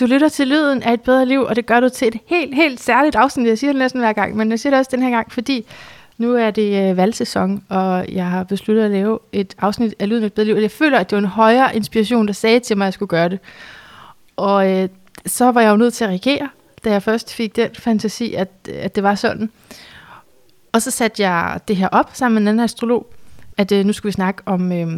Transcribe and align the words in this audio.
Du 0.00 0.06
lytter 0.06 0.28
til 0.28 0.46
lyden 0.46 0.82
af 0.82 0.92
et 0.92 1.00
bedre 1.00 1.26
liv, 1.26 1.40
og 1.40 1.56
det 1.56 1.66
gør 1.66 1.80
du 1.80 1.88
til 1.88 2.08
et 2.08 2.16
helt, 2.26 2.54
helt 2.54 2.80
særligt 2.80 3.16
afsnit. 3.16 3.46
Jeg 3.46 3.58
siger 3.58 3.72
det 3.72 3.78
næsten 3.78 4.00
hver 4.00 4.12
gang, 4.12 4.36
men 4.36 4.50
jeg 4.50 4.60
siger 4.60 4.70
det 4.70 4.78
også 4.78 4.90
den 4.94 5.02
her 5.02 5.10
gang, 5.10 5.32
fordi 5.32 5.66
nu 6.18 6.34
er 6.34 6.50
det 6.50 6.90
øh, 6.90 6.96
valgsæson, 6.96 7.64
og 7.68 8.12
jeg 8.12 8.26
har 8.30 8.44
besluttet 8.44 8.84
at 8.84 8.90
lave 8.90 9.18
et 9.32 9.54
afsnit 9.58 9.94
af 9.98 10.08
lyden 10.08 10.22
af 10.22 10.26
et 10.26 10.32
bedre 10.32 10.46
liv. 10.46 10.54
Og 10.54 10.62
jeg 10.62 10.70
føler, 10.70 10.98
at 10.98 11.10
det 11.10 11.16
var 11.16 11.22
en 11.22 11.28
højere 11.28 11.76
inspiration, 11.76 12.26
der 12.26 12.32
sagde 12.32 12.60
til 12.60 12.76
mig, 12.76 12.84
at 12.84 12.86
jeg 12.86 12.94
skulle 12.94 13.08
gøre 13.08 13.28
det. 13.28 13.38
Og 14.36 14.70
øh, 14.70 14.88
så 15.26 15.52
var 15.52 15.60
jeg 15.60 15.70
jo 15.70 15.76
nødt 15.76 15.94
til 15.94 16.04
at 16.04 16.10
reagere, 16.10 16.48
da 16.84 16.90
jeg 16.90 17.02
først 17.02 17.34
fik 17.34 17.56
den 17.56 17.70
fantasi, 17.78 18.34
at, 18.34 18.48
at 18.68 18.94
det 18.94 19.02
var 19.02 19.14
sådan. 19.14 19.50
Og 20.72 20.82
så 20.82 20.90
satte 20.90 21.22
jeg 21.22 21.60
det 21.68 21.76
her 21.76 21.88
op 21.88 22.10
sammen 22.12 22.34
med 22.34 22.42
en 22.42 22.48
anden 22.48 22.64
astrolog, 22.64 23.06
at 23.56 23.72
øh, 23.72 23.84
nu 23.84 23.92
skulle 23.92 24.10
vi 24.10 24.14
snakke 24.14 24.42
om 24.46 24.72
øh, 24.72 24.88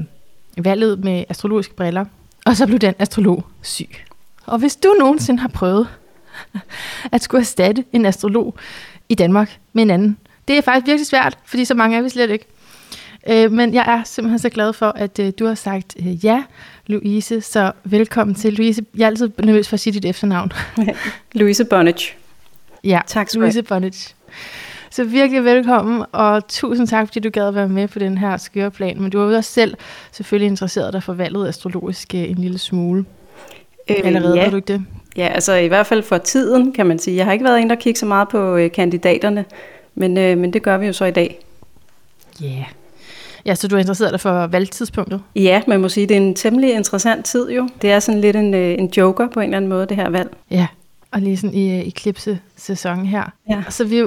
valget 0.58 1.04
med 1.04 1.24
astrologiske 1.28 1.74
briller. 1.74 2.04
Og 2.46 2.56
så 2.56 2.66
blev 2.66 2.78
den 2.78 2.94
astrolog 2.98 3.44
syg. 3.62 3.90
Og 4.46 4.58
hvis 4.58 4.76
du 4.76 4.96
nogensinde 4.98 5.40
har 5.40 5.48
prøvet 5.48 5.88
at 7.12 7.22
skulle 7.22 7.40
erstatte 7.40 7.84
en 7.92 8.06
astrolog 8.06 8.54
i 9.08 9.14
Danmark 9.14 9.58
med 9.72 9.82
en 9.82 9.90
anden, 9.90 10.18
det 10.48 10.58
er 10.58 10.62
faktisk 10.62 10.86
virkelig 10.86 11.06
svært, 11.06 11.38
fordi 11.44 11.64
så 11.64 11.74
mange 11.74 11.98
er 11.98 12.02
vi 12.02 12.08
slet 12.08 12.30
ikke. 12.30 12.46
Øh, 13.28 13.52
men 13.52 13.74
jeg 13.74 13.84
er 13.88 14.02
simpelthen 14.04 14.38
så 14.38 14.48
glad 14.48 14.72
for, 14.72 14.86
at 14.86 15.18
øh, 15.18 15.32
du 15.38 15.46
har 15.46 15.54
sagt 15.54 15.96
øh, 15.98 16.24
ja, 16.24 16.44
Louise. 16.86 17.40
Så 17.40 17.72
velkommen 17.84 18.34
til, 18.34 18.52
Louise. 18.52 18.84
Jeg 18.96 19.02
er 19.02 19.06
altid 19.06 19.30
nervøs 19.38 19.68
for 19.68 19.74
at 19.74 19.80
sige 19.80 19.94
dit 19.94 20.04
efternavn. 20.04 20.52
Louise 21.32 21.64
Bonnage. 21.64 22.14
Ja, 22.84 23.00
Tak 23.06 23.28
skal 23.28 23.40
Louise 23.40 23.62
Bonnage. 23.62 24.14
Så 24.90 25.04
virkelig 25.04 25.44
velkommen, 25.44 26.04
og 26.12 26.48
tusind 26.48 26.86
tak, 26.86 27.06
fordi 27.06 27.20
du 27.20 27.30
gad 27.30 27.48
at 27.48 27.54
være 27.54 27.68
med 27.68 27.88
på 27.88 27.98
den 27.98 28.18
her 28.18 28.36
skøre 28.36 28.70
plan. 28.70 29.02
Men 29.02 29.10
du 29.10 29.18
har 29.18 29.26
jo 29.26 29.36
også 29.36 29.52
selv 29.52 29.74
selvfølgelig 30.12 30.46
interesseret 30.46 30.92
dig 30.92 31.02
for 31.02 31.12
valget 31.12 31.48
astrologisk 31.48 32.14
øh, 32.14 32.30
en 32.30 32.38
lille 32.38 32.58
smule. 32.58 33.04
Øh, 33.90 33.96
Allerede, 34.04 34.36
ja. 34.36 34.42
har 34.42 34.50
du 34.50 34.56
ikke 34.56 34.72
det? 34.72 34.84
ja, 35.16 35.26
altså 35.26 35.54
i 35.54 35.66
hvert 35.66 35.86
fald 35.86 36.02
for 36.02 36.18
tiden, 36.18 36.72
kan 36.72 36.86
man 36.86 36.98
sige. 36.98 37.16
Jeg 37.16 37.24
har 37.24 37.32
ikke 37.32 37.44
været 37.44 37.60
en, 37.60 37.70
der 37.70 37.76
kigger 37.76 37.98
så 37.98 38.06
meget 38.06 38.28
på 38.28 38.56
øh, 38.56 38.72
kandidaterne, 38.72 39.44
men, 39.94 40.18
øh, 40.18 40.38
men 40.38 40.52
det 40.52 40.62
gør 40.62 40.78
vi 40.78 40.86
jo 40.86 40.92
så 40.92 41.04
i 41.04 41.10
dag. 41.10 41.38
Ja. 42.40 42.46
Yeah. 42.46 42.64
Ja, 43.46 43.54
så 43.54 43.68
du 43.68 43.76
er 43.76 43.80
interesseret 43.80 44.12
dig 44.12 44.20
for 44.20 44.46
valgtidspunktet? 44.46 45.22
Ja, 45.36 45.62
man 45.66 45.80
må 45.80 45.88
sige, 45.88 46.06
det 46.06 46.16
er 46.16 46.20
en 46.20 46.34
temmelig 46.34 46.74
interessant 46.74 47.24
tid 47.24 47.50
jo. 47.50 47.68
Det 47.82 47.90
er 47.90 47.98
sådan 48.00 48.20
lidt 48.20 48.36
en, 48.36 48.54
øh, 48.54 48.78
en 48.78 48.92
joker 48.96 49.28
på 49.28 49.40
en 49.40 49.44
eller 49.44 49.56
anden 49.56 49.68
måde, 49.68 49.86
det 49.86 49.96
her 49.96 50.10
valg. 50.10 50.30
Ja, 50.50 50.66
og 51.16 51.22
lige 51.22 51.36
sådan 51.36 51.54
i 51.54 51.78
øh, 51.78 51.86
eclipse-sæson 51.86 53.06
her. 53.06 53.24
Ja. 53.50 53.62
Så 53.68 53.84
vi 53.84 53.98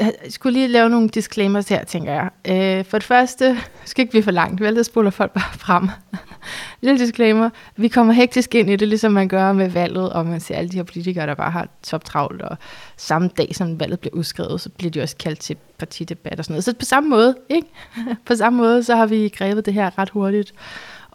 jeg 0.00 0.12
skulle 0.28 0.58
lige 0.58 0.68
lave 0.68 0.90
nogle 0.90 1.08
disclaimers 1.08 1.68
her, 1.68 1.84
tænker 1.84 2.12
jeg. 2.12 2.30
Øh, 2.78 2.84
for 2.84 2.98
det 2.98 3.06
første, 3.06 3.58
skal 3.84 4.02
ikke 4.02 4.12
vi 4.12 4.22
for 4.22 4.30
langt, 4.30 4.60
vel? 4.60 4.76
Der 4.76 4.82
spoler 4.82 5.10
folk 5.10 5.32
bare 5.32 5.58
frem. 5.66 5.88
Lille 6.80 6.98
disclaimer. 6.98 7.50
Vi 7.76 7.88
kommer 7.88 8.12
hektisk 8.12 8.54
ind 8.54 8.70
i 8.70 8.76
det, 8.76 8.88
ligesom 8.88 9.12
man 9.12 9.28
gør 9.28 9.52
med 9.52 9.68
valget, 9.68 10.12
og 10.12 10.26
man 10.26 10.40
ser 10.40 10.56
alle 10.56 10.70
de 10.70 10.76
her 10.76 10.82
politikere, 10.82 11.26
der 11.26 11.34
bare 11.34 11.50
har 11.50 11.68
toptravlt, 11.82 12.42
og 12.42 12.56
samme 12.96 13.30
dag, 13.36 13.54
som 13.54 13.80
valget 13.80 14.00
bliver 14.00 14.14
udskrevet, 14.14 14.60
så 14.60 14.68
bliver 14.68 14.90
de 14.90 15.02
også 15.02 15.16
kaldt 15.16 15.40
til 15.40 15.56
partidebat 15.78 16.38
og 16.38 16.44
sådan 16.44 16.54
noget. 16.54 16.64
Så 16.64 16.74
på 16.74 16.84
samme 16.84 17.08
måde, 17.08 17.34
ikke? 17.48 17.68
på 18.26 18.34
samme 18.34 18.56
måde, 18.56 18.84
så 18.84 18.96
har 18.96 19.06
vi 19.06 19.28
grebet 19.28 19.66
det 19.66 19.74
her 19.74 19.98
ret 19.98 20.10
hurtigt, 20.10 20.54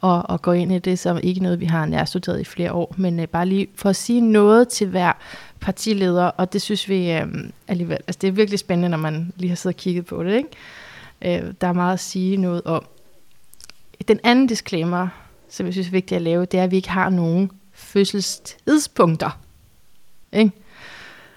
og, 0.03 0.29
og 0.29 0.41
gå 0.41 0.51
ind 0.51 0.71
i 0.71 0.79
det 0.79 0.99
som 0.99 1.19
ikke 1.23 1.43
noget, 1.43 1.59
vi 1.59 1.65
har 1.65 1.85
nærstuderet 1.85 2.39
i 2.39 2.43
flere 2.43 2.71
år, 2.73 2.95
men 2.97 3.19
øh, 3.19 3.27
bare 3.27 3.45
lige 3.45 3.67
for 3.75 3.89
at 3.89 3.95
sige 3.95 4.21
noget 4.21 4.67
til 4.67 4.87
hver 4.87 5.11
partileder, 5.59 6.25
og 6.25 6.53
det 6.53 6.61
synes 6.61 6.89
vi 6.89 7.11
øh, 7.11 7.27
alligevel, 7.67 7.97
altså 8.07 8.19
det 8.21 8.27
er 8.27 8.31
virkelig 8.31 8.59
spændende, 8.59 8.89
når 8.89 8.97
man 8.97 9.33
lige 9.35 9.49
har 9.49 9.55
siddet 9.55 9.75
og 9.75 9.79
kigget 9.79 10.05
på 10.05 10.23
det, 10.23 10.33
ikke? 10.35 11.43
Øh, 11.45 11.53
der 11.61 11.67
er 11.67 11.73
meget 11.73 11.93
at 11.93 11.99
sige 11.99 12.37
noget 12.37 12.61
om. 12.65 12.85
Den 14.07 14.19
anden 14.23 14.47
disclaimer, 14.47 15.07
som 15.49 15.65
jeg 15.65 15.73
synes 15.73 15.87
er 15.87 15.91
vigtigt 15.91 16.15
at 16.15 16.21
lave, 16.21 16.45
det 16.45 16.59
er, 16.59 16.63
at 16.63 16.71
vi 16.71 16.75
ikke 16.75 16.89
har 16.89 17.09
nogen 17.09 17.51
fødselstidspunkter. 17.73 19.39
Ikke? 20.33 20.51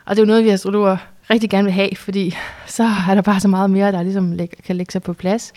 Og 0.05 0.17
det 0.17 0.23
er 0.23 0.27
jo 0.27 0.27
noget, 0.27 0.45
vi 0.45 0.51
astrologer 0.51 0.97
rigtig 1.31 1.51
gerne 1.51 1.65
vil 1.65 1.73
have, 1.73 1.97
fordi 1.97 2.35
så 2.67 2.83
er 3.09 3.15
der 3.15 3.23
bare 3.23 3.41
så 3.41 3.49
meget 3.49 3.71
mere, 3.71 3.93
der 3.93 4.03
ligesom 4.03 4.33
læg- 4.33 4.63
kan 4.65 4.77
lægge 4.77 4.93
sig 4.93 5.03
på 5.03 5.13
plads 5.13 5.53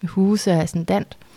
med 0.00 0.08
huse 0.10 0.52
og 0.52 0.58
ascendant. 0.62 1.16
Øh, 1.20 1.31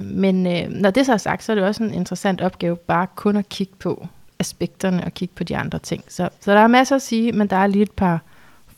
men 0.00 0.46
øh, 0.46 0.68
når 0.70 0.90
det 0.90 1.06
så 1.06 1.12
er 1.12 1.16
sagt, 1.16 1.44
så 1.44 1.52
er 1.52 1.56
det 1.56 1.64
også 1.64 1.82
en 1.82 1.94
interessant 1.94 2.40
opgave 2.40 2.76
bare 2.76 3.06
kun 3.16 3.36
at 3.36 3.48
kigge 3.48 3.72
på 3.78 4.06
aspekterne 4.38 5.04
og 5.04 5.14
kigge 5.14 5.34
på 5.34 5.44
de 5.44 5.56
andre 5.56 5.78
ting. 5.78 6.04
Så, 6.08 6.28
så 6.40 6.52
der 6.52 6.58
er 6.60 6.66
masser 6.66 6.96
at 6.96 7.02
sige, 7.02 7.32
men 7.32 7.46
der 7.46 7.56
er 7.56 7.66
lige 7.66 7.82
et 7.82 7.90
par 7.90 8.20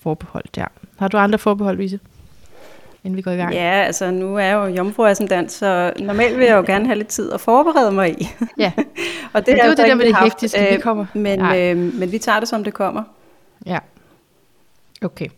forbehold 0.00 0.44
der. 0.54 0.64
Har 0.98 1.08
du 1.08 1.16
andre 1.16 1.38
forbehold, 1.38 1.76
Louise? 1.76 2.00
Inden 3.04 3.16
vi 3.16 3.22
går 3.22 3.30
i 3.30 3.36
gang? 3.36 3.52
Ja, 3.54 3.82
altså 3.86 4.10
nu 4.10 4.36
er 4.36 4.40
jeg 4.44 4.54
jo 4.54 4.66
jomfruascendant, 4.66 5.52
så 5.52 5.92
normalt 6.00 6.38
vil 6.38 6.46
jeg 6.46 6.56
jo 6.56 6.62
gerne 6.66 6.86
have 6.86 6.96
lidt 6.98 7.08
tid 7.08 7.32
at 7.32 7.40
forberede 7.40 7.92
mig 7.92 8.20
i. 8.22 8.28
Ja. 8.58 8.72
og 9.32 9.46
det 9.46 9.52
er 9.54 9.56
har 9.56 9.64
jo 9.64 9.68
jeg 9.70 9.76
det 9.76 9.86
der 9.86 9.94
med 9.94 10.04
det 10.04 10.16
hektiske, 10.22 10.58
vi 10.70 10.74
øh, 10.74 10.80
kommer- 10.80 11.06
Men, 11.14 11.38
Nej. 11.38 11.70
øh, 11.72 11.76
men 11.76 12.12
vi 12.12 12.18
tager 12.18 12.40
det, 12.40 12.48
som 12.48 12.64
det 12.64 12.74
kommer. 12.74 13.02
Ja. 13.66 13.78
Okay. 15.02 15.28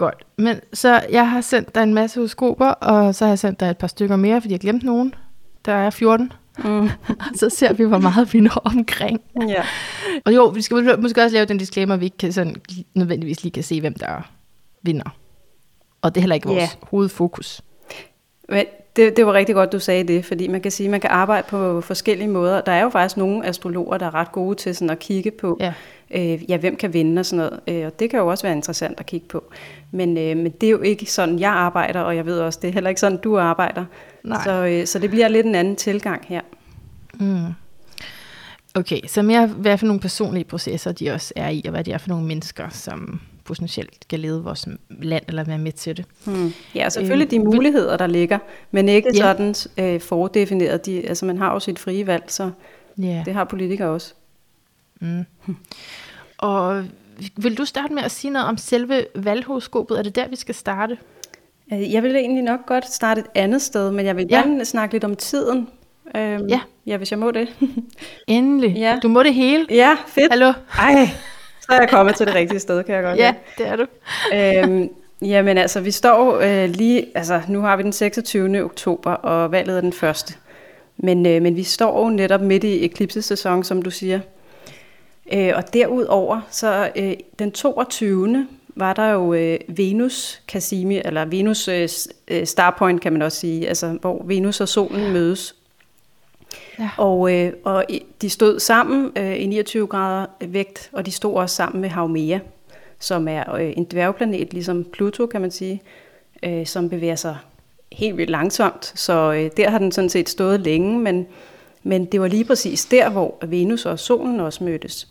Godt. 0.00 0.26
Men 0.36 0.60
så 0.72 1.02
jeg 1.12 1.30
har 1.30 1.40
sendt 1.40 1.74
dig 1.74 1.82
en 1.82 1.94
masse 1.94 2.20
horoskoper, 2.20 2.66
og 2.66 3.14
så 3.14 3.24
har 3.24 3.30
jeg 3.30 3.38
sendt 3.38 3.60
dig 3.60 3.70
et 3.70 3.78
par 3.78 3.86
stykker 3.86 4.16
mere, 4.16 4.40
fordi 4.40 4.52
jeg 4.52 4.60
glemte 4.60 4.86
nogen. 4.86 5.14
Der 5.64 5.72
er 5.72 5.90
14. 5.90 6.32
Mm. 6.64 6.88
så 7.40 7.48
ser 7.50 7.72
vi, 7.72 7.84
hvor 7.84 7.98
meget 7.98 8.32
vi 8.34 8.40
når 8.40 8.62
omkring. 8.64 9.20
Ja. 9.48 9.62
Og 10.24 10.34
jo, 10.34 10.44
vi 10.44 10.62
skal 10.62 11.00
måske 11.00 11.22
også 11.22 11.34
lave 11.34 11.46
den 11.46 11.58
disclaimer, 11.58 11.94
at 11.94 12.00
vi 12.00 12.04
ikke 12.04 12.16
kan 12.18 12.32
sådan, 12.32 12.56
nødvendigvis 12.94 13.42
lige 13.42 13.52
kan 13.52 13.62
se, 13.62 13.80
hvem 13.80 13.94
der 13.94 14.30
vinder. 14.82 15.16
Og 16.02 16.14
det 16.14 16.20
er 16.20 16.22
heller 16.22 16.34
ikke 16.34 16.48
vores 16.48 16.60
Ja. 16.62 16.68
hovedfokus. 16.82 17.62
Men 18.48 18.64
det, 18.96 19.16
det 19.16 19.26
var 19.26 19.32
rigtig 19.32 19.54
godt, 19.54 19.72
du 19.72 19.78
sagde 19.78 20.04
det, 20.04 20.24
fordi 20.24 20.48
man 20.48 20.60
kan 20.60 20.70
sige, 20.72 20.86
at 20.86 20.90
man 20.90 21.00
kan 21.00 21.10
arbejde 21.10 21.46
på 21.48 21.80
forskellige 21.80 22.28
måder. 22.28 22.60
Der 22.60 22.72
er 22.72 22.82
jo 22.82 22.88
faktisk 22.88 23.16
nogle 23.16 23.46
astrologer, 23.46 23.98
der 23.98 24.06
er 24.06 24.14
ret 24.14 24.32
gode 24.32 24.54
til 24.54 24.74
sådan 24.76 24.90
at 24.90 24.98
kigge 24.98 25.30
på, 25.30 25.56
Ja. 25.60 25.72
øh, 26.10 26.50
ja, 26.50 26.56
hvem 26.56 26.76
kan 26.76 26.92
vinde 26.92 27.20
og 27.20 27.26
sådan 27.26 27.38
noget. 27.46 27.60
Øh, 27.80 27.86
og 27.86 28.00
det 28.00 28.10
kan 28.10 28.18
jo 28.18 28.26
også 28.26 28.42
være 28.44 28.56
interessant 28.56 29.00
at 29.00 29.06
kigge 29.06 29.26
på. 29.26 29.44
Men, 29.90 30.18
øh, 30.18 30.36
men 30.36 30.52
det 30.52 30.66
er 30.66 30.70
jo 30.70 30.80
ikke 30.80 31.06
sådan, 31.12 31.38
jeg 31.38 31.50
arbejder, 31.50 32.00
og 32.00 32.16
jeg 32.16 32.26
ved 32.26 32.38
også, 32.38 32.58
det 32.62 32.68
er 32.68 32.72
heller 32.72 32.88
ikke 32.90 33.00
sådan, 33.00 33.18
du 33.18 33.38
arbejder. 33.38 33.84
Nej. 34.24 34.44
Så, 34.44 34.52
øh, 34.66 34.86
så 34.86 34.98
det 34.98 35.10
bliver 35.10 35.28
lidt 35.28 35.46
en 35.46 35.54
anden 35.54 35.76
tilgang 35.76 36.24
her. 36.28 36.40
Mm. 37.20 37.44
Okay, 38.74 39.00
så 39.06 39.22
mere 39.22 39.46
hvad 39.46 39.78
for 39.78 39.86
nogle 39.86 40.00
personlige 40.00 40.44
processer 40.44 40.92
de 40.92 41.10
også 41.10 41.32
er 41.36 41.48
i, 41.48 41.62
og 41.64 41.70
hvad 41.70 41.84
det 41.84 41.94
er 41.94 41.98
for 41.98 42.08
nogle 42.08 42.26
mennesker, 42.26 42.68
som 42.68 43.20
potentielt 43.44 43.94
skal 44.02 44.20
lede 44.20 44.42
vores 44.44 44.68
land, 44.88 45.24
eller 45.28 45.44
være 45.44 45.58
med 45.58 45.72
til 45.72 45.96
det. 45.96 46.04
Hmm. 46.26 46.52
Ja, 46.74 46.86
og 46.86 46.92
selvfølgelig 46.92 47.30
de 47.30 47.36
Øh, 47.36 47.42
vil- 47.42 47.54
muligheder, 47.54 47.96
der 47.96 48.06
ligger, 48.06 48.38
men 48.70 48.88
ikke 48.88 49.10
Ja. 49.14 49.20
sådan 49.20 49.54
øh, 49.78 50.00
fordefineret. 50.00 50.86
De, 50.86 51.08
altså 51.08 51.26
man 51.26 51.38
har 51.38 51.52
jo 51.52 51.60
sit 51.60 51.78
frie 51.78 52.06
valg, 52.06 52.24
så 52.28 52.50
Ja. 52.98 53.22
det 53.26 53.34
har 53.34 53.44
politikere 53.44 53.88
også. 53.88 54.14
Mm. 55.00 55.24
Og 56.38 56.84
vil 57.36 57.58
du 57.58 57.64
starte 57.64 57.94
med 57.94 58.02
at 58.02 58.10
sige 58.10 58.30
noget 58.30 58.48
om 58.48 58.56
selve 58.56 59.06
valghoroskopet? 59.14 59.98
Er 59.98 60.02
det 60.02 60.16
der, 60.16 60.28
vi 60.28 60.36
skal 60.36 60.54
starte? 60.54 60.98
Øh, 61.72 61.92
Jeg 61.92 62.02
vil 62.02 62.16
egentlig 62.16 62.42
nok 62.44 62.66
godt 62.66 62.92
starte 62.92 63.20
et 63.20 63.26
andet 63.34 63.62
sted, 63.62 63.90
men 63.90 64.06
jeg 64.06 64.16
vil 64.16 64.26
Ja. 64.30 64.36
gerne 64.36 64.64
snakke 64.64 64.94
lidt 64.94 65.04
om 65.04 65.16
tiden. 65.16 65.68
Øhm, 66.16 66.46
Ja. 66.48 66.60
ja, 66.86 66.96
hvis 66.96 67.10
jeg 67.10 67.18
må 67.18 67.30
det. 67.30 67.48
Endelig. 68.26 68.76
Ja. 68.76 68.98
Du 69.02 69.08
må 69.08 69.22
det 69.22 69.34
hele. 69.34 69.66
ja, 69.70 69.96
fedt. 70.06 70.32
Hallo? 70.32 70.52
Ej, 70.78 71.08
så 71.60 71.72
er 71.72 71.80
jeg 71.80 71.88
kommet 71.90 72.14
til 72.16 72.26
det 72.26 72.34
rigtige 72.34 72.60
sted, 72.60 72.84
kan 72.84 72.94
jeg 72.94 73.02
godt 73.04 73.18
Ja, 73.18 73.34
det 73.58 73.66
er 73.68 73.76
du. 73.76 73.86
øhm, 74.34 74.88
Jamen 75.22 75.58
altså, 75.58 75.80
vi 75.80 75.90
står 75.90 76.40
øh, 76.40 76.68
lige, 76.70 77.06
altså 77.14 77.40
nu 77.48 77.60
har 77.60 77.76
vi 77.76 77.82
den 77.82 77.92
26. 77.92 78.64
oktober, 78.64 79.12
og 79.12 79.52
valget 79.52 79.76
er 79.76 79.80
den 79.80 79.92
første. 79.92 80.34
Men, 80.96 81.26
øh, 81.26 81.42
men 81.42 81.56
vi 81.56 81.62
står 81.62 82.02
jo 82.04 82.08
netop 82.10 82.40
midt 82.40 82.64
i 82.64 82.84
eklipsesæson, 82.84 83.64
som 83.64 83.82
du 83.82 83.90
siger. 83.90 84.20
Øh, 85.32 85.52
og 85.56 85.74
derudover, 85.74 86.40
så 86.50 86.90
øh, 86.96 87.14
den 87.38 87.52
22. 87.52 88.46
var 88.74 88.92
der 88.92 89.10
jo 89.10 89.34
øh, 89.34 89.58
Venus 89.68 90.42
Cassimi, 90.48 91.00
eller 91.04 91.24
Venus 91.24 91.68
øh, 91.68 91.88
øh, 92.28 92.46
Starpoint 92.46 93.00
kan 93.00 93.12
man 93.12 93.22
også 93.22 93.38
sige, 93.38 93.68
altså 93.68 93.98
hvor 94.00 94.22
Venus 94.24 94.60
og 94.60 94.68
solen 94.68 95.12
mødes. 95.12 95.54
Ja. 96.78 96.90
Og, 96.96 97.34
øh, 97.34 97.52
og 97.64 97.84
de 98.22 98.30
stod 98.30 98.60
sammen 98.60 99.12
øh, 99.16 99.36
i 99.36 99.46
29 99.46 99.86
grader 99.86 100.26
vægt, 100.40 100.90
og 100.92 101.06
de 101.06 101.10
stod 101.10 101.34
også 101.34 101.56
sammen 101.56 101.80
med 101.80 101.88
Haumea, 101.88 102.38
som 102.98 103.28
er 103.28 103.54
øh, 103.54 103.72
en 103.76 103.84
dværgplanet, 103.84 104.52
ligesom 104.52 104.84
Pluto 104.84 105.26
kan 105.26 105.40
man 105.40 105.50
sige, 105.50 105.82
øh, 106.42 106.66
som 106.66 106.88
bevæger 106.88 107.16
sig 107.16 107.36
helt 107.92 108.16
vildt 108.16 108.30
langsomt. 108.30 108.92
Så 108.94 109.32
øh, 109.32 109.50
der 109.56 109.70
har 109.70 109.78
den 109.78 109.92
sådan 109.92 110.10
set 110.10 110.28
stået 110.28 110.60
længe, 110.60 110.98
men, 110.98 111.26
men 111.82 112.04
det 112.04 112.20
var 112.20 112.28
lige 112.28 112.44
præcis 112.44 112.84
der, 112.84 113.10
hvor 113.10 113.38
Venus 113.46 113.86
og 113.86 113.98
solen 113.98 114.40
også 114.40 114.64
mødtes. 114.64 115.08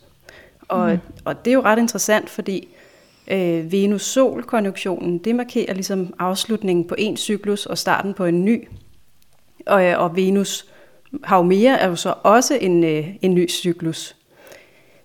Og, 0.70 0.90
mm. 0.90 0.98
og 1.24 1.44
det 1.44 1.50
er 1.50 1.54
jo 1.54 1.62
ret 1.62 1.78
interessant, 1.78 2.30
fordi 2.30 2.68
øh, 3.28 3.72
Venus-Sol-konjunktionen, 3.72 5.18
det 5.18 5.34
markerer 5.34 5.74
ligesom 5.74 6.14
afslutningen 6.18 6.86
på 6.86 6.94
en 6.98 7.16
cyklus 7.16 7.66
og 7.66 7.78
starten 7.78 8.14
på 8.14 8.24
en 8.24 8.44
ny. 8.44 8.68
Og, 9.66 9.84
øh, 9.84 10.00
og 10.00 10.16
Venus 10.16 10.66
Haumea 11.24 11.76
er 11.76 11.88
jo 11.88 11.96
så 11.96 12.14
også 12.22 12.54
en, 12.54 12.84
øh, 12.84 13.08
en 13.22 13.34
ny 13.34 13.50
cyklus. 13.50 14.16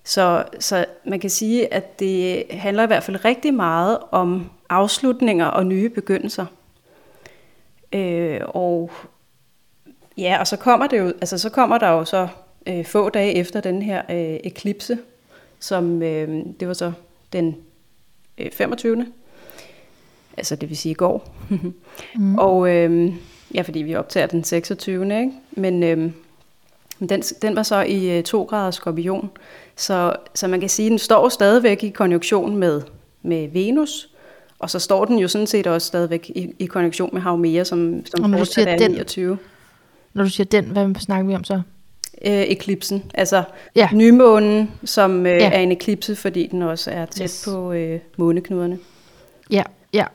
Så, 0.04 0.44
så 0.60 0.86
man 1.06 1.20
kan 1.20 1.30
sige, 1.30 1.74
at 1.74 2.00
det 2.00 2.44
handler 2.50 2.84
i 2.84 2.88
hvert 2.88 3.04
fald 3.04 3.26
rigtig 3.26 3.54
meget 3.54 3.98
om 4.12 4.50
afslutninger 4.70 5.46
og 5.46 5.66
nye 5.66 5.90
begyndelser. 5.90 6.46
Øh, 7.94 8.42
og 8.48 8.92
ja, 10.18 10.38
og 10.40 10.48
så 10.48 10.58
kommer 10.58 10.88
det 10.88 11.00
jo, 11.00 11.08
altså 11.08 11.38
så 11.38 11.50
kommer 11.50 11.78
der 11.78 11.90
jo 11.90 12.06
så 12.06 12.28
øh, 12.68 12.86
få 12.86 13.10
dage 13.10 13.34
efter 13.34 13.62
den 13.62 13.82
her 13.82 14.02
øh, 14.10 14.40
eklipse, 14.44 14.98
som 15.60 16.02
øh, 16.02 16.46
det 16.60 16.68
var 16.68 16.74
så 16.74 16.92
den 17.34 17.56
øh, 18.38 18.52
25. 18.52 19.06
Altså 20.38 20.56
det 20.56 20.70
vil 20.70 20.78
sige 20.78 20.92
i 20.92 20.96
går. 20.96 21.36
mm. 22.16 22.36
Og 22.36 22.76
øh, 22.76 23.14
ja, 23.54 23.62
fordi 23.62 23.80
vi 23.80 23.96
optager 23.96 24.28
den 24.28 24.44
26. 24.44 25.04
Ikke? 25.04 25.32
Men 25.52 25.84
øh, 25.84 26.12
den, 27.10 27.22
den 27.22 27.56
var 27.56 27.64
så 27.64 27.82
i 27.82 28.18
øh, 28.18 28.24
2 28.24 28.44
grader 28.44 28.72
skorpion. 28.72 29.30
Så, 29.76 30.16
så 30.36 30.48
man 30.48 30.60
kan 30.60 30.70
sige, 30.70 30.86
at 30.86 30.90
den 30.90 31.00
står 31.00 31.30
stadigvæk 31.30 31.84
i 31.84 31.90
konjunktion 31.90 32.58
med, 32.58 32.82
med 33.22 33.48
Venus, 33.48 34.10
og 34.60 34.70
så 34.70 34.80
står 34.80 35.06
den 35.06 35.20
jo 35.20 35.28
sådan 35.28 35.48
set 35.48 35.68
også 35.68 35.88
stadigvæk 35.88 36.32
i, 36.36 36.54
i 36.60 36.66
konjunktion 36.66 37.10
med 37.14 37.22
Haumea, 37.22 37.64
som, 37.64 38.06
som 38.06 38.34
fortsat 38.34 38.68
er 38.68 38.78
den, 38.78 38.92
29. 38.92 39.38
Når 40.14 40.24
du 40.24 40.30
siger 40.30 40.46
den, 40.46 40.66
hvad 40.66 40.96
snakker 40.96 41.28
vi 41.28 41.36
om 41.36 41.44
så? 41.44 41.62
Øh, 42.26 42.42
eklipsen, 42.42 43.12
altså 43.14 43.44
ja. 43.76 43.90
nymånen, 43.94 44.72
som 44.84 45.26
øh, 45.26 45.38
ja. 45.38 45.52
er 45.52 45.60
en 45.60 45.72
eklipse, 45.72 46.16
fordi 46.16 46.48
den 46.48 46.62
også 46.62 46.92
er 46.92 47.06
tæt 47.06 47.24
yes. 47.24 47.48
på 47.48 47.72
øh, 47.72 48.00
måneknuderne. 48.18 48.80
Ja, 49.52 49.64
ja. 49.94 50.06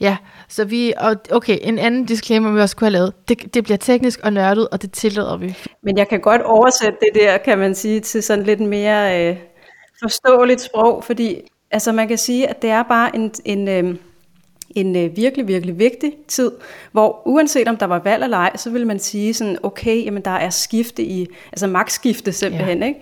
Ja, 0.00 0.16
så 0.48 0.64
vi, 0.64 0.92
og 0.96 1.16
okay, 1.30 1.58
en 1.62 1.78
anden 1.78 2.04
disclaimer, 2.04 2.52
vi 2.52 2.60
også 2.60 2.76
kunne 2.76 2.86
have 2.86 2.92
lavet, 2.92 3.28
det, 3.28 3.54
det 3.54 3.64
bliver 3.64 3.76
teknisk 3.76 4.20
og 4.22 4.32
nørdet, 4.32 4.68
og 4.68 4.82
det 4.82 4.92
tillader 4.92 5.36
vi. 5.36 5.56
Men 5.82 5.98
jeg 5.98 6.08
kan 6.08 6.20
godt 6.20 6.42
oversætte 6.42 6.98
det 7.00 7.22
der, 7.22 7.38
kan 7.38 7.58
man 7.58 7.74
sige, 7.74 8.00
til 8.00 8.22
sådan 8.22 8.44
lidt 8.44 8.60
mere 8.60 9.28
øh, 9.30 9.36
forståeligt 10.02 10.60
sprog, 10.60 11.04
fordi 11.04 11.40
altså 11.70 11.92
man 11.92 12.08
kan 12.08 12.18
sige, 12.18 12.48
at 12.48 12.62
det 12.62 12.70
er 12.70 12.82
bare 12.82 13.16
en, 13.16 13.32
en, 13.44 13.68
øh, 13.68 13.96
en 14.74 14.96
øh, 14.96 15.16
virkelig, 15.16 15.48
virkelig 15.48 15.78
vigtig 15.78 16.12
tid, 16.28 16.50
hvor 16.92 17.22
uanset 17.24 17.68
om 17.68 17.76
der 17.76 17.86
var 17.86 17.98
valg 17.98 18.24
eller 18.24 18.36
ej, 18.36 18.56
så 18.56 18.70
vil 18.70 18.86
man 18.86 18.98
sige 18.98 19.34
sådan, 19.34 19.58
okay, 19.62 20.04
jamen 20.04 20.22
der 20.22 20.30
er 20.30 20.50
skifte 20.50 21.02
i, 21.02 21.26
altså 21.52 21.66
magtskifte 21.66 22.32
simpelthen, 22.32 22.78
ja. 22.78 22.86
ikke? 22.86 23.00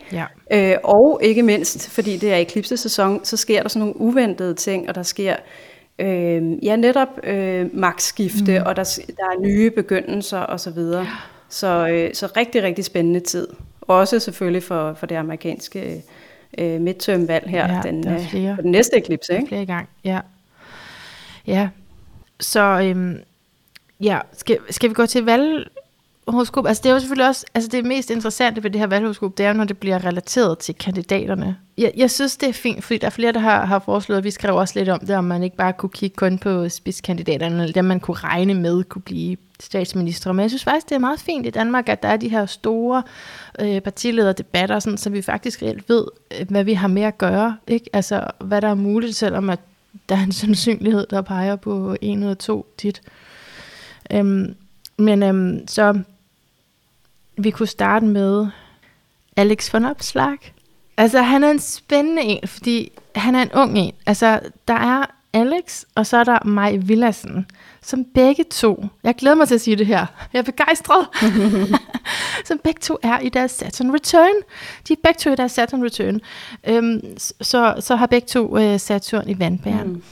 Ja. 0.51 0.73
Øh, 0.73 0.79
og 0.85 1.21
ikke 1.23 1.43
mindst, 1.43 1.91
fordi 1.91 2.17
det 2.17 2.33
er 2.33 2.37
eklipsesæson, 2.37 3.25
så 3.25 3.37
sker 3.37 3.63
der 3.63 3.69
sådan 3.69 3.81
nogle 3.81 4.01
uventede 4.01 4.55
ting, 4.55 4.89
og 4.89 4.95
der 4.95 5.03
sker 5.03 5.37
øh, 5.99 6.65
ja, 6.65 6.77
netop 6.77 7.09
øh, 7.25 7.67
magtskifte, 7.73 8.59
mm. 8.59 8.67
og 8.67 8.77
der, 8.77 8.99
der 9.17 9.25
er 9.25 9.41
nye 9.41 9.71
begyndelser 9.71 10.47
osv. 10.47 10.73
Så, 10.73 11.07
så, 11.49 11.89
øh, 11.89 12.15
så 12.15 12.29
rigtig, 12.37 12.63
rigtig 12.63 12.85
spændende 12.85 13.21
tid. 13.21 13.49
Også 13.81 14.19
selvfølgelig 14.19 14.63
for, 14.63 14.95
for 14.95 15.07
det 15.07 15.17
amerikanske 15.17 16.03
øh, 16.59 16.81
midtermvalg 16.81 17.51
her, 17.51 17.75
ja, 17.75 17.81
den, 17.83 18.09
øh, 18.09 18.57
den 18.63 18.71
næste 18.71 18.97
eklipse. 18.97 19.35
Ikke? 19.35 19.49
Flere 19.49 19.67
gang, 19.67 19.89
ja. 20.05 20.21
Ja, 21.47 21.69
så 22.41 22.61
øhm, 22.61 23.19
ja, 24.01 24.19
skal, 24.33 24.59
skal 24.71 24.89
vi 24.89 24.95
gå 24.95 25.07
til 25.07 25.25
valghoroskop? 25.25 26.67
Altså 26.67 26.81
det 26.83 26.89
er 26.89 26.95
jo 26.95 27.01
selvfølgelig 27.01 27.29
også, 27.29 27.47
altså 27.55 27.69
det 27.73 27.85
mest 27.85 28.11
interessante 28.11 28.63
ved 28.63 28.71
det 28.71 28.81
her 28.81 28.87
valghoroskop, 28.87 29.39
det 29.39 29.47
er 29.47 29.53
når 29.53 29.65
det 29.65 29.79
bliver 29.79 30.05
relateret 30.05 30.59
til 30.59 30.75
kandidaterne. 30.75 31.57
Jeg, 31.79 31.93
jeg 31.97 32.11
synes, 32.11 32.37
det 32.37 32.49
er 32.49 32.53
fint, 32.53 32.85
fordi 32.85 32.99
der 32.99 33.07
er 33.07 33.11
flere, 33.11 33.33
der 33.33 33.41
har, 33.41 33.65
har 33.65 33.79
foreslået, 33.79 34.19
at 34.19 34.25
vi 34.25 34.31
skrev 34.31 34.57
også 34.57 34.79
lidt 34.79 34.89
om 34.89 35.01
det, 35.01 35.17
om 35.17 35.25
man 35.25 35.43
ikke 35.43 35.57
bare 35.57 35.73
kunne 35.73 35.91
kigge 35.91 36.17
kun 36.17 36.39
på 36.39 36.69
spidskandidaterne, 36.69 37.63
eller 37.63 37.73
dem 37.73 37.85
man 37.85 38.01
kunne 38.01 38.17
regne 38.17 38.55
med 38.55 38.85
kunne 38.85 39.03
blive 39.03 39.37
statsminister. 39.61 40.33
Men 40.33 40.41
jeg 40.41 40.51
synes 40.51 40.65
faktisk, 40.65 40.89
det 40.89 40.95
er 40.95 40.99
meget 40.99 41.21
fint 41.21 41.47
i 41.47 41.51
Danmark, 41.51 41.89
at 41.89 42.03
der 42.03 42.09
er 42.09 42.17
de 42.17 42.29
her 42.29 42.47
store 42.47 43.03
øh, 43.61 43.81
partilederdebatter, 43.81 44.79
sådan, 44.79 44.99
så 44.99 45.11
vi 45.11 45.23
faktisk 45.23 45.63
reelt 45.63 45.89
ved, 45.89 46.07
øh, 46.41 46.51
hvad 46.51 46.65
vi 46.65 46.73
har 46.73 46.89
med 46.89 47.03
at 47.03 47.19
gøre. 47.19 47.57
Ikke? 47.67 47.91
Altså, 47.93 48.27
hvad 48.41 48.61
der 48.61 48.69
er 48.69 48.75
muligt, 48.75 49.17
selvom 49.17 49.51
at 49.51 49.61
der 50.09 50.17
er 50.17 50.23
en 50.23 50.33
sandsynlighed, 50.43 51.07
der 51.11 51.23
peger 51.23 51.57
på 51.57 51.97
en 52.01 52.23
eller 52.23 52.35
to 52.35 52.67
dit. 52.83 53.03
Øhm, 54.13 54.55
men 54.99 55.23
øhm, 55.23 55.69
så 55.69 56.01
vi 57.37 57.51
kunne 57.51 57.67
starte 57.67 58.07
med 58.07 58.47
Alex 59.37 59.73
von 59.73 59.85
Opslag. 59.85 60.39
Altså, 60.97 61.23
han 61.23 61.45
er 61.45 61.51
en 61.51 61.59
spændende 61.59 62.23
en, 62.23 62.49
fordi 62.49 62.93
han 63.17 63.35
er 63.35 63.43
en 63.43 63.53
ung 63.55 63.79
en. 63.79 63.95
Altså, 64.07 64.41
der 64.69 64.75
er 64.75 65.07
Alex, 65.33 65.85
og 65.95 66.07
så 66.07 66.17
er 66.17 66.25
der 66.25 66.45
Maj 66.45 66.77
Villassen, 66.77 67.47
som 67.83 68.05
begge 68.15 68.45
to, 68.45 68.85
jeg 69.05 69.15
glæder 69.15 69.37
mig 69.37 69.49
til 69.49 69.55
at 69.55 69.61
sige 69.61 69.77
det 69.77 69.87
her, 69.87 70.07
jeg 70.33 70.39
er 70.39 70.43
begejstret, 70.43 71.07
som 72.49 72.59
begge 72.65 72.81
to 72.81 72.99
er 73.03 73.19
i 73.19 73.29
deres 73.29 73.51
Saturn 73.51 73.95
Return. 73.95 74.35
De 74.89 74.93
er 74.93 74.97
begge 75.03 75.19
to 75.19 75.31
i 75.33 75.35
deres 75.35 75.53
Saturn 75.53 75.85
Return. 75.85 76.21
Øhm, 76.69 77.01
så, 77.41 77.75
så 77.81 77.97
har 77.97 78.07
begge 78.07 78.27
to 78.27 78.59
øh, 78.59 78.81
Saturn 78.81 79.29
i 79.29 79.39
vandbæren. 79.39 79.89
Mm. 79.89 80.03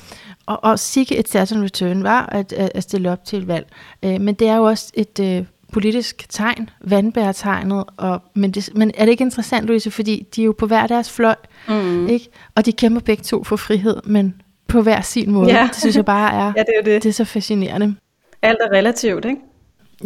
Og, 0.46 0.64
og 0.64 0.78
sikke 0.78 1.16
et 1.16 1.28
Saturn 1.28 1.62
Return 1.64 2.02
var 2.02 2.26
at, 2.26 2.52
at, 2.52 2.82
stille 2.82 3.12
op 3.12 3.24
til 3.24 3.38
et 3.38 3.48
valg. 3.48 3.66
Øh, 4.02 4.20
men 4.20 4.34
det 4.34 4.48
er 4.48 4.56
jo 4.56 4.64
også 4.64 4.90
et 4.94 5.20
øh, 5.20 5.44
politisk 5.72 6.26
tegn, 6.28 6.70
vandbærtegnet. 6.80 7.84
Og, 7.96 8.22
men, 8.34 8.50
det, 8.50 8.68
men 8.74 8.90
er 8.94 9.04
det 9.04 9.10
ikke 9.10 9.24
interessant, 9.24 9.66
Louise, 9.66 9.90
fordi 9.90 10.26
de 10.36 10.40
er 10.40 10.44
jo 10.44 10.54
på 10.58 10.66
hver 10.66 10.86
deres 10.86 11.10
fløj, 11.10 11.34
mm. 11.68 12.08
ikke? 12.08 12.28
og 12.54 12.66
de 12.66 12.72
kæmper 12.72 13.00
begge 13.00 13.22
to 13.22 13.44
for 13.44 13.56
frihed, 13.56 13.96
men 14.04 14.42
på 14.70 14.82
hver 14.82 15.00
sin 15.00 15.30
måde. 15.30 15.52
Ja. 15.52 15.68
Det 15.72 15.76
synes 15.76 15.96
jeg 15.96 16.04
bare 16.04 16.32
er, 16.34 16.52
ja, 16.56 16.62
det, 16.62 16.74
er 16.78 16.82
det. 16.82 17.02
det 17.02 17.08
er 17.08 17.12
så 17.12 17.24
fascinerende. 17.24 17.94
Alt 18.42 18.58
er 18.60 18.76
relativt, 18.76 19.24
ikke? 19.24 19.40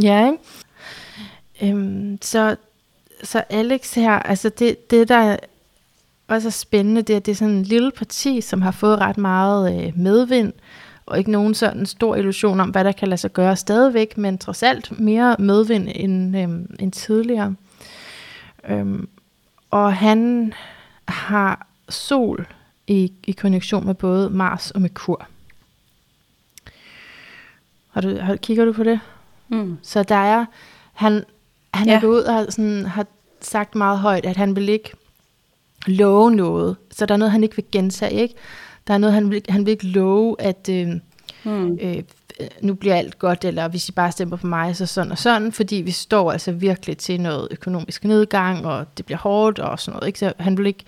Ja, 0.02 0.26
ikke? 0.26 0.38
Øhm, 1.62 2.19
så, 2.22 2.56
så 3.22 3.43
Alex 3.50 3.94
her, 3.94 4.12
altså 4.12 4.49
det, 4.49 4.90
det 4.90 5.08
der 5.08 5.37
også 6.28 6.49
er 6.49 6.52
spændende, 6.52 7.02
det 7.02 7.12
er, 7.12 7.16
at 7.16 7.26
det 7.26 7.32
er 7.32 7.37
sådan 7.37 7.55
en 7.55 7.62
lille 7.62 7.90
parti, 7.90 8.40
som 8.40 8.62
har 8.62 8.70
fået 8.70 9.00
ret 9.00 9.19
meget 9.19 9.87
øh, 9.87 9.93
medvind, 9.99 10.52
og 11.06 11.19
ikke 11.19 11.31
nogen 11.31 11.55
sådan 11.55 11.87
stor 11.87 12.17
illusion 12.17 12.60
om, 12.60 12.70
hvad 12.70 12.84
der 12.84 12.93
kan 12.93 13.08
lade 13.08 13.20
sig 13.20 13.32
gøre 13.32 13.56
stadigvæk, 13.56 14.19
men 14.19 14.38
trods 14.38 14.62
alt 14.62 15.00
mere 15.00 15.37
medvind 15.38 15.88
end, 15.94 16.37
øhm, 16.38 16.76
end 16.81 16.93
tidligere. 16.93 17.55
Øhm, 18.69 19.08
og 19.70 19.96
han 19.96 20.52
har 21.08 21.67
sol 21.88 22.46
i, 22.86 23.12
i 23.26 23.32
konjunktion 23.32 23.86
med 23.86 23.94
både 23.94 24.31
Mars 24.31 24.70
og 24.70 24.81
Merkur. 24.81 25.26
Har 27.90 28.00
du, 28.00 28.19
har, 28.20 28.36
kigger 28.36 28.64
du 28.64 28.72
på 28.72 28.84
det? 28.84 29.00
Mm. 29.48 29.78
Så 29.82 30.02
der 30.02 30.14
er, 30.14 30.46
han, 30.92 31.25
han 31.75 31.88
ja. 31.88 31.96
er 31.96 32.00
gået 32.00 32.10
ud 32.10 32.22
og 32.22 32.52
sådan, 32.52 32.86
har 32.86 33.06
sagt 33.40 33.75
meget 33.75 33.98
højt, 33.98 34.26
at 34.26 34.36
han 34.36 34.56
vil 34.56 34.69
ikke 34.69 34.90
love 35.86 36.31
noget. 36.31 36.76
Så 36.90 37.06
der 37.06 37.14
er 37.14 37.19
noget, 37.19 37.32
han 37.32 37.42
ikke 37.42 37.56
vil 37.56 37.64
gentage, 37.72 38.22
ikke? 38.22 38.34
Der 38.86 38.94
er 38.94 38.98
noget, 38.98 39.14
han 39.14 39.31
vil, 39.31 39.42
han 39.48 39.66
vil 39.66 39.72
ikke 39.72 39.86
love, 39.86 40.36
at 40.38 40.69
øh, 40.70 40.88
mm. 41.44 41.78
øh, 41.81 42.02
nu 42.60 42.75
bliver 42.75 42.94
alt 42.94 43.19
godt, 43.19 43.44
eller 43.44 43.69
hvis 43.69 43.88
I 43.88 43.92
bare 43.92 44.12
stemmer 44.12 44.36
på 44.36 44.46
mig, 44.46 44.76
så 44.76 44.86
sådan 44.86 45.12
og 45.12 45.19
sådan, 45.19 45.52
fordi 45.52 45.76
vi 45.76 45.90
står 45.90 46.32
altså 46.32 46.52
virkelig 46.52 46.98
til 46.98 47.20
noget 47.20 47.48
økonomisk 47.50 48.04
nedgang, 48.04 48.66
og 48.66 48.86
det 48.96 49.06
bliver 49.06 49.19
hårdt 49.19 49.58
og 49.58 49.81
sådan 49.81 49.96
noget. 49.96 50.06
Ikke? 50.06 50.19
Så 50.19 50.32
han 50.38 50.58
vil 50.58 50.66
ikke 50.66 50.84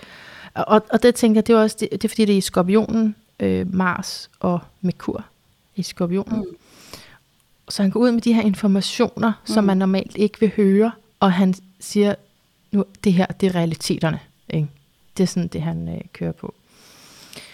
og, 0.57 0.87
og 0.91 1.03
det 1.03 1.15
tænker 1.15 1.39
jeg, 1.39 1.47
det 1.47 1.53
er 1.53 1.59
også 1.59 1.77
det, 1.81 1.89
det 1.93 2.05
er 2.05 2.09
fordi, 2.09 2.25
det 2.25 2.33
er 2.33 2.37
i 2.37 2.41
skorpionen, 2.41 3.15
øh, 3.41 3.75
Mars 3.75 4.31
og 4.41 4.61
Merkur 4.81 5.25
i 5.77 5.83
skorpionen. 5.83 6.39
Mm. 6.39 6.57
Så 7.69 7.83
han 7.83 7.91
går 7.91 8.01
ud 8.01 8.11
med 8.11 8.21
de 8.21 8.33
her 8.33 8.43
informationer, 8.43 9.29
mm. 9.29 9.55
som 9.55 9.65
man 9.65 9.77
normalt 9.77 10.17
ikke 10.17 10.41
vil 10.41 10.53
høre, 10.57 10.93
og 11.21 11.33
han 11.33 11.55
siger, 11.81 12.15
nu 12.73 12.85
det 13.05 13.13
her, 13.13 13.27
det 13.27 13.47
er 13.47 13.55
realiteterne. 13.55 14.21
Ikke? 14.49 14.69
Det 15.17 15.23
er 15.23 15.27
sådan 15.27 15.49
det, 15.49 15.63
han 15.63 15.89
øh, 15.89 16.01
kører 16.13 16.33
på. 16.33 16.55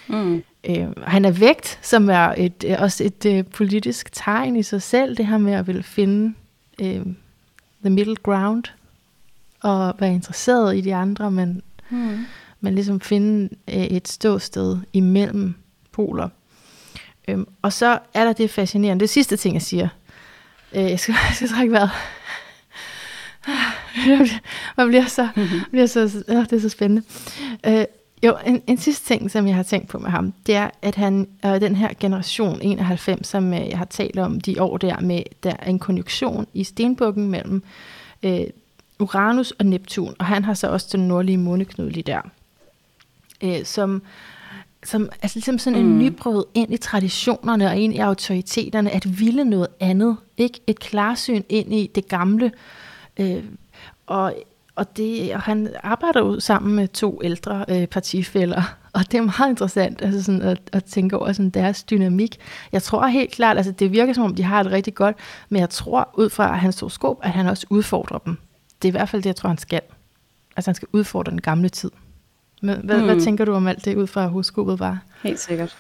Mm. 0.09 0.43
Øh, 0.65 0.87
han 1.03 1.25
er 1.25 1.31
vægt, 1.31 1.79
som 1.83 2.11
er 2.11 2.35
et, 2.37 2.65
øh, 2.67 2.77
også 2.79 3.05
et 3.05 3.27
øh, 3.27 3.45
politisk 3.45 4.13
tegn 4.13 4.57
i 4.57 4.63
sig 4.63 4.83
selv, 4.83 5.17
det 5.17 5.27
her 5.27 5.39
med 5.39 5.53
at 5.53 5.67
ville 5.67 5.83
finde 5.83 6.35
øh, 6.81 7.07
the 7.81 7.91
middle 7.91 8.17
ground, 8.17 8.65
og 9.61 9.95
være 9.99 10.15
interesseret 10.15 10.77
i 10.77 10.81
de 10.81 10.95
andre, 10.95 11.31
men 11.31 11.63
mm 11.91 12.19
men 12.63 12.75
ligesom 12.75 13.01
finde 13.01 13.49
øh, 13.69 13.85
et 13.85 14.09
ståsted 14.09 14.79
imellem 14.93 15.55
poler. 15.93 16.29
Øhm, 17.29 17.47
og 17.63 17.73
så 17.73 17.99
er 18.15 18.25
der 18.25 18.33
det 18.33 18.51
fascinerende, 18.51 19.01
det 19.01 19.11
sidste 19.11 19.37
ting, 19.37 19.55
jeg 19.55 19.63
siger. 19.63 19.89
Øh, 20.73 20.91
jeg, 20.91 21.01
skal, 21.01 21.15
jeg 21.29 21.35
skal 21.35 21.49
trække 21.49 21.73
vejret. 21.73 21.91
Man 24.77 24.89
bliver 24.89 25.07
så, 25.07 25.29
bliver 25.71 25.87
så, 25.87 26.25
øh, 26.29 26.37
det 26.37 26.53
er 26.53 26.61
så 26.61 26.69
spændende. 26.69 27.03
Øh, 27.67 27.85
jo, 28.23 28.37
en, 28.47 28.63
en 28.67 28.79
sidste 28.79 29.07
ting, 29.07 29.31
som 29.31 29.47
jeg 29.47 29.57
har 29.57 29.63
tænkt 29.63 29.89
på 29.89 29.99
med 29.99 30.11
ham, 30.11 30.33
det 30.47 30.55
er, 30.55 30.71
at 30.83 30.95
han 30.95 31.29
øh, 31.45 31.61
den 31.61 31.77
her 31.77 31.89
generation 32.01 32.59
91, 32.63 33.29
som 33.29 33.55
øh, 33.55 33.69
jeg 33.69 33.79
har 33.79 33.85
talt 33.85 34.19
om 34.19 34.41
de 34.41 34.63
år 34.63 34.77
der 34.77 35.01
med, 35.01 35.23
der 35.43 35.53
er 35.59 35.71
en 35.71 35.79
konjunktion 35.79 36.47
i 36.55 36.65
stenbukken 36.65 37.31
mellem 37.31 37.63
øh, 38.23 38.45
Uranus 39.01 39.51
og 39.51 39.67
Neptun, 39.67 40.15
og 40.19 40.27
han 40.27 40.45
har 40.45 40.55
så 40.55 40.69
også 40.69 40.89
den 40.93 41.09
nordlige 41.09 41.39
måneknude 41.39 41.91
lige 41.91 42.03
der 42.03 42.21
øh, 43.43 43.65
som, 43.65 44.03
som 44.85 45.09
altså 45.23 45.37
ligesom 45.37 45.59
sådan 45.59 45.83
mm. 45.83 45.91
en 45.91 45.99
nybrød 45.99 46.45
ind 46.55 46.75
i 46.75 46.77
traditionerne 46.77 47.67
og 47.67 47.77
ind 47.77 47.95
i 47.95 47.99
autoriteterne, 47.99 48.91
at 48.91 49.21
ville 49.21 49.45
noget 49.45 49.69
andet. 49.81 50.17
Ikke 50.37 50.61
et 50.67 50.79
klarsyn 50.79 51.43
ind 51.49 51.75
i 51.75 51.91
det 51.95 52.09
gamle. 52.09 52.53
Øh, 53.21 53.45
og, 54.07 54.35
og, 54.77 54.97
det, 54.97 55.35
og 55.35 55.41
han 55.41 55.69
arbejder 55.83 56.21
ud 56.21 56.41
sammen 56.41 56.77
med 56.77 56.89
to 56.89 57.21
ældre 57.25 57.65
øh, 57.69 57.87
partifælder, 57.87 58.63
og 58.95 59.13
det 59.13 59.19
er 59.19 59.23
meget 59.23 59.51
interessant 59.51 60.03
altså 60.03 60.23
sådan 60.23 60.43
at, 60.43 60.61
at 60.73 60.85
tænke 60.85 61.19
over 61.19 61.33
sådan 61.33 61.51
deres 61.51 61.83
dynamik. 61.83 62.39
Jeg 62.73 62.83
tror 62.83 63.07
helt 63.07 63.31
klart, 63.31 63.57
altså 63.57 63.73
det 63.73 63.93
virker 63.93 64.13
som 64.13 64.25
om, 64.25 64.35
de 64.35 64.43
har 64.43 64.63
det 64.63 64.73
rigtig 64.73 64.95
godt, 64.95 65.17
men 65.49 65.61
jeg 65.61 65.71
tror 65.71 66.15
ud 66.15 66.31
fra 66.31 66.53
hans 66.53 66.81
horoskop, 66.81 67.19
at 67.23 67.31
han 67.31 67.47
også 67.47 67.67
udfordrer 67.71 68.19
dem. 68.19 68.39
Det 68.83 68.89
er 68.89 68.91
i 68.91 68.97
hvert 68.97 69.09
fald 69.09 69.23
det, 69.23 69.27
jeg 69.27 69.37
tror, 69.37 69.49
han 69.49 69.59
skal. 69.59 69.81
altså 70.57 70.71
han 70.71 70.75
skal 70.75 70.89
udfordre 70.93 71.31
den 71.31 71.41
gamle 71.41 71.69
tid. 71.69 71.91
Hvad, 72.63 72.99
mm. 72.99 73.05
hvad 73.05 73.21
tænker 73.21 73.45
du 73.45 73.53
om 73.53 73.67
alt 73.67 73.85
det 73.85 73.97
ud 73.97 74.07
fra 74.07 74.27
horoskopet 74.27 74.79
bare? 74.79 74.99
Helt 75.23 75.41
sikkert. 75.41 75.77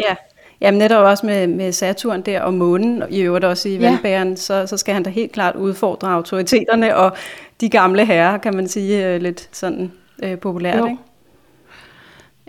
Ja, 0.00 0.14
Jamen 0.62 0.78
netop 0.78 1.04
også 1.04 1.26
med, 1.26 1.46
med 1.46 1.72
Saturn 1.72 2.22
der 2.22 2.40
og 2.40 2.54
månen, 2.54 3.02
og 3.02 3.10
i 3.10 3.20
øvrigt 3.20 3.44
også 3.44 3.68
i 3.68 3.76
ja. 3.76 3.90
vandbæren, 3.90 4.36
så, 4.36 4.66
så 4.66 4.76
skal 4.76 4.94
han 4.94 5.02
da 5.02 5.10
helt 5.10 5.32
klart 5.32 5.56
udfordre 5.56 6.08
autoriteterne 6.08 6.96
og 6.96 7.16
de 7.60 7.68
gamle 7.68 8.04
herrer, 8.04 8.38
kan 8.38 8.56
man 8.56 8.68
sige, 8.68 9.08
øh, 9.08 9.20
lidt 9.20 9.48
sådan 9.52 9.92
øh, 10.22 10.38
populært. 10.38 10.78
Jo. 10.78 10.86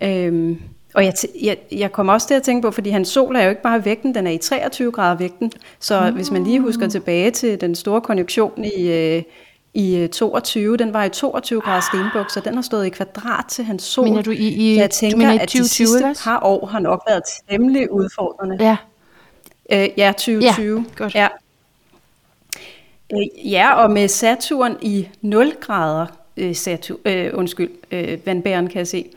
Ikke? 0.02 0.28
Øhm, 0.28 0.62
og 0.94 1.06
jeg, 1.06 1.14
jeg, 1.42 1.58
jeg 1.72 1.92
kommer 1.92 2.14
også 2.14 2.28
til 2.28 2.34
at 2.34 2.44
tænke 2.44 2.62
på, 2.62 2.72
fordi 2.72 2.90
hans 2.90 3.08
sol 3.08 3.36
er 3.36 3.44
jo 3.44 3.50
ikke 3.50 3.62
bare 3.62 3.86
vægten, 3.86 4.16
den 4.16 4.28
er 4.28 4.32
i 4.32 4.38
23 4.38 4.92
grader 4.92 5.18
vægten. 5.18 5.52
Så 5.80 6.10
mm. 6.10 6.16
hvis 6.16 6.32
man 6.32 6.44
lige 6.44 6.60
husker 6.60 6.88
tilbage 6.88 7.32
til 7.32 7.62
den 7.62 7.76
store 7.76 8.02
konjunktion 8.02 8.66
i, 8.78 8.92
øh, 8.92 9.24
i 9.74 10.08
22, 10.12 10.78
den 10.78 10.94
var 10.94 11.04
i 11.04 11.10
22 11.10 11.62
grader 11.62 11.82
stenbuk, 11.82 12.32
så 12.32 12.40
den 12.40 12.56
har 12.56 12.62
stået 12.62 12.86
i 12.86 12.90
kvadrat 12.90 13.46
til 13.46 13.66
hans 13.66 13.84
sol. 13.84 14.08
Mener 14.08 14.22
du 14.22 14.32
i, 14.32 14.48
i, 14.48 14.78
jeg 14.78 14.90
tænker, 14.90 15.18
du 15.18 15.22
mener 15.22 15.34
i 15.34 15.38
2020, 15.38 15.60
at 15.60 15.64
de 15.64 15.70
sidste 15.70 15.98
eller? 15.98 16.14
par 16.24 16.40
år 16.44 16.66
har 16.66 16.80
nok 16.80 17.04
været 17.08 17.24
temmelig 17.50 17.92
udfordrende. 17.92 18.58
Ja. 18.60 18.78
Øh, 19.72 19.90
ja, 19.98 20.12
2020. 20.12 20.78
Ja, 20.78 21.04
godt. 21.04 21.16
Ja. 21.16 21.28
Øh, 23.14 23.52
ja, 23.52 23.74
og 23.74 23.92
med 23.92 24.08
Saturn 24.08 24.78
i 24.82 25.08
0 25.22 25.54
grader, 25.62 26.06
øh, 26.38 26.56
Saturn, 26.56 27.00
øh, 27.06 27.32
undskyld, 27.34 27.72
øh, 27.92 28.26
vandbæren 28.26 28.68
kan 28.68 28.80
jeg 28.80 28.88
se, 28.88 29.10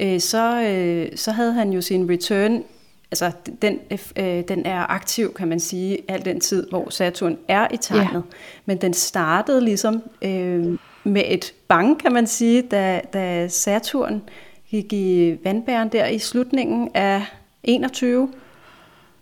øh, 0.00 0.20
så, 0.20 0.62
øh, 0.62 1.16
så 1.16 1.30
havde 1.30 1.52
han 1.52 1.72
jo 1.72 1.80
sin 1.80 2.10
return, 2.10 2.64
altså 3.10 3.32
den, 3.62 3.78
øh, 4.16 4.42
den 4.48 4.66
er 4.66 4.90
aktiv, 4.90 5.34
kan 5.34 5.48
man 5.48 5.60
sige, 5.60 5.98
al 6.08 6.24
den 6.24 6.40
tid, 6.40 6.66
hvor 6.70 6.90
Saturn 6.90 7.38
er 7.48 7.68
i 7.74 7.76
tegnet. 7.76 8.14
Ja. 8.14 8.20
Men 8.66 8.76
den 8.76 8.94
startede 8.94 9.64
ligesom 9.64 10.02
øh, 10.22 10.78
med 11.04 11.22
et 11.26 11.52
bang, 11.68 12.02
kan 12.02 12.12
man 12.12 12.26
sige, 12.26 12.62
da, 12.62 13.00
da 13.12 13.48
Saturn 13.48 14.22
gik 14.70 14.92
i 14.92 15.36
vandbæren 15.44 15.88
der 15.88 16.06
i 16.06 16.18
slutningen 16.18 16.88
af 16.94 17.24
21. 17.62 18.32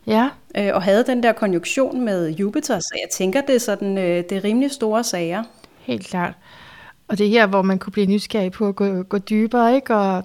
Ja. 0.07 0.28
Øh, 0.57 0.71
og 0.75 0.83
havde 0.83 1.04
den 1.07 1.23
der 1.23 1.33
konjunktion 1.33 2.00
med 2.00 2.30
Jupiter, 2.30 2.78
så 2.78 2.99
jeg 3.02 3.11
tænker, 3.11 3.40
det 3.40 3.54
er 3.54 3.61
sådan, 3.61 3.99
øh, 3.99 4.25
det 4.28 4.33
er 4.33 4.45
rimelig 4.45 4.71
store 4.71 5.04
sager. 5.04 5.45
Helt 5.78 6.07
klart. 6.07 6.35
Og 7.09 7.18
det 7.18 7.26
er 7.26 7.30
her, 7.30 7.47
hvor 7.47 7.62
man 7.62 7.78
kunne 7.78 7.92
blive 7.92 8.07
nysgerrig 8.07 8.52
på 8.52 8.68
at 8.68 8.76
gå, 8.76 9.02
gå 9.02 9.18
dybere, 9.18 9.75
ikke? 9.75 9.95
Og 9.95 10.25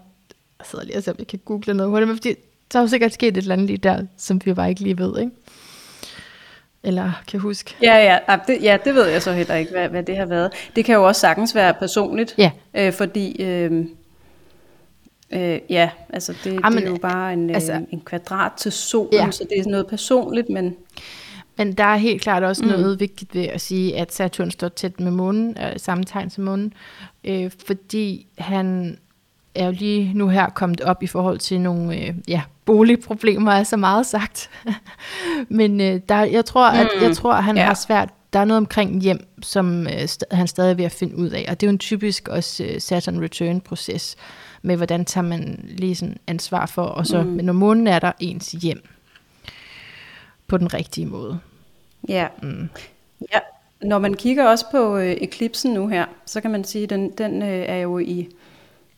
jeg 0.60 0.66
sidder 0.66 0.86
lige 0.86 0.98
og 0.98 1.04
ser, 1.04 1.12
om 1.12 1.16
jeg 1.20 1.28
kan 1.28 1.40
google 1.46 1.74
noget 1.74 1.90
hurtigt, 1.92 2.08
men 2.08 2.18
fordi 2.18 2.36
der 2.74 2.80
er 2.80 2.84
jo 2.84 2.88
sikkert 2.88 3.14
sket 3.14 3.38
et 3.38 3.42
eller 3.42 3.54
andet 3.54 3.68
lige 3.68 3.78
der, 3.78 4.06
som 4.18 4.42
vi 4.46 4.54
bare 4.54 4.70
ikke 4.70 4.82
lige 4.82 4.98
ved, 4.98 5.20
ikke? 5.20 5.32
Eller 6.84 7.12
kan 7.28 7.40
huske. 7.40 7.76
Ja, 7.82 7.96
ja, 7.96 8.38
det, 8.48 8.64
ja, 8.64 8.78
det 8.86 8.96
ved 8.96 9.08
jeg 9.08 9.22
så 9.22 9.32
heller 9.32 9.56
ikke, 9.56 9.72
hvad, 9.72 9.90
hvad 9.90 10.04
det 10.04 10.18
har 10.18 10.26
været. 10.26 10.52
Det 10.76 10.86
kan 10.86 10.96
jo 10.96 11.08
også 11.08 11.22
sagtens 11.22 11.56
være 11.56 11.74
personligt, 11.74 12.36
ja. 12.38 12.52
øh, 12.74 12.94
fordi... 12.94 13.42
Øh, 13.44 13.86
Øh, 15.36 15.60
ja, 15.70 15.90
altså 16.10 16.34
det, 16.44 16.54
Jamen, 16.64 16.80
det 16.80 16.86
er 16.86 16.90
jo 16.90 16.98
bare 16.98 17.34
en, 17.34 17.50
altså, 17.50 17.74
øh, 17.74 17.82
en 17.92 18.02
kvadrat 18.02 18.52
til 18.58 18.72
solen, 18.72 19.14
ja. 19.14 19.32
så 19.32 19.46
det 19.50 19.60
er 19.60 19.70
noget 19.70 19.88
personligt, 19.88 20.50
men... 20.50 20.76
Men 21.58 21.74
der 21.74 21.84
er 21.84 21.96
helt 21.96 22.22
klart 22.22 22.44
også 22.44 22.64
mm. 22.64 22.70
noget 22.70 23.00
vigtigt 23.00 23.36
ved 23.36 23.44
at 23.44 23.62
sige, 23.62 23.98
at 23.98 24.14
Saturn 24.14 24.52
står 24.52 24.68
tæt 24.68 25.00
med 25.00 25.12
månen, 25.12 25.58
øh, 25.62 25.74
samme 25.78 26.04
tegn 26.04 26.30
som 26.30 26.44
månen, 26.44 26.74
øh, 27.24 27.52
fordi 27.66 28.28
han 28.38 28.98
er 29.56 29.66
jo 29.66 29.72
lige 29.72 30.12
nu 30.14 30.28
her 30.28 30.50
kommet 30.50 30.82
op 30.82 31.04
i 31.04 31.08
forhold 31.08 31.40
til 31.40 31.62
nogle 31.62 31.98
øh, 31.98 32.14
ja, 32.28 32.42
boligproblemer, 32.66 33.52
er 33.52 33.64
så 33.64 33.78
meget 33.78 34.06
sagt. 34.06 34.50
Men 35.50 35.82
øh, 35.82 36.02
der, 36.10 36.24
jeg 36.24 36.46
tror, 36.46 36.68
at 36.68 36.88
jeg 37.02 37.10
mm. 37.10 37.16
tror, 37.16 37.34
at 37.34 37.44
han 37.44 37.58
ja. 37.58 37.66
har 37.66 37.74
svært. 37.74 38.10
Der 38.34 38.40
er 38.40 38.46
noget 38.46 38.58
omkring 38.58 39.02
hjem, 39.02 39.28
som 39.42 39.88
øh, 39.88 40.04
st- 40.04 40.36
han 40.36 40.48
stadig 40.48 40.72
er 40.72 40.76
ved 40.76 40.86
at 40.86 40.92
finde 40.92 41.16
ud 41.16 41.30
af, 41.30 41.46
og 41.50 41.62
det 41.62 41.66
er 41.66 41.70
jo 41.70 41.74
en 41.74 41.80
typisk 41.80 42.28
også 42.28 42.64
øh, 42.64 42.82
Saturn 42.82 43.22
return 43.22 43.62
proces 43.62 44.16
med 44.62 44.78
hvordan 44.78 45.06
tager 45.06 45.28
man 45.28 45.66
lige 45.70 45.96
sådan 45.96 46.18
ansvar 46.28 46.66
for, 46.66 46.84
og 46.84 47.08
så, 47.08 47.24
mm. 47.24 47.30
men 47.30 47.46
når 47.46 47.54
månen 47.54 47.88
er 47.88 48.00
der 48.00 48.12
ens 48.20 48.52
hjem 48.52 48.84
på 50.48 50.58
den 50.58 50.74
rigtige 50.74 51.06
måde. 51.06 51.40
Ja. 52.10 52.28
Mm. 52.44 52.70
ja. 53.34 53.40
Når 53.82 54.00
man 54.00 54.14
kigger 54.14 54.50
også 54.50 54.66
på 54.72 54.98
øh, 54.98 55.12
eklipsen 55.12 55.74
nu 55.74 55.88
her, 55.88 56.06
så 56.26 56.42
kan 56.42 56.52
man 56.52 56.64
sige, 56.64 56.84
at 56.84 56.90
den, 56.90 57.12
den 57.12 57.42
øh, 57.42 57.66
er 57.68 57.78
jo 57.78 58.00
i 58.00 58.30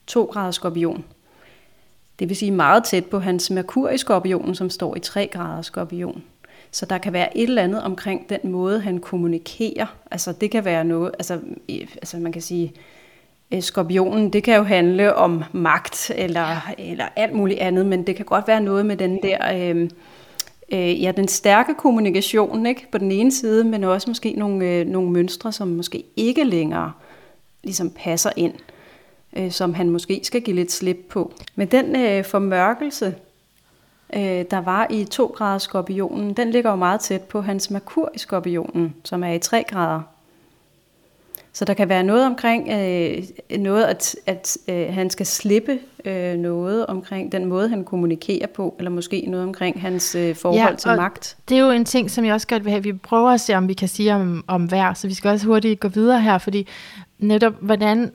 2 0.07 0.23
grader 0.23 0.51
skorpion. 0.51 1.05
Det 2.19 2.29
vil 2.29 2.37
sige 2.37 2.51
meget 2.51 2.83
tæt 2.83 3.05
på 3.05 3.19
hans 3.19 3.51
Merkur 3.51 3.89
i 3.89 3.97
skorpionen, 3.97 4.55
som 4.55 4.69
står 4.69 4.95
i 4.95 4.99
3 4.99 5.27
grader 5.27 5.61
skorpion. 5.61 6.23
Så 6.71 6.85
der 6.85 6.97
kan 6.97 7.13
være 7.13 7.37
et 7.37 7.43
eller 7.43 7.63
andet 7.63 7.83
omkring 7.83 8.29
den 8.29 8.51
måde, 8.51 8.79
han 8.79 8.99
kommunikerer. 8.99 9.95
Altså 10.11 10.31
det 10.31 10.51
kan 10.51 10.65
være 10.65 10.83
noget, 10.83 11.11
altså, 11.19 11.39
altså 12.01 12.17
man 12.17 12.31
kan 12.31 12.41
sige, 12.41 12.73
Øh, 13.51 13.61
skorpionen, 13.61 14.33
det 14.33 14.43
kan 14.43 14.55
jo 14.55 14.63
handle 14.63 15.15
om 15.15 15.43
magt 15.53 16.11
eller, 16.15 16.73
eller 16.77 17.05
alt 17.15 17.33
muligt 17.33 17.59
andet, 17.59 17.85
men 17.85 18.07
det 18.07 18.15
kan 18.15 18.25
godt 18.25 18.47
være 18.47 18.61
noget 18.61 18.85
med 18.85 18.97
den 18.97 19.19
der, 19.23 19.37
øh, 19.53 19.89
øh, 20.71 21.03
ja, 21.03 21.11
den 21.11 21.27
stærke 21.27 21.73
kommunikation 21.73 22.65
ikke, 22.65 22.87
på 22.91 22.97
den 22.97 23.11
ene 23.11 23.31
side, 23.31 23.63
men 23.63 23.83
også 23.83 24.09
måske 24.09 24.33
nogle, 24.37 24.65
øh, 24.65 24.87
nogle 24.87 25.11
mønstre, 25.11 25.51
som 25.51 25.67
måske 25.67 26.03
ikke 26.15 26.43
længere 26.43 26.91
ligesom 27.63 27.89
passer 27.89 28.29
ind, 28.35 28.53
øh, 29.35 29.51
som 29.51 29.73
han 29.73 29.89
måske 29.89 30.21
skal 30.23 30.41
give 30.41 30.55
lidt 30.55 30.71
slip 30.71 30.97
på. 31.09 31.33
Men 31.55 31.67
den 31.67 31.95
øh, 31.95 32.25
formørkelse, 32.25 33.15
øh, 34.15 34.45
der 34.51 34.61
var 34.61 34.87
i 34.89 35.03
2 35.03 35.25
grader 35.25 35.57
skorpionen, 35.57 36.33
den 36.33 36.51
ligger 36.51 36.69
jo 36.69 36.75
meget 36.75 37.01
tæt 37.01 37.21
på 37.21 37.41
hans 37.41 37.71
Merkur 37.71 38.11
i 38.13 38.19
skorpionen, 38.19 38.95
som 39.03 39.23
er 39.23 39.31
i 39.31 39.39
3 39.39 39.63
grader 39.63 40.01
så 41.55 41.65
der 41.65 41.73
kan 41.73 41.89
være 41.89 42.03
noget 42.03 42.25
omkring 42.25 42.69
øh, 42.71 43.23
noget, 43.59 43.83
at, 43.83 44.15
at 44.25 44.57
øh, 44.67 44.93
han 44.93 45.09
skal 45.09 45.25
slippe 45.25 45.79
øh, 46.05 46.35
noget 46.35 46.85
omkring 46.85 47.31
den 47.31 47.45
måde, 47.45 47.69
han 47.69 47.83
kommunikerer 47.83 48.47
på, 48.47 48.75
eller 48.77 48.91
måske 48.91 49.25
noget 49.27 49.45
omkring 49.45 49.81
hans 49.81 50.15
øh, 50.15 50.35
forhold 50.35 50.69
ja, 50.69 50.75
til 50.75 50.91
magt. 50.95 51.37
Det 51.49 51.57
er 51.57 51.61
jo 51.61 51.71
en 51.71 51.85
ting, 51.85 52.11
som 52.11 52.25
jeg 52.25 52.33
også 52.33 52.47
godt 52.47 52.65
vil 52.65 52.71
have. 52.71 52.83
Vi 52.83 52.93
prøver 52.93 53.29
at 53.29 53.41
se, 53.41 53.55
om 53.55 53.67
vi 53.67 53.73
kan 53.73 53.87
sige 53.87 54.13
om, 54.13 54.43
om 54.47 54.65
hver, 54.65 54.93
så 54.93 55.07
vi 55.07 55.13
skal 55.13 55.29
også 55.29 55.45
hurtigt 55.45 55.79
gå 55.79 55.87
videre 55.87 56.21
her, 56.21 56.37
fordi 56.37 56.67
netop, 57.19 57.53
hvordan, 57.59 58.11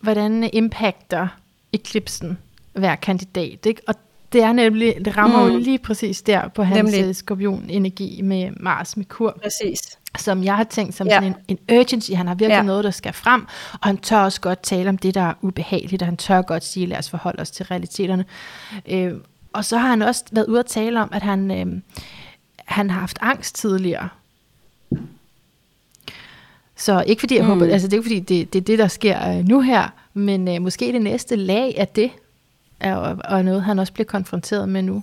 hvordan 0.00 0.50
impacter 0.52 1.28
eklipsen 1.72 2.38
hver 2.72 2.96
kandidat, 2.96 3.66
ikke? 3.66 3.82
Og 3.88 3.94
det 4.32 4.42
er 4.42 4.52
nemlig, 4.52 4.94
det 5.04 5.16
rammer 5.16 5.46
mm. 5.46 5.52
jo 5.52 5.58
lige 5.58 5.78
præcis 5.78 6.22
der 6.22 6.48
på 6.48 6.62
hans 6.62 6.92
nemlig. 6.92 7.08
Øh, 7.08 7.14
skorpion-energi 7.14 8.22
med 8.22 8.50
Mars 8.60 8.96
med 8.96 9.04
kur. 9.04 9.38
Præcis 9.42 9.98
som 10.18 10.44
jeg 10.44 10.56
har 10.56 10.64
tænkt 10.64 10.94
som 10.94 11.06
ja. 11.06 11.14
sådan 11.14 11.34
en, 11.48 11.58
en 11.68 11.78
urgency. 11.78 12.12
Han 12.12 12.26
har 12.26 12.34
virkelig 12.34 12.56
ja. 12.56 12.62
noget, 12.62 12.84
der 12.84 12.90
skal 12.90 13.12
frem, 13.12 13.46
og 13.72 13.88
han 13.88 13.98
tør 13.98 14.18
også 14.18 14.40
godt 14.40 14.62
tale 14.62 14.88
om 14.88 14.98
det, 14.98 15.14
der 15.14 15.20
er 15.20 15.34
ubehageligt, 15.42 16.02
og 16.02 16.06
han 16.06 16.16
tør 16.16 16.42
godt 16.42 16.64
sige, 16.64 16.86
lad 16.86 16.98
os 16.98 17.10
forholde 17.10 17.40
os 17.40 17.50
til 17.50 17.66
realiteterne. 17.66 18.24
Øh, 18.88 19.14
og 19.52 19.64
så 19.64 19.78
har 19.78 19.88
han 19.88 20.02
også 20.02 20.24
været 20.32 20.46
ude 20.46 20.58
at 20.58 20.66
tale 20.66 21.00
om, 21.02 21.08
at 21.12 21.22
han, 21.22 21.50
øh, 21.50 21.82
han 22.64 22.90
har 22.90 23.00
haft 23.00 23.18
angst 23.20 23.56
tidligere. 23.56 24.08
Så 26.80 27.04
ikke 27.06 27.20
fordi 27.20 27.34
jeg 27.34 27.44
mm. 27.44 27.50
håber, 27.50 27.66
altså 27.66 27.88
det 27.88 27.92
er 27.92 27.98
ikke 27.98 28.08
fordi 28.08 28.20
det, 28.20 28.52
det 28.52 28.58
er 28.58 28.64
det, 28.64 28.78
der 28.78 28.88
sker 28.88 29.28
øh, 29.28 29.48
nu 29.48 29.60
her, 29.60 29.88
men 30.14 30.48
øh, 30.48 30.62
måske 30.62 30.92
det 30.92 31.02
næste 31.02 31.36
lag 31.36 31.74
af 31.78 31.88
det, 31.88 32.10
er, 32.80 32.96
og 33.24 33.44
noget, 33.44 33.62
han 33.62 33.78
også 33.78 33.92
bliver 33.92 34.06
konfronteret 34.06 34.68
med 34.68 34.82
nu. 34.82 35.02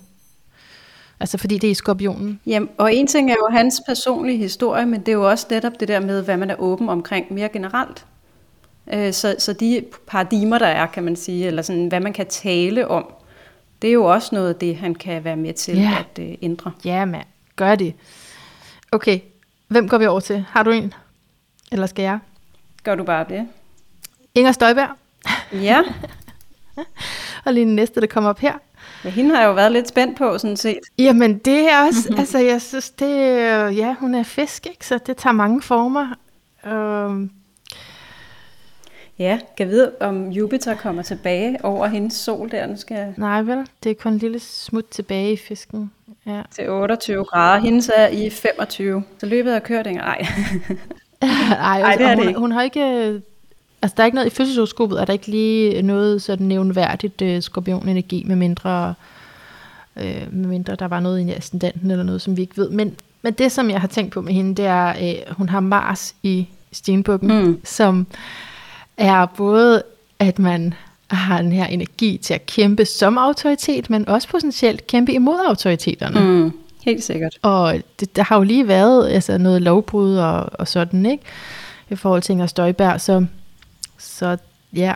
Altså 1.20 1.38
fordi 1.38 1.58
det 1.58 1.66
er 1.66 1.70
i 1.70 1.74
skorpionen. 1.74 2.40
Jamen, 2.46 2.68
og 2.78 2.94
en 2.94 3.06
ting 3.06 3.30
er 3.30 3.34
jo 3.34 3.48
hans 3.50 3.80
personlige 3.86 4.38
historie, 4.38 4.86
men 4.86 5.00
det 5.00 5.08
er 5.08 5.12
jo 5.12 5.30
også 5.30 5.46
netop 5.50 5.72
det 5.80 5.88
der 5.88 6.00
med, 6.00 6.22
hvad 6.22 6.36
man 6.36 6.50
er 6.50 6.54
åben 6.58 6.88
omkring 6.88 7.32
mere 7.32 7.48
generelt. 7.48 8.06
Øh, 8.92 9.12
så, 9.12 9.36
så 9.38 9.52
de 9.52 9.84
paradigmer, 10.06 10.58
der 10.58 10.66
er, 10.66 10.86
kan 10.86 11.02
man 11.02 11.16
sige, 11.16 11.46
eller 11.46 11.62
sådan, 11.62 11.88
hvad 11.88 12.00
man 12.00 12.12
kan 12.12 12.26
tale 12.26 12.88
om, 12.88 13.12
det 13.82 13.88
er 13.88 13.94
jo 13.94 14.04
også 14.04 14.34
noget 14.34 14.48
af 14.48 14.54
det, 14.54 14.76
han 14.76 14.94
kan 14.94 15.24
være 15.24 15.36
med 15.36 15.52
til 15.52 15.76
ja. 15.76 15.96
at 16.00 16.24
uh, 16.24 16.34
ændre. 16.42 16.72
Ja, 16.84 17.04
mand. 17.04 17.26
Gør 17.56 17.74
det. 17.74 17.94
Okay, 18.92 19.20
hvem 19.68 19.88
går 19.88 19.98
vi 19.98 20.06
over 20.06 20.20
til? 20.20 20.44
Har 20.48 20.62
du 20.62 20.70
en? 20.70 20.92
Eller 21.72 21.86
skal 21.86 22.02
jeg? 22.02 22.18
Gør 22.84 22.94
du 22.94 23.04
bare 23.04 23.24
det. 23.28 23.48
Inger 24.34 24.52
Støjberg. 24.52 24.88
Ja. 25.52 25.82
og 27.44 27.52
lige 27.52 27.66
den 27.66 27.74
næste, 27.74 28.00
der 28.00 28.06
kommer 28.06 28.30
op 28.30 28.38
her. 28.38 28.54
Ja, 29.04 29.10
hende 29.10 29.34
har 29.34 29.40
jeg 29.40 29.48
jo 29.48 29.52
været 29.52 29.72
lidt 29.72 29.88
spændt 29.88 30.18
på, 30.18 30.38
sådan 30.38 30.56
set. 30.56 30.80
Jamen, 30.98 31.38
det 31.38 31.70
er 31.70 31.86
også, 31.86 32.00
mm-hmm. 32.08 32.20
altså, 32.20 32.38
jeg 32.38 32.62
synes, 32.62 32.90
det, 32.90 33.16
ja, 33.76 33.94
hun 34.00 34.14
er 34.14 34.22
fisk, 34.22 34.66
ikke? 34.66 34.86
Så 34.86 34.98
det 35.06 35.16
tager 35.16 35.34
mange 35.34 35.62
former. 35.62 36.14
Um, 36.72 37.30
Ja, 39.18 39.38
kan 39.56 39.68
vide, 39.68 39.92
om 40.00 40.30
Jupiter 40.30 40.74
kommer 40.74 41.02
tilbage 41.02 41.64
over 41.64 41.86
hendes 41.86 42.14
sol 42.14 42.50
der. 42.50 42.66
Nu 42.66 42.76
skal 42.76 42.94
jeg... 42.94 43.14
Nej 43.16 43.42
vel, 43.42 43.66
det 43.82 43.90
er 43.90 43.94
kun 43.94 44.12
en 44.12 44.18
lille 44.18 44.38
smut 44.38 44.84
tilbage 44.90 45.32
i 45.32 45.36
fisken. 45.36 45.92
Ja. 46.26 46.42
Til 46.50 46.70
28 46.70 47.24
grader. 47.24 47.60
Hendes 47.60 47.90
er 47.96 48.08
i 48.08 48.30
25. 48.30 49.04
Så 49.18 49.26
løbet 49.26 49.54
er 49.54 49.58
kørt, 49.58 49.86
ikke? 49.86 50.00
Ej. 50.00 50.26
Ej, 51.22 51.80
Ej, 51.80 51.96
det 51.96 52.06
er 52.06 52.14
hun, 52.14 52.22
det 52.22 52.28
ikke. 52.28 52.40
Hun 52.40 52.52
har 52.52 52.62
ikke 52.62 53.20
Altså, 53.82 53.94
der 53.96 54.02
er 54.02 54.04
ikke 54.04 54.14
noget 54.14 54.32
i 54.32 54.34
fødselshoroskopet, 54.34 55.00
er 55.00 55.04
der 55.04 55.12
ikke 55.12 55.26
lige 55.26 55.82
noget 55.82 56.22
sådan 56.22 56.46
nævnværdigt 56.46 57.22
øh, 57.22 57.42
skorpionenergi, 57.42 58.24
med 58.26 58.36
mindre, 58.36 58.94
øh, 59.96 60.32
med 60.32 60.48
mindre 60.48 60.74
der 60.74 60.88
var 60.88 61.00
noget 61.00 61.28
i 61.28 61.32
ascendanten 61.32 61.90
eller 61.90 62.04
noget, 62.04 62.22
som 62.22 62.36
vi 62.36 62.42
ikke 62.42 62.56
ved. 62.56 62.70
Men, 62.70 62.94
men 63.22 63.32
det, 63.32 63.52
som 63.52 63.70
jeg 63.70 63.80
har 63.80 63.88
tænkt 63.88 64.12
på 64.12 64.20
med 64.20 64.32
hende, 64.32 64.54
det 64.54 64.64
er, 64.64 64.88
øh, 64.88 65.34
hun 65.34 65.48
har 65.48 65.60
Mars 65.60 66.14
i 66.22 66.48
stenbukken, 66.72 67.44
mm. 67.44 67.60
som 67.64 68.06
er 68.96 69.26
både, 69.26 69.82
at 70.18 70.38
man 70.38 70.74
har 71.06 71.42
den 71.42 71.52
her 71.52 71.66
energi 71.66 72.18
til 72.22 72.34
at 72.34 72.46
kæmpe 72.46 72.84
som 72.84 73.18
autoritet, 73.18 73.90
men 73.90 74.08
også 74.08 74.28
potentielt 74.28 74.86
kæmpe 74.86 75.12
imod 75.12 75.38
autoriteterne. 75.48 76.20
Mm. 76.20 76.52
Helt 76.88 77.04
sikkert. 77.04 77.38
Og 77.42 77.74
det, 78.00 78.16
der 78.16 78.22
har 78.22 78.36
jo 78.36 78.42
lige 78.42 78.68
været 78.68 79.08
altså 79.08 79.38
noget 79.38 79.62
lovbrud 79.62 80.16
og, 80.16 80.50
og 80.52 80.68
sådan, 80.68 81.06
ikke? 81.06 81.24
I 81.90 81.96
forhold 81.96 82.22
til 82.22 82.32
Inger 82.32 82.46
Støjberg, 82.46 83.00
så, 83.00 83.26
så 83.98 84.36
ja, 84.72 84.94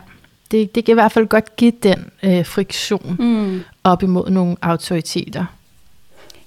det, 0.51 0.75
det 0.75 0.85
kan 0.85 0.91
i 0.91 0.93
hvert 0.93 1.11
fald 1.11 1.27
godt 1.27 1.55
give 1.55 1.73
den 1.83 2.05
øh, 2.23 2.45
friktion 2.45 3.15
mm. 3.19 3.61
op 3.83 4.03
imod 4.03 4.29
nogle 4.29 4.55
autoriteter. 4.61 5.45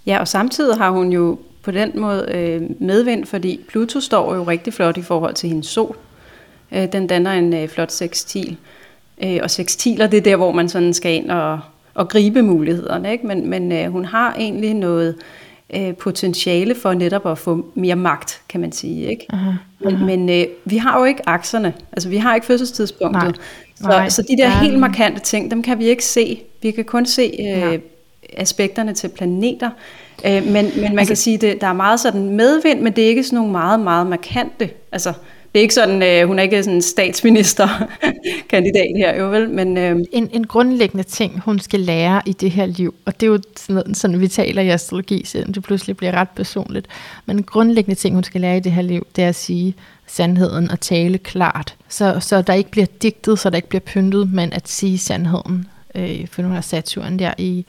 Ja, 0.06 0.18
og 0.20 0.28
samtidig 0.28 0.76
har 0.76 0.90
hun 0.90 1.12
jo 1.12 1.38
på 1.62 1.70
den 1.70 1.92
måde 1.94 2.26
øh, 2.34 2.62
medvind, 2.80 3.24
fordi 3.24 3.60
Pluto 3.68 4.00
står 4.00 4.34
jo 4.34 4.42
rigtig 4.42 4.74
flot 4.74 4.96
i 4.96 5.02
forhold 5.02 5.34
til 5.34 5.48
hendes 5.48 5.66
sol. 5.66 5.96
Øh, 6.72 6.92
den 6.92 7.06
danner 7.06 7.32
en 7.32 7.54
øh, 7.54 7.68
flot 7.68 7.92
sextil. 7.92 8.56
Øh, 9.24 9.38
og 9.42 9.50
sextiler, 9.50 10.06
det 10.06 10.16
er 10.16 10.22
der, 10.22 10.36
hvor 10.36 10.52
man 10.52 10.68
sådan 10.68 10.94
skal 10.94 11.12
ind 11.12 11.30
og, 11.30 11.60
og 11.96 12.08
gribe 12.08 12.42
mulighederne. 12.42 13.12
Ikke? 13.12 13.26
Men, 13.26 13.50
men 13.50 13.72
øh, 13.72 13.86
hun 13.86 14.04
har 14.04 14.34
egentlig 14.34 14.74
noget 14.74 15.14
øh, 15.74 15.96
potentiale 15.96 16.74
for 16.74 16.94
netop 16.94 17.26
at 17.26 17.38
få 17.38 17.66
mere 17.74 17.96
magt, 17.96 18.40
kan 18.48 18.60
man 18.60 18.72
sige. 18.72 19.06
Ikke? 19.10 19.26
Aha, 19.28 19.50
aha. 19.50 19.56
Men, 19.96 20.06
men 20.06 20.28
øh, 20.28 20.46
vi 20.64 20.76
har 20.76 20.98
jo 20.98 21.04
ikke 21.04 21.28
akserne. 21.28 21.74
Altså, 21.92 22.08
vi 22.08 22.16
har 22.16 22.34
ikke 22.34 22.46
fødselstidspunktet. 22.46 23.22
Nej, 23.22 23.32
så, 23.76 23.88
nej, 23.88 24.08
så 24.08 24.22
de 24.22 24.36
der 24.36 24.48
helt 24.48 24.78
markante 24.78 25.20
ting, 25.20 25.50
dem 25.50 25.62
kan 25.62 25.78
vi 25.78 25.84
ikke 25.84 26.04
se. 26.04 26.42
Vi 26.62 26.70
kan 26.70 26.84
kun 26.84 27.06
se 27.06 27.32
øh, 27.40 27.78
aspekterne 28.36 28.94
til 28.94 29.08
planeter. 29.08 29.70
Øh, 30.26 30.44
men, 30.44 30.52
men 30.52 30.72
man 30.80 30.98
altså, 30.98 31.10
kan 31.10 31.16
sige, 31.16 31.50
at 31.50 31.60
der 31.60 31.66
er 31.66 31.72
meget 31.72 32.00
sådan 32.00 32.28
medvind, 32.28 32.80
men 32.80 32.92
det 32.92 33.04
er 33.04 33.08
ikke 33.08 33.24
sådan 33.24 33.36
nogle 33.36 33.52
meget, 33.52 33.80
meget 33.80 34.06
markante. 34.06 34.70
Altså, 34.92 35.12
det 35.56 35.60
er 35.60 35.62
ikke 35.62 35.74
sådan, 35.74 36.02
øh, 36.02 36.26
hun 36.26 36.38
er 36.38 36.42
ikke 36.42 36.62
sådan 36.62 36.82
statsministerkandidat 36.82 38.92
her, 38.96 39.16
jo 39.16 39.30
vel? 39.30 39.50
Men, 39.50 39.78
øh, 39.78 40.00
en, 40.12 40.30
en 40.32 40.46
grundlæggende 40.46 41.02
ting, 41.02 41.40
hun 41.40 41.58
skal 41.58 41.80
lære 41.80 42.22
i 42.26 42.32
det 42.32 42.50
her 42.50 42.66
liv, 42.66 42.94
og 43.04 43.20
det 43.20 43.26
er 43.26 43.30
jo 43.30 43.40
sådan, 43.56 43.94
sådan 43.94 44.20
vi 44.20 44.28
taler 44.28 44.62
i 44.62 44.68
astrologi, 44.68 45.24
selvom 45.24 45.52
det 45.52 45.62
pludselig 45.62 45.96
bliver 45.96 46.12
ret 46.12 46.28
personligt, 46.28 46.86
men 47.26 47.36
en 47.36 47.42
grundlæggende 47.42 47.94
ting, 47.94 48.14
hun 48.14 48.24
skal 48.24 48.40
lære 48.40 48.56
i 48.56 48.60
det 48.60 48.72
her 48.72 48.82
liv, 48.82 49.06
det 49.16 49.24
er 49.24 49.28
at 49.28 49.34
sige 49.34 49.74
sandheden 50.06 50.70
og 50.70 50.80
tale 50.80 51.18
klart, 51.18 51.74
så, 51.88 52.20
så 52.20 52.42
der 52.42 52.52
ikke 52.52 52.70
bliver 52.70 52.86
digtet, 53.02 53.38
så 53.38 53.50
der 53.50 53.56
ikke 53.56 53.68
bliver 53.68 53.84
pyntet, 53.86 54.32
men 54.32 54.52
at 54.52 54.68
sige 54.68 54.98
sandheden. 54.98 55.66
Øh, 55.94 56.28
for 56.28 56.42
nu 56.42 56.48
har 56.48 56.60
Saturn 56.60 57.18
der 57.18 57.34
i, 57.38 57.64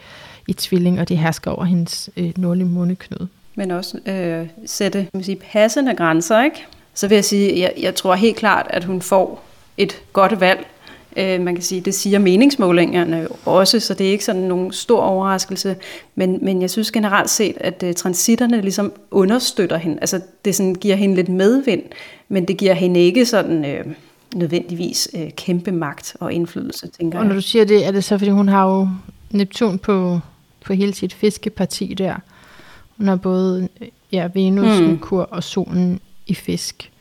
i 0.47 0.53
tvilling, 0.53 0.99
og 0.99 1.09
det 1.09 1.17
hersker 1.17 1.51
over 1.51 1.65
hendes 1.65 2.09
øh, 2.17 2.31
nordlige 2.37 2.67
måneknude. 2.67 3.27
Men 3.55 3.71
også 3.71 3.97
øh, 4.05 4.47
sætte 4.65 5.07
man 5.13 5.23
sige, 5.23 5.39
passende 5.51 5.95
grænser, 5.95 6.43
ikke? 6.43 6.65
Så 6.97 7.07
vil 7.07 7.15
jeg 7.15 7.25
sige, 7.25 7.59
jeg, 7.59 7.73
jeg 7.81 7.95
tror 7.95 8.15
helt 8.15 8.35
klart, 8.35 8.67
at 8.69 8.83
hun 8.83 9.01
får 9.01 9.43
et 9.77 10.01
godt 10.13 10.39
valg. 10.39 10.67
Øh, 11.17 11.41
man 11.41 11.55
kan 11.55 11.63
sige, 11.63 11.81
det 11.81 11.93
siger 11.93 12.19
meningsmålingerne 12.19 13.17
jo 13.17 13.29
også, 13.45 13.79
så 13.79 13.93
det 13.93 14.07
er 14.07 14.11
ikke 14.11 14.25
sådan 14.25 14.41
nogen 14.41 14.71
stor 14.71 15.01
overraskelse. 15.01 15.75
Men, 16.15 16.39
men 16.41 16.61
jeg 16.61 16.69
synes 16.69 16.91
generelt 16.91 17.29
set, 17.29 17.57
at 17.59 17.83
uh, 17.83 17.93
transitterne 17.93 18.61
ligesom 18.61 18.93
understøtter 19.11 19.77
hende. 19.77 19.97
Altså 20.01 20.21
det 20.45 20.55
sådan, 20.55 20.75
giver 20.75 20.95
hende 20.95 21.15
lidt 21.15 21.29
medvind, 21.29 21.83
men 22.29 22.45
det 22.45 22.57
giver 22.57 22.73
hende 22.73 22.99
ikke 22.99 23.25
sådan... 23.25 23.65
Øh, 23.65 23.85
nødvendigvis 24.35 25.09
øh, 25.13 25.31
kæmpe 25.31 25.71
magt 25.71 26.15
og 26.19 26.33
indflydelse, 26.33 26.87
tænker 26.87 27.17
jeg. 27.17 27.21
Og 27.21 27.27
når 27.27 27.35
du 27.35 27.41
siger 27.41 27.65
det, 27.65 27.87
er 27.87 27.91
det 27.91 28.03
så, 28.03 28.17
fordi 28.17 28.31
hun 28.31 28.47
har 28.47 28.65
jo 28.69 28.87
Neptun 29.31 29.79
på, 29.79 30.19
på 30.65 30.73
hele 30.73 30.93
sit 30.93 31.13
fiskeparti 31.13 31.93
der. 31.93 32.15
Hun 32.97 33.07
har 33.07 33.15
både 33.15 33.67
ja, 34.11 34.29
Venus, 34.33 34.79
mm. 34.79 34.85
Merkur 34.85 35.21
og 35.21 35.43
solen 35.43 35.99
i 36.27 36.33
fisk. 36.33 36.91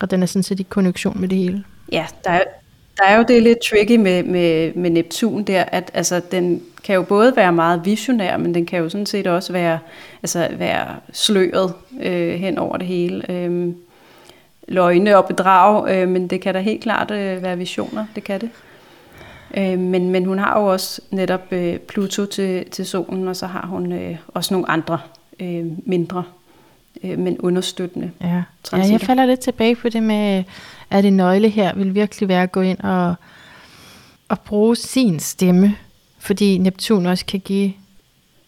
Og 0.00 0.10
den 0.10 0.22
er 0.22 0.26
sådan 0.26 0.42
set 0.42 0.60
i 0.60 0.66
konjunktion 0.68 1.20
med 1.20 1.28
det 1.28 1.38
hele. 1.38 1.64
Ja, 1.92 2.06
der 2.24 2.30
er, 2.30 2.42
der 2.96 3.04
er 3.04 3.16
jo 3.16 3.24
det 3.28 3.42
lidt 3.42 3.58
tricky 3.70 3.96
med, 3.96 4.22
med, 4.22 4.74
med 4.74 4.90
Neptun 4.90 5.44
der, 5.44 5.64
at 5.64 5.90
altså, 5.94 6.20
den 6.30 6.62
kan 6.84 6.94
jo 6.94 7.02
både 7.02 7.36
være 7.36 7.52
meget 7.52 7.80
visionær, 7.84 8.36
men 8.36 8.54
den 8.54 8.66
kan 8.66 8.78
jo 8.78 8.88
sådan 8.88 9.06
set 9.06 9.26
også 9.26 9.52
være, 9.52 9.78
altså, 10.22 10.48
være 10.52 10.96
sløret 11.12 11.72
øh, 12.02 12.34
hen 12.34 12.58
over 12.58 12.76
det 12.76 12.86
hele. 12.86 13.30
Øh, 13.30 13.72
løgne 14.68 15.16
og 15.16 15.26
bedrag, 15.26 15.90
øh, 15.90 16.08
men 16.08 16.28
det 16.28 16.40
kan 16.40 16.54
da 16.54 16.60
helt 16.60 16.82
klart 16.82 17.10
øh, 17.10 17.42
være 17.42 17.58
visioner, 17.58 18.06
det 18.14 18.24
kan 18.24 18.40
det. 18.40 18.50
Øh, 19.56 19.78
men, 19.78 20.10
men 20.10 20.24
hun 20.24 20.38
har 20.38 20.60
jo 20.60 20.66
også 20.66 21.00
netop 21.10 21.52
øh, 21.52 21.78
Pluto 21.78 22.26
til, 22.26 22.70
til 22.70 22.86
solen, 22.86 23.28
og 23.28 23.36
så 23.36 23.46
har 23.46 23.66
hun 23.66 23.92
øh, 23.92 24.16
også 24.28 24.54
nogle 24.54 24.70
andre 24.70 24.98
øh, 25.40 25.66
mindre, 25.86 26.22
øh, 27.04 27.18
men 27.18 27.40
understøttende 27.40 28.10
ja. 28.20 28.42
ja, 28.72 28.76
jeg 28.76 29.00
falder 29.00 29.26
lidt 29.26 29.40
tilbage 29.40 29.76
på 29.76 29.88
det 29.88 30.02
med, 30.02 30.44
at 30.90 31.04
det 31.04 31.12
nøgle 31.12 31.48
her 31.48 31.74
vil 31.74 31.94
virkelig 31.94 32.28
være 32.28 32.42
at 32.42 32.52
gå 32.52 32.60
ind 32.60 32.78
og, 32.78 33.14
og 34.28 34.40
bruge 34.40 34.76
sin 34.76 35.20
stemme, 35.20 35.76
fordi 36.18 36.58
Neptun 36.58 37.06
også 37.06 37.26
kan 37.26 37.40
give 37.40 37.72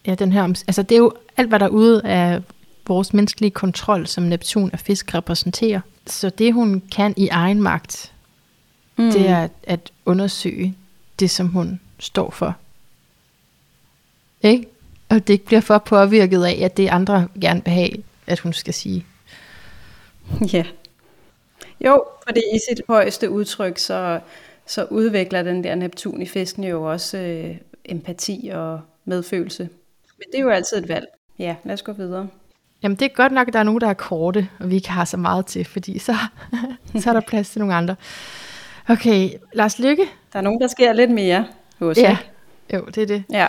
ja, 0.06 0.14
den 0.14 0.32
her, 0.32 0.42
altså 0.42 0.82
det 0.82 0.94
er 0.94 0.98
jo 0.98 1.12
alt, 1.36 1.48
hvad 1.48 1.58
der 1.58 1.66
er 1.66 1.70
ude 1.70 2.02
af 2.04 2.42
vores 2.86 3.12
menneskelige 3.12 3.50
kontrol, 3.50 4.06
som 4.06 4.24
Neptun 4.24 4.70
og 4.72 4.78
fisk 4.78 5.14
repræsenterer. 5.14 5.80
Så 6.06 6.30
det 6.30 6.54
hun 6.54 6.82
kan 6.92 7.14
i 7.16 7.28
egen 7.28 7.62
magt, 7.62 8.12
mm. 8.96 9.12
det 9.12 9.28
er 9.28 9.48
at 9.62 9.92
undersøge 10.04 10.74
det, 11.20 11.30
som 11.30 11.48
hun 11.48 11.80
står 11.98 12.30
for. 12.30 12.56
Ikke? 14.42 14.66
Og 15.08 15.26
det 15.26 15.30
ikke 15.30 15.44
bliver 15.44 15.60
for 15.60 15.78
påvirket 15.78 16.44
af, 16.44 16.58
at 16.62 16.76
det 16.76 16.88
andre 16.88 17.28
gerne 17.40 17.62
vil 17.64 17.72
have, 17.74 17.90
at 18.26 18.38
hun 18.38 18.52
skal 18.52 18.74
sige. 18.74 19.06
Ja. 20.52 20.64
Jo, 21.84 22.04
fordi 22.26 22.40
i 22.54 22.58
sit 22.70 22.80
højeste 22.88 23.30
udtryk, 23.30 23.78
så, 23.78 24.20
så 24.66 24.84
udvikler 24.84 25.42
den 25.42 25.64
der 25.64 25.74
Neptun 25.74 26.22
i 26.22 26.26
fisken 26.26 26.64
jo 26.64 26.90
også 26.90 27.18
øh, 27.18 27.56
empati 27.84 28.50
og 28.54 28.80
medfølelse. 29.04 29.68
Men 30.18 30.26
det 30.32 30.38
er 30.38 30.42
jo 30.42 30.50
altid 30.50 30.78
et 30.78 30.88
valg. 30.88 31.06
Ja, 31.38 31.56
lad 31.64 31.74
os 31.74 31.82
gå 31.82 31.92
videre. 31.92 32.28
Jamen 32.82 32.96
det 32.96 33.04
er 33.04 33.14
godt 33.14 33.32
nok, 33.32 33.48
at 33.48 33.52
der 33.52 33.58
er 33.58 33.62
nogen, 33.62 33.80
der 33.80 33.86
er 33.88 33.94
korte, 33.94 34.48
og 34.58 34.70
vi 34.70 34.74
ikke 34.74 34.90
har 34.90 35.04
så 35.04 35.16
meget 35.16 35.46
til, 35.46 35.64
fordi 35.64 35.98
så, 35.98 36.16
så 37.00 37.10
er 37.10 37.12
der 37.12 37.20
plads 37.20 37.50
til 37.50 37.58
nogle 37.58 37.74
andre. 37.74 37.96
Okay, 38.88 39.30
Lars 39.52 39.78
Lykke. 39.78 40.04
Der 40.32 40.38
er 40.38 40.42
nogen, 40.42 40.60
der 40.60 40.68
sker 40.68 40.92
lidt 40.92 41.10
mere 41.10 41.46
hos 41.78 41.98
Ja, 41.98 42.18
jo, 42.74 42.84
det 42.84 43.02
er 43.02 43.06
det. 43.06 43.24
Ja. 43.30 43.46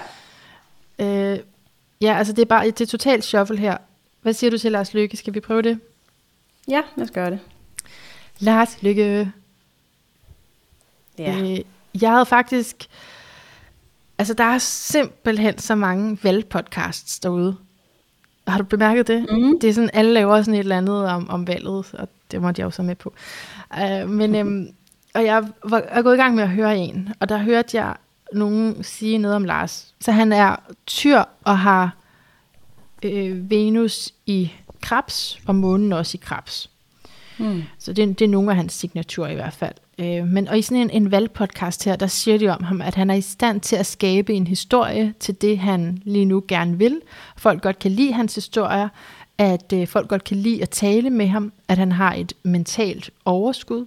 Øh, 0.99 1.39
ja, 2.01 2.17
altså 2.17 2.33
det 2.33 2.41
er 2.41 2.45
bare 2.45 2.65
det 2.65 2.81
er 2.81 2.85
totalt 2.85 3.23
shuffle 3.23 3.57
her. 3.57 3.77
Hvad 4.21 4.33
siger 4.33 4.51
du 4.51 4.57
til 4.57 4.71
Lars 4.71 4.93
Lykke? 4.93 5.17
Skal 5.17 5.33
vi 5.33 5.39
prøve 5.39 5.61
det? 5.61 5.79
Ja, 6.67 6.81
lad 6.95 7.05
os 7.05 7.11
gøre 7.11 7.31
det. 7.31 7.39
Lars 8.39 8.83
Lykke. 8.83 9.31
Ja. 11.19 11.39
Øh, 11.39 11.59
jeg 12.01 12.11
havde 12.11 12.25
faktisk... 12.25 12.87
Altså, 14.17 14.33
der 14.33 14.43
er 14.43 14.57
simpelthen 14.57 15.57
så 15.57 15.75
mange 15.75 16.17
valgpodcasts 16.23 17.19
derude. 17.19 17.55
Har 18.47 18.57
du 18.57 18.63
bemærket 18.63 19.07
det? 19.07 19.25
Mm. 19.29 19.59
Det 19.59 19.69
er 19.69 19.73
sådan, 19.73 19.89
alle 19.93 20.13
laver 20.13 20.41
sådan 20.41 20.53
et 20.53 20.59
eller 20.59 20.77
andet 20.77 21.05
om, 21.05 21.29
om 21.29 21.47
valget, 21.47 21.93
og 21.93 22.07
det 22.31 22.41
måtte 22.41 22.59
jeg 22.59 22.65
jo 22.65 22.71
så 22.71 22.83
med 22.83 22.95
på. 22.95 23.13
Uh, 23.77 24.09
men, 24.09 24.35
um, 24.35 24.67
og 25.13 25.25
jeg 25.25 25.47
var 25.63 25.83
jeg 25.95 26.03
gået 26.03 26.13
i 26.13 26.17
gang 26.17 26.35
med 26.35 26.43
at 26.43 26.49
høre 26.49 26.77
en, 26.77 27.09
og 27.19 27.29
der 27.29 27.37
hørte 27.37 27.77
jeg 27.77 27.95
nogen 28.33 28.83
sige 28.83 29.17
noget 29.17 29.35
om 29.35 29.43
Lars. 29.43 29.93
Så 30.01 30.11
han 30.11 30.33
er 30.33 30.55
tyr 30.85 31.23
og 31.43 31.59
har 31.59 31.95
øh, 33.03 33.49
Venus 33.49 34.13
i 34.25 34.51
krebs, 34.81 35.39
og 35.45 35.55
månen 35.55 35.93
også 35.93 36.17
i 36.17 36.21
krebs. 36.23 36.69
Mm. 37.37 37.63
Så 37.79 37.93
det, 37.93 38.19
det 38.19 38.25
er 38.25 38.29
nogle 38.29 38.49
af 38.49 38.55
hans 38.55 38.73
signaturer 38.73 39.29
i 39.29 39.35
hvert 39.35 39.53
fald. 39.53 39.73
Øh, 39.99 40.27
men 40.27 40.47
og 40.47 40.59
i 40.59 40.61
sådan 40.61 40.81
en, 40.81 40.89
en 40.89 41.11
valgpodcast 41.11 41.85
her, 41.85 41.95
der 41.95 42.07
siger 42.07 42.37
de 42.37 42.47
om 42.47 42.63
ham, 42.63 42.81
at 42.81 42.95
han 42.95 43.09
er 43.09 43.13
i 43.13 43.21
stand 43.21 43.61
til 43.61 43.75
at 43.75 43.85
skabe 43.85 44.33
en 44.33 44.47
historie 44.47 45.13
til 45.19 45.41
det, 45.41 45.57
han 45.57 46.01
lige 46.05 46.25
nu 46.25 46.43
gerne 46.47 46.77
vil. 46.77 47.01
Folk 47.37 47.61
godt 47.61 47.79
kan 47.79 47.91
lide 47.91 48.13
hans 48.13 48.35
historier, 48.35 48.89
at 49.37 49.73
øh, 49.73 49.87
folk 49.87 50.09
godt 50.09 50.23
kan 50.23 50.37
lide 50.37 50.61
at 50.61 50.69
tale 50.69 51.09
med 51.09 51.27
ham, 51.27 51.53
at 51.67 51.77
han 51.77 51.91
har 51.91 52.13
et 52.13 52.33
mentalt 52.43 53.09
overskud, 53.25 53.85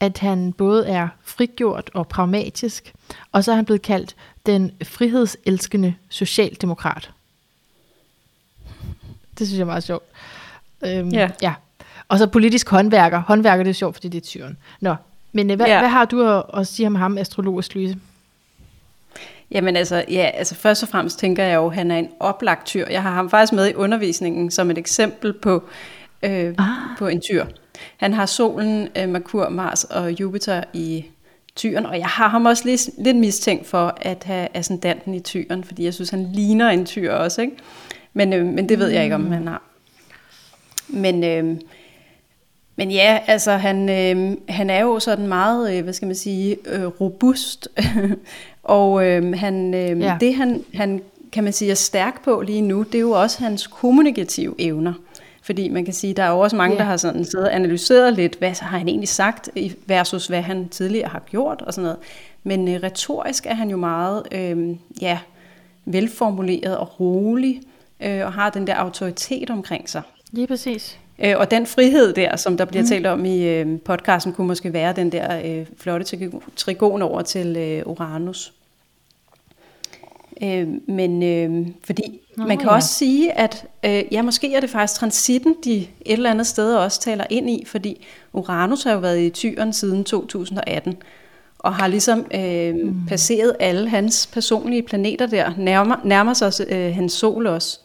at 0.00 0.18
han 0.18 0.52
både 0.52 0.86
er 0.86 1.08
frigjort 1.22 1.90
og 1.94 2.08
pragmatisk, 2.08 2.92
og 3.32 3.44
så 3.44 3.50
er 3.50 3.56
han 3.56 3.64
blevet 3.64 3.82
kaldt 3.82 4.16
den 4.46 4.72
frihedselskende 4.84 5.94
socialdemokrat. 6.08 7.10
Det 9.38 9.46
synes 9.46 9.58
jeg 9.58 9.60
er 9.60 9.66
meget 9.66 9.84
sjovt. 9.84 10.04
Øhm, 10.84 11.08
ja. 11.08 11.30
ja. 11.42 11.54
Og 12.08 12.18
så 12.18 12.26
politisk 12.26 12.68
håndværker. 12.68 13.18
Håndværker, 13.18 13.64
det 13.64 13.70
er 13.70 13.74
sjovt, 13.74 13.94
fordi 13.94 14.08
det 14.08 14.20
er 14.20 14.24
tyren. 14.24 14.56
Nå, 14.80 14.94
men 15.32 15.50
øh, 15.50 15.56
hvad, 15.56 15.66
ja. 15.66 15.78
hvad 15.78 15.88
har 15.88 16.04
du 16.04 16.22
at, 16.22 16.42
at 16.54 16.66
sige 16.66 16.86
om 16.86 16.94
ham, 16.94 17.18
astrologisk 17.18 17.74
Louise? 17.74 17.98
Jamen 19.50 19.76
altså, 19.76 20.04
ja, 20.08 20.30
altså 20.34 20.54
først 20.54 20.82
og 20.82 20.88
fremmest 20.88 21.18
tænker 21.18 21.44
jeg 21.44 21.54
jo, 21.54 21.66
at 21.66 21.74
han 21.74 21.90
er 21.90 21.96
en 21.96 22.08
oplagt 22.20 22.66
tyr. 22.66 22.86
Jeg 22.90 23.02
har 23.02 23.10
ham 23.10 23.30
faktisk 23.30 23.52
med 23.52 23.70
i 23.70 23.74
undervisningen 23.74 24.50
som 24.50 24.70
et 24.70 24.78
eksempel 24.78 25.32
på, 25.32 25.64
øh, 26.22 26.54
ah. 26.58 26.98
på 26.98 27.06
en 27.06 27.20
tyr. 27.20 27.46
Han 27.96 28.12
har 28.12 28.26
solen, 28.26 28.88
øh, 28.96 29.08
Merkur, 29.08 29.48
Mars 29.48 29.84
og 29.84 30.20
Jupiter 30.20 30.64
i 30.72 31.04
tyren, 31.56 31.86
og 31.86 31.98
jeg 31.98 32.06
har 32.06 32.28
ham 32.28 32.46
også 32.46 32.62
lidt, 32.64 32.90
lidt 32.98 33.16
mistænkt 33.16 33.66
for 33.66 33.98
at 34.00 34.24
have 34.24 34.48
ascendanten 34.54 35.14
i 35.14 35.20
tyren, 35.20 35.64
fordi 35.64 35.84
jeg 35.84 35.94
synes, 35.94 36.10
han 36.10 36.30
ligner 36.32 36.70
en 36.70 36.86
tyr 36.86 37.12
også, 37.12 37.40
ikke? 37.40 37.56
Men, 38.14 38.32
øh, 38.32 38.46
men 38.46 38.68
det 38.68 38.78
ved 38.78 38.88
jeg 38.88 39.02
ikke, 39.02 39.14
om 39.14 39.30
han 39.30 39.48
har. 39.48 39.62
Men 40.88 41.24
øh, 41.24 41.60
Men 42.76 42.90
ja, 42.90 43.18
altså 43.26 43.50
han, 43.50 43.88
øh, 43.88 44.36
han 44.48 44.70
er 44.70 44.80
jo 44.80 44.98
sådan 44.98 45.26
meget, 45.26 45.76
øh, 45.76 45.84
hvad 45.84 45.92
skal 45.92 46.06
man 46.06 46.14
sige, 46.14 46.56
øh, 46.66 46.86
robust. 46.86 47.68
og 48.62 49.06
øh, 49.06 49.38
han, 49.38 49.74
øh, 49.74 50.00
ja. 50.00 50.16
det 50.20 50.34
han, 50.34 50.64
han, 50.74 51.02
kan 51.32 51.44
man 51.44 51.52
sige, 51.52 51.70
er 51.70 51.74
stærk 51.74 52.24
på 52.24 52.40
lige 52.46 52.62
nu, 52.62 52.82
det 52.82 52.94
er 52.94 53.00
jo 53.00 53.10
også 53.10 53.38
hans 53.38 53.66
kommunikative 53.66 54.54
evner. 54.58 54.92
Fordi 55.42 55.68
man 55.68 55.84
kan 55.84 55.94
sige, 55.94 56.14
der 56.14 56.22
er 56.22 56.30
jo 56.30 56.38
også 56.38 56.56
mange, 56.56 56.74
yeah. 56.74 56.78
der 56.78 56.90
har 56.90 56.96
sådan 56.96 57.24
siddet 57.24 57.46
og 57.46 57.54
analyseret 57.54 58.14
lidt, 58.14 58.36
hvad 58.38 58.62
har 58.62 58.78
han 58.78 58.88
egentlig 58.88 59.08
sagt, 59.08 59.50
versus 59.86 60.26
hvad 60.26 60.42
han 60.42 60.68
tidligere 60.68 61.08
har 61.08 61.22
gjort 61.30 61.62
og 61.62 61.74
sådan 61.74 61.82
noget. 61.82 61.98
Men 62.42 62.68
øh, 62.68 62.82
retorisk 62.82 63.46
er 63.46 63.54
han 63.54 63.70
jo 63.70 63.76
meget 63.76 64.22
øh, 64.32 64.76
ja, 65.00 65.18
velformuleret 65.84 66.76
og 66.76 67.00
rolig, 67.00 67.56
øh, 67.56 67.73
og 68.00 68.32
har 68.32 68.50
den 68.50 68.66
der 68.66 68.74
autoritet 68.74 69.50
omkring 69.50 69.90
sig. 69.90 70.02
Lige 70.32 70.46
præcis. 70.46 70.98
Øh, 71.18 71.34
og 71.38 71.50
den 71.50 71.66
frihed 71.66 72.12
der, 72.12 72.36
som 72.36 72.56
der 72.56 72.64
bliver 72.64 72.82
mm. 72.82 72.88
talt 72.88 73.06
om 73.06 73.24
i 73.24 73.42
øh, 73.42 73.80
podcasten, 73.80 74.32
kunne 74.32 74.46
måske 74.46 74.72
være 74.72 74.92
den 74.92 75.12
der 75.12 75.40
øh, 75.44 75.66
flotte 75.78 76.06
trigon 76.56 77.02
over 77.02 77.22
til 77.22 77.56
øh, 77.56 77.82
Uranus. 77.86 78.52
Øh, 80.42 80.68
men 80.88 81.22
øh, 81.22 81.66
fordi 81.84 82.20
Nå, 82.36 82.46
man 82.46 82.58
kan 82.58 82.68
ja. 82.68 82.74
også 82.74 82.88
sige, 82.88 83.32
at 83.32 83.66
øh, 83.84 84.02
ja, 84.10 84.22
måske 84.22 84.54
er 84.54 84.60
det 84.60 84.70
faktisk 84.70 85.00
transitten, 85.00 85.56
de 85.64 85.76
et 85.76 85.88
eller 86.06 86.30
andet 86.30 86.46
sted 86.46 86.74
også 86.74 87.00
taler 87.00 87.24
ind 87.30 87.50
i, 87.50 87.64
fordi 87.66 88.06
Uranus 88.32 88.82
har 88.82 88.92
jo 88.92 88.98
været 88.98 89.20
i 89.20 89.30
tyren 89.30 89.72
siden 89.72 90.04
2018, 90.04 90.96
og 91.58 91.74
har 91.74 91.86
ligesom 91.86 92.26
øh, 92.34 92.74
mm. 92.74 93.06
passeret 93.08 93.56
alle 93.60 93.88
hans 93.88 94.26
personlige 94.32 94.82
planeter 94.82 95.26
der, 95.26 95.52
nærmer, 95.58 95.96
nærmer 96.04 96.34
sig 96.34 96.66
øh, 96.68 96.94
hans 96.94 97.12
sol 97.12 97.46
også. 97.46 97.78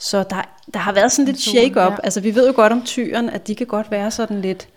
Så 0.00 0.24
der, 0.30 0.48
der 0.74 0.80
har 0.80 0.92
været 0.92 1.12
sådan 1.12 1.24
lidt 1.24 1.40
shake-up. 1.40 1.92
Ja. 1.92 1.96
Altså 2.02 2.20
vi 2.20 2.34
ved 2.34 2.46
jo 2.46 2.52
godt 2.56 2.72
om 2.72 2.82
tyren, 2.84 3.30
at 3.30 3.46
de 3.46 3.54
kan 3.54 3.66
godt 3.66 3.90
være 3.90 4.10
sådan 4.10 4.40
lidt, 4.40 4.68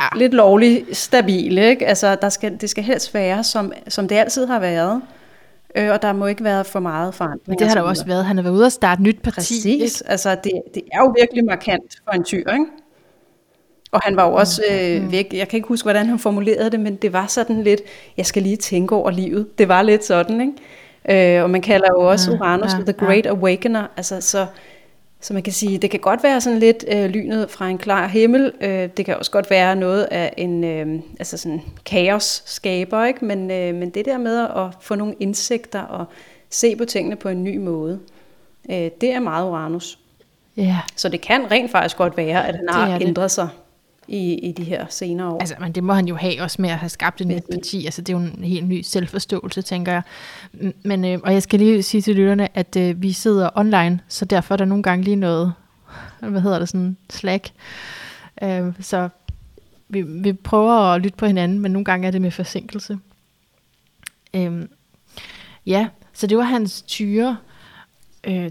ja. 0.00 0.18
lidt 0.18 0.34
lovligt 0.34 0.96
stabile. 0.96 1.68
Ikke? 1.68 1.86
Altså 1.86 2.16
der 2.22 2.28
skal, 2.28 2.60
det 2.60 2.70
skal 2.70 2.84
helst 2.84 3.14
være, 3.14 3.44
som, 3.44 3.72
som 3.88 4.08
det 4.08 4.16
altid 4.16 4.46
har 4.46 4.58
været. 4.58 5.02
Øh, 5.76 5.90
og 5.90 6.02
der 6.02 6.12
må 6.12 6.26
ikke 6.26 6.44
være 6.44 6.64
for 6.64 6.80
meget 6.80 7.14
forandring. 7.14 7.42
Men 7.46 7.58
det 7.58 7.66
har 7.66 7.74
der 7.74 7.82
også 7.82 8.06
været. 8.06 8.24
Han 8.24 8.36
har 8.36 8.42
været 8.42 8.54
ude 8.54 8.66
at 8.66 8.72
starte 8.72 9.02
nyt 9.02 9.22
parti. 9.22 9.34
Præcis. 9.34 9.64
Ikke? 9.64 10.10
Altså 10.10 10.36
det, 10.44 10.52
det 10.74 10.82
er 10.92 10.98
jo 10.98 11.14
virkelig 11.20 11.44
markant 11.44 11.96
for 12.04 12.12
en 12.12 12.24
tyr, 12.24 12.52
ikke? 12.52 12.66
Og 13.92 14.00
han 14.00 14.16
var 14.16 14.28
jo 14.28 14.34
også 14.34 14.62
øh, 14.70 15.02
mm. 15.02 15.12
væk. 15.12 15.32
Jeg 15.32 15.48
kan 15.48 15.56
ikke 15.56 15.68
huske, 15.68 15.84
hvordan 15.84 16.06
han 16.06 16.18
formulerede 16.18 16.70
det, 16.70 16.80
men 16.80 16.96
det 16.96 17.12
var 17.12 17.26
sådan 17.26 17.62
lidt, 17.62 17.80
jeg 18.16 18.26
skal 18.26 18.42
lige 18.42 18.56
tænke 18.56 18.94
over 18.94 19.10
livet. 19.10 19.58
Det 19.58 19.68
var 19.68 19.82
lidt 19.82 20.04
sådan, 20.04 20.40
ikke? 20.40 20.52
Øh, 21.10 21.42
og 21.42 21.50
man 21.50 21.62
kalder 21.62 21.88
jo 21.90 22.00
også 22.00 22.30
ja, 22.30 22.36
Uranus 22.36 22.72
ja, 22.72 22.78
The 22.78 22.92
Great 22.92 23.26
ja. 23.26 23.30
Awakener. 23.30 23.86
Altså, 23.96 24.20
så, 24.20 24.46
så 25.20 25.34
man 25.34 25.42
kan 25.42 25.52
sige, 25.52 25.78
det 25.78 25.90
kan 25.90 26.00
godt 26.00 26.22
være 26.22 26.40
sådan 26.40 26.58
lidt 26.58 26.84
øh, 26.88 27.10
lynet 27.10 27.50
fra 27.50 27.68
en 27.68 27.78
klar 27.78 28.06
himmel. 28.06 28.52
Øh, 28.60 28.88
det 28.96 29.06
kan 29.06 29.16
også 29.16 29.30
godt 29.30 29.50
være 29.50 29.76
noget 29.76 30.08
af 30.10 30.34
en 30.36 30.64
øh, 30.64 31.00
altså 31.18 31.36
sådan 31.36 31.62
kaos 31.84 32.42
skaber, 32.46 33.04
ikke? 33.04 33.24
Men, 33.24 33.50
øh, 33.50 33.74
men 33.74 33.90
det 33.90 34.04
der 34.04 34.18
med 34.18 34.40
at 34.40 34.66
få 34.80 34.94
nogle 34.94 35.14
indsigter 35.20 35.82
og 35.82 36.04
se 36.50 36.76
på 36.76 36.84
tingene 36.84 37.16
på 37.16 37.28
en 37.28 37.44
ny 37.44 37.56
måde, 37.56 37.98
øh, 38.70 38.90
det 39.00 39.10
er 39.10 39.20
meget 39.20 39.46
Uranus. 39.46 39.98
Ja. 40.56 40.78
Så 40.96 41.08
det 41.08 41.20
kan 41.20 41.50
rent 41.50 41.70
faktisk 41.70 41.96
godt 41.96 42.16
være, 42.16 42.48
at 42.48 42.56
han 42.56 42.68
har 42.68 42.98
ændret 43.00 43.30
sig 43.30 43.48
i, 44.08 44.34
i 44.34 44.52
de 44.52 44.64
her 44.64 44.86
senere 44.90 45.28
år. 45.28 45.38
Altså, 45.40 45.54
men 45.60 45.72
det 45.72 45.84
må 45.84 45.92
han 45.92 46.08
jo 46.08 46.16
have 46.16 46.42
også 46.42 46.62
med 46.62 46.70
at 46.70 46.78
have 46.78 46.88
skabt 46.88 47.20
et 47.20 47.26
nyt 47.26 47.42
parti. 47.52 47.84
Altså, 47.84 48.02
det 48.02 48.14
er 48.14 48.18
jo 48.18 48.24
en 48.24 48.44
helt 48.44 48.68
ny 48.68 48.82
selvforståelse, 48.82 49.62
tænker 49.62 49.92
jeg. 49.92 50.02
Men, 50.84 51.04
øh, 51.04 51.18
og 51.22 51.32
jeg 51.32 51.42
skal 51.42 51.60
lige 51.60 51.82
sige 51.82 52.02
til 52.02 52.16
lytterne, 52.16 52.58
at 52.58 52.76
øh, 52.76 53.02
vi 53.02 53.12
sidder 53.12 53.50
online, 53.54 54.00
så 54.08 54.24
derfor 54.24 54.54
er 54.54 54.56
der 54.56 54.64
nogle 54.64 54.82
gange 54.82 55.04
lige 55.04 55.16
noget, 55.16 55.52
hvad 56.20 56.40
hedder 56.40 56.58
det, 56.58 56.68
sådan 56.68 56.96
slack. 57.10 57.50
Øh, 58.42 58.72
så 58.80 59.08
vi, 59.88 60.02
vi 60.02 60.32
prøver 60.32 60.72
at 60.72 61.00
lytte 61.00 61.16
på 61.16 61.26
hinanden, 61.26 61.58
men 61.58 61.72
nogle 61.72 61.84
gange 61.84 62.06
er 62.06 62.10
det 62.10 62.22
med 62.22 62.30
forsinkelse. 62.30 62.98
Øh, 64.34 64.62
ja, 65.66 65.88
så 66.12 66.26
det 66.26 66.36
var 66.36 66.44
hans 66.44 66.82
tyre. 66.82 67.36
Øh, 68.24 68.50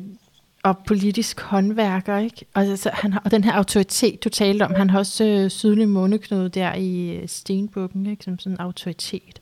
og 0.68 0.78
politisk 0.78 1.42
håndværker, 1.42 2.18
ikke? 2.18 2.46
Og, 2.54 2.62
altså, 2.62 2.90
han 2.94 3.14
har, 3.14 3.22
og 3.26 3.32
den 3.32 3.44
her 3.44 3.54
autoritet, 3.54 4.24
du 4.24 4.30
talte 4.30 4.64
om, 4.64 4.74
han 4.74 4.90
har 4.90 5.00
også 5.00 5.26
øh, 5.26 5.50
sydlig 5.50 5.90
måneknude 5.90 6.50
der 6.50 6.74
i 6.74 7.16
øh, 7.16 7.28
stenbukken, 7.28 8.06
ikke? 8.06 8.24
Som 8.24 8.40
sådan 8.40 8.54
en 8.54 8.60
autoritet. 8.60 9.42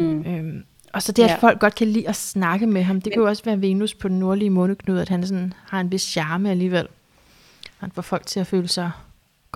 Mm. 0.00 0.26
Øhm, 0.26 0.64
og 0.92 1.02
så 1.02 1.12
det, 1.12 1.22
at 1.22 1.30
ja. 1.30 1.36
folk 1.36 1.60
godt 1.60 1.74
kan 1.74 1.86
lide 1.86 2.08
at 2.08 2.16
snakke 2.16 2.66
med 2.66 2.82
ham, 2.82 2.96
det 2.96 3.06
Men, 3.06 3.12
kan 3.12 3.20
jo 3.20 3.28
også 3.28 3.44
være 3.44 3.60
Venus 3.60 3.94
på 3.94 4.08
den 4.08 4.18
nordlige 4.18 4.50
måneknude, 4.50 5.02
at 5.02 5.08
han 5.08 5.26
sådan 5.26 5.52
har 5.66 5.80
en 5.80 5.92
vis 5.92 6.02
charme 6.02 6.50
alligevel. 6.50 6.88
Han 7.78 7.90
får 7.90 8.02
folk 8.02 8.26
til 8.26 8.40
at 8.40 8.46
føle 8.46 8.68
sig 8.68 8.90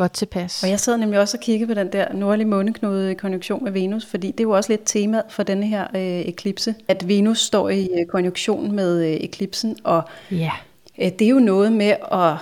godt 0.01 0.13
tilpas. 0.13 0.63
Og 0.63 0.71
jeg 0.71 0.81
sidder 0.81 0.99
nemlig 0.99 1.21
også 1.21 1.37
og 1.37 1.41
kigger 1.41 1.67
på 1.67 1.75
den 1.75 1.93
der 1.93 2.13
nordlige 2.13 2.47
måneknude 2.47 3.15
konjunktion 3.15 3.65
med 3.65 3.73
Venus, 3.73 4.07
fordi 4.07 4.31
det 4.31 4.41
er 4.41 4.45
jo 4.45 4.51
også 4.51 4.73
lidt 4.73 4.83
tema 4.85 5.23
for 5.29 5.43
denne 5.43 5.67
her 5.67 5.87
øh, 5.95 6.01
eklipse, 6.21 6.75
at 6.89 7.09
Venus 7.09 7.41
står 7.41 7.69
i 7.69 7.89
øh, 8.01 8.07
konjunktion 8.07 8.73
med 8.73 9.05
øh, 9.05 9.13
eklipsen, 9.13 9.77
og 9.85 10.03
ja. 10.31 10.51
øh, 10.99 11.11
det 11.19 11.23
er 11.23 11.29
jo 11.29 11.39
noget 11.39 11.73
med 11.73 11.95
at, 12.13 12.33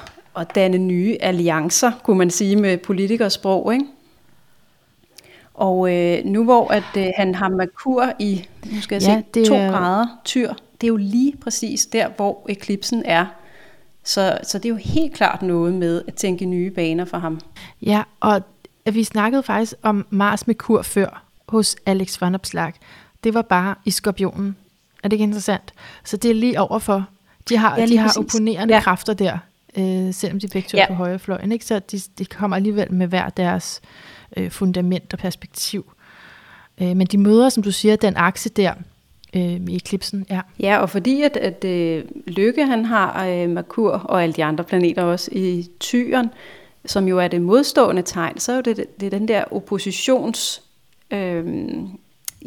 at 0.41 0.55
danne 0.55 0.79
nye 0.79 1.17
alliancer, 1.21 1.93
kunne 2.03 2.19
man 2.19 2.31
sige 2.31 2.57
med 2.57 2.79
politikersprog, 2.79 3.73
ikke? 3.73 3.85
Og 5.55 5.95
øh, 5.95 6.25
nu 6.25 6.45
hvor 6.45 6.73
at 6.73 6.97
øh, 6.97 7.07
han 7.17 7.35
har 7.35 7.49
Merkur 7.49 8.13
i 8.19 8.49
nu 8.73 8.81
skal 8.81 9.03
jeg 9.03 9.03
ja, 9.03 9.19
se, 9.19 9.25
det 9.35 9.47
2 9.47 9.55
grader 9.55 10.07
tyr, 10.25 10.53
det 10.81 10.87
er 10.87 10.89
jo 10.89 10.97
lige 10.97 11.35
præcis 11.41 11.87
der, 11.87 12.09
hvor 12.17 12.47
eklipsen 12.49 13.03
er. 13.05 13.27
Så, 14.09 14.39
så 14.43 14.59
det 14.59 14.65
er 14.65 14.69
jo 14.69 14.77
helt 14.77 15.15
klart 15.15 15.43
noget 15.43 15.75
med 15.75 16.03
at 16.09 16.15
tænke 16.15 16.45
nye 16.45 16.71
baner 16.71 17.05
for 17.05 17.19
ham. 17.19 17.41
Ja, 17.83 18.03
og 18.21 18.43
vi 18.93 19.05
snakkede 19.05 19.43
faktisk 19.43 19.75
om 19.83 20.07
Mars 20.11 20.47
med 20.47 20.55
kur 20.55 20.83
før 20.83 21.25
hos 21.49 21.77
Alex 21.87 22.21
von 22.21 22.35
Opslag. 22.35 22.73
Det 23.25 23.35
var 23.35 23.43
bare 23.43 23.75
i 23.85 23.91
skorpionen. 23.91 24.57
Er 25.03 25.09
det 25.09 25.13
ikke 25.13 25.23
interessant? 25.23 25.75
Så 26.05 26.17
det 26.17 26.31
er 26.31 26.35
lige 26.35 26.61
overfor. 26.61 27.07
De 27.49 27.57
har, 27.57 27.79
ja, 27.79 27.87
de 27.87 27.99
har 27.99 28.15
opponerende 28.19 28.75
ja. 28.75 28.81
kræfter 28.81 29.15
der, 29.15 29.39
øh, 29.77 30.15
selvom 30.15 30.41
de 30.41 30.49
begge 30.49 30.69
to 30.69 30.77
ja. 30.77 30.83
er 30.83 30.89
på 30.89 30.95
højre 30.95 31.19
fløjen. 31.19 31.53
Ikke? 31.53 31.65
Så 31.65 31.79
de, 31.79 32.01
de 32.19 32.25
kommer 32.25 32.57
alligevel 32.57 32.93
med 32.93 33.07
hver 33.07 33.29
deres 33.29 33.81
øh, 34.37 34.51
fundament 34.51 35.13
og 35.13 35.19
perspektiv. 35.19 35.93
Øh, 36.81 36.97
men 36.97 37.07
de 37.07 37.19
møder, 37.19 37.49
som 37.49 37.63
du 37.63 37.73
siger, 37.73 37.97
den 37.97 38.17
akse 38.17 38.49
der, 38.49 38.75
øh, 39.37 39.43
i 39.43 39.77
eklipsen. 39.77 40.27
Ja. 40.31 40.41
ja, 40.61 40.79
og 40.79 40.91
fordi 40.91 41.23
at, 41.23 41.37
at 41.37 41.65
øh, 41.65 42.05
Lykke 42.27 42.67
han 42.67 42.85
har 42.85 43.27
øh, 43.27 43.49
Merkur 43.49 43.91
og 43.91 44.23
alle 44.23 44.33
de 44.33 44.45
andre 44.45 44.65
planeter 44.65 45.03
også 45.03 45.31
i 45.33 45.69
tyren, 45.81 46.31
som 46.85 47.09
jo 47.09 47.19
er 47.19 47.29
det 47.29 47.43
modstående 47.43 48.03
tegn, 48.03 48.39
så 48.39 48.53
er 48.53 48.61
det, 48.61 49.01
det 49.01 49.07
er 49.07 49.11
den 49.11 49.29
der 49.29 49.45
oppositions... 49.51 50.63
Øh, 51.11 51.45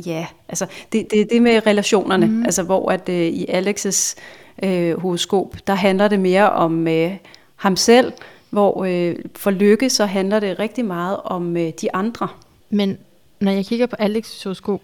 ja, 0.05 0.27
altså 0.49 0.65
det, 0.91 1.11
det, 1.11 1.29
det 1.29 1.41
med 1.41 1.67
relationerne, 1.67 2.25
mm. 2.25 2.43
altså 2.43 2.63
hvor 2.63 2.91
at 2.91 3.09
øh, 3.09 3.15
i 3.15 3.45
Alexes 3.49 4.15
øh, 4.63 4.99
horoskop, 4.99 5.55
der 5.67 5.73
handler 5.73 6.07
det 6.07 6.19
mere 6.19 6.49
om 6.49 6.87
øh, 6.87 7.11
ham 7.55 7.75
selv, 7.75 8.13
hvor 8.49 8.85
øh, 8.85 9.15
for 9.35 9.51
Lykke 9.51 9.89
så 9.89 10.05
handler 10.05 10.39
det 10.39 10.59
rigtig 10.59 10.85
meget 10.85 11.17
om 11.23 11.57
øh, 11.57 11.71
de 11.81 11.95
andre. 11.95 12.27
Men 12.69 12.97
når 13.39 13.51
jeg 13.51 13.65
kigger 13.65 13.85
på 13.85 13.95
Alex' 13.99 14.43
horoskop, 14.43 14.81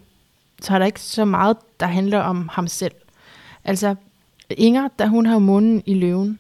så 0.62 0.74
er 0.74 0.80
der 0.80 0.86
ikke 0.86 1.02
så 1.02 1.26
meget, 1.26 1.58
der 1.80 1.86
handler 1.86 2.20
om 2.20 2.50
ham 2.52 2.68
selv. 2.68 2.94
Altså, 3.64 3.96
Inger, 4.50 4.88
da 5.00 5.06
hun 5.06 5.26
har 5.26 5.40
munden 5.40 5.84
i 5.86 5.94
løven, 5.94 6.40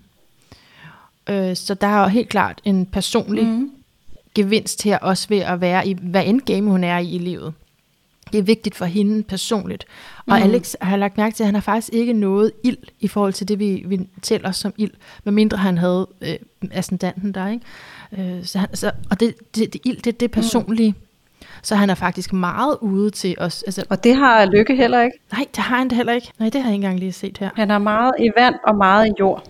øh, 1.29 1.55
så 1.55 1.73
der 1.73 1.87
er 1.87 2.01
jo 2.01 2.07
helt 2.07 2.29
klart 2.29 2.61
en 2.63 2.85
personlig 2.85 3.45
mm. 3.45 3.71
gevinst 4.35 4.83
her, 4.83 4.97
også 4.97 5.27
ved 5.29 5.37
at 5.37 5.61
være 5.61 5.87
i, 5.87 5.97
hvad 6.01 6.25
end 6.25 6.41
game 6.41 6.71
hun 6.71 6.83
er 6.83 6.97
i 6.97 7.09
i 7.09 7.17
livet. 7.17 7.53
Det 8.31 8.37
er 8.37 8.43
vigtigt 8.43 8.75
for 8.75 8.85
hende 8.85 9.23
personligt. 9.23 9.85
Og 10.17 10.37
mm. 10.37 10.43
Alex 10.43 10.75
har 10.81 10.97
lagt 10.97 11.17
mærke 11.17 11.35
til, 11.35 11.43
at 11.43 11.47
han 11.47 11.55
har 11.55 11.61
faktisk 11.61 11.93
ikke 11.93 12.13
noget 12.13 12.51
ild 12.63 12.77
i 12.99 13.07
forhold 13.07 13.33
til 13.33 13.47
det, 13.47 13.59
vi, 13.59 13.83
vi 13.85 14.07
tæller 14.21 14.51
som 14.51 14.73
ild, 14.77 14.91
medmindre 15.23 15.57
han 15.57 15.77
havde 15.77 16.07
øh, 16.21 16.35
ascendanten 16.71 17.31
der, 17.31 17.47
ikke? 17.47 18.37
Øh, 18.37 18.45
så 18.45 18.59
han, 18.59 18.75
så, 18.75 18.91
og 19.09 19.19
det, 19.19 19.35
det, 19.55 19.73
det 19.73 19.81
ild, 19.85 20.01
det, 20.01 20.19
det 20.19 20.31
personlige. 20.31 20.91
Mm. 20.91 21.06
Så 21.61 21.75
han 21.75 21.89
er 21.89 21.95
faktisk 21.95 22.33
meget 22.33 22.77
ude 22.81 23.09
til 23.09 23.35
os. 23.37 23.63
Altså, 23.63 23.83
og 23.89 24.03
det 24.03 24.15
har 24.15 24.45
Lykke 24.45 24.75
heller 24.75 25.01
ikke? 25.01 25.17
Nej, 25.31 25.45
det 25.55 25.63
har 25.63 25.77
han 25.77 25.91
heller 25.91 26.13
ikke. 26.13 26.31
Nej, 26.39 26.49
det 26.49 26.61
har 26.61 26.69
jeg 26.69 26.75
ikke 26.75 26.85
engang 26.85 26.99
lige 26.99 27.11
set 27.11 27.37
her. 27.37 27.49
Han 27.55 27.71
er 27.71 27.77
meget 27.77 28.11
i 28.19 28.29
vand 28.37 28.55
og 28.67 28.75
meget 28.75 29.07
i 29.07 29.11
jord. 29.19 29.43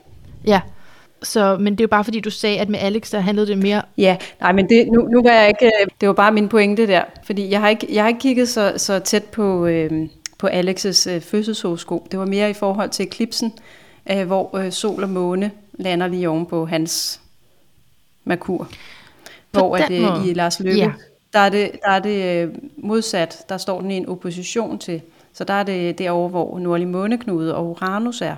Ja, 0.46 0.62
så, 1.24 1.58
men 1.60 1.74
det 1.74 1.80
er 1.80 1.84
jo 1.84 1.88
bare 1.88 2.04
fordi, 2.04 2.20
du 2.20 2.30
sagde, 2.30 2.60
at 2.60 2.70
med 2.70 2.80
Alex, 2.80 3.12
der 3.12 3.20
handlede 3.20 3.48
det 3.48 3.58
mere... 3.58 3.82
Ja, 3.98 4.18
nej, 4.42 4.52
men 4.52 4.70
det, 4.70 4.88
nu, 4.88 5.02
nu 5.02 5.24
var 5.24 5.32
jeg 5.32 5.48
ikke... 5.48 5.66
Øh, 5.66 5.88
det 6.02 6.08
var 6.08 6.14
bare 6.14 6.32
min 6.32 6.50
pointe 6.50 6.88
der. 6.88 7.04
Fordi 7.24 7.50
jeg 7.50 7.62
har 7.62 7.70
ikke, 7.70 7.88
jeg 7.92 8.04
har 8.04 8.08
ikke 8.08 8.20
kigget 8.20 8.50
så, 8.50 8.74
så 8.78 9.00
tæt 9.00 9.24
på, 9.24 9.66
øh, 9.66 10.10
på 10.38 10.48
Alex's 10.48 11.10
øh, 11.10 11.22
fødselshoroskop. 11.22 12.12
Det 12.12 12.20
var 12.20 12.26
mere 12.26 12.50
i 12.50 12.54
forhold 12.54 12.90
til 12.90 13.04
eklipsen, 13.04 13.54
øh, 14.12 14.28
hvor 14.28 14.58
øh, 14.58 14.72
sol 14.72 15.04
og 15.04 15.10
måne 15.10 15.52
lander 15.74 16.08
lige 16.08 16.30
oven 16.30 16.46
på 16.46 16.66
hans 16.66 17.20
Merkur. 18.24 18.58
På 19.52 19.60
hvor 19.60 19.78
at, 19.78 19.92
øh, 19.92 20.28
i 20.28 20.34
Lars 20.34 20.60
Løkke, 20.60 20.80
ja 20.80 20.92
der 21.38 21.44
er 21.44 21.50
det, 21.50 21.72
der 21.84 21.92
er 21.92 22.00
det 22.00 22.44
øh, 22.44 22.54
modsat. 22.78 23.46
Der 23.50 23.58
står 23.58 23.82
den 23.82 23.92
i 23.92 23.98
en 23.98 24.10
opposition 24.10 24.80
til. 24.80 25.02
Så 25.34 25.44
der 25.44 25.54
er 25.54 25.64
det 25.64 25.98
derovre, 25.98 26.30
hvor 26.30 26.60
nordlig 26.60 26.88
måneknude 26.88 27.56
og 27.56 27.70
Uranus 27.70 28.22
er. 28.22 28.36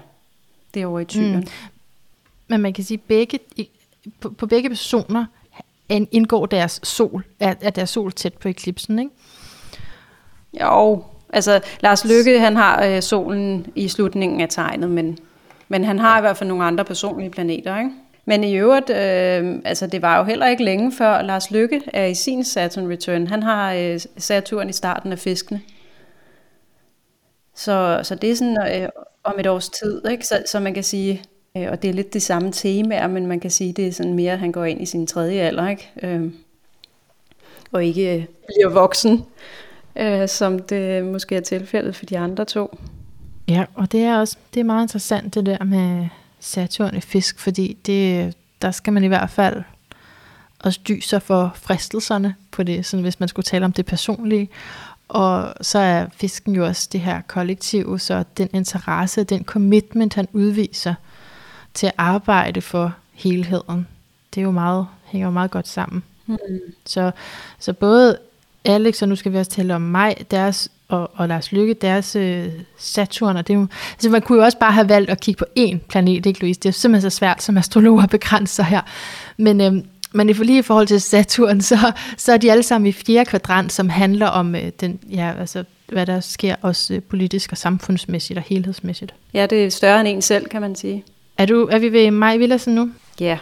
Derovre 0.74 1.02
i 1.02 1.06
tyren. 1.06 1.36
Mm. 1.36 1.48
Men 2.48 2.62
man 2.62 2.74
kan 2.74 2.84
sige, 2.84 2.98
begge, 2.98 3.40
på, 4.20 4.30
på 4.30 4.48
begge 4.48 4.70
personer 4.70 5.26
indgår 5.90 6.46
deres 6.46 6.80
sol, 6.84 7.24
er, 7.40 7.54
er 7.62 7.70
deres 7.70 7.90
sol 7.90 8.12
tæt 8.12 8.34
på 8.34 8.48
eklipsen, 8.48 9.00
ikke? 9.00 9.12
Jo, 10.62 11.04
altså 11.34 11.62
Lars 11.80 12.06
Lykke, 12.06 12.40
han 12.40 12.56
har 12.56 12.86
øh, 12.86 13.02
solen 13.02 13.66
i 13.76 13.88
slutningen 13.88 14.42
af 14.42 14.50
tegnet, 14.50 14.90
men, 14.90 15.18
men 15.68 15.84
han 15.84 16.00
har 16.00 16.18
i 16.18 16.22
hvert 16.22 16.38
fald 16.38 16.50
nogle 16.50 16.64
andre 16.64 16.86
personlige 16.86 17.30
planeter, 17.30 17.78
ikke? 17.78 17.92
Men 18.30 18.44
i 18.44 18.56
øvrigt, 18.56 18.90
øh, 18.90 19.62
altså 19.66 19.88
det 19.88 20.02
var 20.02 20.18
jo 20.18 20.24
heller 20.24 20.48
ikke 20.48 20.64
længe 20.64 20.92
før 20.92 21.22
Lars 21.22 21.52
Lykke 21.52 21.82
er 21.94 22.06
i 22.06 22.14
sin 22.14 22.44
Saturn 22.44 22.90
Return. 22.92 23.28
Han 23.28 23.44
har 23.44 23.74
øh, 23.74 24.00
Saturn 24.18 24.70
i 24.70 24.74
starten 24.74 25.12
af 25.12 25.20
fiskene. 25.20 25.62
Så, 27.56 28.00
så 28.04 28.16
det 28.16 28.32
er 28.32 28.36
sådan 28.36 28.82
øh, 28.82 28.90
om 29.24 29.34
et 29.40 29.48
års 29.48 29.70
tid, 29.70 30.08
ikke? 30.12 30.28
Så, 30.28 30.44
så 30.46 30.60
man 30.60 30.74
kan 30.74 30.84
sige, 30.84 31.24
øh, 31.58 31.68
og 31.72 31.82
det 31.82 31.90
er 31.90 31.94
lidt 31.94 32.14
de 32.14 32.20
samme 32.20 32.52
temaer, 32.52 33.08
men 33.08 33.28
man 33.28 33.40
kan 33.40 33.52
sige, 33.52 33.74
det 33.74 33.88
er 33.88 33.92
sådan 33.92 34.14
mere, 34.14 34.34
at 34.34 34.40
han 34.40 34.52
går 34.52 34.66
ind 34.66 34.82
i 34.82 34.86
sin 34.86 35.08
tredje 35.08 35.42
alder, 35.42 35.70
ikke? 35.70 35.92
Øh, 36.04 36.32
og 37.72 37.86
ikke 37.86 38.16
øh, 38.16 38.26
bliver 38.48 38.70
voksen, 38.70 39.26
øh, 39.96 40.28
som 40.28 40.60
det 40.60 41.06
måske 41.06 41.36
er 41.36 41.42
tilfældet 41.42 41.96
for 41.96 42.06
de 42.06 42.18
andre 42.18 42.46
to. 42.46 42.78
Ja, 43.48 43.66
og 43.76 43.92
det 43.92 44.04
er 44.04 44.20
også 44.20 44.38
det 44.54 44.60
er 44.60 44.64
meget 44.64 44.84
interessant 44.84 45.36
det 45.36 45.46
der 45.46 45.64
med 45.64 46.08
Saturn 46.40 46.96
i 46.96 47.02
fisk, 47.02 47.40
fordi 47.40 47.78
det, 47.86 48.34
der 48.62 48.72
skal 48.72 48.94
man 48.94 49.04
i 49.04 49.08
hvert 49.08 49.30
fald 49.30 49.64
også 50.60 50.80
dyse 50.88 51.20
for 51.20 51.52
fristelserne 51.56 52.36
på 52.52 52.64
det, 52.64 52.86
sådan 52.86 53.02
hvis 53.02 53.20
man 53.20 53.30
skulle 53.30 53.44
tale 53.44 53.66
om 53.66 53.74
det 53.74 53.86
personlige. 53.86 54.50
Og 55.08 55.54
så 55.62 55.80
er 55.80 56.06
fisken 56.14 56.56
jo 56.56 56.66
også 56.66 56.90
det 56.92 57.02
her 57.02 57.22
kollektiv, 57.22 58.00
så 58.00 58.24
den 58.38 58.50
interesse, 58.54 59.24
den 59.24 59.46
commitment, 59.46 60.14
han 60.14 60.28
udviser 60.34 60.94
til 61.74 61.88
at 61.88 61.94
arbejde 61.98 62.62
for 62.62 62.96
helheden, 63.14 63.88
det 64.36 64.42
er 64.42 64.46
jo 64.46 64.52
meget, 64.52 64.88
hænger 65.06 65.28
jo 65.28 65.32
meget 65.32 65.52
godt 65.52 65.68
sammen. 65.68 66.04
Mm. 66.26 66.38
Så, 66.86 67.12
så 67.60 67.74
både 67.74 68.18
Alex, 68.66 69.02
og 69.02 69.10
nu 69.10 69.16
skal 69.16 69.32
vi 69.32 69.38
også 69.38 69.52
tale 69.52 69.76
om 69.76 69.82
mig, 69.82 70.26
deres 70.32 70.72
og, 70.90 71.12
og 71.14 71.28
Lars 71.28 71.52
Lykke, 71.52 71.74
deres 71.74 72.16
øh, 72.16 72.46
Saturn, 72.78 73.38
og 73.38 73.48
det 73.48 73.54
er 73.54 73.58
jo, 73.58 73.68
altså 73.94 74.10
man 74.10 74.22
kunne 74.22 74.38
jo 74.38 74.44
også 74.44 74.58
bare 74.58 74.72
have 74.72 74.90
valgt 74.90 75.10
at 75.10 75.20
kigge 75.20 75.38
på 75.38 75.46
én 75.60 75.78
planet, 75.90 76.26
ikke 76.26 76.40
Louise? 76.40 76.60
Det 76.60 76.70
er 76.70 76.74
simpelthen 76.74 77.12
så 77.12 77.18
svært 77.18 77.44
som 77.44 77.58
astrologer 77.58 78.04
at 78.04 78.10
begrænse 78.10 78.56
sig 78.56 78.66
her. 78.66 78.82
Men, 79.38 79.62
øh, 79.62 79.74
men 80.12 80.28
lige 80.28 80.60
i 80.60 80.62
forhold 80.62 80.88
til 80.88 81.02
Saturn, 81.02 81.62
så, 81.72 81.92
så 82.18 82.34
er 82.34 82.38
de 82.38 82.52
alle 82.52 82.64
sammen 82.64 82.88
i 82.88 82.92
fjerde 82.92 83.30
kvadrant, 83.30 83.72
som 83.72 83.90
handler 83.90 84.28
om 84.28 84.56
øh, 84.56 84.72
den, 84.80 85.00
ja, 85.12 85.34
altså, 85.40 85.64
hvad 85.88 86.06
der 86.06 86.20
sker 86.20 86.56
også 86.62 86.94
øh, 86.94 87.02
politisk 87.02 87.52
og 87.52 87.58
samfundsmæssigt 87.58 88.38
og 88.38 88.44
helhedsmæssigt. 88.48 89.14
Ja, 89.34 89.46
det 89.46 89.66
er 89.66 89.70
større 89.70 90.00
end 90.00 90.08
en 90.08 90.22
selv, 90.22 90.46
kan 90.46 90.62
man 90.62 90.76
sige. 90.76 91.04
Er, 91.38 91.46
du, 91.46 91.68
er 91.72 91.80
vi 91.80 91.94
ved 91.94 92.12
Maj 92.12 92.38
Villersen 92.38 92.76
nu? 92.76 92.90
Ja. 93.20 93.38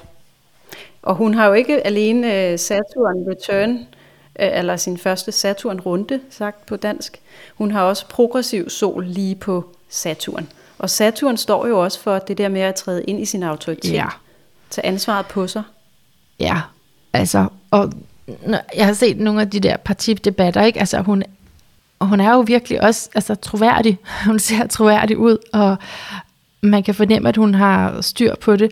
Og 1.01 1.15
hun 1.15 1.33
har 1.33 1.47
jo 1.47 1.53
ikke 1.53 1.87
alene 1.87 2.51
øh, 2.51 2.59
Saturn 2.59 3.29
Return, 3.29 3.87
eller 4.39 4.77
sin 4.77 4.97
første 4.97 5.31
Saturn-runde, 5.31 6.19
sagt 6.29 6.65
på 6.65 6.75
dansk. 6.75 7.19
Hun 7.55 7.71
har 7.71 7.81
også 7.81 8.07
progressiv 8.07 8.69
sol 8.69 9.05
lige 9.05 9.35
på 9.35 9.65
Saturn. 9.89 10.47
Og 10.79 10.89
Saturn 10.89 11.37
står 11.37 11.67
jo 11.67 11.83
også 11.83 11.99
for 11.99 12.19
det 12.19 12.37
der 12.37 12.49
med 12.49 12.61
at 12.61 12.75
træde 12.75 13.03
ind 13.03 13.19
i 13.21 13.25
sin 13.25 13.43
autoritet. 13.43 13.93
Ja. 13.93 14.05
Tage 14.69 14.85
ansvaret 14.85 15.25
på 15.25 15.47
sig. 15.47 15.63
Ja, 16.39 16.61
altså, 17.13 17.47
og 17.71 17.93
jeg 18.75 18.85
har 18.85 18.93
set 18.93 19.19
nogle 19.19 19.41
af 19.41 19.49
de 19.49 19.59
der 19.59 19.77
partidebatter, 19.77 20.63
ikke? 20.63 20.79
Altså, 20.79 21.01
hun, 21.01 21.23
og 21.99 22.07
hun 22.07 22.19
er 22.19 22.33
jo 22.33 22.39
virkelig 22.39 22.81
også 22.81 23.09
altså, 23.15 23.35
troværdig. 23.35 23.97
Hun 24.25 24.39
ser 24.39 24.67
troværdig 24.67 25.17
ud, 25.17 25.37
og 25.53 25.77
man 26.61 26.83
kan 26.83 26.95
fornemme, 26.95 27.29
at 27.29 27.37
hun 27.37 27.55
har 27.55 28.01
styr 28.01 28.35
på 28.35 28.55
det. 28.55 28.71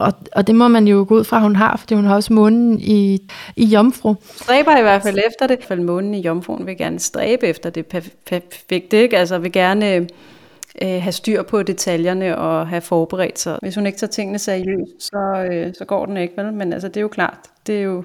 Og, 0.00 0.12
og 0.32 0.46
det 0.46 0.54
må 0.54 0.68
man 0.68 0.88
jo 0.88 1.04
gå 1.08 1.14
ud 1.14 1.24
fra, 1.24 1.40
hun 1.40 1.56
har, 1.56 1.76
fordi 1.76 1.94
hun 1.94 2.04
har 2.04 2.14
også 2.14 2.32
månen 2.32 2.80
i, 2.80 3.30
i 3.56 3.64
jomfru. 3.64 4.14
Stræber 4.36 4.78
i 4.78 4.82
hvert 4.82 5.02
fald 5.02 5.18
efter 5.26 5.46
det. 5.46 5.54
I 5.54 5.56
hvert 5.56 5.68
fald 5.68 5.80
månen 5.80 6.14
i 6.14 6.20
jomfruen 6.20 6.66
vil 6.66 6.76
gerne 6.76 6.98
stræbe 6.98 7.46
efter 7.46 7.70
det 7.70 7.86
perfekte, 8.26 9.02
ikke? 9.02 9.18
Altså 9.18 9.38
vil 9.38 9.52
gerne 9.52 9.94
øh, 10.82 11.02
have 11.02 11.12
styr 11.12 11.42
på 11.42 11.62
detaljerne 11.62 12.38
og 12.38 12.68
have 12.68 12.80
forberedt 12.80 13.38
sig. 13.38 13.58
Hvis 13.62 13.74
hun 13.74 13.86
ikke 13.86 13.98
tager 13.98 14.10
tingene 14.10 14.38
seriøst, 14.38 14.92
så, 14.98 15.48
øh, 15.52 15.74
så 15.78 15.84
går 15.84 16.06
den 16.06 16.16
ikke, 16.16 16.34
vel? 16.36 16.52
Men 16.52 16.72
altså, 16.72 16.88
det 16.88 16.96
er 16.96 17.00
jo 17.00 17.08
klart, 17.08 17.38
det 17.66 17.78
er 17.78 17.82
jo 17.82 18.04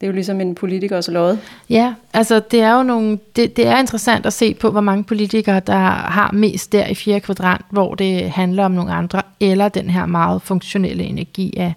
det 0.00 0.06
er 0.06 0.08
jo 0.08 0.14
ligesom 0.14 0.40
en 0.40 0.54
politikers 0.54 1.08
lod. 1.08 1.38
Ja, 1.70 1.94
altså 2.12 2.40
det 2.50 2.60
er 2.60 2.76
jo 2.76 2.82
nogle, 2.82 3.18
det, 3.36 3.56
det 3.56 3.66
er 3.66 3.78
interessant 3.78 4.26
at 4.26 4.32
se 4.32 4.54
på, 4.54 4.70
hvor 4.70 4.80
mange 4.80 5.04
politikere, 5.04 5.60
der 5.60 5.78
har 5.88 6.32
mest 6.32 6.72
der 6.72 6.86
i 6.86 6.94
fjerde 6.94 7.20
kvadrant, 7.20 7.66
hvor 7.70 7.94
det 7.94 8.30
handler 8.30 8.64
om 8.64 8.70
nogle 8.70 8.92
andre, 8.92 9.22
eller 9.40 9.68
den 9.68 9.90
her 9.90 10.06
meget 10.06 10.42
funktionelle 10.42 11.04
energi 11.04 11.54
af, 11.56 11.74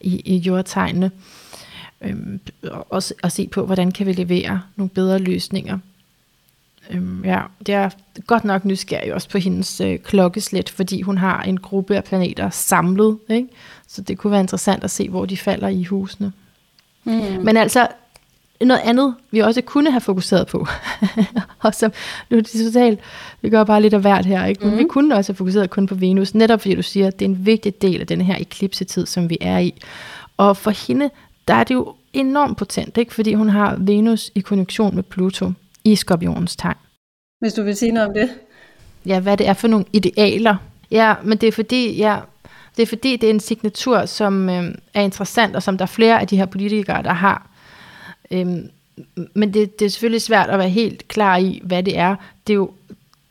i, 0.00 0.22
i 0.24 0.36
jordtegnene. 0.36 1.10
Øhm, 2.00 2.40
og, 2.90 3.02
og 3.22 3.32
se 3.32 3.48
på, 3.48 3.66
hvordan 3.66 3.92
kan 3.92 4.06
vi 4.06 4.12
levere 4.12 4.60
nogle 4.76 4.90
bedre 4.90 5.18
løsninger. 5.18 5.78
Øhm, 6.90 7.24
ja, 7.24 7.40
det 7.66 7.74
er 7.74 7.90
godt 8.26 8.44
nok 8.44 8.64
nysgerrig 8.64 9.14
også 9.14 9.28
på 9.28 9.38
hendes 9.38 9.80
øh, 9.80 9.98
klokkeslæt, 9.98 10.68
fordi 10.68 11.02
hun 11.02 11.18
har 11.18 11.42
en 11.42 11.60
gruppe 11.60 11.96
af 11.96 12.04
planeter 12.04 12.50
samlet, 12.50 13.18
ikke? 13.28 13.48
så 13.88 14.02
det 14.02 14.18
kunne 14.18 14.30
være 14.30 14.40
interessant 14.40 14.84
at 14.84 14.90
se, 14.90 15.08
hvor 15.08 15.24
de 15.24 15.36
falder 15.36 15.68
i 15.68 15.84
husene. 15.84 16.32
Mm. 17.04 17.12
Men 17.42 17.56
altså, 17.56 17.88
noget 18.60 18.80
andet, 18.84 19.14
vi 19.30 19.38
også 19.38 19.60
kunne 19.62 19.90
have 19.90 20.00
fokuseret 20.00 20.46
på, 20.46 20.66
og 21.64 21.74
som, 21.74 21.92
nu 22.30 22.36
er 22.36 22.40
det 22.40 22.64
totalt, 22.66 23.00
vi 23.42 23.50
gør 23.50 23.64
bare 23.64 23.82
lidt 23.82 23.94
af 23.94 24.00
hvert 24.00 24.26
her, 24.26 24.46
ikke? 24.46 24.64
men 24.64 24.74
mm. 24.74 24.78
vi 24.78 24.84
kunne 24.84 25.14
også 25.14 25.32
have 25.32 25.36
fokuseret 25.36 25.70
kun 25.70 25.86
på 25.86 25.94
Venus, 25.94 26.34
netop 26.34 26.60
fordi 26.60 26.74
du 26.74 26.82
siger, 26.82 27.06
at 27.06 27.18
det 27.18 27.24
er 27.24 27.28
en 27.28 27.46
vigtig 27.46 27.82
del 27.82 28.00
af 28.00 28.06
den 28.06 28.20
her 28.20 28.36
eklipsetid, 28.38 29.06
som 29.06 29.30
vi 29.30 29.38
er 29.40 29.58
i. 29.58 29.82
Og 30.36 30.56
for 30.56 30.86
hende, 30.86 31.10
der 31.48 31.54
er 31.54 31.64
det 31.64 31.74
jo 31.74 31.94
enormt 32.12 32.58
potent, 32.58 32.98
ikke? 32.98 33.14
fordi 33.14 33.34
hun 33.34 33.48
har 33.48 33.76
Venus 33.78 34.30
i 34.34 34.40
konjunktion 34.40 34.94
med 34.94 35.02
Pluto 35.02 35.52
i 35.84 35.96
skorpionens 35.96 36.56
tegn. 36.56 36.76
Hvis 37.40 37.52
du 37.52 37.62
vil 37.62 37.76
sige 37.76 37.92
noget 37.92 38.08
om 38.08 38.14
det? 38.14 38.30
Ja, 39.06 39.20
hvad 39.20 39.36
det 39.36 39.48
er 39.48 39.52
for 39.52 39.68
nogle 39.68 39.84
idealer. 39.92 40.56
Ja, 40.90 41.14
men 41.24 41.38
det 41.38 41.46
er 41.46 41.52
fordi, 41.52 41.96
ja, 41.96 42.18
det 42.80 42.86
er 42.86 42.88
fordi, 42.88 43.16
det 43.16 43.26
er 43.26 43.30
en 43.30 43.40
signatur, 43.40 44.06
som 44.06 44.48
øh, 44.48 44.74
er 44.94 45.02
interessant, 45.02 45.56
og 45.56 45.62
som 45.62 45.78
der 45.78 45.82
er 45.82 45.86
flere 45.86 46.20
af 46.20 46.26
de 46.26 46.36
her 46.36 46.46
politikere, 46.46 47.02
der 47.02 47.12
har. 47.12 47.46
Øhm, 48.30 48.70
men 49.34 49.54
det, 49.54 49.78
det 49.78 49.84
er 49.84 49.90
selvfølgelig 49.90 50.22
svært 50.22 50.50
at 50.50 50.58
være 50.58 50.68
helt 50.68 51.08
klar 51.08 51.36
i, 51.36 51.60
hvad 51.64 51.82
det 51.82 51.98
er. 51.98 52.16
Det 52.46 52.52
er 52.52 52.56
jo, 52.56 52.70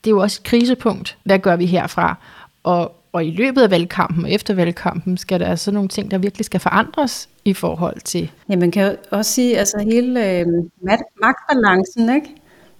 det 0.04 0.10
er 0.10 0.12
jo 0.12 0.22
også 0.22 0.40
et 0.42 0.48
krisepunkt. 0.48 1.18
Hvad 1.24 1.40
gør 1.40 1.56
vi 1.56 1.66
herfra? 1.66 2.16
Og, 2.64 2.96
og 3.14 3.26
i 3.26 3.32
løbet 3.32 3.62
af 3.62 3.72
valgkampen 3.72 4.24
og 4.24 4.32
efter 4.32 4.54
valgkampen, 4.54 5.18
skal 5.18 5.40
der 5.40 5.48
altså 5.48 5.72
nogle 5.72 5.90
ting, 5.90 6.12
der 6.12 6.18
virkelig 6.18 6.46
skal 6.46 6.60
forandres 6.60 7.30
i 7.46 7.54
forhold 7.54 8.02
til... 8.02 8.32
Ja, 8.50 8.56
man 8.56 8.72
kan 8.72 8.86
jo 8.92 8.98
også 9.10 9.32
sige, 9.32 9.58
altså 9.58 9.80
hele 9.80 10.40
øh, 10.40 10.48
magtbalancen, 11.22 12.16
ikke? 12.16 12.28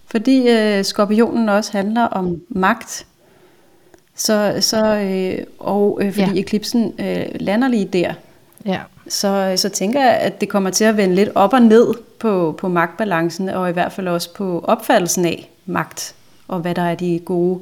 Fordi 0.08 0.50
øh, 0.50 0.84
skorpionen 0.84 1.50
også 1.50 1.72
handler 1.72 2.04
om 2.04 2.42
magt, 2.50 3.06
så, 4.20 4.58
så, 4.60 4.96
øh, 4.96 5.46
og 5.60 6.00
øh, 6.02 6.14
fordi 6.14 6.32
ja. 6.34 6.40
eklipsen 6.40 6.94
øh, 7.00 7.26
lander 7.36 7.68
lige 7.68 7.86
der, 7.86 8.14
ja. 8.66 8.80
så, 9.08 9.54
så 9.56 9.70
tænker 9.70 10.02
jeg, 10.02 10.14
at 10.14 10.42
det 10.42 10.50
kommer 10.50 10.70
til 10.70 10.84
at 10.84 10.98
vende 10.98 11.16
lidt 11.16 11.30
op 11.36 11.54
og 11.54 11.62
ned 11.62 11.94
på, 12.20 12.56
på 12.58 12.68
magtbalancen, 12.68 13.50
og 13.50 13.70
i 13.70 13.74
hvert 13.74 13.92
fald 13.92 14.08
også 14.08 14.34
på 14.34 14.66
opfattelsen 14.68 15.26
af 15.26 15.50
magt, 15.66 16.16
og 16.48 16.60
hvad 16.60 16.76
der 16.76 16.82
er 16.82 16.96
de 16.96 17.20
gode 17.26 17.60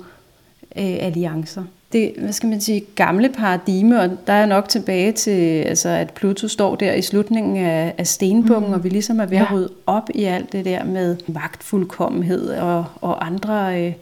øh, 0.75 0.97
alliancer. 0.99 1.63
Det, 1.91 2.13
hvad 2.17 2.33
skal 2.33 2.49
man 2.49 2.61
sige, 2.61 2.83
gamle 2.95 3.29
paradigme, 3.29 4.01
og 4.01 4.09
der 4.27 4.33
er 4.33 4.45
nok 4.45 4.69
tilbage 4.69 5.11
til, 5.11 5.61
altså, 5.61 5.89
at 5.89 6.13
Pluto 6.13 6.47
står 6.47 6.75
der 6.75 6.93
i 6.93 7.01
slutningen 7.01 7.57
af, 7.57 7.93
af 7.97 8.07
stenbukken, 8.07 8.67
mm. 8.67 8.73
og 8.73 8.83
vi 8.83 8.89
ligesom 8.89 9.19
er 9.19 9.25
ved 9.25 9.37
at 9.37 9.51
rydde 9.51 9.69
op 9.85 10.09
i 10.15 10.23
alt 10.23 10.51
det 10.51 10.65
der 10.65 10.83
med 10.83 11.17
magtfuldkommenhed 11.27 12.49
og, 12.49 12.85
og 13.01 13.25
andre... 13.25 13.81
Øh, 13.85 13.93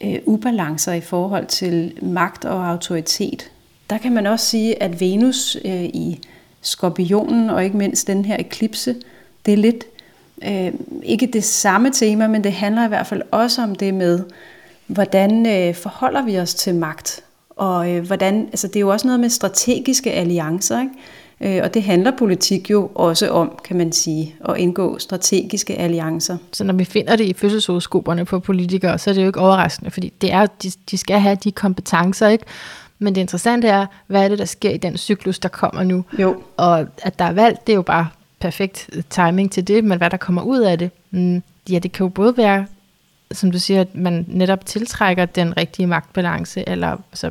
øh, 0.00 0.18
ubalancer 0.24 0.92
i 0.92 1.00
forhold 1.00 1.46
til 1.46 1.92
magt 2.02 2.44
og 2.44 2.68
autoritet. 2.68 3.50
Der 3.90 3.98
kan 3.98 4.12
man 4.12 4.26
også 4.26 4.46
sige, 4.46 4.82
at 4.82 5.00
Venus 5.00 5.56
øh, 5.64 5.84
i 5.84 6.20
skorpionen, 6.60 7.50
og 7.50 7.64
ikke 7.64 7.76
mindst 7.76 8.06
den 8.06 8.24
her 8.24 8.36
eklipse, 8.38 8.94
det 9.46 9.52
er 9.52 9.58
lidt 9.58 9.84
øh, 10.44 10.72
ikke 11.02 11.26
det 11.26 11.44
samme 11.44 11.90
tema, 11.90 12.26
men 12.26 12.44
det 12.44 12.52
handler 12.52 12.84
i 12.84 12.88
hvert 12.88 13.06
fald 13.06 13.22
også 13.30 13.62
om 13.62 13.74
det 13.74 13.94
med, 13.94 14.20
hvordan 14.86 15.46
øh, 15.46 15.74
forholder 15.74 16.22
vi 16.22 16.38
os 16.38 16.54
til 16.54 16.74
magt, 16.74 17.24
og 17.50 17.90
øh, 17.90 18.06
hvordan, 18.06 18.46
altså 18.46 18.68
det 18.68 18.76
er 18.76 18.80
jo 18.80 18.92
også 18.92 19.06
noget 19.06 19.20
med 19.20 19.28
strategiske 19.28 20.12
alliancer, 20.12 20.80
ikke? 20.80 20.92
Øh, 21.40 21.60
og 21.62 21.74
det 21.74 21.82
handler 21.82 22.12
politik 22.18 22.70
jo 22.70 22.90
også 22.94 23.30
om, 23.30 23.58
kan 23.64 23.76
man 23.76 23.92
sige, 23.92 24.34
at 24.48 24.56
indgå 24.56 24.98
strategiske 24.98 25.74
alliancer. 25.74 26.36
Så 26.52 26.64
når 26.64 26.74
vi 26.74 26.84
finder 26.84 27.16
det 27.16 27.24
i 27.24 27.32
fødselshoroskoperne 27.32 28.24
på 28.24 28.38
politikere, 28.38 28.98
så 28.98 29.10
er 29.10 29.14
det 29.14 29.22
jo 29.22 29.26
ikke 29.26 29.40
overraskende, 29.40 29.90
fordi 29.90 30.12
det 30.20 30.32
er, 30.32 30.46
de, 30.46 30.70
de 30.90 30.98
skal 30.98 31.20
have 31.20 31.36
de 31.44 31.52
kompetencer, 31.52 32.28
ikke? 32.28 32.44
Men 32.98 33.14
det 33.14 33.20
interessante 33.20 33.68
er, 33.68 33.86
hvad 34.06 34.24
er 34.24 34.28
det, 34.28 34.38
der 34.38 34.44
sker 34.44 34.70
i 34.70 34.76
den 34.76 34.96
cyklus, 34.96 35.38
der 35.38 35.48
kommer 35.48 35.82
nu? 35.82 36.04
Jo. 36.18 36.42
Og 36.56 36.86
at 37.02 37.18
der 37.18 37.24
er 37.24 37.32
valgt, 37.32 37.66
det 37.66 37.72
er 37.72 37.76
jo 37.76 37.82
bare 37.82 38.08
perfekt 38.40 38.90
timing 39.10 39.52
til 39.52 39.68
det, 39.68 39.84
men 39.84 39.98
hvad 39.98 40.10
der 40.10 40.16
kommer 40.16 40.42
ud 40.42 40.60
af 40.60 40.78
det, 40.78 40.90
mm, 41.10 41.42
ja, 41.70 41.78
det 41.78 41.92
kan 41.92 42.04
jo 42.04 42.08
både 42.08 42.36
være, 42.36 42.66
som 43.32 43.50
du 43.50 43.58
siger, 43.58 43.80
at 43.80 43.94
man 43.94 44.24
netop 44.28 44.66
tiltrækker 44.66 45.24
den 45.24 45.56
rigtige 45.56 45.86
magtbalance, 45.86 46.68
eller 46.68 46.96
altså, 47.12 47.30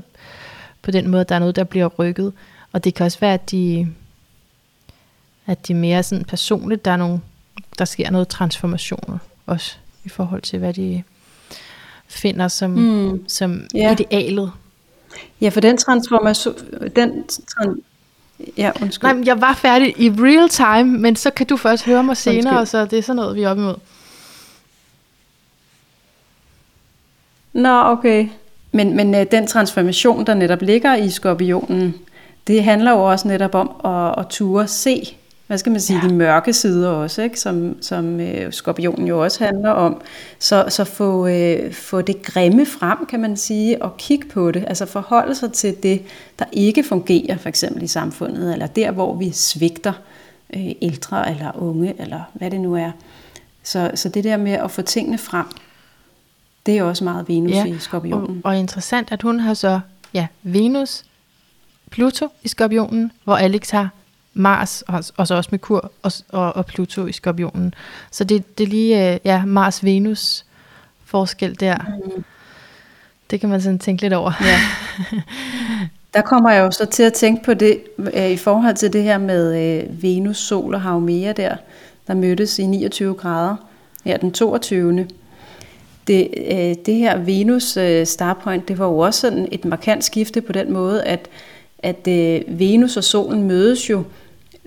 på 0.81 0.91
den 0.91 1.07
måde, 1.09 1.23
der 1.23 1.35
er 1.35 1.39
noget, 1.39 1.55
der 1.55 1.63
bliver 1.63 1.87
rykket. 1.87 2.33
Og 2.73 2.83
det 2.83 2.93
kan 2.95 3.05
også 3.05 3.19
være, 3.19 3.33
at 3.33 3.51
de 3.51 3.87
at 5.45 5.69
er 5.69 5.73
mere 5.75 6.03
sådan 6.03 6.25
personligt, 6.25 6.85
der 6.85 6.91
er 6.91 6.97
nogle, 6.97 7.19
der 7.79 7.85
sker 7.85 8.09
noget 8.11 8.27
transformation 8.27 9.19
også 9.45 9.75
i 10.03 10.09
forhold 10.09 10.41
til, 10.41 10.59
hvad 10.59 10.73
de 10.73 11.03
finder 12.07 12.47
som, 12.47 12.71
mm. 12.71 13.29
som 13.29 13.67
Ja. 13.73 13.91
idealet. 13.91 14.51
Ja, 15.41 15.49
for 15.49 15.59
den 15.61 15.77
transformation, 15.77 16.55
den, 16.95 17.23
tran- 17.51 17.81
ja, 18.57 18.71
undskyld. 18.81 19.03
Nej, 19.03 19.13
men 19.13 19.25
jeg 19.25 19.41
var 19.41 19.53
færdig 19.53 20.01
i 20.01 20.09
real 20.09 20.49
time, 20.49 20.99
men 20.99 21.15
så 21.15 21.29
kan 21.31 21.47
du 21.47 21.57
først 21.57 21.85
høre 21.85 22.03
mig 22.03 22.17
senere, 22.17 22.37
Undskyld. 22.37 22.57
og 22.59 22.67
så 22.67 22.85
det 22.85 22.99
er 22.99 23.03
sådan 23.03 23.15
noget, 23.15 23.35
vi 23.35 23.43
er 23.43 23.49
op 23.49 23.57
imod. 23.57 23.75
Nå, 27.53 27.81
okay. 27.83 28.27
Men, 28.71 28.95
men 28.95 29.15
øh, 29.15 29.25
den 29.31 29.47
transformation, 29.47 30.25
der 30.25 30.33
netop 30.33 30.61
ligger 30.61 30.95
i 30.95 31.09
skorpionen, 31.09 31.95
det 32.47 32.63
handler 32.63 32.91
jo 32.91 33.11
også 33.11 33.27
netop 33.27 33.55
om 33.55 33.71
at, 33.85 34.19
at 34.19 34.27
ture 34.27 34.67
se, 34.67 35.17
hvad 35.47 35.57
skal 35.57 35.71
man 35.71 35.81
sige, 35.81 35.99
ja. 36.03 36.07
de 36.07 36.13
mørke 36.13 36.53
sider 36.53 36.89
også, 36.89 37.21
ikke? 37.21 37.39
som, 37.39 37.81
som 37.81 38.19
øh, 38.19 38.53
skorpionen 38.53 39.07
jo 39.07 39.23
også 39.23 39.43
handler 39.43 39.69
om. 39.69 40.01
Så, 40.39 40.65
så 40.69 40.83
få, 40.83 41.27
øh, 41.27 41.73
få 41.73 42.01
det 42.01 42.21
grimme 42.21 42.65
frem, 42.65 43.05
kan 43.05 43.19
man 43.19 43.37
sige, 43.37 43.81
og 43.81 43.97
kigge 43.97 44.29
på 44.29 44.51
det. 44.51 44.65
Altså 44.67 44.85
forholde 44.85 45.35
sig 45.35 45.53
til 45.53 45.83
det, 45.83 46.01
der 46.39 46.45
ikke 46.51 46.83
fungerer, 46.83 47.37
for 47.37 47.49
eksempel 47.49 47.83
i 47.83 47.87
samfundet, 47.87 48.53
eller 48.53 48.67
der, 48.67 48.91
hvor 48.91 49.15
vi 49.15 49.31
svigter 49.31 49.93
øh, 50.55 50.71
ældre 50.81 51.31
eller 51.31 51.51
unge, 51.61 51.93
eller 51.99 52.21
hvad 52.33 52.51
det 52.51 52.61
nu 52.61 52.75
er. 52.75 52.91
Så, 53.63 53.91
så 53.95 54.09
det 54.09 54.23
der 54.23 54.37
med 54.37 54.51
at 54.51 54.71
få 54.71 54.81
tingene 54.81 55.17
frem, 55.17 55.45
det 56.65 56.77
er 56.77 56.83
også 56.83 57.03
meget 57.03 57.29
Venus 57.29 57.51
ja, 57.51 57.65
i 57.65 57.71
og, 57.71 57.81
skorpionen. 57.81 58.41
og 58.43 58.57
interessant, 58.57 59.11
at 59.11 59.21
hun 59.21 59.39
har 59.39 59.53
så 59.53 59.79
ja, 60.13 60.27
Venus, 60.43 61.03
Pluto 61.93 62.27
i 62.43 62.47
skorpionen, 62.47 63.11
hvor 63.23 63.35
Alex 63.35 63.69
har 63.69 63.89
Mars, 64.33 64.81
og, 64.81 65.03
og 65.17 65.27
så 65.27 65.35
også 65.35 65.49
Merkur 65.51 65.91
og, 66.01 66.11
og, 66.29 66.55
og 66.55 66.65
Pluto 66.65 67.05
i 67.05 67.11
skorpionen. 67.11 67.73
Så 68.11 68.23
det, 68.23 68.57
det 68.57 68.63
er 68.63 68.67
lige 68.67 69.13
øh, 69.13 69.19
ja, 69.25 69.43
Mars-Venus 69.45 70.45
forskel 71.05 71.59
der. 71.59 71.77
Mm. 71.77 72.23
Det 73.31 73.39
kan 73.39 73.49
man 73.49 73.61
sådan 73.61 73.79
tænke 73.79 74.01
lidt 74.01 74.13
over. 74.13 74.31
Ja. 74.41 74.59
Der 76.13 76.21
kommer 76.21 76.51
jeg 76.51 76.61
jo 76.61 76.71
så 76.71 76.85
til 76.85 77.03
at 77.03 77.13
tænke 77.13 77.43
på 77.43 77.53
det, 77.53 77.81
øh, 78.13 78.31
i 78.31 78.37
forhold 78.37 78.75
til 78.75 78.93
det 78.93 79.03
her 79.03 79.17
med 79.17 79.79
øh, 79.81 80.03
Venus, 80.03 80.37
Sol 80.37 80.75
og 80.75 80.81
Haumea 80.81 81.31
der, 81.31 81.55
der 82.07 82.13
mødtes 82.13 82.59
i 82.59 82.65
29 82.65 83.13
grader 83.13 83.55
her 84.05 84.17
den 84.17 84.31
22. 84.31 85.07
Det, 86.07 86.27
øh, 86.37 86.75
det 86.85 86.95
her 86.95 87.17
Venus 87.17 87.77
øh, 87.77 88.05
Starpoint, 88.05 88.67
det 88.67 88.77
var 88.77 88.85
jo 88.85 88.97
også 88.97 89.19
sådan 89.19 89.47
et 89.51 89.65
markant 89.65 90.03
skifte 90.03 90.41
på 90.41 90.51
den 90.51 90.73
måde, 90.73 91.03
at, 91.03 91.29
at 91.83 92.07
øh, 92.07 92.59
Venus 92.59 92.97
og 92.97 93.03
Solen 93.03 93.43
mødes 93.43 93.89
jo, 93.89 94.03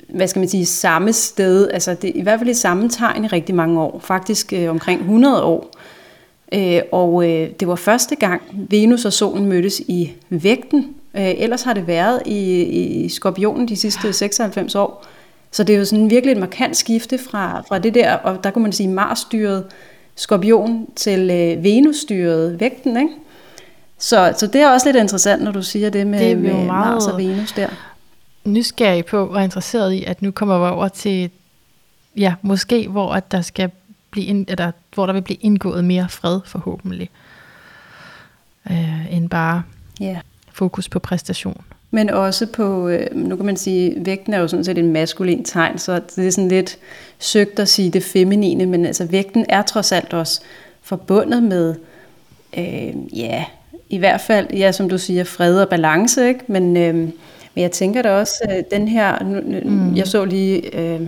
hvad 0.09 0.29
skal 0.29 0.41
man 0.41 0.49
sige, 0.49 0.67
samme 0.67 1.13
sted, 1.13 1.69
altså 1.71 1.95
det, 2.03 2.13
i 2.15 2.23
hvert 2.23 2.41
fald 2.41 2.51
i 2.51 2.55
samme 2.55 2.89
tegn 2.89 3.25
i 3.25 3.27
rigtig 3.27 3.55
mange 3.55 3.81
år, 3.81 4.01
faktisk 4.05 4.53
øh, 4.53 4.71
omkring 4.71 5.01
100 5.01 5.43
år. 5.45 5.71
Øh, 6.53 6.81
og 6.93 7.31
øh, 7.31 7.51
det 7.61 7.69
var 7.69 7.75
første 7.75 8.17
gang 8.17 8.43
Venus 8.53 9.05
og 9.05 9.13
Solen 9.13 9.47
mødtes 9.47 9.81
i 9.81 10.13
vægten. 10.29 10.95
Øh, 11.17 11.35
ellers 11.37 11.63
har 11.63 11.73
det 11.73 11.87
været 11.87 12.23
i, 12.27 12.63
i 12.63 13.09
skorpionen 13.09 13.69
de 13.69 13.77
sidste 13.77 14.13
96 14.13 14.75
år. 14.75 15.07
Så 15.51 15.65
det 15.65 15.75
er 15.75 15.79
jo 15.79 15.85
sådan 15.85 16.11
virkelig 16.11 16.33
et 16.33 16.39
markant 16.39 16.77
skifte 16.77 17.19
fra, 17.19 17.63
fra 17.69 17.79
det 17.79 17.95
der, 17.95 18.13
og 18.13 18.45
der 18.45 18.51
kunne 18.51 18.63
man 18.63 18.73
sige 18.73 18.89
Mars-styret 18.89 19.65
skorpion 20.17 20.87
til 20.97 21.31
øh, 21.31 21.65
Venus-styret 21.65 22.61
vægten, 22.61 22.97
ikke? 22.97 23.13
Så, 23.99 24.35
så 24.39 24.47
det 24.47 24.61
er 24.61 24.71
også 24.71 24.89
lidt 24.89 24.97
interessant, 24.97 25.43
når 25.43 25.53
du 25.53 25.63
siger 25.63 25.91
det 25.91 26.07
med, 26.07 26.19
Det 26.19 26.33
er 26.33 26.37
med 26.37 26.53
meget- 26.53 26.67
Mars 26.67 27.07
og 27.07 27.19
Venus 27.19 27.53
der. 27.53 27.69
nysgerrig 28.45 29.05
på 29.07 29.27
og 29.27 29.45
interesseret 29.45 29.93
i, 29.93 30.05
at 30.05 30.23
nu 30.23 30.31
kommer 30.31 30.59
vi 30.59 30.65
over 30.75 30.89
til, 30.89 31.31
ja, 32.17 32.35
måske 32.43 32.89
hvor 32.89 33.13
at 33.15 33.33
der 33.33 33.41
skal 33.41 33.71
blive 34.11 34.27
ind, 34.27 34.47
eller, 34.49 34.71
hvor 34.95 35.07
der 35.07 35.13
vil 35.13 35.23
blive 35.23 35.37
indgået 35.41 35.85
mere 35.85 36.09
fred 36.09 36.41
forhåbentlig, 36.45 37.11
øh, 38.71 39.15
end 39.17 39.31
bare 39.31 39.63
Ja. 40.01 40.19
fokus 40.53 40.89
på 40.89 40.99
præstation. 40.99 41.63
Men 41.91 42.11
også 42.11 42.47
på, 42.47 42.89
øh, 42.89 43.07
nu 43.17 43.37
kan 43.37 43.47
man 43.47 43.57
sige, 43.57 43.95
vægten 44.07 44.35
er 44.35 44.39
jo 44.39 44.49
sådan 44.49 44.65
set 44.65 44.79
en 44.79 44.93
maskulin 44.93 45.45
tegn, 45.45 45.79
så 45.79 46.01
det 46.17 46.27
er 46.27 46.31
sådan 46.31 46.49
lidt 46.49 46.79
søgt 47.19 47.59
at 47.59 47.69
sige 47.69 47.91
det 47.91 48.03
feminine, 48.05 48.67
men 48.67 48.87
altså 48.87 49.05
vægten 49.05 49.47
er 49.49 49.63
trods 49.63 49.93
alt 49.93 50.13
også 50.15 50.41
forbundet 50.83 51.43
med, 51.43 51.75
øh, 52.59 53.19
ja, 53.19 53.45
i 53.91 53.99
hvert 53.99 54.21
fald, 54.21 54.47
ja, 54.53 54.73
som 54.73 54.89
du 54.89 54.99
siger, 54.99 55.25
fred 55.25 55.61
og 55.61 55.69
balance, 55.69 56.29
ikke? 56.29 56.41
Men, 56.47 56.77
øh, 56.77 56.95
men 56.95 57.63
jeg 57.63 57.71
tænker 57.71 58.03
da 58.03 58.11
også, 58.11 58.35
øh, 58.51 58.63
den 58.79 58.89
her, 58.89 59.19
mm. 59.65 59.97
jeg 59.97 60.07
så 60.07 60.25
lige 60.25 60.79
øh, 60.79 61.01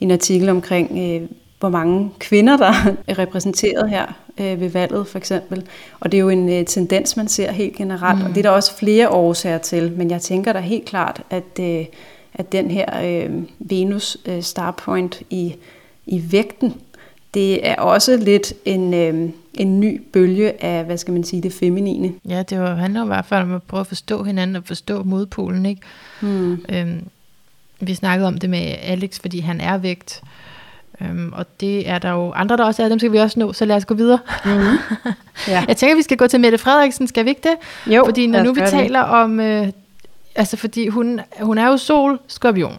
en 0.00 0.10
artikel 0.10 0.48
omkring, 0.48 0.90
øh, 0.98 1.28
hvor 1.60 1.68
mange 1.68 2.10
kvinder, 2.18 2.56
der 2.56 2.72
er 3.06 3.18
repræsenteret 3.18 3.90
her 3.90 4.06
øh, 4.40 4.60
ved 4.60 4.68
valget 4.68 5.06
for 5.06 5.18
eksempel. 5.18 5.62
Og 6.00 6.12
det 6.12 6.18
er 6.18 6.22
jo 6.22 6.28
en 6.28 6.48
øh, 6.48 6.64
tendens, 6.64 7.16
man 7.16 7.28
ser 7.28 7.52
helt 7.52 7.76
generelt, 7.76 8.18
mm. 8.18 8.24
og 8.24 8.30
det 8.30 8.38
er 8.38 8.42
der 8.42 8.50
også 8.50 8.76
flere 8.76 9.08
årsager 9.08 9.58
til, 9.58 9.92
men 9.96 10.10
jeg 10.10 10.20
tænker 10.20 10.52
da 10.52 10.58
helt 10.58 10.84
klart, 10.84 11.22
at, 11.30 11.60
øh, 11.60 11.84
at 12.34 12.52
den 12.52 12.70
her 12.70 12.86
øh, 13.04 13.30
Venus 13.58 14.16
øh, 14.26 14.42
Starpoint 14.42 15.22
i, 15.30 15.54
i 16.06 16.22
vægten, 16.30 16.74
det 17.34 17.68
er 17.68 17.76
også 17.76 18.16
lidt 18.16 18.52
en, 18.64 18.94
øh, 18.94 19.30
en 19.54 19.80
ny 19.80 20.02
bølge 20.12 20.64
af, 20.64 20.84
hvad 20.84 20.98
skal 20.98 21.14
man 21.14 21.24
sige, 21.24 21.42
det 21.42 21.52
feminine. 21.52 22.12
Ja, 22.28 22.42
det 22.42 22.60
var, 22.60 22.74
handler 22.74 23.04
i 23.04 23.06
hvert 23.06 23.24
fald 23.24 23.42
om 23.42 23.54
at 23.54 23.62
prøve 23.62 23.80
at 23.80 23.86
forstå 23.86 24.22
hinanden 24.22 24.56
og 24.56 24.62
forstå 24.64 25.02
modpolen, 25.02 25.66
ikke? 25.66 25.80
Hmm. 26.20 26.64
Øhm, 26.68 27.04
vi 27.80 27.94
snakkede 27.94 28.28
om 28.28 28.38
det 28.38 28.50
med 28.50 28.74
Alex, 28.82 29.20
fordi 29.20 29.40
han 29.40 29.60
er 29.60 29.78
vægt, 29.78 30.22
øhm, 31.00 31.32
og 31.32 31.46
det 31.60 31.88
er 31.88 31.98
der 31.98 32.10
jo 32.10 32.32
andre, 32.32 32.56
der 32.56 32.64
også 32.64 32.82
er, 32.82 32.88
dem 32.88 32.98
skal 32.98 33.12
vi 33.12 33.18
også 33.18 33.38
nå, 33.38 33.52
så 33.52 33.64
lad 33.64 33.76
os 33.76 33.84
gå 33.84 33.94
videre. 33.94 34.18
Mm-hmm. 34.44 34.78
Ja. 35.48 35.64
Jeg 35.68 35.76
tænker, 35.76 35.96
vi 35.96 36.02
skal 36.02 36.16
gå 36.16 36.26
til 36.26 36.40
Mette 36.40 36.58
Frederiksen, 36.58 37.06
skal 37.06 37.24
vi 37.24 37.30
ikke 37.30 37.48
det? 37.48 37.94
Jo, 37.94 38.04
fordi 38.04 38.26
når 38.26 38.42
nu 38.42 38.52
vi 38.52 38.60
det. 38.60 38.68
taler 38.68 39.00
om, 39.00 39.40
øh, 39.40 39.68
altså 40.34 40.56
fordi 40.56 40.88
hun, 40.88 41.20
hun 41.40 41.58
er 41.58 41.66
jo 41.68 41.76
sol, 41.76 42.18
skorpion. 42.28 42.76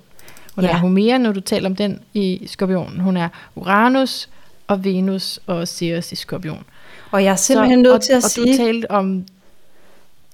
Hun 0.55 0.63
ja. 0.63 0.69
Er 0.69 0.75
Homera, 0.75 1.17
når 1.17 1.31
du 1.31 1.39
taler 1.39 1.69
om 1.69 1.75
den 1.75 1.99
i 2.13 2.43
skorpion. 2.47 2.99
Hun 2.99 3.17
er 3.17 3.29
Uranus 3.55 4.29
og 4.67 4.83
Venus 4.83 5.39
og 5.47 5.67
Ceres 5.67 6.11
i 6.11 6.15
skorpion. 6.15 6.63
Og 7.11 7.23
jeg 7.23 7.31
er 7.31 7.35
simpelthen 7.35 7.79
nødt 7.79 7.93
og, 7.93 8.01
til 8.01 8.13
at 8.13 8.23
og 8.23 8.29
sige... 8.29 8.53
du 8.53 8.57
talte 8.57 8.91
om, 8.91 9.25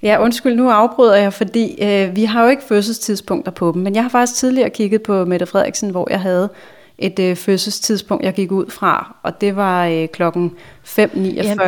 Ja, 0.03 0.17
undskyld, 0.21 0.55
nu 0.55 0.69
afbryder 0.69 1.15
jeg, 1.15 1.33
fordi 1.33 1.83
øh, 1.83 2.15
vi 2.15 2.23
har 2.23 2.43
jo 2.43 2.49
ikke 2.49 2.63
fødselstidspunkter 2.63 3.51
på 3.51 3.71
dem, 3.73 3.81
men 3.81 3.95
jeg 3.95 4.03
har 4.03 4.09
faktisk 4.09 4.39
tidligere 4.39 4.69
kigget 4.69 5.01
på 5.03 5.25
Mette 5.25 5.45
Frederiksen, 5.45 5.89
hvor 5.89 6.07
jeg 6.11 6.21
havde 6.21 6.49
et 6.97 7.19
øh, 7.19 7.35
fødselstidspunkt, 7.35 8.25
jeg 8.25 8.33
gik 8.33 8.51
ud 8.51 8.69
fra, 8.69 9.15
og 9.23 9.41
det 9.41 9.55
var 9.55 9.85
øh, 9.85 10.07
klokken 10.07 10.51
5.49. 10.85 11.61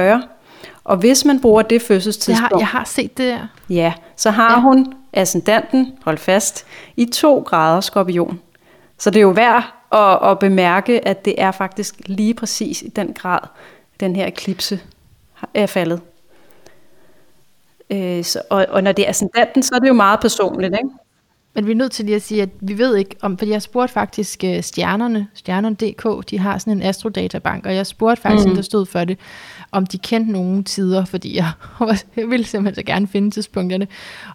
Og 0.83 0.97
hvis 0.97 1.25
man 1.25 1.41
bruger 1.41 1.61
det 1.61 1.71
jeg 1.75 1.81
fødselstidspunkt, 1.81 2.53
har, 2.53 2.59
jeg 2.59 2.67
har 2.67 2.83
set 2.85 3.17
det 3.17 3.27
der. 3.27 3.47
ja, 3.69 3.93
så 4.15 4.31
har 4.31 4.51
Ja. 4.51 4.59
hun 4.61 4.93
ascendanten, 5.13 5.93
hold 6.03 6.17
fast, 6.17 6.65
i 6.97 7.05
2 7.05 7.39
grader 7.39 7.81
skorpion. 7.81 8.39
Så 8.97 9.09
det 9.09 9.17
er 9.19 9.21
jo 9.21 9.29
værd 9.29 9.73
at, 9.91 10.29
at 10.31 10.39
bemærke, 10.39 11.07
at 11.07 11.25
det 11.25 11.35
er 11.37 11.51
faktisk 11.51 11.95
lige 12.05 12.33
præcis 12.33 12.81
i 12.81 12.87
den 12.87 13.13
grad, 13.13 13.39
den 13.99 14.15
her 14.15 14.27
eklipse 14.27 14.79
er 15.53 15.65
faldet. 15.65 16.01
Øh, 17.89 18.23
så, 18.23 18.41
og, 18.49 18.65
og 18.69 18.83
når 18.83 18.91
det 18.91 19.05
er 19.05 19.09
ascendanten, 19.09 19.63
så 19.63 19.75
er 19.75 19.79
det 19.79 19.87
jo 19.87 19.93
meget 19.93 20.19
personligt, 20.19 20.73
ikke? 20.73 20.89
Men 21.53 21.67
vi 21.67 21.71
er 21.71 21.75
nødt 21.75 21.91
til 21.91 22.05
lige 22.05 22.15
at 22.15 22.21
sige, 22.21 22.41
at 22.41 22.49
vi 22.59 22.77
ved 22.77 22.95
ikke 22.95 23.15
om, 23.21 23.37
fordi 23.37 23.51
jeg 23.51 23.61
spurgte 23.61 23.93
faktisk 23.93 24.43
uh, 24.43 24.61
stjernerne, 24.61 25.27
stjernerne.dk, 25.33 26.29
de 26.29 26.39
har 26.39 26.57
sådan 26.57 26.73
en 26.73 26.81
astrodatabank, 26.81 27.65
og 27.65 27.75
jeg 27.75 27.87
spurgte 27.87 28.21
faktisk, 28.21 28.47
mm. 28.47 28.55
der 28.55 28.61
stod 28.61 28.85
for 28.85 29.03
det, 29.03 29.19
om 29.71 29.85
de 29.85 29.97
kendte 29.97 30.31
nogle 30.31 30.63
tider, 30.63 31.05
fordi 31.05 31.35
jeg, 31.35 31.51
jeg 32.15 32.29
ville 32.29 32.45
simpelthen 32.45 32.75
så 32.75 32.93
gerne 32.93 33.07
finde 33.07 33.31
tidspunkterne. 33.31 33.87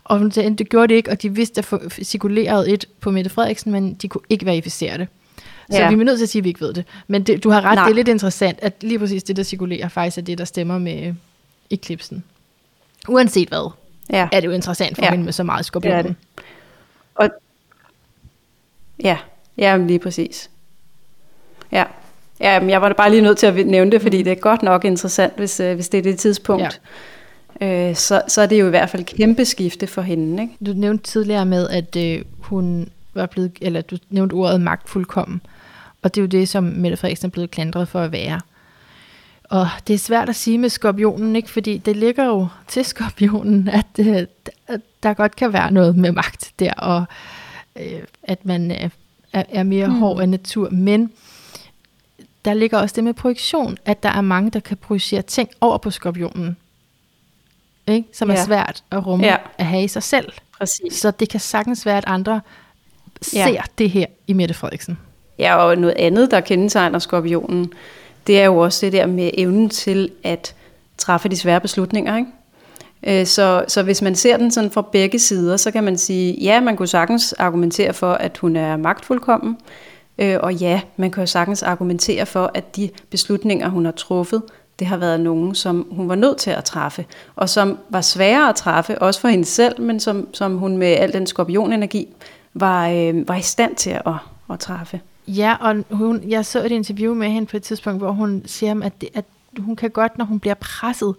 Og 0.04 0.20
det, 0.20 0.58
det 0.58 0.68
gjorde 0.68 0.88
det 0.88 0.94
ikke, 0.94 1.10
og 1.10 1.22
de 1.22 1.34
vidste, 1.34 1.58
at 1.58 1.70
der 1.70 1.88
cirkulerede 2.02 2.70
et 2.70 2.84
på 3.00 3.10
Mette 3.10 3.30
Frederiksen, 3.30 3.72
men 3.72 3.94
de 3.94 4.08
kunne 4.08 4.24
ikke 4.28 4.46
verificere 4.46 4.98
det. 4.98 5.08
Så 5.70 5.76
Ja. 5.78 5.88
vi 5.88 5.94
er 6.00 6.04
nødt 6.04 6.18
til 6.18 6.24
at 6.24 6.28
sige, 6.28 6.40
at 6.40 6.44
vi 6.44 6.48
ikke 6.48 6.60
ved 6.60 6.74
det. 6.74 6.84
Men 7.08 7.22
det, 7.22 7.44
du 7.44 7.50
har 7.50 7.60
ret, 7.60 7.74
Nej. 7.74 7.84
det 7.84 7.90
er 7.90 7.94
lidt 7.94 8.08
interessant, 8.08 8.58
at 8.62 8.72
lige 8.80 8.98
præcis 8.98 9.22
det, 9.22 9.36
der 9.36 9.42
cirkulerer, 9.42 9.88
faktisk 9.88 10.18
er 10.18 10.22
det, 10.22 10.38
der 10.38 10.44
stemmer 10.44 10.78
med 10.78 11.14
eklipsen. 11.70 12.24
Uanset 13.08 13.48
hvad, 13.48 13.70
Ja, 14.10 14.28
er 14.32 14.40
det 14.40 14.46
jo 14.46 14.52
interessant 14.52 14.96
for 14.96 15.04
Ja. 15.04 15.10
hende 15.10 15.24
med 15.24 15.32
så 15.32 15.42
meget 15.42 15.58
det 15.58 15.62
er 15.62 15.66
skorpion. 15.66 16.04
det. 16.04 16.14
Og, 17.14 17.30
ja, 19.02 19.18
ja, 19.58 19.76
lige 19.76 19.98
præcis. 19.98 20.50
Ja. 21.72 21.84
Ja, 22.40 22.60
men 22.60 22.70
jeg 22.70 22.80
var 22.82 22.88
da 22.88 22.94
bare 22.94 23.10
lige 23.10 23.22
nødt 23.22 23.38
til 23.38 23.46
at 23.46 23.66
nævne 23.66 23.90
det, 23.90 24.02
fordi 24.02 24.22
det 24.22 24.30
er 24.30 24.34
godt 24.36 24.62
nok 24.62 24.84
interessant, 24.84 25.36
hvis, 25.36 25.60
øh, 25.60 25.74
hvis 25.74 25.88
det 25.88 25.98
er 25.98 26.02
det 26.02 26.18
tidspunkt. 26.18 26.80
Ja. 27.60 27.88
Øh, 27.90 27.96
så, 27.96 28.22
så 28.28 28.42
er 28.42 28.46
det 28.46 28.60
jo 28.60 28.66
i 28.66 28.70
hvert 28.70 28.90
fald 28.90 29.02
et 29.02 29.06
kæmpe 29.16 29.44
skifte 29.44 29.86
for 29.86 30.02
hende. 30.02 30.42
Ikke? 30.42 30.54
Du 30.66 30.72
nævnte 30.72 31.04
tidligere 31.04 31.46
med, 31.46 31.68
at 31.68 31.96
øh, 31.96 32.24
hun 32.38 32.88
var 33.14 33.26
blevet, 33.26 33.52
eller 33.60 33.80
du 33.80 33.96
nævnte 34.10 34.32
ordet 34.34 34.60
magtfuldkommen. 34.60 35.40
Og 36.06 36.14
det 36.14 36.20
er 36.20 36.22
jo 36.22 36.26
det, 36.26 36.48
som 36.48 36.64
Mette 36.64 36.96
Frederiksen 36.96 37.26
er 37.26 37.30
blevet 37.30 37.50
klandret 37.50 37.88
for 37.88 38.00
at 38.00 38.12
være. 38.12 38.40
Og 39.44 39.68
det 39.86 39.94
er 39.94 39.98
svært 39.98 40.28
at 40.28 40.36
sige 40.36 40.58
med 40.58 40.68
skorpionen, 40.68 41.36
ikke? 41.36 41.50
fordi 41.50 41.78
det 41.78 41.96
ligger 41.96 42.24
jo 42.24 42.48
til 42.68 42.84
skorpionen, 42.84 43.68
at, 43.68 43.86
øh, 43.98 44.26
der 45.02 45.14
godt 45.14 45.36
kan 45.36 45.52
være 45.52 45.72
noget 45.72 45.96
med 45.96 46.12
magt 46.12 46.52
der, 46.58 46.72
og 46.72 47.04
øh, 47.76 48.02
at 48.22 48.46
man 48.46 48.90
er 49.32 49.62
mere 49.62 49.86
mm. 49.86 49.98
hård 49.98 50.20
af 50.20 50.28
natur, 50.28 50.70
men 50.70 51.12
der 52.44 52.54
ligger 52.54 52.78
også 52.78 52.94
det 52.96 53.04
med 53.04 53.14
projektion, 53.14 53.78
at 53.84 54.02
der 54.02 54.08
er 54.08 54.20
mange, 54.20 54.50
der 54.50 54.60
kan 54.60 54.76
projicere 54.76 55.22
ting 55.22 55.48
over 55.60 55.78
på 55.78 55.90
skorpionen, 55.90 56.56
ikke? 57.88 58.08
som 58.12 58.30
ja. 58.30 58.36
er 58.36 58.44
svært 58.44 58.84
at 58.90 59.06
rumme 59.06 59.26
ja. 59.26 59.36
at 59.58 59.66
have 59.66 59.84
i 59.84 59.88
sig 59.88 60.02
selv. 60.02 60.32
Præcis. 60.58 60.94
Så 60.94 61.10
det 61.10 61.28
kan 61.28 61.40
sagtens 61.40 61.86
være, 61.86 61.98
at 61.98 62.04
andre 62.06 62.40
ser 63.22 63.48
ja. 63.48 63.62
det 63.78 63.90
her 63.90 64.06
i 64.26 64.32
Mette 64.32 64.54
Frederiksen. 64.54 64.98
Ja, 65.38 65.56
og 65.56 65.78
noget 65.78 65.94
andet, 65.98 66.30
der 66.30 66.40
kendetegner 66.40 66.98
skorpionen, 66.98 67.72
det 68.26 68.40
er 68.40 68.44
jo 68.44 68.56
også 68.56 68.86
det 68.86 68.92
der 68.92 69.06
med 69.06 69.30
evnen 69.34 69.68
til 69.68 70.10
at 70.24 70.54
træffe 70.98 71.28
de 71.28 71.36
svære 71.36 71.60
beslutninger. 71.60 72.16
Ikke? 72.16 72.30
Øh, 73.06 73.26
så, 73.26 73.64
så 73.68 73.82
hvis 73.82 74.02
man 74.02 74.14
ser 74.14 74.36
den 74.36 74.50
sådan 74.50 74.70
fra 74.70 74.82
begge 74.92 75.18
sider, 75.18 75.56
så 75.56 75.70
kan 75.70 75.84
man 75.84 75.98
sige, 75.98 76.34
ja, 76.40 76.60
man 76.60 76.76
kunne 76.76 76.88
sagtens 76.88 77.32
argumentere 77.32 77.92
for, 77.92 78.12
at 78.12 78.38
hun 78.38 78.56
er 78.56 78.76
magtfuldkommen, 78.76 79.56
øh, 80.18 80.36
og 80.40 80.54
ja, 80.54 80.80
man 80.96 81.10
kan 81.10 81.22
jo 81.22 81.26
sagtens 81.26 81.62
argumentere 81.62 82.26
for, 82.26 82.50
at 82.54 82.76
de 82.76 82.90
beslutninger, 83.10 83.68
hun 83.68 83.84
har 83.84 83.92
truffet, 83.92 84.42
det 84.78 84.86
har 84.86 84.96
været 84.96 85.20
nogen, 85.20 85.54
som 85.54 85.86
hun 85.90 86.08
var 86.08 86.14
nødt 86.14 86.38
til 86.38 86.50
at 86.50 86.64
træffe, 86.64 87.04
og 87.36 87.48
som 87.48 87.78
var 87.90 88.00
svære 88.00 88.48
at 88.48 88.56
træffe, 88.56 88.98
også 89.02 89.20
for 89.20 89.28
hende 89.28 89.44
selv, 89.44 89.80
men 89.80 90.00
som, 90.00 90.28
som 90.32 90.58
hun 90.58 90.76
med 90.76 90.86
al 90.86 91.12
den 91.12 91.26
skorpionenergi 91.26 92.08
var, 92.54 92.88
øh, 92.88 93.28
var 93.28 93.36
i 93.36 93.42
stand 93.42 93.76
til 93.76 93.90
at, 93.90 94.14
at 94.50 94.58
træffe. 94.58 95.00
Ja, 95.28 95.56
og 95.60 95.84
hun, 95.90 96.22
jeg 96.28 96.46
så 96.46 96.64
et 96.64 96.72
interview 96.72 97.14
med 97.14 97.28
hende 97.28 97.46
på 97.46 97.56
et 97.56 97.62
tidspunkt, 97.62 98.00
hvor 98.00 98.10
hun 98.10 98.42
siger, 98.46 98.80
at, 98.84 99.00
det, 99.00 99.08
at 99.14 99.24
hun 99.58 99.76
kan 99.76 99.90
godt, 99.90 100.18
når 100.18 100.24
hun 100.24 100.40
bliver 100.40 100.54
presset, 100.54 101.14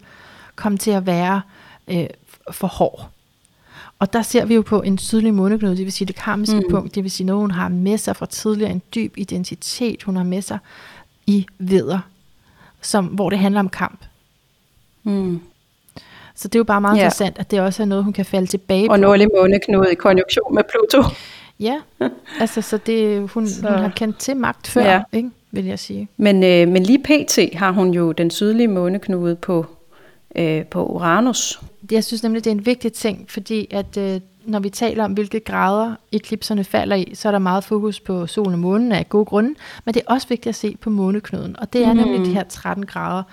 komme 0.55 0.77
til 0.77 0.91
at 0.91 1.05
være 1.05 1.41
øh, 1.87 2.07
for 2.51 2.67
hård. 2.67 3.09
Og 3.99 4.13
der 4.13 4.21
ser 4.21 4.45
vi 4.45 4.55
jo 4.55 4.61
på 4.61 4.81
en 4.81 4.97
sydlig 4.97 5.33
måneknude, 5.33 5.77
det 5.77 5.85
vil 5.85 5.91
sige 5.91 6.05
det 6.05 6.15
karmiske 6.15 6.59
mm. 6.59 6.65
punkt, 6.69 6.95
det 6.95 7.03
vil 7.03 7.11
sige 7.11 7.27
noget, 7.27 7.41
hun 7.41 7.51
har 7.51 7.69
med 7.69 7.97
sig 7.97 8.15
fra 8.15 8.25
tidligere, 8.25 8.71
en 8.71 8.81
dyb 8.95 9.13
identitet, 9.17 10.03
hun 10.03 10.15
har 10.15 10.23
med 10.23 10.41
sig 10.41 10.57
i 11.27 11.47
veder, 11.57 11.99
som, 12.81 13.05
hvor 13.05 13.29
det 13.29 13.39
handler 13.39 13.59
om 13.59 13.69
kamp. 13.69 14.05
Mm. 15.03 15.41
Så 16.35 16.47
det 16.47 16.55
er 16.55 16.59
jo 16.59 16.63
bare 16.63 16.81
meget 16.81 16.95
ja. 16.95 17.01
interessant, 17.01 17.37
at 17.39 17.51
det 17.51 17.61
også 17.61 17.83
er 17.83 17.87
noget, 17.87 18.03
hun 18.03 18.13
kan 18.13 18.25
falde 18.25 18.47
tilbage 18.47 18.83
og 18.83 18.87
på. 18.87 18.93
Og 18.93 18.99
nordlig 18.99 19.27
måneknude 19.37 19.91
i 19.91 19.95
konjunktion 19.95 20.55
med 20.55 20.63
Pluto. 20.71 21.03
Ja, 21.59 21.79
altså 22.39 22.61
så 22.61 22.77
det, 22.77 23.29
hun, 23.29 23.47
så. 23.47 23.69
hun 23.69 23.79
har 23.79 23.91
kendt 23.95 24.17
til 24.17 24.37
magt 24.37 24.67
før, 24.67 24.83
ja. 24.83 25.03
ikke, 25.13 25.29
vil 25.51 25.65
jeg 25.65 25.79
sige. 25.79 26.07
Men, 26.17 26.43
øh, 26.43 26.67
men 26.67 26.83
lige 26.83 26.99
pt. 26.99 27.39
har 27.53 27.71
hun 27.71 27.89
jo 27.89 28.11
den 28.11 28.31
sydlige 28.31 28.67
måneknude 28.67 29.35
på, 29.35 29.65
øh, 30.35 30.65
på 30.65 30.85
Uranus. 30.85 31.61
Jeg 31.91 32.03
synes 32.03 32.23
nemlig, 32.23 32.43
det 32.43 32.51
er 32.51 32.55
en 32.55 32.65
vigtig 32.65 32.93
ting, 32.93 33.25
fordi 33.29 33.67
at 33.71 33.97
øh, 33.97 34.21
når 34.45 34.59
vi 34.59 34.69
taler 34.69 35.03
om, 35.03 35.13
hvilke 35.13 35.39
grader 35.39 35.95
eklipserne 36.11 36.63
falder 36.63 36.95
i, 36.95 37.11
så 37.13 37.27
er 37.27 37.31
der 37.31 37.39
meget 37.39 37.63
fokus 37.63 37.99
på 37.99 38.27
solen 38.27 38.53
og 38.53 38.59
månen 38.59 38.91
af 38.91 39.09
gode 39.09 39.25
grunde, 39.25 39.55
men 39.85 39.93
det 39.93 40.03
er 40.07 40.13
også 40.13 40.27
vigtigt 40.27 40.47
at 40.47 40.55
se 40.55 40.77
på 40.81 40.89
måneknuden, 40.89 41.55
og 41.59 41.73
det 41.73 41.85
er 41.85 41.93
mm. 41.93 41.99
nemlig 41.99 42.25
de 42.25 42.33
her 42.33 42.43
13 42.43 42.85
grader. 42.85 43.23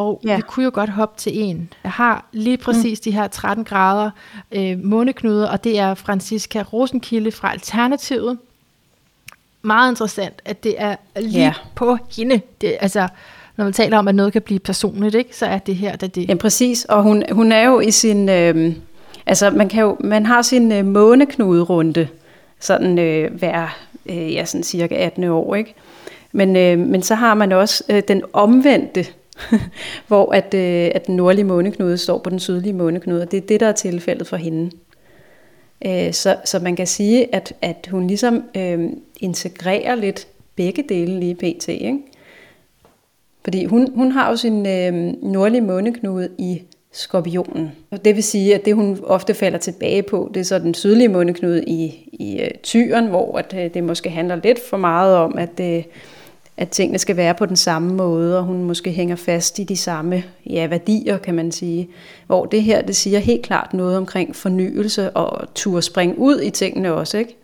Og 0.00 0.20
ja. 0.24 0.36
vi 0.36 0.42
kunne 0.42 0.64
jo 0.64 0.70
godt 0.74 0.90
hoppe 0.90 1.20
til 1.20 1.32
en. 1.40 1.72
Jeg 1.84 1.92
har 1.92 2.24
lige 2.32 2.56
præcis 2.56 3.00
mm. 3.00 3.02
de 3.04 3.10
her 3.10 3.28
13 3.28 3.64
grader 3.64 4.10
øh, 4.52 4.78
måneknuder, 4.84 5.48
og 5.48 5.64
det 5.64 5.78
er 5.78 5.94
Franziska 5.94 6.62
Rosenkilde 6.72 7.32
fra 7.32 7.52
Alternativet. 7.52 8.38
Meget 9.62 9.92
interessant, 9.92 10.42
at 10.44 10.64
det 10.64 10.74
er 10.78 10.96
lige 11.20 11.38
ja. 11.38 11.52
på 11.74 11.96
hende. 12.16 12.40
Det, 12.60 12.76
altså, 12.80 13.08
når 13.56 13.64
man 13.64 13.72
taler 13.72 13.98
om, 13.98 14.08
at 14.08 14.14
noget 14.14 14.32
kan 14.32 14.42
blive 14.42 14.60
personligt, 14.60 15.14
ikke, 15.14 15.36
så 15.36 15.46
er 15.46 15.58
det 15.58 15.76
her, 15.76 15.96
det 15.96 16.14
det. 16.14 16.28
Ja, 16.28 16.34
præcis. 16.34 16.84
Og 16.84 17.02
hun, 17.02 17.24
hun 17.32 17.52
er 17.52 17.68
jo 17.68 17.80
i 17.80 17.90
sin... 17.90 18.28
Øh, 18.28 18.72
altså, 19.26 19.50
man, 19.50 19.68
kan 19.68 19.82
jo, 19.82 19.96
man 20.00 20.26
har 20.26 20.42
sin 20.42 20.72
øh, 20.72 20.84
måneknuderunde, 20.84 22.08
sådan 22.60 22.98
øh, 22.98 23.34
hver 23.34 23.78
øh, 24.06 24.32
ja, 24.32 24.44
sådan 24.44 24.64
cirka 24.64 24.94
18 24.94 25.24
år, 25.24 25.54
ikke? 25.54 25.74
Men, 26.32 26.56
øh, 26.56 26.78
men 26.78 27.02
så 27.02 27.14
har 27.14 27.34
man 27.34 27.52
også 27.52 27.84
øh, 27.88 28.02
den 28.08 28.22
omvendte 28.32 29.06
hvor 30.08 30.32
at, 30.32 30.54
øh, 30.54 30.90
at 30.94 31.06
den 31.06 31.16
nordlige 31.16 31.44
måneknude 31.44 31.98
står 31.98 32.18
på 32.18 32.30
den 32.30 32.38
sydlige 32.38 32.72
måneknude, 32.72 33.22
og 33.22 33.30
det 33.30 33.36
er 33.36 33.46
det, 33.46 33.60
der 33.60 33.66
er 33.66 33.72
tilfældet 33.72 34.26
for 34.26 34.36
hende. 34.36 34.70
Øh, 35.86 36.12
så, 36.12 36.36
så 36.44 36.58
man 36.58 36.76
kan 36.76 36.86
sige, 36.86 37.34
at, 37.34 37.52
at 37.62 37.88
hun 37.90 38.06
ligesom 38.06 38.44
øh, 38.56 38.90
integrerer 39.20 39.94
lidt 39.94 40.28
begge 40.56 40.84
dele 40.88 41.20
lige 41.20 41.34
pt. 41.34 41.68
Ikke? 41.68 41.98
Fordi 43.44 43.64
hun, 43.64 43.92
hun 43.94 44.12
har 44.12 44.30
jo 44.30 44.36
sin 44.36 44.66
øh, 44.66 44.92
nordlige 45.22 45.60
måneknude 45.60 46.28
i 46.38 46.62
skorpionen. 46.92 47.72
Og 47.90 48.04
det 48.04 48.14
vil 48.16 48.22
sige, 48.22 48.54
at 48.54 48.64
det 48.64 48.74
hun 48.74 48.98
ofte 49.02 49.34
falder 49.34 49.58
tilbage 49.58 50.02
på, 50.02 50.30
det 50.34 50.40
er 50.40 50.44
så 50.44 50.58
den 50.58 50.74
sydlige 50.74 51.08
måneknude 51.08 51.64
i, 51.64 52.08
i 52.12 52.40
øh, 52.40 52.50
tyren, 52.62 53.06
hvor 53.06 53.38
at, 53.38 53.54
øh, 53.58 53.74
det 53.74 53.84
måske 53.84 54.10
handler 54.10 54.36
lidt 54.44 54.58
for 54.70 54.76
meget 54.76 55.16
om, 55.16 55.38
at 55.38 55.60
øh, 55.60 55.82
at 56.60 56.68
tingene 56.68 56.98
skal 56.98 57.16
være 57.16 57.34
på 57.34 57.46
den 57.46 57.56
samme 57.56 57.94
måde, 57.94 58.38
og 58.38 58.44
hun 58.44 58.64
måske 58.64 58.92
hænger 58.92 59.16
fast 59.16 59.58
i 59.58 59.64
de 59.64 59.76
samme 59.76 60.24
ja, 60.46 60.66
værdier, 60.66 61.18
kan 61.18 61.34
man 61.34 61.52
sige. 61.52 61.88
Hvor 62.26 62.44
det 62.44 62.62
her, 62.62 62.82
det 62.82 62.96
siger 62.96 63.18
helt 63.18 63.42
klart 63.42 63.74
noget 63.74 63.96
omkring 63.96 64.36
fornyelse 64.36 65.10
og 65.10 65.48
turde 65.54 65.82
springe 65.82 66.18
ud 66.18 66.40
i 66.40 66.50
tingene 66.50 66.92
også, 66.92 67.18
ikke? 67.18 67.36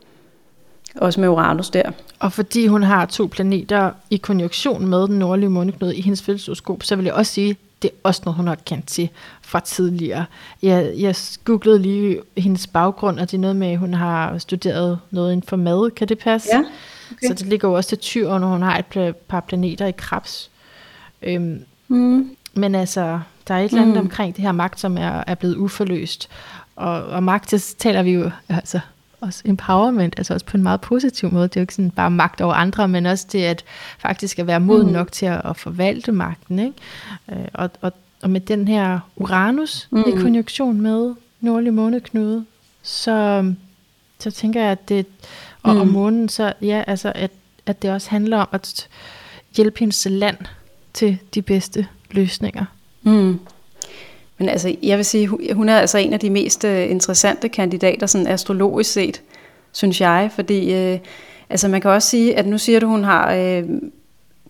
Også 0.97 1.21
med 1.21 1.29
Uranus 1.29 1.71
der. 1.71 1.91
Og 2.19 2.33
fordi 2.33 2.67
hun 2.67 2.83
har 2.83 3.07
to 3.07 3.27
planeter 3.27 3.91
i 4.11 4.17
konjunktion 4.17 4.87
med 4.87 5.09
den 5.09 5.19
nordlige 5.19 5.51
måneknude 5.51 5.97
i 5.97 6.01
hendes 6.01 6.23
fødselsoskop, 6.23 6.83
så 6.83 6.97
vil 6.97 7.05
jeg 7.05 7.15
også 7.15 7.33
sige, 7.33 7.57
det 7.83 7.91
er 7.91 7.95
også 8.03 8.23
noget, 8.25 8.37
hun 8.37 8.47
har 8.47 8.59
kendt 8.67 8.87
til 8.87 9.09
fra 9.43 9.61
tidligere. 9.61 10.25
Jeg, 10.63 10.93
jeg 10.99 11.15
googlede 11.45 11.79
lige 11.79 12.21
hendes 12.37 12.67
baggrund, 12.67 13.21
og 13.21 13.31
det 13.31 13.37
er 13.37 13.41
noget 13.41 13.57
med, 13.57 13.69
at 13.69 13.79
hun 13.79 13.95
har 13.95 14.39
studeret 14.39 14.99
noget 15.11 15.33
inden 15.33 15.49
for 15.49 15.57
mad. 15.57 15.91
Kan 15.91 16.09
det 16.09 16.19
passe? 16.19 16.49
Ja. 16.53 16.63
Okay. 17.13 17.27
Så 17.27 17.35
det 17.35 17.47
ligger 17.47 17.69
jo 17.69 17.75
også 17.75 17.89
til 17.89 17.99
tyr, 17.99 18.39
når 18.39 18.49
hun 18.49 18.63
har 18.63 18.79
et 18.79 19.17
par 19.29 19.41
planeter 19.41 19.87
i 19.87 19.93
krebs. 19.93 20.51
Øhm, 21.23 21.65
mm. 21.89 22.37
Men 22.55 22.75
altså, 22.75 23.21
der 23.49 23.55
er 23.55 23.59
et 23.59 23.71
eller 23.71 23.83
andet 23.83 23.95
mm. 23.95 24.01
omkring 24.01 24.37
det 24.37 24.45
her 24.45 24.53
magt, 24.53 24.81
som 24.81 24.99
er, 24.99 25.25
er 25.27 25.35
blevet 25.35 25.57
uforløst. 25.57 26.29
Og, 26.77 27.05
og 27.05 27.23
magt, 27.23 27.51
så 27.51 27.75
taler 27.79 28.03
vi 28.03 28.11
jo 28.11 28.31
altså 28.49 28.81
også 29.21 29.43
empowerment, 29.45 30.15
altså 30.17 30.35
også 30.35 30.47
på 30.47 30.57
en 30.57 30.63
meget 30.63 30.81
positiv 30.81 31.33
måde. 31.33 31.49
Det 31.49 31.57
er 31.57 31.61
jo 31.61 31.63
ikke 31.63 31.75
sådan 31.75 31.91
bare 31.91 32.11
magt 32.11 32.41
over 32.41 32.55
andre, 32.55 32.89
men 32.89 33.07
også 33.07 33.27
det 33.33 33.45
at 33.45 33.65
faktisk 33.99 34.39
at 34.39 34.47
være 34.47 34.61
moden 34.61 34.87
mm. 34.87 34.93
nok 34.93 35.13
til 35.13 35.27
at, 35.27 35.41
at 35.45 35.57
forvalte 35.57 36.13
magten. 36.13 36.59
Ikke? 36.59 36.75
Øh, 37.33 37.49
og, 37.55 37.71
og, 37.81 37.93
og 38.23 38.31
med 38.31 38.41
den 38.41 38.69
her 38.69 39.01
Uranus 39.17 39.89
mm. 39.91 40.05
i 40.07 40.11
konjunktion 40.11 40.81
med 40.81 41.15
nordlig 41.41 41.75
måneknude, 41.75 42.45
så, 42.83 43.53
så 44.19 44.31
tænker 44.31 44.63
jeg, 44.63 44.71
at 44.71 44.89
det 44.89 45.07
og 45.67 45.75
mm. 45.75 45.81
om 45.81 45.89
månen, 45.89 46.29
så 46.29 46.53
ja, 46.63 46.85
altså 46.87 47.13
at, 47.15 47.31
at 47.67 47.83
det 47.83 47.91
også 47.91 48.11
handler 48.11 48.39
om 48.39 48.49
at 48.53 48.89
hjælpe 49.57 49.81
hendes 49.81 50.07
land 50.11 50.37
til 50.95 51.19
de 51.35 51.43
bedste 51.43 51.87
løsninger. 52.11 52.65
Mm. 53.03 53.39
Men 54.39 54.49
altså, 54.49 54.77
jeg 54.83 54.97
vil 54.97 55.05
sige, 55.05 55.55
hun 55.55 55.69
er 55.69 55.79
altså 55.79 55.99
en 55.99 56.13
af 56.13 56.21
de 56.21 56.31
mest 56.31 56.65
øh, 56.65 56.91
interessante 56.91 57.49
kandidater, 57.49 58.07
sådan 58.07 58.27
astrologisk 58.27 58.93
set, 58.93 59.23
synes 59.73 60.01
jeg, 60.01 60.31
fordi 60.35 60.75
øh, 60.75 60.99
altså 61.51 61.69
man 61.69 61.81
kan 61.81 61.91
også 61.91 62.09
sige, 62.09 62.39
at 62.39 62.47
nu 62.47 62.59
siger 62.59 62.81
du, 62.81 62.87
hun 62.87 63.05
har 63.05 63.35
øh, 63.35 63.65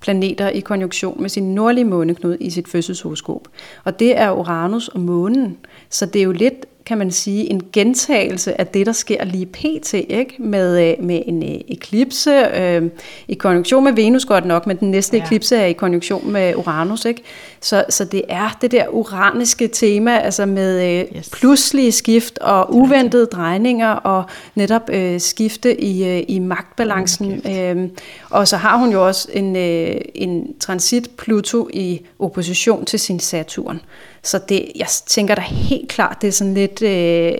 planeter 0.00 0.48
i 0.48 0.60
konjunktion 0.60 1.22
med 1.22 1.28
sin 1.28 1.54
nordlige 1.54 1.84
måneknude 1.84 2.36
i 2.40 2.50
sit 2.50 2.68
fødselshoroskop. 2.68 3.48
Og 3.84 3.98
det 3.98 4.18
er 4.18 4.30
Uranus 4.30 4.88
og 4.88 5.00
månen. 5.00 5.56
Så 5.90 6.06
det 6.06 6.18
er 6.18 6.24
jo 6.24 6.32
lidt 6.32 6.66
kan 6.86 6.98
man 6.98 7.10
sige, 7.10 7.50
en 7.50 7.62
gentagelse 7.72 8.60
af 8.60 8.66
det, 8.66 8.86
der 8.86 8.92
sker 8.92 9.24
lige 9.24 9.46
pt. 9.46 9.94
Ikke? 9.94 10.34
Med, 10.38 10.90
øh, 10.90 11.04
med 11.04 11.22
en 11.26 11.42
øh, 11.42 11.60
eklipse 11.68 12.30
øh, 12.30 12.82
i 13.28 13.34
konjunktion 13.34 13.84
med 13.84 13.92
Venus 13.92 14.24
godt 14.24 14.44
nok, 14.44 14.66
men 14.66 14.76
den 14.76 14.90
næste 14.90 15.16
ja. 15.16 15.24
eklipse 15.24 15.56
er 15.56 15.64
i 15.64 15.72
konjunktion 15.72 16.32
med 16.32 16.54
Uranus. 16.54 17.04
Ikke? 17.04 17.22
Så, 17.60 17.84
så 17.88 18.04
det 18.04 18.22
er 18.28 18.58
det 18.60 18.72
der 18.72 18.88
uraniske 18.88 19.68
tema, 19.68 20.18
altså 20.18 20.46
med 20.46 21.00
øh, 21.00 21.16
yes. 21.16 21.30
pludselige 21.30 21.92
skift 21.92 22.38
og 22.38 22.74
uventede 22.74 23.26
drejninger 23.26 23.90
og 23.90 24.24
netop 24.54 24.90
øh, 24.92 25.20
skifte 25.20 25.80
i, 25.80 26.08
øh, 26.08 26.24
i 26.28 26.38
magtbalancen. 26.38 27.42
Øh, 27.50 27.88
og 28.36 28.48
så 28.48 28.56
har 28.56 28.76
hun 28.76 28.92
jo 28.92 29.06
også 29.06 29.28
en, 29.32 29.56
øh, 29.56 30.00
en 30.14 30.58
transit 30.60 31.10
Pluto 31.18 31.68
i 31.72 32.06
opposition 32.18 32.84
til 32.84 32.98
sin 32.98 33.20
Saturn. 33.20 33.80
Så 34.22 34.40
det, 34.48 34.72
jeg 34.76 34.86
tænker 35.06 35.34
da 35.34 35.40
helt 35.40 35.88
klart, 35.88 36.22
det 36.22 36.28
er 36.28 36.32
sådan 36.32 36.54
lidt, 36.54 36.82
øh, 36.82 37.32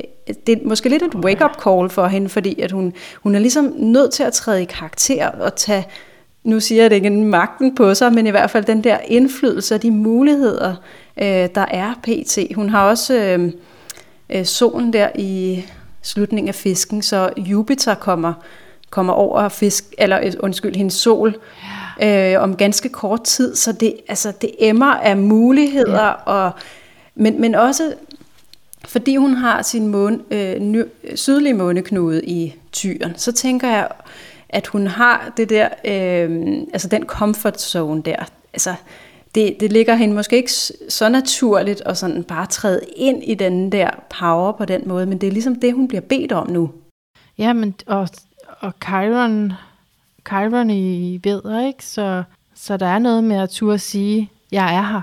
det 0.46 0.48
er 0.48 0.56
måske 0.64 0.88
lidt 0.88 1.02
et 1.02 1.14
wake-up 1.14 1.62
call 1.64 1.90
for 1.90 2.06
hende, 2.06 2.28
fordi 2.28 2.60
at 2.60 2.72
hun, 2.72 2.92
hun 3.22 3.34
er 3.34 3.38
ligesom 3.38 3.72
nødt 3.76 4.12
til 4.12 4.22
at 4.22 4.32
træde 4.32 4.62
i 4.62 4.64
karakter 4.64 5.28
og 5.28 5.56
tage, 5.56 5.86
nu 6.44 6.60
siger 6.60 6.82
jeg 6.82 6.90
det 6.90 6.96
ikke, 6.96 7.10
magten 7.10 7.74
på 7.74 7.94
sig, 7.94 8.12
men 8.12 8.26
i 8.26 8.30
hvert 8.30 8.50
fald 8.50 8.64
den 8.64 8.84
der 8.84 8.98
indflydelse 9.06 9.74
og 9.74 9.82
de 9.82 9.90
muligheder, 9.90 10.74
øh, 11.16 11.48
der 11.54 11.66
er 11.70 11.94
pt. 12.02 12.38
Hun 12.54 12.68
har 12.68 12.88
også 12.88 13.14
øh, 13.14 13.52
øh, 14.30 14.44
solen 14.44 14.92
der 14.92 15.08
i 15.14 15.64
slutningen 16.02 16.48
af 16.48 16.54
fisken, 16.54 17.02
så 17.02 17.30
Jupiter 17.36 17.94
kommer, 17.94 18.32
kommer 18.96 19.12
over 19.12 19.48
fisk, 19.48 19.94
eller 19.98 20.20
øh, 20.24 20.32
undskyld, 20.40 20.76
hendes 20.76 20.94
sol, 20.94 21.36
øh, 22.02 22.34
om 22.38 22.56
ganske 22.56 22.88
kort 22.88 23.22
tid, 23.24 23.56
så 23.56 23.72
det, 23.72 23.94
altså, 24.08 24.32
det 24.40 24.50
emmer 24.58 24.94
af 24.94 25.16
muligheder, 25.16 26.04
ja. 26.04 26.12
og, 26.12 26.50
men, 27.14 27.40
men 27.40 27.54
også 27.54 27.94
fordi 28.84 29.16
hun 29.16 29.34
har 29.34 29.62
sin 29.62 29.86
måne, 29.86 30.18
øh, 30.30 30.58
ny, 30.58 30.82
sydlige 31.14 31.54
måneknude 31.54 32.24
i 32.24 32.54
tyren, 32.72 33.12
så 33.16 33.32
tænker 33.32 33.68
jeg, 33.68 33.88
at 34.48 34.66
hun 34.66 34.86
har 34.86 35.32
det 35.36 35.50
der, 35.50 35.68
øh, 35.84 36.46
altså 36.72 36.88
den 36.88 37.06
comfort 37.06 37.60
zone 37.60 38.02
der. 38.02 38.24
Altså, 38.52 38.74
det, 39.34 39.56
det 39.60 39.72
ligger 39.72 39.94
hende 39.94 40.14
måske 40.14 40.36
ikke 40.36 40.52
så 40.88 41.08
naturligt 41.08 41.82
at 41.86 41.98
sådan 41.98 42.24
bare 42.24 42.46
træde 42.46 42.80
ind 42.96 43.22
i 43.24 43.34
den 43.34 43.72
der 43.72 43.90
power 44.20 44.52
på 44.52 44.64
den 44.64 44.82
måde, 44.86 45.06
men 45.06 45.18
det 45.18 45.26
er 45.26 45.32
ligesom 45.32 45.60
det, 45.60 45.74
hun 45.74 45.88
bliver 45.88 46.00
bedt 46.00 46.32
om 46.32 46.50
nu. 46.50 46.70
Ja, 47.38 47.52
men 47.52 47.74
og, 47.86 48.08
og 48.66 48.72
Chiron, 48.84 49.52
Chiron 50.28 50.70
i 50.70 51.20
ved, 51.24 51.66
ikke? 51.66 51.84
Så, 51.84 52.22
så 52.54 52.76
der 52.76 52.86
er 52.86 52.98
noget 52.98 53.24
med 53.24 53.36
at 53.36 53.50
turde 53.50 53.78
sige, 53.78 54.30
jeg 54.52 54.74
er 54.74 54.82
her. 54.82 55.00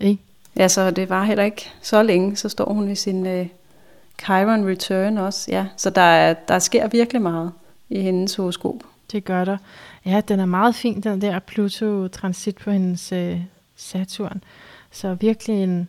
Ikke? 0.00 0.22
Ja, 0.56 0.68
så 0.68 0.90
det 0.90 1.08
var 1.08 1.24
heller 1.24 1.44
ikke 1.44 1.70
så 1.82 2.02
længe, 2.02 2.36
så 2.36 2.48
står 2.48 2.72
hun 2.72 2.90
i 2.90 2.94
sin 2.94 3.26
øh, 3.26 3.46
Chiron 4.20 4.68
Return 4.68 5.18
også. 5.18 5.50
Ja, 5.50 5.66
så 5.76 5.90
der, 5.90 6.00
er, 6.00 6.34
der 6.34 6.58
sker 6.58 6.88
virkelig 6.88 7.22
meget 7.22 7.52
i 7.88 8.00
hendes 8.00 8.34
horoskop. 8.34 8.76
Det 9.12 9.24
gør 9.24 9.44
der. 9.44 9.56
Ja, 10.06 10.20
den 10.28 10.40
er 10.40 10.46
meget 10.46 10.74
fin, 10.74 11.00
den 11.00 11.20
der 11.20 11.38
Pluto-transit 11.38 12.56
på 12.56 12.70
hendes 12.70 13.12
øh, 13.12 13.40
Saturn. 13.76 14.44
Så 14.90 15.14
virkelig 15.14 15.62
en, 15.62 15.88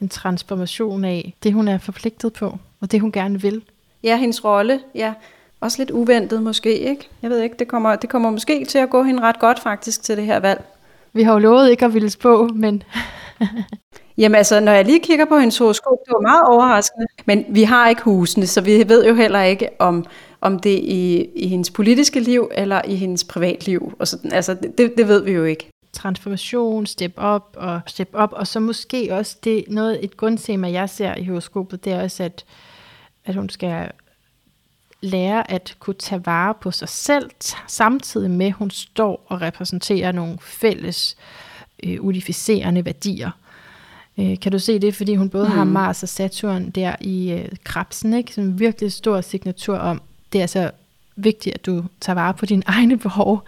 en 0.00 0.08
transformation 0.08 1.04
af 1.04 1.34
det, 1.42 1.52
hun 1.52 1.68
er 1.68 1.78
forpligtet 1.78 2.32
på, 2.32 2.58
og 2.80 2.92
det, 2.92 3.00
hun 3.00 3.12
gerne 3.12 3.40
vil. 3.42 3.62
Ja, 4.02 4.16
hendes 4.16 4.44
rolle, 4.44 4.80
ja. 4.94 5.14
Også 5.60 5.78
lidt 5.78 5.90
uventet 5.90 6.42
måske, 6.42 6.78
ikke? 6.78 7.08
Jeg 7.22 7.30
ved 7.30 7.40
ikke, 7.40 7.56
det 7.58 7.68
kommer, 7.68 7.96
det 7.96 8.10
kommer 8.10 8.30
måske 8.30 8.64
til 8.64 8.78
at 8.78 8.90
gå 8.90 9.02
hende 9.02 9.22
ret 9.22 9.38
godt 9.38 9.60
faktisk 9.60 10.02
til 10.02 10.16
det 10.16 10.24
her 10.24 10.40
valg. 10.40 10.64
Vi 11.12 11.22
har 11.22 11.32
jo 11.32 11.38
lovet 11.38 11.70
ikke 11.70 11.84
at 11.84 11.94
ville 11.94 12.10
spå, 12.10 12.48
men... 12.54 12.82
Jamen 14.18 14.34
altså, 14.34 14.60
når 14.60 14.72
jeg 14.72 14.84
lige 14.84 15.00
kigger 15.00 15.24
på 15.24 15.38
hendes 15.38 15.58
horoskop, 15.58 15.98
det 16.06 16.12
var 16.12 16.20
meget 16.20 16.42
overraskende. 16.48 17.06
Men 17.26 17.44
vi 17.48 17.62
har 17.62 17.88
ikke 17.88 18.02
husene, 18.02 18.46
så 18.46 18.60
vi 18.60 18.88
ved 18.88 19.06
jo 19.06 19.14
heller 19.14 19.42
ikke, 19.42 19.68
om, 19.78 20.04
om 20.40 20.58
det 20.58 20.74
er 20.74 20.82
i, 20.82 21.28
i 21.36 21.48
hendes 21.48 21.70
politiske 21.70 22.20
liv 22.20 22.50
eller 22.54 22.82
i 22.84 22.94
hendes 22.94 23.24
privatliv. 23.24 23.92
Og 23.98 24.08
sådan. 24.08 24.32
Altså, 24.32 24.54
det, 24.78 24.92
det 24.96 25.08
ved 25.08 25.22
vi 25.22 25.32
jo 25.32 25.44
ikke. 25.44 25.70
Transformation, 25.92 26.86
step 26.86 27.12
op 27.16 27.56
og 27.56 27.80
step 27.86 28.08
op, 28.12 28.32
og 28.32 28.46
så 28.46 28.60
måske 28.60 29.08
også 29.14 29.36
det 29.44 29.64
noget 29.68 30.04
et 30.04 30.16
grundtema, 30.16 30.70
jeg 30.70 30.90
ser 30.90 31.14
i 31.14 31.24
horoskopet, 31.24 31.84
det 31.84 31.92
er 31.92 32.02
også, 32.02 32.22
at, 32.22 32.44
at 33.24 33.34
hun 33.34 33.48
skal 33.48 33.90
lære 35.00 35.50
at 35.50 35.76
kunne 35.78 35.94
tage 35.94 36.26
vare 36.26 36.54
på 36.60 36.70
sig 36.70 36.88
selv, 36.88 37.30
samtidig 37.66 38.30
med, 38.30 38.46
at 38.46 38.52
hun 38.52 38.70
står 38.70 39.26
og 39.28 39.40
repræsenterer 39.40 40.12
nogle 40.12 40.38
fælles 40.40 41.16
øh, 41.82 42.04
unificerende 42.04 42.84
værdier. 42.84 43.30
Øh, 44.18 44.40
kan 44.40 44.52
du 44.52 44.58
se 44.58 44.78
det, 44.78 44.94
fordi 44.94 45.14
hun 45.14 45.30
både 45.30 45.48
mm. 45.48 45.52
har 45.52 45.64
Mars 45.64 46.02
og 46.02 46.08
Saturn 46.08 46.70
der 46.70 46.96
i 47.00 47.32
øh, 47.32 47.48
krabsen, 47.64 48.14
ikke? 48.14 48.34
som 48.34 48.44
en 48.44 48.58
virkelig 48.58 48.92
stor 48.92 49.20
signatur 49.20 49.76
om, 49.76 50.02
det 50.32 50.38
er 50.38 50.42
altså 50.42 50.70
vigtigt, 51.18 51.54
at 51.54 51.66
du 51.66 51.84
tager 52.00 52.14
vare 52.14 52.34
på 52.34 52.46
dine 52.46 52.62
egne 52.76 52.98
behov. 52.98 53.42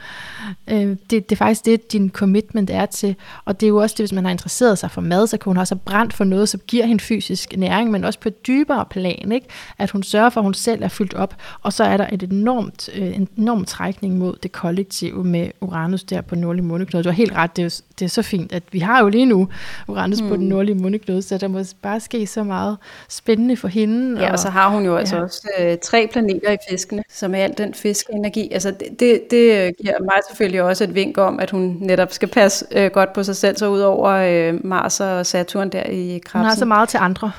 Øh, 0.68 0.77
det, 0.79 1.11
det 1.11 1.33
er 1.33 1.37
faktisk 1.37 1.64
det, 1.64 1.93
din 1.93 2.11
commitment 2.11 2.71
er 2.71 2.87
til. 2.87 3.16
Og 3.45 3.61
det 3.61 3.66
er 3.66 3.68
jo 3.68 3.77
også 3.77 3.95
det, 3.99 4.03
hvis 4.03 4.12
man 4.12 4.25
har 4.25 4.31
interesseret 4.31 4.79
sig 4.79 4.91
for 4.91 5.01
mad, 5.01 5.27
så 5.27 5.37
kan 5.37 5.51
hun 5.51 5.57
også 5.57 5.75
have 5.75 5.81
brændt 5.85 6.12
for 6.12 6.25
noget, 6.25 6.49
som 6.49 6.61
giver 6.66 6.87
hende 6.87 7.03
fysisk 7.03 7.57
næring, 7.57 7.91
men 7.91 8.05
også 8.05 8.18
på 8.21 8.29
et 8.29 8.47
dybere 8.47 8.85
plan. 8.91 9.33
Ikke? 9.33 9.47
At 9.79 9.91
hun 9.91 10.03
sørger 10.03 10.31
for, 10.31 10.41
at 10.41 10.45
hun 10.45 10.55
selv 10.55 10.83
er 10.83 10.89
fyldt 10.89 11.14
op. 11.14 11.37
Og 11.62 11.73
så 11.73 11.85
er 11.85 11.97
der 11.97 12.07
et 12.12 12.23
enormt, 12.23 12.89
øh, 12.95 13.16
en 13.16 13.29
enorm 13.37 13.64
trækning 13.64 14.18
mod 14.18 14.37
det 14.43 14.53
kollektive 14.53 15.25
med 15.25 15.51
Uranus 15.61 16.05
der 16.05 16.21
på 16.21 16.35
nordlige 16.35 16.64
måneknude. 16.64 17.05
Du 17.05 17.09
har 17.09 17.14
helt 17.14 17.33
ret, 17.33 17.57
det 17.57 17.64
er, 17.64 17.81
det 17.99 18.05
er 18.05 18.09
så 18.09 18.23
fint, 18.23 18.53
at 18.53 18.62
vi 18.73 18.79
har 18.79 19.01
jo 19.03 19.09
lige 19.09 19.27
nu 19.27 19.49
Uranus 19.89 20.23
mm. 20.23 20.29
på 20.29 20.37
den 20.37 20.49
nordlige 20.49 20.75
måneknude, 20.75 21.23
så 21.23 21.39
der 21.39 21.49
må 21.49 21.64
bare 21.83 22.01
ske 22.01 22.27
så 22.27 22.43
meget 22.43 22.77
spændende 23.09 23.57
for 23.57 23.68
hende. 23.68 24.21
Ja, 24.21 24.27
og, 24.27 24.33
og 24.33 24.39
så 24.39 24.51
har 24.51 24.68
hun 24.68 24.85
jo 24.85 24.97
altså 24.97 25.16
ja. 25.16 25.23
også 25.23 25.49
øh, 25.61 25.79
tre 25.83 26.09
planeter 26.12 26.53
i 26.53 26.57
fiskene, 26.71 27.03
som 27.11 27.35
er 27.35 27.39
alt 27.39 27.59
den 27.61 27.74
fiskeenergi. 27.74 28.50
Altså 28.52 28.70
det, 28.70 29.00
det, 29.00 29.30
det 29.30 29.76
giver 29.76 30.00
mig 30.00 30.20
selvfølgelig 30.28 30.62
også 30.62 30.84
et 30.84 30.94
vink 30.94 31.18
om, 31.18 31.40
at 31.40 31.50
hun 31.50 31.76
netop 31.80 32.12
skal 32.12 32.28
passe 32.28 32.66
øh, 32.72 32.90
godt 32.90 33.12
på 33.12 33.22
sig 33.22 33.36
selv, 33.36 33.56
så 33.56 33.68
ud 33.68 33.80
over 33.80 34.08
øh, 34.08 34.66
Mars 34.66 35.00
og 35.00 35.26
Saturn 35.26 35.68
der 35.68 35.82
i 35.82 36.20
krebsen. 36.24 36.40
Hun 36.40 36.48
har 36.48 36.56
så 36.56 36.64
meget 36.64 36.88
til 36.88 36.98
andre. 36.98 37.32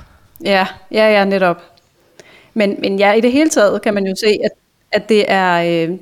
Ja, 0.44 0.68
ja, 0.92 1.12
ja, 1.12 1.26
netop. 1.26 1.62
Men, 2.54 2.76
men 2.80 3.00
ja, 3.00 3.14
i 3.14 3.22
det 3.22 3.32
hele 3.32 3.50
taget 3.50 3.82
kan 3.82 3.94
man 3.94 4.06
jo 4.06 4.16
se, 4.16 4.40
at, 4.44 4.52
at 4.92 5.10
det 5.10 5.26
er, 5.28 5.88
øh, 5.90 5.98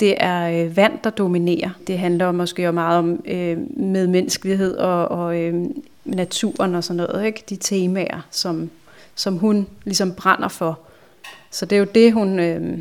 det 0.00 0.14
er 0.16 0.64
øh, 0.64 0.76
vand, 0.76 0.92
der 1.04 1.10
dominerer. 1.10 1.70
Det 1.86 1.98
handler 1.98 2.32
måske 2.32 2.62
jo 2.62 2.70
meget 2.70 2.98
om 2.98 3.22
øh, 3.26 3.58
medmenneskelighed 3.76 4.76
og, 4.76 5.08
og 5.08 5.40
øh, 5.40 5.64
naturen 6.04 6.74
og 6.74 6.84
sådan 6.84 6.96
noget, 6.96 7.26
ikke? 7.26 7.44
de 7.50 7.56
temaer, 7.56 8.26
som, 8.30 8.70
som 9.14 9.36
hun 9.36 9.66
ligesom 9.84 10.14
brænder 10.14 10.48
for. 10.48 10.78
Så 11.50 11.66
det 11.66 11.76
er 11.76 11.80
jo 11.80 11.86
det, 11.94 12.12
hun, 12.12 12.40
øh, 12.40 12.78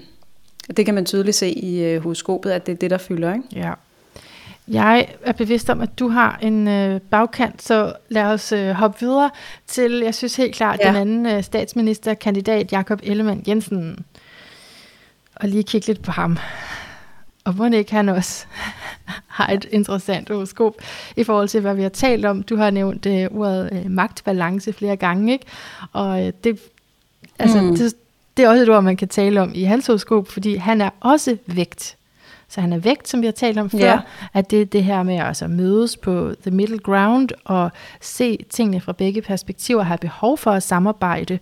det 0.78 0.86
kan 0.86 0.95
man 0.95 1.05
tydeligt 1.05 1.36
se 1.36 1.49
i 1.49 1.84
øh, 1.84 2.03
horoskopet, 2.03 2.51
at 2.51 2.65
det 2.65 2.72
er 2.72 2.78
det, 2.78 2.91
der 2.91 2.97
fylder. 2.97 3.34
Ikke? 3.34 3.45
Ja. 3.55 3.74
Jeg 4.67 5.07
er 5.24 5.32
bevidst 5.32 5.70
om, 5.70 5.82
at 5.82 5.99
du 5.99 6.07
har 6.09 6.39
en 6.41 6.67
øh, 6.67 7.01
bagkant, 7.01 7.63
så 7.63 7.93
lad 8.09 8.24
os 8.24 8.51
øh, 8.51 8.72
hoppe 8.72 8.99
videre 8.99 9.30
til, 9.67 9.99
jeg 9.99 10.15
synes 10.15 10.36
helt 10.36 10.55
klart, 10.55 10.80
ja. 10.84 10.88
den 10.88 10.95
anden 10.95 11.26
øh, 11.26 11.43
statsministerkandidat, 11.43 12.72
Jakob 12.72 12.99
Ellemann 13.03 13.43
Jensen. 13.47 14.05
Og 15.36 15.49
lige 15.49 15.63
kigge 15.63 15.88
lidt 15.88 16.01
på 16.01 16.11
ham. 16.11 16.38
Og 17.43 17.55
må 17.55 17.65
ikke 17.65 17.91
han 17.91 18.09
også 18.09 18.45
har 19.38 19.47
et 19.47 19.65
interessant 19.72 20.30
horoskop 20.30 20.76
i 21.15 21.24
forhold 21.24 21.47
til, 21.47 21.61
hvad 21.61 21.76
vi 21.76 21.82
har 21.82 21.89
talt 21.89 22.26
om. 22.26 22.43
Du 22.43 22.55
har 22.55 22.70
nævnt 22.70 23.05
øh, 23.05 23.28
ordet 23.32 23.70
øh, 23.72 23.91
magtbalance 23.91 24.74
flere 24.74 24.95
gange, 24.95 25.34
ikke? 25.34 25.45
Og 25.91 26.26
øh, 26.26 26.34
det, 26.43 26.59
altså, 27.39 27.61
mm. 27.61 27.76
det, 27.76 27.93
det 28.39 28.45
er 28.45 28.49
også 28.49 28.63
et 28.63 28.69
ord, 28.69 28.83
man 28.83 28.97
kan 28.97 29.07
tale 29.07 29.41
om 29.41 29.51
i 29.55 29.63
hans 29.63 29.87
horoskop, 29.87 30.27
fordi 30.27 30.55
han 30.55 30.81
er 30.81 30.89
også 30.99 31.37
vægt. 31.45 31.95
Så 32.49 32.61
han 32.61 32.73
er 32.73 32.77
vægt, 32.77 33.07
som 33.07 33.21
vi 33.21 33.27
har 33.27 33.31
talt 33.31 33.59
om 33.59 33.69
før, 33.69 33.79
ja. 33.79 33.99
at 34.33 34.51
det 34.51 34.61
er 34.61 34.65
det 34.65 34.83
her 34.83 35.03
med 35.03 35.15
at 35.15 35.27
altså 35.27 35.47
mødes 35.47 35.97
på 35.97 36.33
the 36.41 36.51
middle 36.51 36.79
ground 36.79 37.29
og 37.45 37.71
se 38.01 38.45
tingene 38.49 38.81
fra 38.81 38.91
begge 38.91 39.21
perspektiver, 39.21 39.83
have 39.83 39.97
behov 39.97 40.37
for 40.37 40.51
at 40.51 40.63
samarbejde 40.63 41.39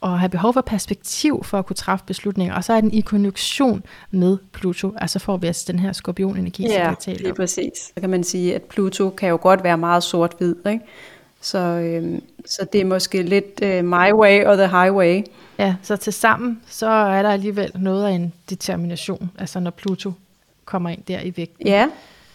og 0.00 0.18
have 0.18 0.28
behov 0.28 0.52
for 0.52 0.60
perspektiv 0.60 1.44
for 1.44 1.58
at 1.58 1.66
kunne 1.66 1.76
træffe 1.76 2.04
beslutninger. 2.06 2.54
Og 2.54 2.64
så 2.64 2.72
er 2.72 2.80
den 2.80 2.92
i 2.92 3.00
konjunktion 3.00 3.82
med 4.10 4.38
Pluto, 4.52 4.94
altså 4.96 5.18
får 5.18 5.36
vi 5.36 5.46
altså 5.46 5.72
den 5.72 5.78
her 5.78 5.92
skorpionenergi, 5.92 6.62
ja, 6.62 6.68
som 6.68 6.76
vi 6.76 6.84
har 6.84 6.94
talt 6.94 7.26
om. 7.26 7.36
præcis. 7.36 7.72
Så 7.78 8.00
kan 8.00 8.10
man 8.10 8.24
sige, 8.24 8.54
at 8.54 8.62
Pluto 8.62 9.10
kan 9.10 9.28
jo 9.28 9.38
godt 9.42 9.64
være 9.64 9.78
meget 9.78 10.02
sort-hvid, 10.02 10.56
ikke? 10.66 10.84
Så, 11.40 11.58
øhm, 11.58 12.22
så 12.46 12.66
det 12.72 12.80
er 12.80 12.84
måske 12.84 13.22
lidt 13.22 13.60
uh, 13.62 13.84
my 13.84 14.12
way 14.12 14.44
or 14.46 14.54
the 14.54 14.68
highway. 14.68 15.22
Ja, 15.58 15.74
så 15.82 15.96
til 15.96 16.12
sammen, 16.12 16.60
så 16.66 16.88
er 16.88 17.22
der 17.22 17.30
alligevel 17.30 17.72
noget 17.74 18.06
af 18.06 18.10
en 18.10 18.32
determination, 18.50 19.30
altså 19.38 19.60
når 19.60 19.70
Pluto 19.70 20.12
kommer 20.64 20.90
ind 20.90 21.02
der 21.08 21.20
i 21.20 21.32
vægten. 21.36 21.66
Ja, 21.66 21.88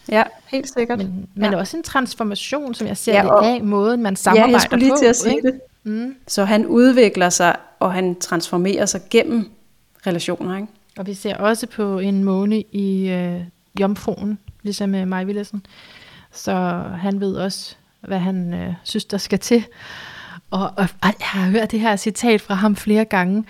ja 0.08 0.22
helt 0.46 0.72
sikkert. 0.78 0.98
Men, 0.98 1.28
men 1.34 1.52
ja. 1.52 1.58
også 1.58 1.76
en 1.76 1.82
transformation, 1.82 2.74
som 2.74 2.86
jeg 2.86 2.96
ser 2.96 3.14
ja, 3.14 3.22
det 3.22 3.46
af, 3.46 3.62
måden 3.62 4.02
man 4.02 4.16
samarbejder 4.16 4.46
på. 4.46 4.50
Ja, 4.50 4.52
jeg 4.52 4.60
skulle 4.60 4.80
lige 4.80 4.92
på, 4.92 4.98
til 4.98 5.06
at 5.06 5.16
sige 5.16 5.36
ikke? 5.36 5.48
det. 5.48 5.60
Mm. 5.82 6.14
Så 6.26 6.44
han 6.44 6.66
udvikler 6.66 7.28
sig, 7.28 7.56
og 7.80 7.92
han 7.92 8.14
transformerer 8.14 8.86
sig 8.86 9.00
gennem 9.10 9.50
relationer. 10.06 10.56
Ikke? 10.56 10.68
Og 10.98 11.06
vi 11.06 11.14
ser 11.14 11.36
også 11.36 11.66
på 11.66 11.98
en 11.98 12.24
måne 12.24 12.60
i 12.60 13.10
øh, 13.10 13.40
jomfruen, 13.80 14.38
ligesom 14.62 14.88
med 14.88 15.06
mig 15.06 15.26
Willesen. 15.26 15.66
Så 16.32 16.52
han 17.00 17.20
ved 17.20 17.34
også, 17.34 17.76
hvad 18.08 18.18
han 18.18 18.54
øh, 18.54 18.74
synes, 18.84 19.04
der 19.04 19.18
skal 19.18 19.38
til. 19.38 19.64
Og, 20.50 20.62
og, 20.76 20.88
og 21.02 21.14
jeg 21.20 21.26
har 21.26 21.50
hørt 21.50 21.70
det 21.70 21.80
her 21.80 21.96
citat 21.96 22.40
fra 22.40 22.54
ham 22.54 22.76
flere 22.76 23.04
gange, 23.04 23.44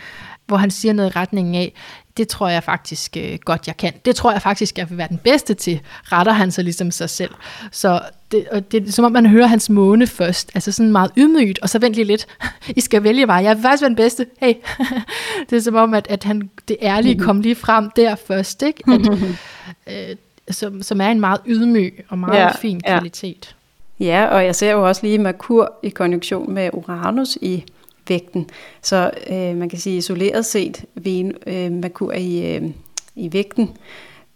hvor 0.47 0.57
han 0.57 0.71
siger 0.71 0.93
noget 0.93 1.11
i 1.11 1.19
retningen 1.19 1.55
af, 1.55 1.73
det 2.17 2.29
tror 2.29 2.49
jeg 2.49 2.63
faktisk 2.63 3.17
øh, 3.17 3.39
godt, 3.45 3.67
jeg 3.67 3.77
kan. 3.77 3.93
Det 4.05 4.17
tror 4.17 4.33
jeg 4.33 4.43
faktisk, 4.43 4.79
jeg 4.79 4.91
vil 4.91 4.99
være 4.99 5.09
den 5.09 5.19
bedste 5.19 5.55
til, 5.55 5.81
retter 6.03 6.33
han 6.33 6.51
sig 6.51 6.65
ligesom 6.65 6.91
sig 6.91 7.11
selv. 7.11 7.31
Så 7.71 8.01
det, 8.31 8.49
og 8.49 8.73
det 8.73 8.89
er 8.89 8.93
som 8.93 9.05
om, 9.05 9.13
man 9.13 9.27
hører 9.27 9.47
hans 9.47 9.71
måne 9.71 10.07
først, 10.07 10.51
altså 10.55 10.73
sådan 10.73 10.93
meget 10.93 11.11
ydmygt, 11.17 11.59
og 11.59 11.69
så 11.69 11.79
vent 11.79 11.95
lige 11.95 12.05
lidt, 12.05 12.27
I 12.77 12.81
skal 12.81 13.03
vælge 13.03 13.27
mig, 13.27 13.45
jeg 13.45 13.57
vil 13.57 13.63
faktisk 13.63 13.83
være 13.83 13.89
den 13.89 13.97
bedste, 13.97 14.27
hey. 14.41 14.55
det 15.51 15.57
er 15.57 15.61
som 15.61 15.75
om, 15.75 15.95
at, 15.95 16.07
at 16.11 16.25
han, 16.25 16.51
det 16.69 16.77
ærlige 16.83 17.19
kom 17.19 17.41
lige 17.41 17.55
frem 17.55 17.91
der 17.97 18.15
først, 18.15 18.63
ikke? 18.63 18.83
At, 18.93 19.09
øh, 20.11 20.17
som, 20.51 20.83
som 20.83 21.01
er 21.01 21.09
en 21.09 21.21
meget 21.21 21.41
ydmyg 21.47 22.05
og 22.09 22.19
meget 22.19 22.39
ja, 22.39 22.57
fin 22.57 22.81
kvalitet. 22.81 23.47
Ja 23.51 23.64
ja, 24.05 24.27
og 24.27 24.45
jeg 24.45 24.55
ser 24.55 24.73
jo 24.73 24.89
også 24.89 25.03
lige 25.03 25.19
Merkur 25.19 25.73
i 25.83 25.89
konjunktion 25.89 26.55
med 26.55 26.71
Uranus 26.73 27.39
i 27.41 27.65
vægten. 28.09 28.51
Så 28.83 29.11
øh, 29.31 29.57
man 29.57 29.69
kan 29.69 29.79
sige 29.79 29.97
isoleret 29.97 30.47
set, 30.47 30.85
Ven, 30.95 31.33
øh, 31.47 31.73
Merkur 31.73 32.13
i, 32.13 32.57
øh, 32.57 32.63
i 33.15 33.33
vægten 33.33 33.63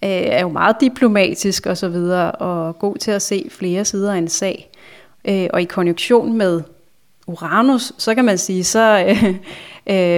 øh, 0.05 0.11
er 0.11 0.41
jo 0.41 0.49
meget 0.49 0.77
diplomatisk 0.81 1.67
og 1.67 1.77
så 1.77 1.89
videre, 1.89 2.33
og 2.33 2.79
god 2.79 2.97
til 2.97 3.11
at 3.11 3.23
se 3.23 3.47
flere 3.51 3.85
sider 3.85 4.13
af 4.13 4.19
en 4.19 4.29
sag. 4.29 4.71
Øh, 5.25 5.47
og 5.53 5.63
i 5.63 5.65
konjunktion 5.65 6.39
med 6.39 6.63
Uranus, 7.27 7.93
så 7.99 8.15
kan 8.15 8.25
man 8.25 8.39
sige, 8.39 8.65
så, 8.65 9.05
øh, 9.09 9.25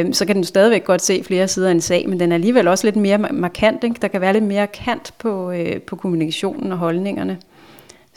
øh, 0.09 0.15
så 0.15 0.27
kan 0.27 0.37
den 0.37 0.45
stadigvæk 0.45 0.85
godt 0.85 1.03
se 1.03 1.25
flere 1.25 1.49
sider 1.49 1.69
af 1.69 1.73
en 1.73 1.81
sag, 1.81 2.09
men 2.09 2.21
den 2.21 2.33
er 2.33 2.37
alligevel 2.37 2.69
også 2.69 2.87
lidt 2.87 2.97
mere 2.97 3.19
markant. 3.19 3.85
Ikke? 3.85 3.97
Der 4.03 4.09
kan 4.09 4.21
være 4.21 4.33
lidt 4.33 4.45
mere 4.45 4.67
kant 4.67 5.15
på, 5.19 5.51
øh, 5.51 5.81
på 5.81 5.97
kommunikationen 5.97 6.73
og 6.73 6.79
holdningerne. 6.79 7.39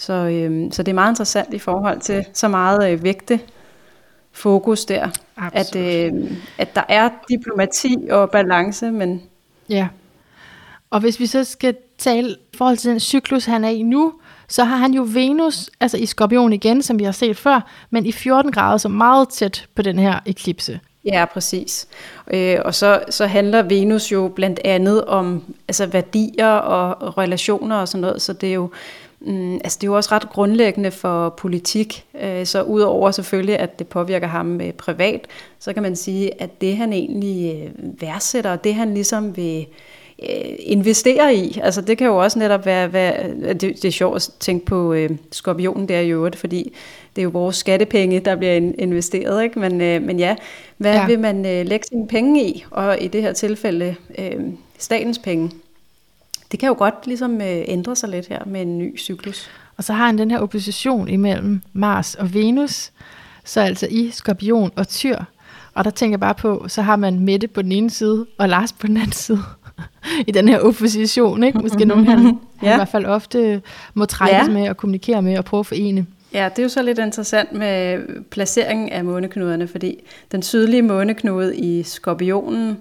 Så, 0.03 0.13
øh, 0.13 0.71
så 0.71 0.83
det 0.83 0.91
er 0.91 0.95
meget 0.95 1.11
interessant 1.11 1.53
i 1.53 1.59
forhold 1.59 1.99
til 1.99 2.25
så 2.33 2.47
meget 2.47 2.91
øh, 2.91 3.03
vægte 3.03 3.39
fokus 4.31 4.85
der. 4.85 5.09
At, 5.53 5.75
øh, 5.75 6.13
at 6.57 6.75
der 6.75 6.83
er 6.89 7.09
diplomati 7.29 7.97
og 8.11 8.29
balance, 8.31 8.91
men... 8.91 9.21
Ja, 9.69 9.87
Og 10.89 10.99
hvis 10.99 11.19
vi 11.19 11.25
så 11.25 11.43
skal 11.43 11.75
tale 11.97 12.29
i 12.53 12.57
forhold 12.57 12.77
til 12.77 12.91
den 12.91 12.99
cyklus, 12.99 13.45
han 13.45 13.63
er 13.63 13.69
i 13.69 13.81
nu, 13.81 14.13
så 14.47 14.63
har 14.63 14.77
han 14.77 14.93
jo 14.93 15.07
Venus, 15.13 15.69
altså 15.79 15.97
i 15.97 16.05
skorpion 16.05 16.53
igen, 16.53 16.81
som 16.81 16.99
vi 16.99 17.03
har 17.03 17.11
set 17.11 17.37
før, 17.37 17.69
men 17.89 18.05
i 18.05 18.11
14 18.11 18.51
grader, 18.51 18.77
så 18.77 18.89
meget 18.89 19.29
tæt 19.29 19.65
på 19.75 19.81
den 19.81 19.99
her 19.99 20.19
eklipse. 20.25 20.79
Ja, 21.05 21.25
præcis. 21.25 21.87
Øh, 22.33 22.57
og 22.65 22.75
så, 22.75 23.03
så 23.09 23.25
handler 23.25 23.61
Venus 23.61 24.11
jo 24.11 24.31
blandt 24.35 24.59
andet 24.65 25.05
om 25.05 25.55
altså 25.67 25.85
værdier 25.85 26.51
og 26.51 27.17
relationer 27.17 27.75
og 27.75 27.87
sådan 27.87 28.01
noget, 28.01 28.21
så 28.21 28.33
det 28.33 28.49
er 28.49 28.53
jo, 28.53 28.69
mm, 29.23 29.53
altså 29.53 29.77
det 29.81 29.87
er 29.87 29.91
jo 29.91 29.95
også 29.95 30.09
ret 30.11 30.29
grundlæggende 30.29 30.91
for 30.91 31.29
politik. 31.29 32.05
Øh, 32.21 32.45
så 32.45 32.61
udover 32.61 33.11
selvfølgelig, 33.11 33.59
at 33.59 33.79
det 33.79 33.87
påvirker 33.87 34.27
ham 34.27 34.61
øh, 34.61 34.71
privat, 34.71 35.27
så 35.59 35.73
kan 35.73 35.83
man 35.83 35.95
sige, 35.95 36.41
at 36.41 36.61
det 36.61 36.77
han 36.77 36.93
egentlig 36.93 37.55
øh, 37.55 38.01
værdsætter, 38.01 38.51
og 38.51 38.63
det 38.63 38.75
han 38.75 38.93
ligesom 38.93 39.37
vil 39.37 39.67
investere 40.59 41.35
i. 41.35 41.59
Altså 41.63 41.81
det 41.81 41.97
kan 41.97 42.07
jo 42.07 42.17
også 42.17 42.39
netop 42.39 42.65
være, 42.65 42.93
være 42.93 43.53
det, 43.53 43.61
det 43.61 43.85
er 43.85 43.91
sjovt 43.91 44.15
at 44.15 44.29
tænke 44.39 44.65
på 44.65 44.93
øh, 44.93 45.09
skorpionen 45.31 45.87
der 45.87 45.99
i 45.99 46.09
øvrigt, 46.09 46.35
fordi 46.35 46.73
det 47.15 47.21
er 47.21 47.23
jo 47.23 47.29
vores 47.29 47.55
skattepenge, 47.55 48.19
der 48.19 48.35
bliver 48.35 48.53
investeret, 48.77 49.43
ikke? 49.43 49.59
Men, 49.59 49.81
øh, 49.81 50.01
men 50.01 50.19
ja, 50.19 50.35
hvad 50.77 50.93
ja. 50.93 51.07
vil 51.07 51.19
man 51.19 51.45
øh, 51.45 51.65
lægge 51.65 51.85
sine 51.87 52.07
penge 52.07 52.43
i? 52.43 52.65
Og 52.71 53.01
i 53.01 53.07
det 53.07 53.21
her 53.21 53.33
tilfælde 53.33 53.95
øh, 54.17 54.41
statens 54.77 55.19
penge. 55.19 55.51
Det 56.53 56.59
kan 56.59 56.67
jo 56.67 56.75
godt 56.77 57.07
ligesom 57.07 57.41
øh, 57.41 57.63
ændre 57.67 57.95
sig 57.95 58.09
lidt 58.09 58.27
her 58.27 58.45
med 58.45 58.61
en 58.61 58.77
ny 58.77 58.99
cyklus. 58.99 59.49
Og 59.77 59.83
så 59.83 59.93
har 59.93 60.05
han 60.05 60.17
den 60.17 60.31
her 60.31 60.39
opposition 60.39 61.09
imellem 61.09 61.61
Mars 61.73 62.15
og 62.15 62.33
Venus, 62.33 62.91
så 63.43 63.61
altså 63.61 63.87
i 63.91 64.09
skorpion 64.11 64.71
og 64.75 64.87
tyr. 64.87 65.17
Og 65.73 65.85
der 65.85 65.89
tænker 65.91 66.13
jeg 66.13 66.19
bare 66.19 66.35
på, 66.35 66.65
så 66.67 66.81
har 66.81 66.95
man 66.95 67.19
Mette 67.19 67.47
på 67.47 67.61
den 67.61 67.71
ene 67.71 67.89
side, 67.89 68.25
og 68.37 68.49
Lars 68.49 68.73
på 68.73 68.87
den 68.87 68.97
anden 68.97 69.11
side. 69.11 69.39
i 70.27 70.31
den 70.31 70.47
her 70.47 70.59
opposition, 70.59 71.43
ikke? 71.43 71.59
Måske 71.59 71.85
nogen, 71.85 72.07
han, 72.07 72.19
han 72.25 72.39
ja. 72.63 72.73
i 72.73 72.77
hvert 72.77 72.87
fald 72.87 73.05
ofte 73.05 73.61
må 73.93 74.05
trækkes 74.05 74.47
ja. 74.47 74.53
med 74.53 74.69
og 74.69 74.77
kommunikere 74.77 75.21
med 75.21 75.37
og 75.37 75.45
prøve 75.45 75.59
at 75.59 75.65
forene. 75.65 76.05
Ja, 76.33 76.49
det 76.49 76.59
er 76.59 76.63
jo 76.63 76.69
så 76.69 76.81
lidt 76.81 76.99
interessant 76.99 77.51
med 77.51 77.99
placeringen 78.29 78.89
af 78.89 79.05
måneknuderne, 79.05 79.67
fordi 79.67 80.03
den 80.31 80.41
sydlige 80.41 80.81
måneknude 80.81 81.57
i 81.57 81.83
skorpionen, 81.83 82.77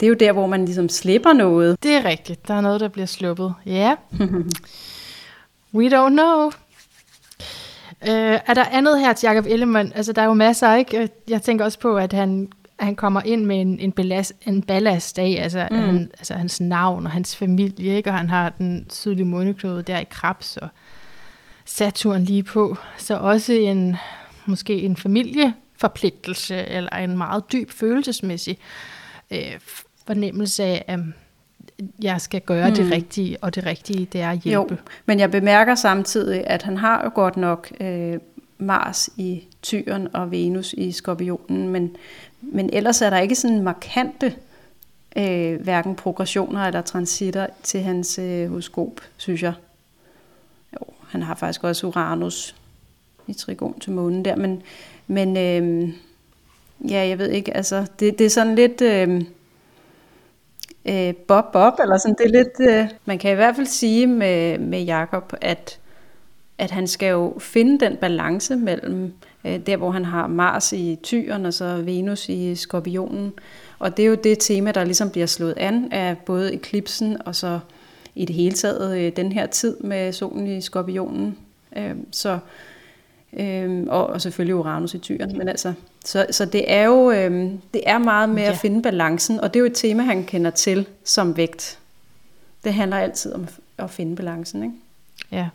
det 0.00 0.06
er 0.06 0.08
jo 0.08 0.16
der, 0.20 0.32
hvor 0.32 0.46
man 0.46 0.64
ligesom 0.64 0.88
slipper 0.88 1.32
noget. 1.32 1.82
Det 1.82 1.92
er 1.92 2.04
rigtigt. 2.04 2.48
Der 2.48 2.54
er 2.54 2.60
noget, 2.60 2.80
der 2.80 2.88
bliver 2.88 3.06
sluppet. 3.06 3.54
Ja. 3.66 3.94
We 5.74 5.88
don't 5.88 6.12
know. 6.12 6.50
Uh, 8.02 8.38
er 8.46 8.54
der 8.54 8.64
andet 8.64 9.00
her 9.00 9.12
til 9.12 9.26
Jacob 9.26 9.46
Ellemann? 9.48 9.92
Altså, 9.94 10.12
der 10.12 10.22
er 10.22 10.26
jo 10.26 10.34
masser, 10.34 10.74
ikke? 10.74 11.08
Jeg 11.28 11.42
tænker 11.42 11.64
også 11.64 11.78
på, 11.78 11.96
at 11.96 12.12
han 12.12 12.48
han 12.78 12.96
kommer 12.96 13.22
ind 13.24 13.44
med 13.44 13.60
en, 13.60 13.80
en, 13.80 13.92
ballast, 13.92 14.32
en 14.46 14.62
ballast 14.62 15.18
af, 15.18 15.38
altså, 15.42 15.68
mm. 15.70 15.76
han, 15.76 16.10
altså 16.18 16.34
hans 16.34 16.60
navn 16.60 17.06
og 17.06 17.12
hans 17.12 17.36
familie, 17.36 17.96
ikke? 17.96 18.10
og 18.10 18.16
han 18.18 18.30
har 18.30 18.48
den 18.48 18.86
sydlige 18.90 19.24
måneknude 19.24 19.82
der 19.82 19.98
i 19.98 20.04
Krebs, 20.10 20.56
og 20.56 20.68
Saturn 21.64 22.24
lige 22.24 22.42
på. 22.42 22.76
Så 22.98 23.16
også 23.16 23.52
en, 23.52 23.96
måske 24.46 24.82
en 24.82 24.96
familieforpligtelse, 24.96 26.56
eller 26.56 26.90
en 26.90 27.18
meget 27.18 27.52
dyb 27.52 27.70
følelsesmæssig 27.70 28.58
øh, 29.30 29.58
fornemmelse 30.08 30.62
af, 30.62 30.84
at 30.86 31.00
jeg 32.02 32.20
skal 32.20 32.40
gøre 32.40 32.68
mm. 32.68 32.74
det 32.74 32.92
rigtige, 32.92 33.36
og 33.40 33.54
det 33.54 33.66
rigtige, 33.66 34.08
det 34.12 34.20
er 34.20 34.30
at 34.30 34.38
hjælpe. 34.38 34.74
Jo, 34.74 34.78
men 35.06 35.20
jeg 35.20 35.30
bemærker 35.30 35.74
samtidig, 35.74 36.46
at 36.46 36.62
han 36.62 36.76
har 36.76 37.04
jo 37.04 37.10
godt 37.14 37.36
nok 37.36 37.72
øh, 37.80 38.18
Mars 38.58 39.10
i 39.16 39.44
tyren 39.62 40.08
og 40.12 40.30
Venus 40.30 40.72
i 40.72 40.92
skorpionen, 40.92 41.68
men, 41.68 41.96
men 42.40 42.70
ellers 42.72 43.02
er 43.02 43.10
der 43.10 43.18
ikke 43.18 43.34
sådan 43.34 43.62
markante 43.62 44.34
øh, 45.16 45.62
hverken 45.62 45.94
progressioner 45.94 46.64
eller 46.66 46.82
transitter 46.82 47.46
til 47.62 47.80
hans 47.80 48.18
øh, 48.18 48.48
horoskop, 48.48 49.00
synes 49.16 49.42
jeg. 49.42 49.52
Jo, 50.74 50.86
han 51.08 51.22
har 51.22 51.34
faktisk 51.34 51.64
også 51.64 51.86
Uranus 51.86 52.56
i 53.26 53.32
trigon 53.32 53.80
til 53.80 53.92
månen 53.92 54.24
der, 54.24 54.36
men, 54.36 54.62
men 55.06 55.36
øh, 55.36 55.88
ja, 56.90 57.08
jeg 57.08 57.18
ved 57.18 57.30
ikke, 57.30 57.56
altså, 57.56 57.86
det, 58.00 58.18
det 58.18 58.26
er 58.26 58.30
sådan 58.30 58.54
lidt 58.54 58.80
øh, 58.80 59.24
øh, 60.84 61.14
bob-bob, 61.14 61.72
eller 61.82 61.98
sådan, 61.98 62.16
det 62.18 62.26
er 62.26 62.30
lidt, 62.44 62.70
øh, 62.70 62.98
man 63.04 63.18
kan 63.18 63.32
i 63.32 63.34
hvert 63.34 63.56
fald 63.56 63.66
sige 63.66 64.06
med, 64.06 64.58
med 64.58 64.82
Jakob, 64.82 65.32
at, 65.40 65.78
at 66.58 66.70
han 66.70 66.86
skal 66.86 67.10
jo 67.10 67.36
finde 67.38 67.84
den 67.84 67.96
balance 67.96 68.56
mellem 68.56 69.12
øh, 69.44 69.58
der, 69.66 69.76
hvor 69.76 69.90
han 69.90 70.04
har 70.04 70.26
Mars 70.26 70.72
i 70.72 70.98
tyren, 71.02 71.46
og 71.46 71.54
så 71.54 71.82
Venus 71.82 72.28
i 72.28 72.54
skorpionen, 72.54 73.32
og 73.78 73.96
det 73.96 74.02
er 74.02 74.06
jo 74.06 74.14
det 74.14 74.38
tema, 74.38 74.72
der 74.72 74.84
ligesom 74.84 75.10
bliver 75.10 75.26
slået 75.26 75.54
an 75.56 75.92
af 75.92 76.16
både 76.26 76.54
eklipsen 76.54 77.16
og 77.26 77.34
så 77.34 77.60
i 78.14 78.24
det 78.24 78.36
hele 78.36 78.54
taget 78.54 78.98
øh, 78.98 79.12
den 79.16 79.32
her 79.32 79.46
tid 79.46 79.76
med 79.80 80.12
solen 80.12 80.46
i 80.46 80.60
skorpionen. 80.60 81.38
Øh, 81.76 81.94
så, 82.10 82.38
øh, 83.32 83.84
og, 83.88 84.06
og 84.06 84.20
selvfølgelig 84.20 84.54
Uranus 84.54 84.94
i 84.94 84.98
tyren. 84.98 85.38
Men 85.38 85.48
altså, 85.48 85.72
så, 86.08 86.26
så 86.30 86.44
det 86.44 86.72
er 86.72 86.84
jo 86.84 87.10
øh, 87.10 87.50
det 87.74 87.82
er 87.86 87.98
meget 87.98 88.28
med 88.28 88.42
ja. 88.42 88.50
at 88.50 88.58
finde 88.58 88.82
balancen, 88.82 89.40
og 89.40 89.54
det 89.54 89.60
er 89.60 89.60
jo 89.60 89.66
et 89.66 89.74
tema, 89.74 90.02
han 90.02 90.24
kender 90.24 90.50
til 90.50 90.86
som 91.04 91.36
vægt. 91.36 91.78
Det 92.64 92.74
handler 92.74 92.98
altid 92.98 93.32
om 93.32 93.48
at 93.78 93.90
finde 93.90 94.16
balancen, 94.16 94.62
ikke? 94.62 94.74
Ja. 95.32 95.48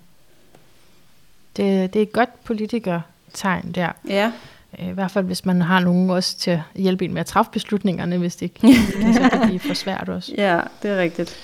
Det, 1.57 1.93
det 1.93 1.99
er 1.99 2.03
et 2.03 2.11
godt 2.11 2.43
politikertegn 2.43 3.71
der. 3.75 3.89
Ja. 4.07 4.31
I 4.79 4.91
hvert 4.91 5.11
fald, 5.11 5.25
hvis 5.25 5.45
man 5.45 5.61
har 5.61 5.79
nogen 5.79 6.09
også 6.09 6.37
til 6.37 6.51
at 6.51 6.59
hjælpe 6.75 7.05
en 7.05 7.13
med 7.13 7.19
at 7.19 7.25
træffe 7.25 7.51
beslutningerne, 7.51 8.17
hvis 8.17 8.35
det 8.35 8.41
ikke 8.41 8.75
så 9.13 9.29
kan 9.31 9.47
blive 9.47 9.59
for 9.59 9.73
svært 9.73 10.09
også. 10.09 10.33
Ja, 10.37 10.59
det 10.83 10.91
er 10.91 10.97
rigtigt. 10.97 11.35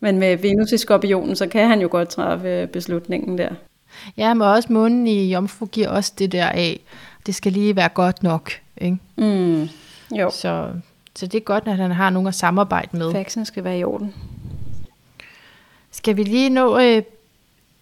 Men 0.00 0.18
med 0.18 0.36
Venus 0.36 0.72
i 0.72 0.78
skorpionen, 0.78 1.36
så 1.36 1.46
kan 1.46 1.68
han 1.68 1.80
jo 1.80 1.88
godt 1.90 2.08
træffe 2.08 2.66
beslutningen 2.66 3.38
der. 3.38 3.50
Ja, 4.16 4.34
men 4.34 4.42
også 4.42 4.72
månen 4.72 5.06
i 5.06 5.32
Jomfru 5.32 5.66
giver 5.66 5.88
også 5.88 6.12
det 6.18 6.32
der 6.32 6.46
af, 6.46 6.80
det 7.26 7.34
skal 7.34 7.52
lige 7.52 7.76
være 7.76 7.88
godt 7.88 8.22
nok. 8.22 8.52
Ikke? 8.76 8.98
Mm, 9.16 9.68
jo. 10.18 10.30
Så, 10.30 10.70
så 11.14 11.26
det 11.26 11.34
er 11.34 11.44
godt, 11.44 11.64
at 11.66 11.76
han 11.76 11.90
har 11.90 12.10
nogen 12.10 12.28
at 12.28 12.34
samarbejde 12.34 12.96
med. 12.96 13.12
Faxen 13.12 13.44
skal 13.44 13.64
være 13.64 13.78
i 13.78 13.84
orden. 13.84 14.14
Skal 15.90 16.16
vi 16.16 16.22
lige 16.22 16.50
nå, 16.50 16.78
øh, 16.78 17.02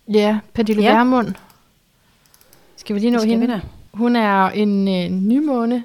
ja, 0.08 0.38
Pernille 0.54 0.82
ja. 0.82 0.94
Vermund? 0.94 1.34
Skal 2.76 2.94
vi 2.94 3.00
lige 3.00 3.10
nå 3.10 3.18
skal 3.18 3.30
hende? 3.30 3.62
Hun 3.92 4.16
er 4.16 4.46
en 4.46 4.88
øh, 4.88 5.10
nymåne 5.20 5.84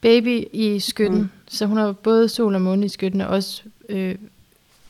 baby 0.00 0.44
i 0.52 0.80
skytten, 0.80 1.18
mm. 1.18 1.30
så 1.48 1.66
hun 1.66 1.76
har 1.76 1.92
både 1.92 2.28
sol 2.28 2.54
og 2.54 2.60
måne 2.60 2.86
i 2.86 2.88
skytten, 2.88 3.20
og 3.20 3.28
også 3.28 3.62
øh, 3.88 4.14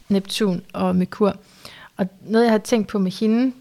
Neptun 0.08 0.62
og 0.72 0.96
Merkur. 0.96 1.36
Og 1.96 2.08
noget, 2.20 2.44
jeg 2.44 2.52
har 2.52 2.58
tænkt 2.58 2.88
på 2.88 2.98
med 2.98 3.12
hende, 3.12 3.52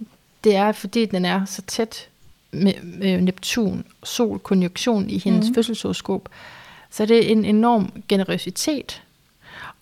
det 0.44 0.56
er, 0.56 0.72
fordi 0.72 1.06
den 1.06 1.26
er 1.26 1.46
så 1.46 1.62
tæt 1.62 2.08
med, 2.52 2.74
med 2.84 3.22
Neptun, 3.22 3.86
sol, 4.04 4.40
konjunktion 4.40 5.10
i 5.10 5.18
hendes 5.18 5.50
mm. 5.50 5.56
fødselshoroskop, 5.56 6.30
så 6.90 7.06
det 7.06 7.18
er 7.18 7.32
en 7.32 7.46
enorm 7.46 7.92
generøsitet, 8.08 9.02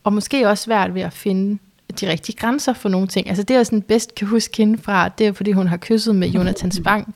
og 0.03 0.13
måske 0.13 0.49
også 0.49 0.63
svært 0.63 0.95
ved 0.95 1.01
at 1.01 1.13
finde 1.13 1.57
de 1.99 2.09
rigtige 2.09 2.37
grænser 2.37 2.73
for 2.73 2.89
nogle 2.89 3.07
ting. 3.07 3.27
Altså 3.27 3.43
det, 3.43 3.53
jeg 3.53 3.65
sådan 3.65 3.81
bedst 3.81 4.15
kan 4.15 4.27
huske 4.27 4.57
hende 4.57 4.77
fra, 4.77 5.09
det 5.09 5.27
er, 5.27 5.33
fordi 5.33 5.51
hun 5.51 5.67
har 5.67 5.77
kysset 5.77 6.15
med 6.15 6.27
Jonathan 6.27 6.71
Spang, 6.81 7.15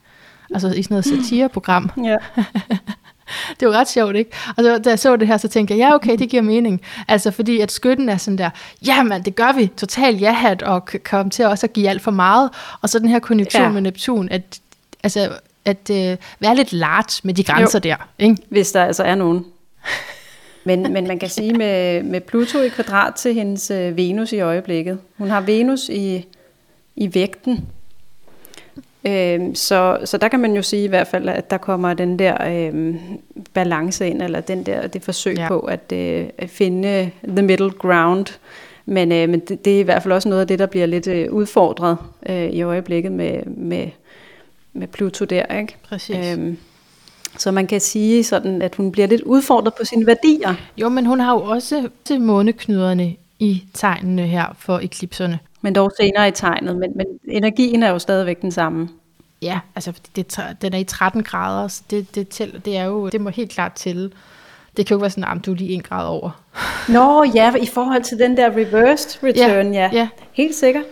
altså 0.54 0.68
i 0.68 0.84
sådan 0.84 0.94
noget 0.96 1.06
satireprogram. 1.06 1.92
Ja. 2.04 2.18
det 3.60 3.68
var 3.68 3.74
ret 3.74 3.90
sjovt, 3.90 4.16
ikke? 4.16 4.32
Og 4.58 4.64
så, 4.64 4.78
da 4.78 4.90
jeg 4.90 5.00
så 5.00 5.16
det 5.16 5.28
her, 5.28 5.38
så 5.38 5.48
tænkte 5.48 5.74
jeg, 5.74 5.80
ja, 5.80 5.96
okay, 5.96 6.18
det 6.18 6.30
giver 6.30 6.44
mening. 6.44 6.82
Altså, 7.08 7.32
fordi 7.32 7.60
at 7.60 7.72
skytten 7.72 8.10
er 8.10 8.18
sådan 8.18 8.38
der, 8.38 8.50
ja, 8.86 9.04
man, 9.04 9.24
det 9.24 9.36
gør 9.36 9.52
vi, 9.56 9.68
total 9.78 10.18
ja-hat, 10.18 10.62
og 10.62 10.90
komme 11.04 11.30
til 11.30 11.46
også 11.46 11.66
at 11.66 11.74
give 11.74 11.90
alt 11.90 12.02
for 12.02 12.12
meget. 12.12 12.50
Og 12.82 12.90
så 12.90 13.00
den 13.00 13.10
her 13.10 13.20
konjunktion 13.20 13.64
ja. 13.64 13.70
med 13.70 13.82
Neptun, 13.82 14.30
at, 14.30 14.60
altså, 15.04 15.40
at 15.66 15.90
øh, 15.92 16.18
være 16.40 16.56
lidt 16.56 16.74
large 16.74 17.22
med 17.24 17.34
de 17.34 17.44
grænser 17.44 17.80
jo. 17.86 17.90
der, 17.90 18.10
ikke? 18.20 18.38
Hvis 18.50 18.72
der 18.72 18.84
altså 18.86 19.04
er 19.04 19.16
nogen. 19.16 19.46
Men, 20.66 20.94
men 20.94 21.08
man 21.08 21.20
kan 21.20 21.30
sige 21.30 21.54
med, 21.54 22.04
med 22.04 22.22
Pluto 22.22 22.62
i 22.62 22.70
kvadrat 22.70 23.16
til 23.16 23.34
hendes 23.34 23.72
øh, 23.72 23.98
Venus 23.98 24.32
i 24.32 24.40
øjeblikket. 24.40 25.00
Hun 25.18 25.30
har 25.30 25.42
Venus 25.42 25.90
i, 25.90 26.26
i 26.96 27.14
vægten, 27.14 27.68
Øh, 29.08 29.42
så, 29.54 29.98
så 30.06 30.18
der 30.18 30.28
kan 30.28 30.40
man 30.40 30.56
jo 30.56 30.62
sige 30.62 30.84
i 30.84 30.88
hvert 30.88 31.08
fald, 31.08 31.30
at 31.30 31.52
der 31.52 31.58
kommer 31.58 31.94
den 31.94 32.20
der 32.20 32.38
øh, 32.48 32.96
balance 33.54 34.08
ind, 34.08 34.22
eller 34.22 34.42
den 34.42 34.64
der, 34.64 34.88
det 34.88 35.04
forsøg 35.04 35.38
ja. 35.38 35.48
på 35.48 35.60
at, 35.60 35.92
øh, 35.94 36.26
at 36.38 36.50
finde 36.50 37.12
the 37.28 37.42
middle 37.42 37.72
ground. 37.72 38.26
Men, 38.86 39.12
øh, 39.12 39.30
men 39.30 39.40
det, 39.40 39.66
det 39.66 39.76
er 39.76 39.80
i 39.80 39.84
hvert 39.84 40.04
fald 40.04 40.12
også 40.12 40.30
noget 40.30 40.42
af 40.42 40.48
det, 40.48 40.60
der 40.60 40.66
bliver 40.66 40.86
lidt 40.86 41.08
øh, 41.08 41.32
udfordret 41.32 41.98
øh, 42.30 42.50
i 42.50 42.62
øjeblikket 42.62 43.12
med, 43.12 43.46
med, 43.46 43.88
med 44.74 44.88
Pluto 44.88 45.26
der. 45.26 45.60
Ikke? 45.60 45.76
Præcis. 45.90 46.38
Øh, 46.38 46.56
så 47.38 47.52
man 47.52 47.68
kan 47.68 47.82
sige 47.82 48.24
sådan, 48.24 48.62
at 48.62 48.76
hun 48.76 48.92
bliver 48.92 49.08
lidt 49.08 49.22
udfordret 49.22 49.74
på 49.74 49.86
sine 49.86 50.06
værdier. 50.06 50.56
Jo, 50.78 50.90
men 50.90 51.06
hun 51.06 51.20
har 51.20 51.34
jo 51.34 51.42
også 51.42 51.90
til 52.06 52.22
måneknyderne 52.22 53.16
i 53.40 53.64
tegnene 53.74 54.28
her 54.28 54.46
for 54.60 54.80
eklipserne. 54.80 55.40
Men 55.62 55.76
dog 55.76 55.92
senere 55.98 56.28
i 56.28 56.32
tegnet, 56.32 56.76
men, 56.78 56.92
men 56.96 57.06
energien 57.28 57.84
er 57.84 57.90
jo 57.90 58.00
stadigvæk 58.00 58.42
den 58.42 58.52
samme. 58.52 58.90
Ja, 59.42 59.60
altså 59.76 59.94
det, 60.16 60.40
den 60.62 60.74
er 60.74 60.78
i 60.78 60.84
13 60.84 61.24
grader, 61.24 61.68
så 61.68 61.84
det, 61.90 62.16
det, 62.16 62.28
tæl, 62.28 62.62
det 62.66 62.78
er 62.78 62.84
jo, 62.84 63.10
det 63.10 63.22
må 63.22 63.30
helt 63.30 63.52
klart 63.52 63.74
til 63.74 64.14
Det 64.78 64.86
kan 64.86 64.94
jo 64.94 64.98
ikke 64.98 65.02
være 65.02 65.10
sådan, 65.10 65.38
at 65.38 65.46
du 65.46 65.52
er 65.52 65.56
lige 65.56 65.74
en 65.74 65.82
grad 65.82 66.08
over. 66.08 66.44
Nå 66.90 67.24
ja, 67.24 67.56
i 67.56 67.66
forhold 67.66 68.04
til 68.04 68.20
den 68.20 68.38
der 68.38 68.50
reversed 68.50 69.24
return, 69.24 69.74
ja. 69.74 69.80
ja. 69.80 69.90
ja. 69.94 70.08
Helt 70.34 70.56
sikkert. 70.56 70.84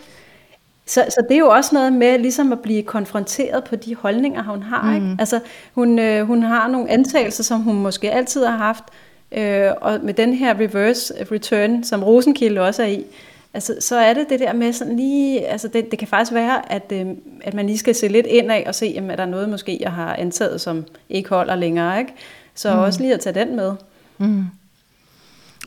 Så, 0.86 1.06
så 1.10 1.26
det 1.30 1.36
er 1.36 1.40
jo 1.40 1.50
også 1.50 1.76
noget 1.76 1.94
med 1.94 2.20
ligesom 2.20 2.52
at 2.52 2.60
blive 2.60 2.84
konfronteret 2.84 3.64
på 3.64 3.76
de 3.76 3.96
holdninger, 3.96 4.44
hun 4.44 4.64
har. 4.64 4.84
Mm. 4.84 4.96
Ikke? 4.96 5.16
Altså, 5.20 5.40
hun, 5.76 6.00
øh, 6.00 6.26
hun 6.28 6.44
har 6.44 6.68
nogle 6.68 6.90
antagelser, 6.90 7.44
som 7.44 7.62
hun 7.62 7.76
måske 7.76 8.12
altid 8.12 8.46
har 8.46 8.58
haft, 8.58 8.84
øh, 9.32 9.72
og 9.82 10.00
med 10.04 10.14
den 10.14 10.34
her 10.34 10.60
reverse 10.60 11.14
return, 11.32 11.84
som 11.84 12.04
Rosenkilde 12.04 12.62
også 12.62 12.84
er 12.84 12.88
i, 12.88 13.06
altså, 13.54 13.76
så 13.80 13.96
er 13.96 14.14
det 14.14 14.30
det 14.30 14.40
der 14.40 14.54
med 14.54 14.74
sådan 14.74 14.96
lige, 14.96 15.48
altså 15.48 15.68
det, 15.68 15.92
det 15.92 16.00
kan 16.00 16.08
faktisk 16.08 16.34
være, 16.34 16.72
at, 16.72 16.92
øh, 16.94 17.06
at 17.44 17.54
man 17.54 17.68
lige 17.68 17.78
skal 17.78 17.96
se 17.96 18.08
lidt 18.08 18.26
ind 18.26 18.52
af 18.52 18.64
og 18.68 18.76
se, 18.76 18.86
jamen, 18.86 19.12
er 19.12 19.16
der 19.16 19.26
noget 19.26 19.50
måske, 19.50 19.78
jeg 19.82 19.92
har 19.92 20.16
antaget, 20.16 20.62
som 20.62 20.86
ikke 21.10 21.30
holder 21.30 21.56
længere. 21.56 22.00
Ikke? 22.00 22.14
Så 22.56 22.74
mm. 22.74 22.80
også 22.80 23.02
lige 23.02 23.14
at 23.14 23.20
tage 23.20 23.40
den 23.40 23.56
med. 23.56 23.74
Mm. 24.18 24.46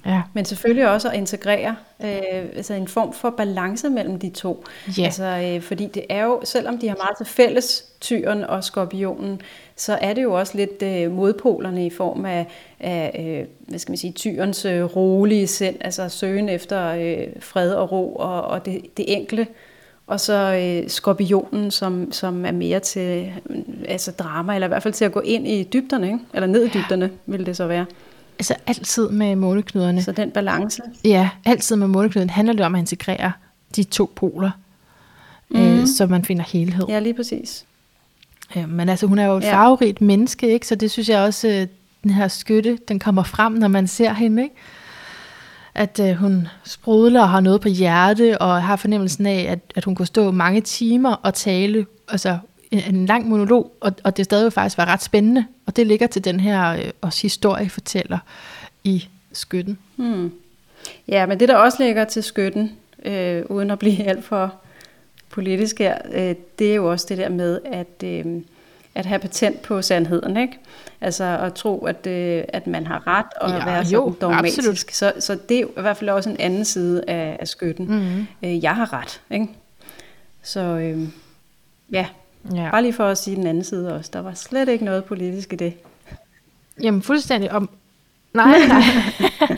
Ja. 0.07 0.23
Men 0.33 0.45
selvfølgelig 0.45 0.91
også 0.91 1.09
at 1.09 1.15
integrere 1.15 1.77
øh, 2.03 2.09
altså 2.57 2.75
en 2.75 2.89
form 2.89 3.13
for 3.13 3.31
balance 3.31 3.91
mellem 3.91 4.19
de 4.19 4.31
to. 4.31 4.65
Ja. 4.99 5.05
Altså, 5.05 5.25
øh, 5.25 5.63
fordi 5.63 5.87
det 5.87 6.05
er 6.09 6.25
jo, 6.25 6.41
selvom 6.45 6.79
de 6.79 6.89
har 6.89 6.97
meget 6.97 7.17
til 7.17 7.27
fælles, 7.27 7.85
tyren 8.01 8.45
og 8.45 8.65
skorpionen, 8.65 9.41
så 9.77 9.99
er 10.01 10.15
det 10.15 10.23
jo 10.23 10.33
også 10.33 10.57
lidt 10.57 10.83
øh, 10.83 11.13
modpolerne 11.13 11.87
i 11.87 11.91
form 11.91 12.25
af, 12.25 12.47
af 12.81 13.25
øh, 13.41 13.69
hvad 13.69 13.79
skal 13.79 13.93
man 13.93 13.99
sige, 13.99 14.13
tyrens 14.13 14.65
øh, 14.65 14.85
rolige 14.85 15.47
sind, 15.47 15.77
altså 15.81 16.09
søgen 16.09 16.49
efter 16.49 16.89
øh, 16.89 17.27
fred 17.41 17.73
og 17.73 17.93
ro 17.93 18.15
og, 18.15 18.43
og 18.43 18.67
det, 18.67 18.81
det 18.97 19.13
enkle. 19.13 19.47
Og 20.07 20.21
så 20.21 20.33
øh, 20.33 20.91
skorpionen, 20.91 21.71
som, 21.71 22.13
som 22.13 22.47
er 22.47 22.53
mere 22.53 22.81
til 22.81 23.33
øh, 23.51 23.57
altså 23.89 24.11
drama, 24.11 24.55
eller 24.55 24.67
i 24.67 24.69
hvert 24.69 24.83
fald 24.83 24.95
til 24.95 25.05
at 25.05 25.13
gå 25.13 25.21
ind 25.21 25.49
i 25.49 25.63
dybderne, 25.73 26.07
ikke? 26.07 26.19
eller 26.35 26.47
ned 26.47 26.65
i 26.65 26.69
dybderne, 26.69 27.11
vil 27.27 27.47
det 27.47 27.57
så 27.57 27.67
være. 27.67 27.87
Altså 28.39 28.55
altid 28.67 29.09
med 29.09 29.37
måneknuderne. 29.37 30.03
Så 30.03 30.13
den 30.13 30.31
balance? 30.31 30.83
Ja, 31.05 31.31
altid 31.45 31.77
med 31.77 31.87
måneknuden 31.87 32.31
handler 32.31 32.55
det 32.55 32.67
om 32.67 32.75
at 32.75 32.79
integrere 32.79 33.33
de 33.77 33.83
to 33.83 34.13
poler, 34.17 34.51
mm. 35.49 35.61
øh, 35.61 35.77
mhm. 35.77 35.87
så 35.87 36.07
man 36.07 36.25
finder 36.25 36.45
helhed. 36.45 36.85
Ja, 36.89 36.99
lige 36.99 37.15
præcis. 37.15 37.65
Ja, 38.57 38.67
men 38.67 38.89
altså, 38.89 39.07
hun 39.07 39.19
er 39.19 39.27
jo 39.27 39.37
et 39.37 39.43
ja. 39.43 39.55
farverigt 39.55 40.01
menneske, 40.01 40.49
ikke? 40.49 40.67
så 40.67 40.75
det 40.75 40.91
synes 40.91 41.09
jeg 41.09 41.21
også, 41.21 41.49
øh, 41.49 41.67
den 42.03 42.11
her 42.11 42.29
skytte, 42.29 42.79
den 42.89 42.99
kommer 42.99 43.23
frem, 43.23 43.53
når 43.53 43.69
man 43.69 43.87
ser 43.87 44.13
hende. 44.13 44.43
Ikke? 44.43 44.55
At 45.75 46.01
øh, 46.01 46.13
hun 46.17 46.49
sprudler 46.65 47.21
og 47.21 47.29
har 47.29 47.41
noget 47.41 47.61
på 47.61 47.69
hjerte, 47.69 48.39
og 48.39 48.63
har 48.63 48.77
fornemmelsen 48.77 49.27
af, 49.27 49.47
at, 49.51 49.59
at 49.75 49.85
hun 49.85 49.95
kunne 49.95 50.07
stå 50.07 50.31
mange 50.31 50.61
timer 50.61 51.13
og 51.13 51.35
tale 51.35 51.87
altså, 52.09 52.39
en, 52.75 52.95
en 52.95 53.07
lang 53.07 53.29
monolog, 53.29 53.73
og, 53.81 53.93
og 54.05 54.17
det 54.17 54.25
stadig 54.25 54.53
faktisk 54.53 54.79
var 54.79 54.85
ret 54.85 55.03
spændende. 55.03 55.47
Og 55.67 55.77
det 55.77 55.87
ligger 55.87 56.07
til 56.07 56.25
den 56.25 56.41
her 56.41 56.73
øh, 56.73 56.91
også 57.01 57.23
historiefortæller 57.23 58.19
i 58.85 59.09
skytten. 59.33 59.79
Hmm. 59.97 60.33
Ja, 61.09 61.27
men 61.27 61.41
det 61.41 61.49
der 61.49 61.57
også 61.57 61.83
ligger 61.83 62.05
til 62.05 62.23
skytten, 62.23 62.73
øh, 63.05 63.43
uden 63.49 63.71
at 63.71 63.79
blive 63.79 64.05
alt 64.11 64.25
for 64.25 64.55
politisk 65.31 65.79
her, 65.79 65.99
øh, 66.13 66.35
det 66.59 66.71
er 66.71 66.75
jo 66.75 66.91
også 66.91 67.07
det 67.09 67.19
der 67.19 67.29
med 67.29 67.61
at, 67.65 68.03
øh, 68.05 68.43
at 68.95 69.07
have 69.07 69.19
patent 69.19 69.63
på 69.63 69.83
sandheden, 69.83 70.37
ikke? 70.37 70.59
Altså 71.01 71.25
at 71.25 71.55
tro, 71.55 71.85
at, 71.85 72.07
øh, 72.07 72.45
at 72.49 72.67
man 72.67 72.87
har 72.87 73.07
ret 73.07 73.27
og 73.41 73.51
ja, 73.51 73.65
være 73.65 73.79
jo, 73.79 73.87
sådan 73.87 74.21
dogmatisk. 74.21 74.91
Så, 74.91 75.13
så 75.19 75.39
det 75.49 75.57
er 75.57 75.61
jo 75.61 75.69
i 75.79 75.81
hvert 75.81 75.97
fald 75.97 76.11
også 76.11 76.31
en 76.31 76.37
anden 76.41 76.65
side 76.65 77.05
af, 77.09 77.37
af 77.41 77.49
skytten. 77.49 77.87
Mm-hmm. 77.87 78.27
Øh, 78.43 78.65
jeg 78.65 78.77
har 78.77 78.93
ret, 78.93 79.21
ikke? 79.31 79.49
Så 80.43 80.61
øh, 80.61 81.09
ja, 81.93 82.07
Ja. 82.53 82.71
Bare 82.71 82.83
lige 82.83 82.93
for 82.93 83.07
at 83.07 83.19
sige 83.19 83.37
den 83.37 83.47
anden 83.47 83.65
side 83.65 83.95
også. 83.95 84.11
Der 84.13 84.21
var 84.21 84.35
slet 84.35 84.69
ikke 84.69 84.85
noget 84.85 85.05
politisk 85.05 85.53
i 85.53 85.57
det. 85.57 85.75
Jamen 86.83 87.03
fuldstændig 87.03 87.53
om... 87.53 87.71
Nej, 88.35 88.59
nej. 88.69 88.83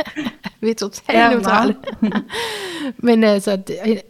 Vi 0.61 0.71
er 0.71 0.75
totalt 0.75 1.19
ja, 1.19 1.31
neutrale. 1.31 1.77
Men 2.97 3.25
altså, 3.25 3.57
det 3.57 3.77
er 3.83 4.01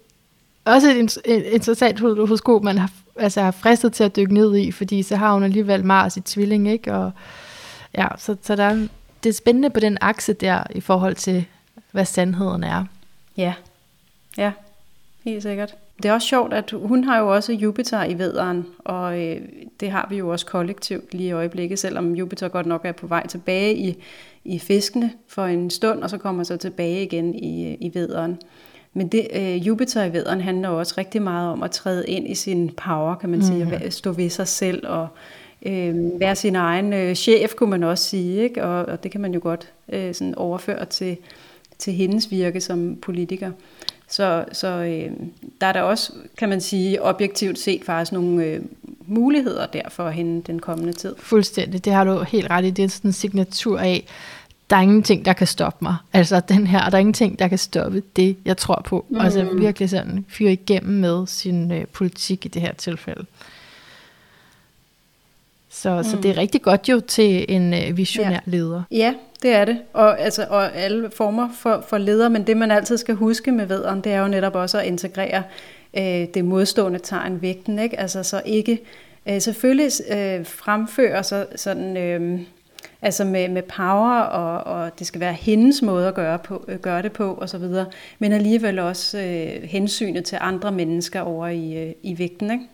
også 0.65 0.91
et, 0.91 1.19
et 1.25 1.43
interessant 1.43 2.01
horoskop, 2.01 2.63
man 2.63 2.79
har, 2.79 2.91
altså, 3.17 3.41
har 3.41 3.51
fristet 3.51 3.93
til 3.93 4.05
at 4.05 4.17
dykke 4.17 4.35
ned 4.35 4.57
i, 4.57 4.73
fordi 4.73 5.03
så 5.03 5.17
har 5.17 5.33
hun 5.33 5.43
alligevel 5.43 5.85
Mars 5.85 6.17
i 6.17 6.21
tvilling, 6.21 6.69
ikke? 6.69 6.95
Og, 6.95 7.13
ja, 7.95 8.07
så, 8.19 8.37
så 8.43 8.57
der 8.57 8.65
er, 8.65 8.87
det 9.23 9.29
er 9.29 9.35
spændende 9.35 9.71
på 9.71 9.81
den 9.81 9.99
akse 10.01 10.33
der, 10.33 10.63
i 10.71 10.81
forhold 10.81 11.15
til, 11.15 11.45
hvad 11.91 12.05
sandheden 12.05 12.65
er. 12.65 12.85
Ja, 13.37 13.55
ja, 14.37 14.53
helt 15.25 15.43
sikkert. 15.43 15.75
Det 16.03 16.09
er 16.09 16.13
også 16.13 16.29
sjovt, 16.29 16.55
at 16.55 16.75
hun 16.83 17.05
har 17.05 17.19
jo 17.19 17.35
også 17.35 17.53
Jupiter 17.53 18.05
i 18.05 18.19
vederen, 18.19 18.67
og 18.79 19.21
øh, 19.23 19.41
det 19.81 19.91
har 19.91 20.07
vi 20.11 20.17
jo 20.17 20.29
også 20.29 20.47
kollektivt 20.47 21.15
lige 21.15 21.29
i 21.29 21.33
øjeblikket, 21.33 21.79
selvom 21.79 22.15
Jupiter 22.15 22.49
godt 22.49 22.67
nok 22.67 22.85
er 22.85 22.93
på 22.93 23.07
vej 23.07 23.27
tilbage 23.27 23.77
i, 23.77 24.03
i 24.45 24.59
fiskene 24.59 25.13
for 25.29 25.45
en 25.45 25.71
stund, 25.71 26.03
og 26.03 26.11
så 26.11 26.19
kommer 26.19 26.45
så 26.45 26.57
tilbage 26.57 27.03
igen 27.03 27.35
i, 27.35 27.75
i 27.75 27.91
vederen. 27.95 28.39
Men 28.93 29.09
det, 29.09 29.27
øh, 29.35 29.67
Jupiter 29.67 30.05
i 30.05 30.13
vederen 30.13 30.41
handler 30.41 30.69
også 30.69 30.95
rigtig 30.99 31.23
meget 31.23 31.53
om 31.53 31.63
at 31.63 31.71
træde 31.71 32.09
ind 32.09 32.29
i 32.29 32.35
sin 32.35 32.71
power, 32.71 33.15
kan 33.15 33.31
man 33.31 33.43
sige, 33.43 33.65
mm. 33.65 33.73
at 33.73 33.93
stå 33.93 34.13
ved 34.13 34.31
sig 34.31 34.49
selv 34.49 34.87
og 34.89 35.09
øh, 35.67 36.21
være 36.21 36.37
sin 36.37 36.57
egen 36.57 36.93
øh, 36.93 37.15
chef, 37.15 37.55
kunne 37.55 37.71
man 37.71 37.83
også 37.83 38.05
sige, 38.05 38.43
ikke? 38.43 38.65
Og, 38.65 38.87
og 38.87 39.03
det 39.03 39.11
kan 39.11 39.21
man 39.21 39.35
jo 39.35 39.41
godt 39.43 39.73
øh, 39.93 40.15
sådan 40.15 40.35
overføre 40.35 40.85
til, 40.85 41.17
til 41.79 41.93
hendes 41.93 42.31
virke 42.31 42.61
som 42.61 42.97
politiker. 43.03 43.51
Så, 44.09 44.45
så 44.53 44.69
øh, 44.69 45.11
der 45.61 45.67
er 45.67 45.73
der 45.73 45.81
også, 45.83 46.13
kan 46.39 46.49
man 46.49 46.61
sige, 46.61 47.03
objektivt 47.03 47.59
set 47.59 47.85
faktisk 47.85 48.13
nogle 48.13 48.45
øh, 48.45 48.61
muligheder 49.07 49.67
der 49.67 49.89
for 49.89 50.11
hende 50.11 50.43
den 50.43 50.59
kommende 50.59 50.93
tid. 50.93 51.15
Fuldstændig, 51.19 51.85
det 51.85 51.93
har 51.93 52.05
du 52.05 52.23
helt 52.23 52.51
ret 52.51 52.65
i. 52.65 52.71
Det 52.71 52.85
er 52.85 52.89
sådan 52.89 53.09
en 53.09 53.13
signatur 53.13 53.79
af, 53.79 54.07
der 54.71 54.77
er 54.77 54.81
ingenting, 54.81 55.25
der 55.25 55.33
kan 55.33 55.47
stoppe 55.47 55.79
mig. 55.85 55.97
Altså 56.13 56.41
den 56.41 56.67
her, 56.67 56.91
der 56.91 56.97
er 56.97 57.01
ingenting, 57.01 57.39
der 57.39 57.49
kan 57.49 57.59
stoppe 57.59 58.03
det, 58.17 58.37
jeg 58.45 58.57
tror 58.57 58.83
på. 58.85 59.07
Mm. 59.09 59.21
Altså 59.21 59.45
virkelig 59.45 59.91
sådan 59.91 60.25
fyre 60.29 60.53
igennem 60.53 60.95
med 60.95 61.27
sin 61.27 61.73
øh, 61.73 61.87
politik 61.87 62.45
i 62.47 62.49
det 62.49 62.63
her 62.63 62.73
tilfælde. 62.73 63.27
Så, 65.71 65.97
mm. 65.97 66.05
så 66.05 66.17
det 66.17 66.31
er 66.31 66.37
rigtig 66.37 66.63
godt 66.63 66.89
jo 66.89 67.01
til 67.01 67.45
en 67.49 67.75
øh, 67.75 67.97
visionær 67.97 68.31
ja. 68.31 68.39
leder. 68.45 68.83
Ja, 68.91 69.15
det 69.47 69.55
er 69.55 69.65
det. 69.65 69.79
Og, 69.93 70.21
altså, 70.21 70.47
og 70.51 70.77
alle 70.77 71.11
former 71.11 71.49
for, 71.55 71.85
for 71.89 71.99
leder, 71.99 72.29
men 72.29 72.47
det 72.47 72.57
man 72.57 72.71
altid 72.71 72.97
skal 72.97 73.15
huske 73.15 73.53
med 73.53 73.67
vederen, 73.67 74.01
det 74.01 74.13
er 74.13 74.21
jo 74.21 74.29
netop 74.29 74.55
også 74.55 74.79
at 74.79 74.87
integrere 74.87 75.43
øh, 75.97 76.27
det 76.35 76.45
modstående 76.45 76.99
tegn 76.99 77.43
vægten. 77.43 77.79
Ikke? 77.79 78.01
Altså 78.01 78.23
så 78.23 78.43
ikke 78.45 78.79
øh, 79.29 79.41
selvfølgelig 79.41 79.91
øh, 80.11 80.47
fremføre 80.47 81.23
sig 81.23 81.47
sådan... 81.57 81.97
Øh, 81.97 82.41
altså 83.03 83.25
med, 83.25 83.49
med 83.49 83.63
power, 83.63 84.21
og, 84.21 84.81
og 84.81 84.99
det 84.99 85.07
skal 85.07 85.21
være 85.21 85.33
hendes 85.33 85.83
måde 85.83 86.09
at 86.09 86.15
gøre, 86.15 86.39
på, 86.39 86.65
øh, 86.69 86.79
gøre 86.79 87.03
det 87.03 87.13
på, 87.13 87.35
og 87.35 87.49
så 87.49 87.59
videre, 87.59 87.87
men 88.19 88.33
alligevel 88.33 88.79
også 88.79 89.19
øh, 89.19 89.63
hensynet 89.63 90.25
til 90.25 90.39
andre 90.41 90.73
mennesker 90.73 91.21
over 91.21 91.47
i, 91.49 91.89
øh, 91.89 91.93
i 92.03 92.19
vægten, 92.19 92.51
ikke? 92.51 92.65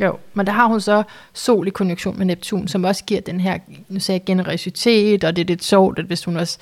Jo, 0.00 0.18
men 0.34 0.46
der 0.46 0.52
har 0.52 0.66
hun 0.66 0.80
så 0.80 1.02
sol 1.34 1.66
i 1.66 1.70
konjunktion 1.70 2.18
med 2.18 2.26
Neptun, 2.26 2.68
som 2.68 2.84
også 2.84 3.04
giver 3.04 3.20
den 3.20 3.40
her, 3.40 3.58
nu 3.88 4.00
sagde 4.00 4.18
jeg, 4.18 4.24
generøsitet, 4.24 5.24
og 5.24 5.36
det 5.36 5.42
er 5.42 5.46
lidt 5.46 5.64
sjovt, 5.64 5.98
at 5.98 6.04
hvis 6.04 6.24
hun 6.24 6.36
også 6.36 6.58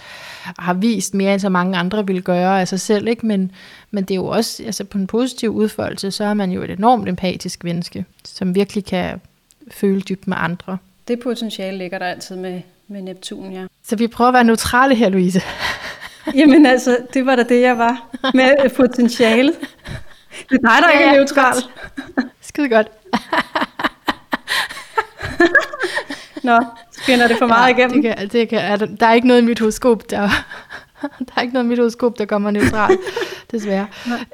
har 0.58 0.74
vist 0.74 1.14
mere, 1.14 1.32
end 1.32 1.40
så 1.40 1.48
mange 1.48 1.78
andre 1.78 2.06
vil 2.06 2.22
gøre 2.22 2.60
af 2.60 2.68
sig 2.68 2.80
selv, 2.80 3.08
ikke? 3.08 3.26
Men, 3.26 3.52
men 3.90 4.04
det 4.04 4.10
er 4.10 4.14
jo 4.16 4.26
også, 4.26 4.62
altså 4.66 4.84
på 4.84 4.98
en 4.98 5.06
positiv 5.06 5.50
udførelse, 5.50 6.10
så 6.10 6.24
er 6.24 6.34
man 6.34 6.50
jo 6.50 6.62
et 6.62 6.70
enormt 6.70 7.08
empatisk 7.08 7.64
menneske, 7.64 8.04
som 8.24 8.54
virkelig 8.54 8.84
kan 8.84 9.20
føle 9.70 10.00
dybt 10.00 10.26
med 10.26 10.36
andre. 10.40 10.78
Det 11.08 11.20
potentiale 11.20 11.78
ligger 11.78 11.98
der 11.98 12.06
altid 12.06 12.36
med, 12.36 12.60
med 12.88 13.02
Neptun, 13.02 13.52
ja. 13.52 13.66
Så 13.86 13.96
vi 13.96 14.06
prøver 14.06 14.28
at 14.28 14.34
være 14.34 14.44
neutrale 14.44 14.94
her, 14.94 15.08
Louise. 15.08 15.42
Jamen 16.38 16.66
altså, 16.66 16.98
det 17.14 17.26
var 17.26 17.36
da 17.36 17.42
det, 17.42 17.60
jeg 17.60 17.78
var 17.78 18.16
med 18.34 18.70
potentialet. 18.76 19.54
Det 20.50 20.58
er 20.64 20.68
dig, 20.68 20.82
der 20.82 20.88
ja, 20.88 20.98
ikke 20.98 21.04
er 21.04 21.16
neutral. 21.16 21.54
Skide 22.54 22.68
godt. 22.68 22.88
Nå, 26.44 26.64
skinner 26.92 27.28
det 27.28 27.38
for 27.38 27.46
meget 27.46 27.70
ja, 27.70 27.76
igennem? 27.76 28.02
Det 28.02 28.16
kan, 28.16 28.28
det 28.28 28.48
kan, 28.48 28.58
er 28.58 28.76
der, 28.76 28.86
der 28.86 29.06
er 29.06 29.12
ikke 29.12 29.26
noget 29.26 29.42
i 29.42 29.44
mit 29.44 29.58
horoskop, 29.58 30.10
der, 30.10 30.28
der 31.18 31.32
er 31.36 31.40
ikke 31.40 31.54
noget 31.54 31.66
i 31.66 31.68
mit 31.68 31.78
horoskop, 31.78 32.18
der 32.18 32.24
kommer 32.24 32.50
neutralt, 32.50 33.00
desværre. 33.52 33.86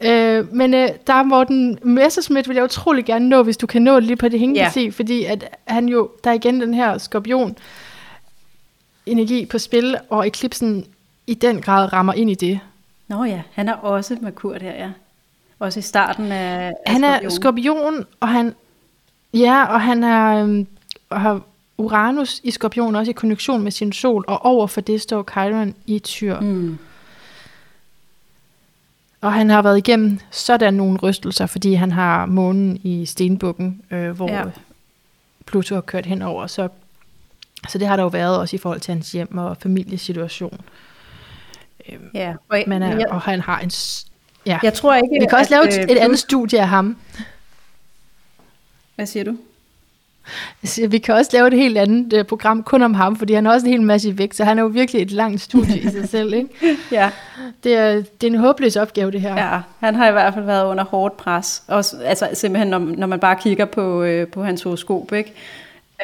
Øh, 0.03 0.55
men 0.55 0.75
øh, 0.75 0.89
der 1.07 1.15
er 1.15 1.23
Morten 1.23 1.79
Messerschmidt, 1.83 2.49
vil 2.49 2.55
jeg 2.55 2.65
utrolig 2.65 3.05
gerne 3.05 3.29
nå, 3.29 3.43
hvis 3.43 3.57
du 3.57 3.67
kan 3.67 3.83
nå 3.83 3.97
det 3.97 4.05
lige 4.05 4.17
på 4.17 4.29
det 4.29 4.41
hængende 4.41 4.71
ja. 4.77 4.91
fordi 4.91 5.25
at 5.25 5.59
han 5.65 5.89
jo, 5.89 6.11
der 6.25 6.31
er 6.31 6.35
igen 6.35 6.61
den 6.61 6.75
her 6.75 6.99
skorpion 6.99 7.57
energi 9.07 9.47
på 9.47 9.59
spil, 9.59 9.97
og 10.11 10.27
eklipsen 10.27 10.85
i 11.27 11.35
den 11.35 11.61
grad 11.61 11.93
rammer 11.93 12.13
ind 12.13 12.31
i 12.31 12.35
det. 12.35 12.61
Nå 13.09 13.25
ja, 13.25 13.43
han 13.53 13.69
er 13.69 13.75
også 13.75 14.17
Merkur 14.21 14.59
der, 14.59 14.73
ja. 14.73 14.91
Også 15.61 15.79
i 15.79 15.83
starten 15.83 16.33
af, 16.33 16.73
af 16.87 16.93
Han 16.93 17.05
er 17.05 17.17
skorpion. 17.17 17.31
skorpion, 17.31 18.07
og 18.21 18.29
han, 18.29 18.55
ja, 19.35 19.65
og 19.65 19.81
han 19.81 20.05
er, 20.05 20.43
øhm, 20.43 20.67
har 21.13 21.41
Uranus 21.79 22.41
i 22.45 22.51
skorpion, 22.51 22.97
også 22.97 23.11
i 23.11 23.13
konjunktion 23.13 23.63
med 23.63 23.73
sin 23.73 23.93
sol, 23.93 24.25
og 24.29 24.45
over 24.45 24.67
for 24.67 24.81
det 24.81 25.01
står 25.01 25.25
Chiron 25.33 25.75
i 25.87 25.99
tyr. 25.99 26.41
Mm. 26.41 26.79
Og 29.21 29.33
han 29.33 29.51
har 29.51 29.63
været 29.63 29.79
igennem 29.79 30.19
sådan 30.31 30.75
nogle 30.75 30.99
rystelser, 30.99 31.47
fordi 31.47 31.75
han 31.75 31.93
har 31.93 32.27
månen 32.27 32.81
i 32.83 33.07
stenbukken, 33.07 33.83
øh, 33.91 34.11
hvor 34.11 34.31
ja. 34.31 34.45
Pluto 35.47 35.75
har 35.75 35.83
kørt 35.83 36.07
henover. 36.07 36.47
Så 36.47 36.69
Så 37.69 37.79
det 37.79 37.87
har 37.87 37.97
der 37.97 38.03
jo 38.03 38.09
været 38.09 38.39
også 38.39 38.57
i 38.57 38.59
forhold 38.59 38.81
til 38.81 38.95
hans 38.95 39.13
hjem 39.13 39.39
og 39.39 39.57
familiesituation. 39.57 40.61
Øhm, 41.89 42.11
Ja, 42.15 42.35
og, 42.49 42.63
Men, 42.67 42.83
jeg, 42.83 42.95
øh, 42.95 43.15
og 43.15 43.21
han 43.21 43.41
har 43.41 43.61
en... 43.61 43.71
Ja. 44.47 44.59
jeg 44.63 44.75
tror 44.75 44.95
ikke, 44.95 45.09
Vi 45.21 45.27
kan 45.27 45.39
også 45.39 45.51
lave 45.51 45.67
at, 45.67 45.75
et, 45.75 45.91
øh, 45.91 45.97
et 45.97 45.99
andet 45.99 46.19
studie 46.19 46.61
af 46.61 46.69
ham. 46.69 46.97
Hvad 48.97 49.07
siger 49.07 49.25
du? 49.25 49.37
Vi 50.89 50.99
kan 50.99 51.15
også 51.15 51.31
lave 51.33 51.47
et 51.47 51.53
helt 51.53 51.79
andet 51.79 52.13
øh, 52.13 52.25
program 52.25 52.63
kun 52.63 52.83
om 52.83 52.95
ham, 52.95 53.17
fordi 53.17 53.33
han 53.35 53.45
har 53.47 53.53
også 53.53 53.67
en 53.67 53.73
hel 53.73 53.83
masse 53.83 54.19
vægt, 54.19 54.37
så 54.37 54.45
han 54.45 54.59
er 54.59 54.63
jo 54.63 54.69
virkelig 54.69 55.03
et 55.03 55.11
langt 55.11 55.41
studie 55.41 55.79
i 55.79 55.89
sig 55.89 56.09
selv. 56.09 56.35
Ikke? 56.35 56.49
Ja, 56.93 57.11
Det, 57.65 57.77
er, 57.77 57.93
det 57.95 58.23
er 58.23 58.27
en 58.27 58.35
håbløs 58.35 58.77
opgave, 58.77 59.11
det 59.11 59.21
her. 59.21 59.37
ja, 59.37 59.61
han 59.81 59.95
har 59.95 60.09
i 60.09 60.13
hvert 60.13 60.35
fald 60.35 60.45
været 60.45 60.65
under 60.67 60.85
hårdt 60.85 61.17
pres. 61.17 61.63
Også, 61.69 61.97
altså 62.05 62.29
simpelthen, 62.35 62.69
når, 62.69 62.79
når 62.79 63.07
man 63.07 63.21
bare 63.21 63.37
kigger 63.37 63.65
på, 63.65 64.03
øh, 64.03 64.27
på 64.29 64.45
hans 64.45 64.63
horoskop, 64.63 65.13
ikke? 65.13 65.33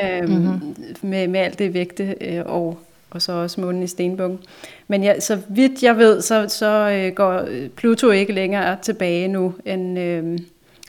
Øhm, 0.04 0.30
mm-hmm. 0.30 0.76
med, 1.02 1.28
med 1.28 1.40
alt 1.40 1.58
det 1.58 1.74
vægte 1.74 2.14
øh, 2.20 2.42
og, 2.46 2.78
og 3.10 3.22
så 3.22 3.32
også 3.32 3.60
månen 3.60 3.82
i 3.82 3.86
stenbukken. 3.86 4.38
Men 4.88 5.02
ja, 5.02 5.20
så 5.20 5.38
vidt 5.48 5.82
jeg 5.82 5.96
ved, 5.96 6.22
så, 6.22 6.48
så 6.48 6.90
øh, 6.90 7.12
går 7.14 7.44
øh, 7.48 7.68
Pluto 7.68 8.10
ikke 8.10 8.32
længere 8.32 8.76
tilbage 8.82 9.28
nu 9.28 9.54
end... 9.64 9.98
Øh, 9.98 10.38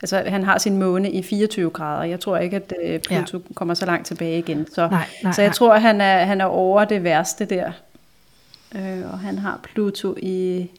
altså 0.02 0.24
han 0.26 0.44
har 0.44 0.58
sin 0.58 0.78
måne 0.78 1.12
i 1.12 1.24
24 1.24 1.70
grader. 1.70 2.04
Jeg 2.04 2.20
tror 2.20 2.38
ikke, 2.38 2.56
at 2.56 2.74
øh, 2.84 3.00
Pluto 3.00 3.38
ja. 3.38 3.54
kommer 3.54 3.74
så 3.74 3.86
langt 3.86 4.08
tilbage 4.08 4.40
igen. 4.40 4.68
Så, 4.74 4.88
Nej, 4.88 5.06
nej, 5.24 5.34
så 5.34 5.42
jeg 5.42 5.50
nej. 5.50 5.54
tror, 5.54 5.74
han 5.74 6.02
er, 6.02 6.26
han 6.26 6.42
er 6.42 6.46
over 6.46 6.86
det 6.86 7.04
værste 7.04 7.46
der. 7.46 7.72
Øh, 8.76 9.12
og 9.12 9.20
han 9.20 9.38
har 9.38 9.60
Pluto 9.64 10.16
i 10.18 10.70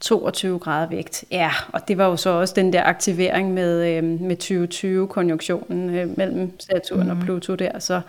22 0.00 0.58
grader 0.58 0.88
vægt. 0.88 1.24
Ja, 1.30 1.50
og 1.72 1.88
det 1.88 1.98
var 1.98 2.06
jo 2.06 2.16
så 2.16 2.30
også 2.30 2.54
den 2.56 2.72
der 2.72 2.82
aktivering 2.84 3.54
med, 3.54 3.96
øh, 3.96 4.04
med 4.04 4.36
2020-konjunktionen 4.42 5.94
øh, 5.94 6.16
mellem 6.16 6.60
Saturn 6.60 7.04
mm. 7.04 7.10
og 7.10 7.16
Pluto 7.24 7.54
der. 7.54 7.78
Så, 7.78 8.00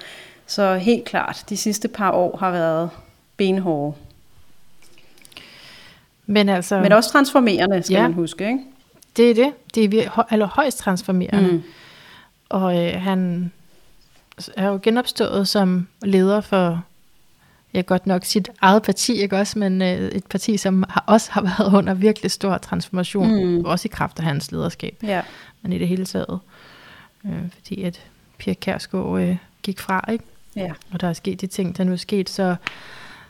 så 0.50 0.76
helt 0.78 1.06
klart, 1.06 1.44
de 1.50 1.58
sidste 1.58 1.88
par 1.88 2.12
år 2.12 2.38
har 2.38 2.52
været 2.52 2.90
benhårde. 3.38 3.96
Men 6.26 6.50
altså, 6.50 6.80
Men 6.80 6.92
også 6.92 7.12
transformerende, 7.12 7.84
skal 7.84 7.94
Ja. 7.96 8.02
man 8.02 8.14
huske, 8.14 8.48
ikke? 8.48 8.60
det 9.18 9.30
er 9.32 9.34
det. 9.36 9.54
Det 9.76 9.94
er 10.06 10.26
allerhøjst 10.34 10.78
transformerende. 10.78 11.52
Mm. 11.52 11.64
Og 12.50 12.86
øh, 12.88 13.02
han 13.02 13.52
er 14.58 14.68
jo 14.68 14.80
genopstået 14.84 15.48
som 15.48 15.88
leder 16.02 16.42
for, 16.42 16.84
ja 17.74 17.82
godt 17.82 18.08
nok 18.08 18.26
sit 18.26 18.50
eget 18.62 18.84
parti, 18.84 19.14
ikke 19.14 19.38
også, 19.38 19.60
men 19.60 19.82
øh, 19.82 19.88
et 20.00 20.26
parti, 20.26 20.58
som 20.58 20.84
har, 20.90 21.04
også 21.08 21.32
har 21.32 21.42
været 21.58 21.74
under 21.78 21.94
virkelig 21.94 22.32
stor 22.32 22.58
transformation, 22.58 23.46
mm. 23.46 23.66
også 23.66 23.88
i 23.88 23.92
kraft 23.94 24.20
af 24.20 24.26
hans 24.26 24.52
lederskab, 24.52 24.98
Ja. 25.04 25.22
men 25.62 25.74
i 25.74 25.78
det 25.78 25.88
hele 25.88 26.06
taget. 26.06 26.40
Øh, 27.26 27.32
fordi 27.54 27.84
at 27.84 28.00
Pia 28.38 28.54
Kærsgaard 28.54 29.22
øh, 29.22 29.38
gik 29.64 29.80
fra, 29.80 30.06
ikke? 30.12 30.24
Ja. 30.56 30.72
og 30.94 31.02
der 31.02 31.08
er 31.08 31.14
sket 31.14 31.42
de 31.42 31.48
ting, 31.48 31.78
der 31.78 31.84
nu 31.84 31.92
er 31.92 31.96
sket. 31.96 32.30
Så, 32.30 32.56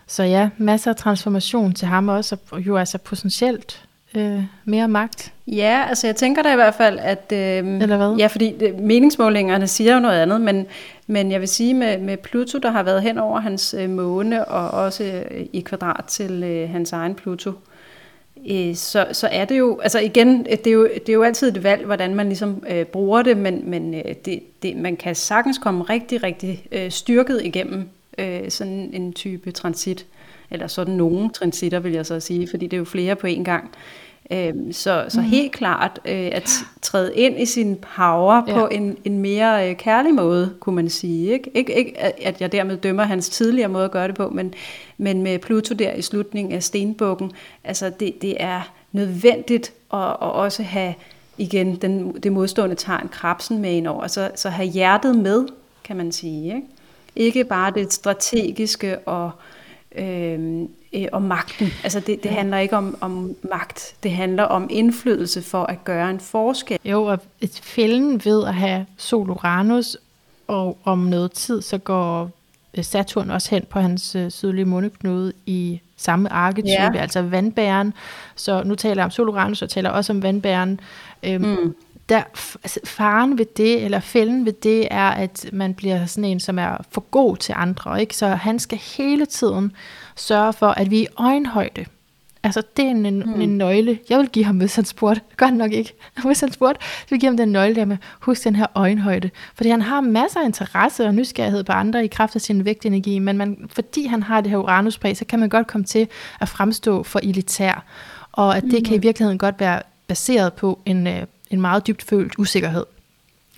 så 0.08 0.24
ja, 0.24 0.50
masser 0.58 0.92
af 0.92 0.96
transformation 0.96 1.74
til 1.74 1.88
ham 1.88 2.08
også, 2.08 2.38
og 2.52 2.60
jo 2.60 2.78
altså 2.78 2.98
potentielt 2.98 3.86
øh, 4.16 4.44
mere 4.66 4.88
magt. 4.88 5.34
Ja, 5.48 5.86
altså 5.90 6.08
jeg 6.08 6.16
tænker 6.16 6.44
da 6.44 6.54
i 6.54 6.56
hvert 6.56 6.76
fald, 6.76 7.00
at... 7.00 7.32
Øh, 7.34 7.82
Eller 7.82 7.98
hvad? 7.98 8.16
Ja, 8.18 8.28
fordi 8.28 8.56
meningsmålingerne 8.80 9.68
siger 9.68 9.94
jo 9.94 10.00
noget 10.00 10.20
andet, 10.20 10.42
men, 10.42 10.66
men 11.08 11.32
jeg 11.32 11.40
vil 11.40 11.48
sige 11.48 11.74
med, 11.74 11.98
med 11.98 12.18
Pluto, 12.18 12.58
der 12.58 12.72
har 12.72 12.84
været 12.84 13.02
hen 13.02 13.18
over 13.18 13.40
hans 13.40 13.76
øh, 13.78 13.90
måne, 13.90 14.46
og 14.46 14.84
også 14.84 15.04
øh, 15.04 15.46
i 15.54 15.62
kvadrat 15.62 16.06
til 16.06 16.44
øh, 16.44 16.70
hans 16.70 16.92
egen 16.92 17.16
Pluto, 17.16 17.50
øh, 17.50 17.56
Øh, 18.48 18.76
så, 18.76 19.08
så 19.12 19.28
er 19.32 19.46
det 19.46 19.58
jo, 19.60 19.80
altså 19.80 20.00
igen, 20.00 20.48
øh, 20.50 20.58
det 20.58 20.68
er 20.68 20.72
jo, 20.72 20.84
det 20.84 21.10
er 21.10 21.14
jo 21.14 21.24
altid 21.24 21.56
et 21.56 21.64
valg, 21.64 21.86
hvordan 21.86 22.16
man 22.16 22.28
ligesom 22.28 22.64
øh, 22.70 22.86
bruger 22.86 23.22
det, 23.22 23.38
men, 23.38 23.62
men 23.70 23.94
øh, 23.94 24.16
det, 24.26 24.40
det, 24.64 24.78
man 24.78 24.98
kan 24.98 25.16
sagtens 25.16 25.58
komme 25.58 25.84
rigtig, 25.84 26.24
rigtig 26.24 26.66
øh, 26.72 26.92
styrket 26.92 27.42
igennem 27.46 27.90
øh, 28.18 28.50
sådan 28.50 28.90
en 28.94 29.14
type 29.14 29.52
transit, 29.52 30.06
eller 30.52 30.68
sådan 30.68 30.94
nogle 30.94 31.30
transitter, 31.30 31.80
vil 31.80 31.92
jeg 31.92 32.06
så 32.06 32.20
sige, 32.20 32.48
fordi 32.50 32.66
det 32.66 32.74
er 32.74 32.80
jo 32.80 32.86
flere 32.86 33.16
på 33.16 33.28
én 33.28 33.44
gang. 33.44 33.72
Øhm, 34.32 34.74
så, 34.74 35.06
så 35.10 35.22
helt 35.22 35.52
klart 35.52 36.00
øh, 36.06 36.30
at 36.32 36.50
træde 36.82 37.16
ind 37.16 37.40
i 37.42 37.46
sin 37.46 37.76
power 37.96 38.42
Ja. 38.48 38.54
på 38.54 38.68
en, 38.68 38.98
en 39.06 39.18
mere 39.20 39.70
øh, 39.70 39.76
kærlig 39.76 40.14
måde, 40.14 40.54
kunne 40.60 40.76
man 40.76 40.90
sige. 40.90 41.32
Ikke? 41.34 41.52
Ikke, 41.54 41.74
ikke 41.78 42.00
at- 42.00 42.14
at 42.22 42.42
jeg 42.42 42.52
dermed 42.52 42.78
dømmer 42.78 43.04
hans 43.04 43.30
tidligere 43.30 43.70
måde 43.70 43.86
at 43.86 43.92
gøre 43.92 44.08
det 44.08 44.16
på, 44.16 44.30
men, 44.30 44.54
men 44.98 45.22
med 45.24 45.40
Pluto 45.40 45.74
der 45.74 45.94
i 45.94 46.02
slutningen 46.02 46.54
af 46.54 46.64
stenbukken, 46.64 47.32
altså 47.64 47.92
det, 48.00 48.22
det 48.22 48.36
er 48.40 48.62
nødvendigt 48.92 49.74
at, 49.94 50.00
at 50.00 50.16
også 50.20 50.64
have 50.64 50.94
igen 51.38 51.76
den, 51.76 52.12
det 52.12 52.32
modstående 52.32 52.76
tegn, 52.76 53.08
krabsen 53.08 53.62
med 53.62 53.72
ind 53.72 53.88
over, 53.88 54.08
så, 54.08 54.32
så 54.36 54.50
have 54.50 54.68
hjertet 54.70 55.16
med, 55.16 55.46
kan 55.84 55.96
man 55.98 56.12
sige. 56.12 56.46
Ikke, 56.56 56.62
ikke 57.16 57.44
bare 57.44 57.72
det 57.76 57.94
strategiske 57.94 59.00
og 59.00 59.26
øh, 59.26 59.32
øh, 60.00 60.68
om 61.12 61.22
magten. 61.22 61.68
Altså 61.84 62.00
det, 62.00 62.24
det 62.24 62.32
handler 62.32 62.58
ikke 62.58 62.78
om, 62.78 62.98
om 63.02 63.36
magt, 63.50 63.96
det 64.04 64.12
handler 64.12 64.44
om 64.44 64.68
indflydelse 64.72 65.42
for 65.42 65.64
at 65.64 65.84
gøre 65.84 66.10
en 66.10 66.20
forskel. 66.20 66.78
Jo, 66.86 67.04
og 67.04 67.20
fælden 67.62 68.22
ved 68.26 68.46
at 68.46 68.54
have 68.54 68.86
Sol 68.98 69.30
Uranus, 69.30 69.98
og 70.48 70.78
om 70.84 71.00
noget 71.00 71.32
tid, 71.32 71.62
så 71.62 71.78
går 71.78 72.30
øh, 72.78 72.84
Saturn 72.84 73.30
også 73.30 73.50
hen 73.50 73.66
på 73.70 73.80
hans 73.80 74.16
øh, 74.16 74.32
sydlige 74.32 74.66
måneknude 74.66 75.34
i 75.46 75.82
samme 75.98 76.34
arketype, 76.34 76.70
Ja. 76.70 76.92
altså 76.96 77.22
vandbæren. 77.22 77.94
Så 78.36 78.64
nu 78.64 78.76
taler 78.76 78.96
jeg 79.02 79.06
om 79.06 79.12
Sol 79.12 79.30
Uranus, 79.30 79.62
og 79.62 79.70
taler 79.70 79.90
også 79.90 80.14
om 80.14 80.24
vandbæren. 80.24 80.80
Øhm, 81.24 81.46
mm. 81.46 81.76
Der, 82.10 82.24
altså, 82.64 82.80
faren 82.86 83.38
ved 83.38 83.46
det, 83.58 83.84
eller 83.86 84.00
fælden 84.00 84.46
ved 84.46 84.54
det, 84.54 84.88
er, 84.92 85.10
at 85.10 85.46
man 85.54 85.74
bliver 85.74 86.06
sådan 86.06 86.30
en, 86.30 86.40
som 86.40 86.60
er 86.60 86.78
for 86.92 87.02
god 87.02 87.38
til 87.38 87.54
andre. 87.58 88.02
Ikke? 88.02 88.16
Så 88.16 88.28
han 88.28 88.60
skal 88.60 88.78
hele 88.98 89.26
tiden 89.26 89.72
sørge 90.16 90.54
for, 90.54 90.68
at 90.68 90.92
vi 90.92 91.00
er 91.00 91.04
i 91.04 91.08
øjenhøjde. 91.18 91.86
Altså, 92.44 92.62
det 92.78 92.86
er 92.86 92.90
en, 92.90 93.24
mm. 93.26 93.42
en 93.42 93.58
nøgle. 93.58 94.00
Jeg 94.10 94.20
vil 94.20 94.30
give 94.30 94.46
ham, 94.46 94.58
hvis 94.58 94.76
han 94.76 94.86
spurgte. 94.86 95.22
Gør 95.38 95.46
han 95.46 95.56
nok 95.56 95.72
ikke. 95.72 95.94
Hvis 96.26 96.40
han 96.40 96.52
spurgte, 96.52 96.86
så 96.86 97.06
vil 97.10 97.16
jeg 97.16 97.20
give 97.20 97.30
ham 97.30 97.38
den 97.38 97.50
nøgle 97.50 97.76
der 97.76 97.86
med, 97.86 97.98
husk 98.20 98.44
den 98.44 98.56
her 98.56 98.66
øjenhøjde. 98.76 99.30
Fordi 99.56 99.70
han 99.70 99.82
har 99.82 100.02
masser 100.02 100.40
af 100.40 100.46
interesse 100.46 101.06
og 101.06 101.16
nysgerrighed 101.16 101.64
på 101.64 101.72
andre 101.72 102.06
i 102.06 102.08
kraft 102.08 102.36
af 102.36 102.42
sin 102.42 102.66
vægtenergi, 102.66 103.20
men 103.20 103.38
man, 103.38 103.70
fordi 103.70 104.06
han 104.06 104.24
har 104.24 104.42
det 104.42 104.52
her 104.52 104.58
uranus 104.58 104.94
så 104.94 105.26
kan 105.30 105.40
man 105.40 105.50
godt 105.50 105.68
komme 105.68 105.86
til 105.86 106.08
at 106.42 106.50
fremstå 106.50 107.04
for 107.04 107.20
elitær. 107.24 107.84
Og 108.32 108.58
at 108.58 108.64
det 108.64 108.86
kan 108.86 108.96
i 108.96 109.00
virkeligheden 109.00 109.38
godt 109.38 109.60
være 109.60 109.82
baseret 110.08 110.54
på 110.54 110.80
en, 110.86 111.08
øh, 111.08 111.26
en 111.50 111.62
meget 111.62 111.88
dybt 111.88 112.04
følt 112.04 112.34
usikkerhed. 112.38 112.86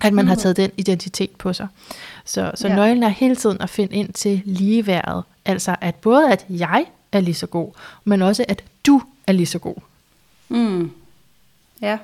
At 0.03 0.13
man 0.13 0.27
har 0.27 0.35
taget 0.35 0.57
den 0.57 0.71
identitet 0.77 1.31
på 1.31 1.53
sig. 1.53 1.67
Så, 2.25 2.51
så 2.55 2.67
ja. 2.67 2.75
nøglen 2.75 3.03
er 3.03 3.09
hele 3.09 3.35
tiden 3.35 3.61
at 3.61 3.69
finde 3.69 3.95
ind 3.95 4.13
til 4.13 4.41
ligeværet. 4.45 5.23
Altså 5.45 5.75
at 5.81 5.95
både 5.95 6.31
at 6.31 6.45
jeg 6.49 6.85
er 7.11 7.19
lige 7.19 7.35
så 7.35 7.47
god, 7.47 7.71
men 8.03 8.21
også 8.21 8.45
at 8.47 8.63
du 8.85 9.01
er 9.27 9.31
lige 9.31 9.45
så 9.45 9.59
god. 9.59 9.75
Mm. 10.49 10.91
Ja. 11.81 11.97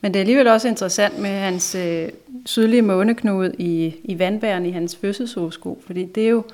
Men 0.00 0.14
det 0.14 0.18
er 0.18 0.22
alligevel 0.22 0.46
også 0.46 0.68
interessant 0.68 1.18
med 1.18 1.30
hans 1.30 1.74
øh, 1.74 2.08
sydlige 2.46 2.82
måneknude 2.82 3.54
i, 3.58 3.94
i 4.04 4.18
vandbæren 4.18 4.66
i 4.66 4.70
hans 4.70 4.96
fødselshoroskop, 4.96 5.76
fordi 5.86 6.04
det 6.04 6.24
er 6.24 6.28
jo 6.28 6.44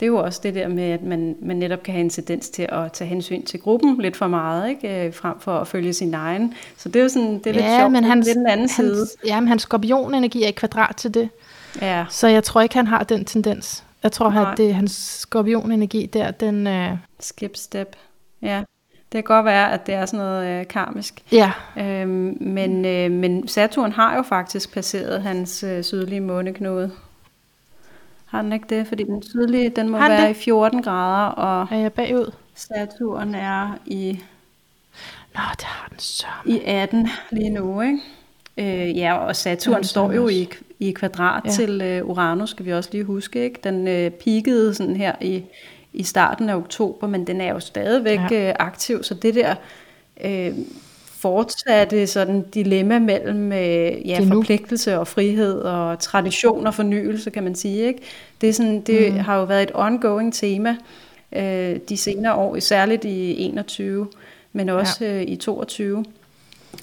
det 0.00 0.06
er 0.06 0.10
jo 0.10 0.16
også 0.16 0.40
det 0.42 0.54
der 0.54 0.68
med, 0.68 0.84
at 0.90 1.02
man, 1.02 1.36
man 1.42 1.56
netop 1.56 1.82
kan 1.82 1.94
have 1.94 2.00
en 2.00 2.10
tendens 2.10 2.48
til 2.48 2.66
at 2.72 2.92
tage 2.92 3.08
hensyn 3.08 3.44
til 3.44 3.60
gruppen 3.60 4.00
lidt 4.00 4.16
for 4.16 4.26
meget, 4.28 4.68
ikke? 4.68 5.06
Øh, 5.06 5.14
frem 5.14 5.40
for 5.40 5.58
at 5.58 5.68
følge 5.68 5.92
sin 5.92 6.14
egen. 6.14 6.54
Så 6.76 6.88
det 6.88 6.96
er 6.96 7.02
jo 7.02 7.08
sådan, 7.08 7.38
det 7.38 7.46
er 7.46 7.52
lidt 7.52 7.64
sjovt, 7.78 7.92
men 7.92 8.02
det 8.02 8.08
er 8.08 8.14
hans, 8.14 8.26
lidt 8.26 8.36
den 8.36 8.46
anden 8.46 8.68
side. 8.68 8.96
hans, 8.96 9.16
ja, 9.26 9.40
men 9.40 9.48
hans 9.48 9.62
skorpionenergi 9.62 10.42
er 10.44 10.48
i 10.48 10.50
kvadrat 10.50 10.96
til 10.96 11.14
det. 11.14 11.28
Ja, 11.80 12.04
Så 12.10 12.28
jeg 12.28 12.44
tror 12.44 12.60
ikke, 12.60 12.74
han 12.74 12.86
har 12.86 13.02
den 13.04 13.24
tendens. 13.24 13.84
Jeg 14.02 14.12
tror, 14.12 14.30
Nej. 14.30 14.52
at 14.52 14.58
det, 14.58 14.74
hans 14.74 14.92
skorpionenergi 15.20 16.06
der, 16.06 16.30
den... 16.30 16.66
Øh, 16.66 16.90
skip 17.20 17.56
step. 17.56 17.96
Ja, 18.42 18.58
det 19.12 19.12
kan 19.12 19.22
godt 19.36 19.44
være, 19.44 19.72
at 19.72 19.86
det 19.86 19.94
er 19.94 20.06
sådan 20.06 20.18
noget 20.18 20.46
øh, 20.60 20.66
karmisk. 20.68 21.22
ja, 21.32 21.52
Øhm, 21.78 22.36
men, 22.40 22.84
øh, 22.84 23.10
men 23.10 23.48
Saturn 23.48 23.92
har 23.92 24.16
jo 24.16 24.22
faktisk 24.22 24.72
passeret 24.74 25.22
hans 25.22 25.62
øh, 25.64 25.82
sydlige 25.84 26.20
måneknude. 26.20 26.90
Har 28.34 28.42
den 28.42 28.52
ikke 28.52 28.66
det? 28.70 28.86
Fordi 28.86 29.02
den 29.04 29.22
sydlige, 29.22 29.68
den 29.70 29.88
må 29.88 29.98
være 29.98 30.22
det? 30.28 30.30
i 30.30 30.34
14 30.34 30.82
grader, 30.82 31.26
og 31.26 31.68
er 31.70 31.76
jeg 31.76 31.92
bagud? 31.92 32.32
Saturn 32.54 33.34
er 33.34 33.78
i, 33.86 34.18
Nå, 35.34 35.40
det 35.56 35.64
har 35.64 35.88
den 35.88 35.98
så. 35.98 36.26
i 36.46 36.60
18 36.64 37.08
lige 37.30 37.50
nu, 37.50 37.80
ikke? 37.80 37.98
Øh, 38.56 38.96
ja, 38.98 39.14
og 39.16 39.36
Saturn 39.36 39.84
står 39.84 40.12
jo 40.12 40.28
i, 40.28 40.48
i 40.80 40.90
kvadrat 40.92 41.42
Ja. 41.44 41.50
til 41.50 41.82
øh, 41.82 42.06
Uranus, 42.08 42.50
skal 42.50 42.66
vi 42.66 42.72
også 42.72 42.88
lige 42.92 43.04
huske, 43.04 43.44
ikke? 43.44 43.60
Den 43.64 43.88
øh, 43.88 44.10
peakede 44.10 44.74
sådan 44.74 44.96
her 44.96 45.12
i, 45.20 45.42
i 45.92 46.02
starten 46.02 46.48
af 46.50 46.56
oktober, 46.56 47.06
men 47.06 47.26
den 47.26 47.40
er 47.40 47.52
jo 47.52 47.60
stadigvæk 47.60 48.20
ja. 48.30 48.48
øh, 48.48 48.54
aktiv, 48.58 49.02
så 49.02 49.14
det 49.14 49.34
der 49.34 49.54
øh, 50.24 50.54
fortsatte 51.24 52.06
sådan 52.06 52.44
dilemma 52.54 52.98
mellem 52.98 53.52
øh, 53.52 54.08
ja, 54.08 54.20
forpligtelse 54.28 54.98
og 54.98 55.08
frihed 55.08 55.58
og 55.58 55.98
tradition 55.98 56.66
og 56.66 56.74
fornyelse, 56.74 57.30
kan 57.30 57.42
man 57.42 57.54
sige, 57.54 57.86
ikke? 57.86 58.00
Det, 58.40 58.48
er 58.48 58.52
sådan, 58.52 58.80
det 58.80 59.12
mm. 59.12 59.18
har 59.18 59.36
jo 59.36 59.44
været 59.44 59.62
et 59.62 59.70
ongoing 59.74 60.34
tema 60.34 60.76
øh, 61.32 61.76
de 61.88 61.96
senere 61.96 62.34
år, 62.34 62.58
særligt 62.58 63.04
i 63.04 63.44
21, 63.44 64.06
men 64.52 64.68
også 64.68 65.04
ja. 65.04 65.14
øh, 65.14 65.22
i 65.22 65.36
22. 65.36 66.04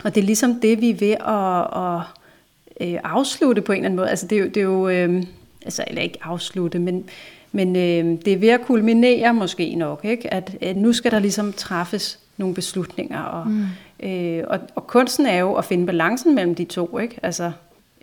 Og 0.04 0.16
det 0.16 0.22
er 0.22 0.26
ligesom 0.26 0.60
det, 0.62 0.82
vi 0.82 0.90
er 0.90 0.96
ved 0.96 1.16
at, 1.28 1.84
at 1.84 2.94
øh, 2.94 3.00
afslutte 3.04 3.62
på 3.62 3.72
en 3.72 3.78
eller 3.78 3.86
anden 3.86 3.96
måde. 3.96 4.10
Altså 4.10 4.28
det 4.28 4.38
er 4.38 4.42
jo, 4.42 4.48
det 4.48 4.58
er 4.58 4.62
jo, 4.62 4.90
øh, 4.90 5.24
altså 5.66 5.84
eller 5.88 6.02
ikke 6.02 6.18
afslutte, 6.22 6.80
men, 6.80 7.10
men 7.52 7.76
øh, 7.76 8.20
det 8.26 8.34
er 8.34 8.38
ved 8.38 8.50
at 8.50 8.62
kulminere 8.62 9.34
måske 9.34 9.76
nok, 9.76 10.00
ikke? 10.04 10.34
At, 10.34 10.58
at 10.62 10.78
nu 10.78 10.94
skal 10.94 11.12
der 11.12 11.20
ligesom 11.20 11.54
træffes 11.54 12.20
nogle 12.38 12.56
beslutninger, 12.56 13.22
og, 13.22 13.48
mm. 13.48 13.66
Øh, 14.04 14.44
og, 14.48 14.60
og 14.76 14.88
kunsten 14.88 15.26
er 15.26 15.38
jo 15.38 15.54
at 15.54 15.66
finde 15.66 15.86
balancen 15.86 16.36
mellem 16.36 16.56
de 16.56 16.66
to, 16.66 17.00
ikke? 17.00 17.20
Altså, 17.24 17.52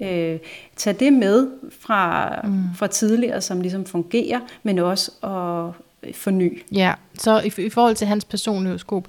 øh, 0.02 0.38
tage 0.76 0.96
det 1.00 1.12
med 1.12 1.48
fra, 1.80 2.30
mm. 2.44 2.62
fra 2.76 2.86
tidligere, 2.86 3.40
som 3.40 3.60
ligesom 3.60 3.86
fungerer, 3.86 4.40
men 4.62 4.78
også 4.78 5.10
at 5.22 6.14
forny. 6.14 6.62
Ja, 6.72 6.94
så 7.18 7.40
i, 7.40 7.52
i 7.66 7.68
forhold 7.70 7.94
til 7.94 8.06
hans 8.06 8.24
personlige 8.24 8.68
horoskop, 8.68 9.08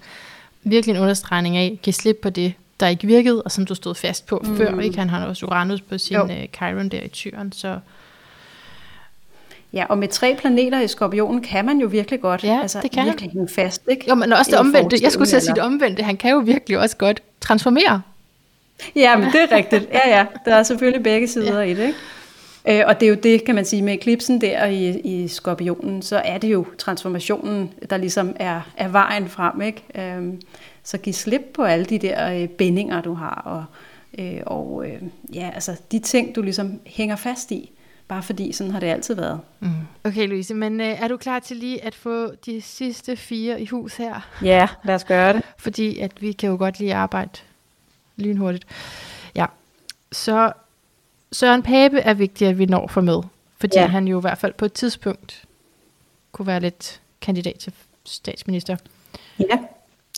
virkelig 0.64 0.96
en 0.96 1.02
understregning 1.02 1.58
af, 1.58 1.80
kan 1.84 1.94
slippe 1.94 2.22
på 2.22 2.30
det, 2.30 2.54
der 2.80 2.88
ikke 2.88 3.08
virkede, 3.08 3.42
og 3.42 3.52
som 3.52 3.66
du 3.66 3.76
stod 3.76 3.96
fast 3.96 4.26
på 4.26 4.42
mm. 4.44 4.58
før. 4.58 4.80
Ikke? 4.80 4.98
Han 4.98 5.10
har 5.10 5.26
også 5.26 5.46
Uranus 5.46 5.82
på 5.82 5.98
sin 5.98 6.20
uh, 6.20 6.30
Chiron 6.56 6.90
der 6.90 7.02
i 7.02 7.08
tyren, 7.08 7.52
så... 7.52 7.80
Ja, 9.74 9.86
og 9.90 9.98
med 9.98 10.08
tre 10.08 10.36
planeter 10.40 10.82
i 10.82 10.88
skorpionen 10.88 11.42
kan 11.42 11.66
man 11.66 11.80
jo 11.80 11.88
virkelig 11.88 12.22
godt 12.22 12.44
ja, 12.44 12.62
altså, 12.62 12.80
det 12.82 12.92
kan 12.92 13.06
virkelig 13.06 13.32
hænge 13.32 13.50
fast. 13.50 13.82
Ikke? 13.92 14.06
Jo, 14.10 14.16
men 14.16 14.34
også 14.34 14.52
det 14.52 14.60
omvendte. 14.60 14.98
Jeg 15.02 15.12
skulle 15.12 15.28
til 15.28 15.42
sige 15.42 15.56
det 15.56 15.64
omvendte. 15.64 16.04
Han 16.04 16.18
kan 16.18 16.32
jo 16.32 16.38
virkelig 16.38 16.80
også 16.80 16.98
godt 16.98 17.22
transformere. 17.42 18.02
Ja, 18.96 19.18
men 19.18 19.26
det 19.32 19.42
er 19.42 19.56
rigtigt. 19.56 19.90
Ja, 19.94 20.18
ja. 20.18 20.26
Der 20.46 20.56
er 20.56 20.64
selvfølgelig 20.64 21.04
begge 21.04 21.28
sider 21.28 21.62
ja. 21.62 21.72
i 21.72 21.74
det. 21.74 21.88
Ikke? 21.88 22.82
Øh, 22.82 22.84
og 22.88 23.00
det 23.00 23.06
er 23.06 23.10
jo 23.10 23.16
det, 23.24 23.46
kan 23.46 23.56
man 23.56 23.66
sige, 23.66 23.82
med 23.82 23.94
eklipsen 23.94 24.42
der 24.42 24.66
i, 24.66 25.00
i 25.00 25.28
skorpionen, 25.28 26.02
så 26.02 26.18
er 26.18 26.38
det 26.38 26.52
jo 26.52 26.66
transformationen, 26.78 27.74
der 27.90 27.98
ligesom 27.98 28.36
er, 28.40 28.62
er 28.78 28.88
vejen 28.88 29.30
frem. 29.30 29.62
Ikke? 29.62 29.84
Øhm, 29.96 30.42
så 30.84 30.98
giv 30.98 31.14
slip 31.14 31.42
på 31.54 31.64
alle 31.64 31.86
de 31.86 32.00
der 32.00 32.42
øh, 32.42 32.48
bindinger, 32.48 33.02
du 33.02 33.14
har, 33.14 33.42
og, 33.46 33.66
øh, 34.24 34.42
og 34.46 34.86
øh, 34.88 35.02
ja, 35.34 35.52
altså 35.54 35.76
de 35.92 36.00
ting, 36.00 36.36
du 36.36 36.42
ligesom 36.42 36.80
hænger 36.86 37.16
fast 37.16 37.52
i, 37.52 37.72
bare 38.10 38.24
fordi 38.24 38.52
sådan 38.52 38.72
har 38.72 38.80
det 38.80 38.88
altid 38.88 39.16
været. 39.16 39.40
Mm. 39.60 39.70
Okay, 40.04 40.28
Louise, 40.28 40.54
men 40.54 40.82
øh, 40.82 40.88
er 40.88 41.08
du 41.08 41.18
klar 41.18 41.40
til 41.40 41.58
lige 41.58 41.84
at 41.84 41.96
få 41.96 42.36
de 42.46 42.62
sidste 42.62 43.16
fire 43.16 43.62
i 43.62 43.66
hus 43.66 43.96
her? 43.96 44.30
Ja, 44.44 44.68
lad 44.84 44.96
os 44.96 45.04
gøre 45.04 45.34
det. 45.34 45.42
Fordi 45.58 46.00
at 46.00 46.22
vi 46.22 46.32
kan 46.32 46.50
jo 46.50 46.58
godt 46.58 46.80
lige 46.80 46.96
arbejde 46.96 47.32
lynhurtigt. 48.16 48.66
Ja, 49.36 49.46
så 50.12 50.52
Søren 51.32 51.64
Pape 51.64 52.00
er 52.00 52.14
vigtigt, 52.14 52.50
at 52.50 52.58
vi 52.58 52.66
når 52.66 52.88
for 52.88 53.02
med, 53.02 53.22
fordi 53.58 53.80
ja. 53.80 53.86
han 53.86 54.08
jo 54.08 54.20
i 54.20 54.22
hvert 54.22 54.38
fald 54.38 54.54
på 54.54 54.66
et 54.66 54.74
tidspunkt 54.74 55.44
kunne 56.32 56.48
være 56.48 56.60
lidt 56.60 57.02
kandidat 57.22 57.56
til 57.56 57.74
statsminister. 58.06 58.78
Ja, 59.40 59.60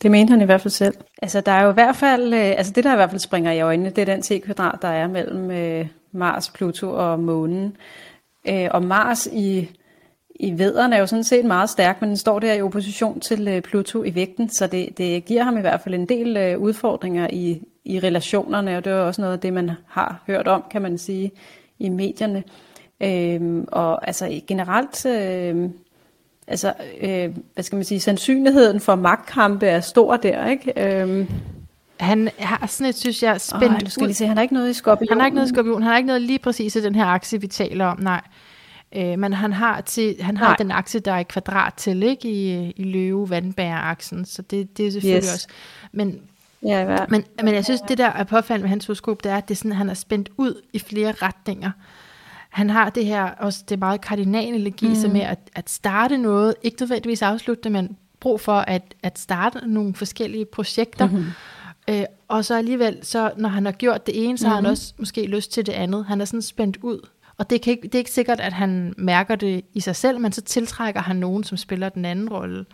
det 0.01 0.11
mente 0.11 0.31
han 0.31 0.41
i 0.41 0.45
hvert 0.45 0.61
fald 0.61 0.71
selv. 0.71 0.95
Altså 1.21 1.41
der 1.41 1.51
er 1.51 1.63
jo 1.63 1.69
i 1.69 1.73
hvert 1.73 1.95
fald, 1.95 2.33
øh, 2.33 2.39
altså 2.57 2.71
det 2.75 2.83
der 2.83 2.93
i 2.93 2.95
hvert 2.95 3.09
fald 3.09 3.19
springer 3.19 3.51
i 3.51 3.61
øjnene, 3.61 3.89
det 3.89 4.01
er 4.01 4.15
den 4.15 4.21
T-kvadrat, 4.21 4.81
der 4.81 4.87
er 4.87 5.07
mellem 5.07 5.51
øh, 5.51 5.87
Mars, 6.11 6.49
Pluto 6.49 6.91
og 6.91 7.19
Månen. 7.19 7.77
Øh, 8.47 8.67
og 8.71 8.83
Mars 8.83 9.27
i, 9.31 9.69
i 10.35 10.57
vederen 10.57 10.93
er 10.93 10.97
jo 10.97 11.07
sådan 11.07 11.23
set 11.23 11.45
meget 11.45 11.69
stærk, 11.69 12.01
men 12.01 12.09
den 12.09 12.17
står 12.17 12.39
der 12.39 12.53
i 12.53 12.61
opposition 12.61 13.19
til 13.19 13.47
øh, 13.47 13.61
Pluto 13.61 14.03
i 14.03 14.15
vægten, 14.15 14.49
så 14.49 14.67
det, 14.67 14.97
det 14.97 15.25
giver 15.25 15.43
ham 15.43 15.57
i 15.57 15.61
hvert 15.61 15.81
fald 15.81 15.95
en 15.95 16.09
del 16.09 16.37
øh, 16.37 16.59
udfordringer 16.59 17.27
i, 17.33 17.61
i 17.85 17.99
relationerne, 17.99 18.77
og 18.77 18.85
det 18.85 18.93
er 18.93 18.97
også 18.97 19.21
noget 19.21 19.33
af 19.33 19.39
det, 19.39 19.53
man 19.53 19.71
har 19.87 20.23
hørt 20.27 20.47
om, 20.47 20.63
kan 20.71 20.81
man 20.81 20.97
sige, 20.97 21.31
i 21.79 21.89
medierne. 21.89 22.43
Øhm, 23.03 23.65
og 23.71 24.07
altså 24.07 24.41
generelt, 24.47 25.05
øh, 25.05 25.69
altså, 26.47 26.73
øh, 27.01 27.29
hvad 27.53 27.63
skal 27.63 27.75
man 27.75 27.85
sige, 27.85 27.99
sandsynligheden 27.99 28.79
for 28.79 28.95
magtkampe 28.95 29.65
er 29.65 29.79
stor 29.79 30.17
der, 30.17 30.47
ikke? 30.47 31.01
Øhm, 31.01 31.27
han 31.99 32.29
har 32.39 32.67
sådan 32.67 32.89
et, 32.89 32.97
synes 32.97 33.23
jeg, 33.23 33.41
spændt 33.41 33.83
oh, 33.83 33.89
skal 33.89 34.07
lige 34.07 34.15
se, 34.15 34.27
han 34.27 34.37
har 34.37 34.41
ikke 34.41 34.53
noget 34.53 34.69
i 34.69 34.73
skorpion. 34.73 35.09
Han 35.09 35.19
har 35.19 35.25
ikke 35.25 35.35
noget 35.35 35.47
i 35.47 35.53
skorpion. 35.53 35.81
Han 35.81 35.89
har 35.89 35.97
ikke 35.97 36.07
noget 36.07 36.21
lige 36.21 36.39
præcis 36.39 36.75
i 36.75 36.81
den 36.81 36.95
her 36.95 37.05
akse, 37.05 37.41
vi 37.41 37.47
taler 37.47 37.85
om, 37.85 37.99
nej. 37.99 38.21
Øh, 38.95 39.19
men 39.19 39.33
han 39.33 39.53
har, 39.53 39.81
til, 39.81 40.15
han 40.21 40.37
har 40.37 40.55
den 40.55 40.71
akse, 40.71 40.99
der 40.99 41.11
er 41.11 41.19
i 41.19 41.23
kvadrat 41.23 41.73
til, 41.73 42.03
ikke? 42.03 42.29
I, 42.29 42.71
i 42.71 42.83
løve 42.83 43.29
vandbæreraksen, 43.29 44.25
så 44.25 44.41
det, 44.41 44.77
det 44.77 44.87
er 44.87 44.91
selvfølgelig 44.91 45.23
yes. 45.23 45.33
også. 45.33 45.47
Men 45.91 46.19
Ja, 46.63 47.05
men, 47.09 47.23
men 47.43 47.53
jeg 47.53 47.65
synes, 47.65 47.81
det 47.81 47.97
der 47.97 48.05
er 48.05 48.23
påfaldende 48.23 48.63
med 48.63 48.69
hans 48.69 48.85
horoskop, 48.85 49.23
det 49.23 49.31
er, 49.31 49.37
at 49.37 49.47
det 49.47 49.53
er 49.53 49.57
sådan, 49.57 49.71
at 49.71 49.77
han 49.77 49.89
er 49.89 49.93
spændt 49.93 50.29
ud 50.37 50.61
i 50.73 50.79
flere 50.79 51.11
retninger. 51.11 51.71
Han 52.51 52.69
har 52.69 52.89
det 52.89 53.05
her, 53.05 53.23
også 53.23 53.63
det 53.69 53.79
meget 53.79 54.01
kardinale 54.01 54.57
legi, 54.57 54.87
mm. 54.87 55.15
er 55.15 55.27
at, 55.27 55.39
at 55.55 55.69
starte 55.69 56.17
noget, 56.17 56.55
ikke 56.63 56.77
nødvendigvis 56.79 57.21
afslutte 57.21 57.63
det, 57.63 57.71
men 57.71 57.97
brug 58.19 58.41
for 58.41 58.53
at, 58.53 58.95
at 59.03 59.19
starte 59.19 59.59
nogle 59.67 59.95
forskellige 59.95 60.45
projekter. 60.45 61.07
Mm-hmm. 61.07 61.25
Øh, 61.89 62.03
og 62.27 62.45
så 62.45 62.57
alligevel, 62.57 62.99
så 63.01 63.31
når 63.37 63.49
han 63.49 63.65
har 63.65 63.71
gjort 63.71 64.05
det 64.05 64.25
ene, 64.25 64.37
så 64.37 64.43
mm-hmm. 64.43 64.49
har 64.49 64.55
han 64.55 64.63
mhm. 64.63 64.71
også 64.71 64.93
måske 64.97 65.25
lyst 65.25 65.51
til 65.51 65.65
det 65.65 65.73
andet. 65.73 66.05
Han 66.05 66.21
er 66.21 66.25
sådan 66.25 66.41
spændt 66.41 66.77
ud. 66.81 67.07
Og 67.37 67.49
det, 67.49 67.61
kan 67.61 67.71
ikke, 67.71 67.83
det 67.83 67.95
er 67.95 67.99
ikke 67.99 68.11
sikkert, 68.11 68.39
at 68.39 68.53
han 68.53 68.93
mærker 68.97 69.35
det 69.35 69.65
i 69.73 69.79
sig 69.79 69.95
selv, 69.95 70.19
men 70.19 70.31
så 70.31 70.41
tiltrækker 70.41 71.01
han 71.01 71.15
nogen, 71.15 71.43
som 71.43 71.57
spiller 71.57 71.89
den 71.89 72.05
anden 72.05 72.29
rolle. 72.29 72.65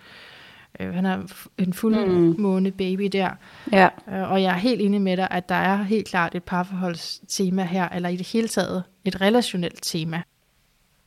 Øh, 0.79 0.93
han 0.93 1.05
er 1.05 1.19
en 1.57 1.73
fuld 1.73 1.95
mm. 2.37 2.71
baby 2.71 3.03
der. 3.03 3.29
Ja. 3.71 3.89
Øh, 4.11 4.31
og 4.31 4.41
jeg 4.41 4.53
er 4.53 4.57
helt 4.57 4.81
enig 4.81 5.01
med 5.01 5.17
dig, 5.17 5.27
at 5.31 5.49
der 5.49 5.55
er 5.55 5.83
helt 5.83 6.07
klart 6.07 6.35
et 6.35 6.43
parforholdstema 6.43 7.63
her, 7.63 7.89
eller 7.89 8.09
i 8.09 8.15
det 8.15 8.27
hele 8.27 8.47
taget 8.47 8.83
et 9.07 9.21
relationelt 9.21 9.79
tema. 9.81 10.21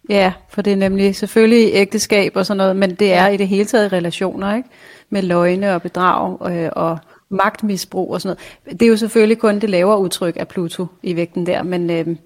Ja, 0.09 0.33
for 0.49 0.63
det 0.63 0.73
er 0.73 0.77
nemlig 0.77 1.17
selvfølgelig 1.17 1.71
ægteskab 1.75 2.37
og 2.37 2.47
sådan 2.47 2.57
noget, 2.57 2.77
men 2.77 2.95
det 2.95 3.13
er 3.13 3.29
i 3.29 3.37
det 3.37 3.49
hele 3.49 3.65
taget 3.65 3.93
relationer, 3.93 4.55
ikke? 4.57 4.69
Med 5.11 5.23
løgne 5.23 5.75
og 5.75 5.83
bedrag 5.83 6.51
øh, 6.51 6.71
og 6.73 6.99
magtmisbrug 7.29 8.13
og 8.13 8.21
sådan 8.21 8.37
noget. 8.65 8.81
Det 8.81 8.87
er 8.87 8.91
jo 8.91 8.97
selvfølgelig 8.97 9.39
kun 9.39 9.59
det 9.59 9.71
lavere 9.71 9.99
udtryk 9.99 10.37
af 10.37 10.49
Pluto 10.49 10.87
i 11.03 11.17
vægten 11.17 11.47
der, 11.47 11.63
men 11.63 11.91
øh, 11.91 12.17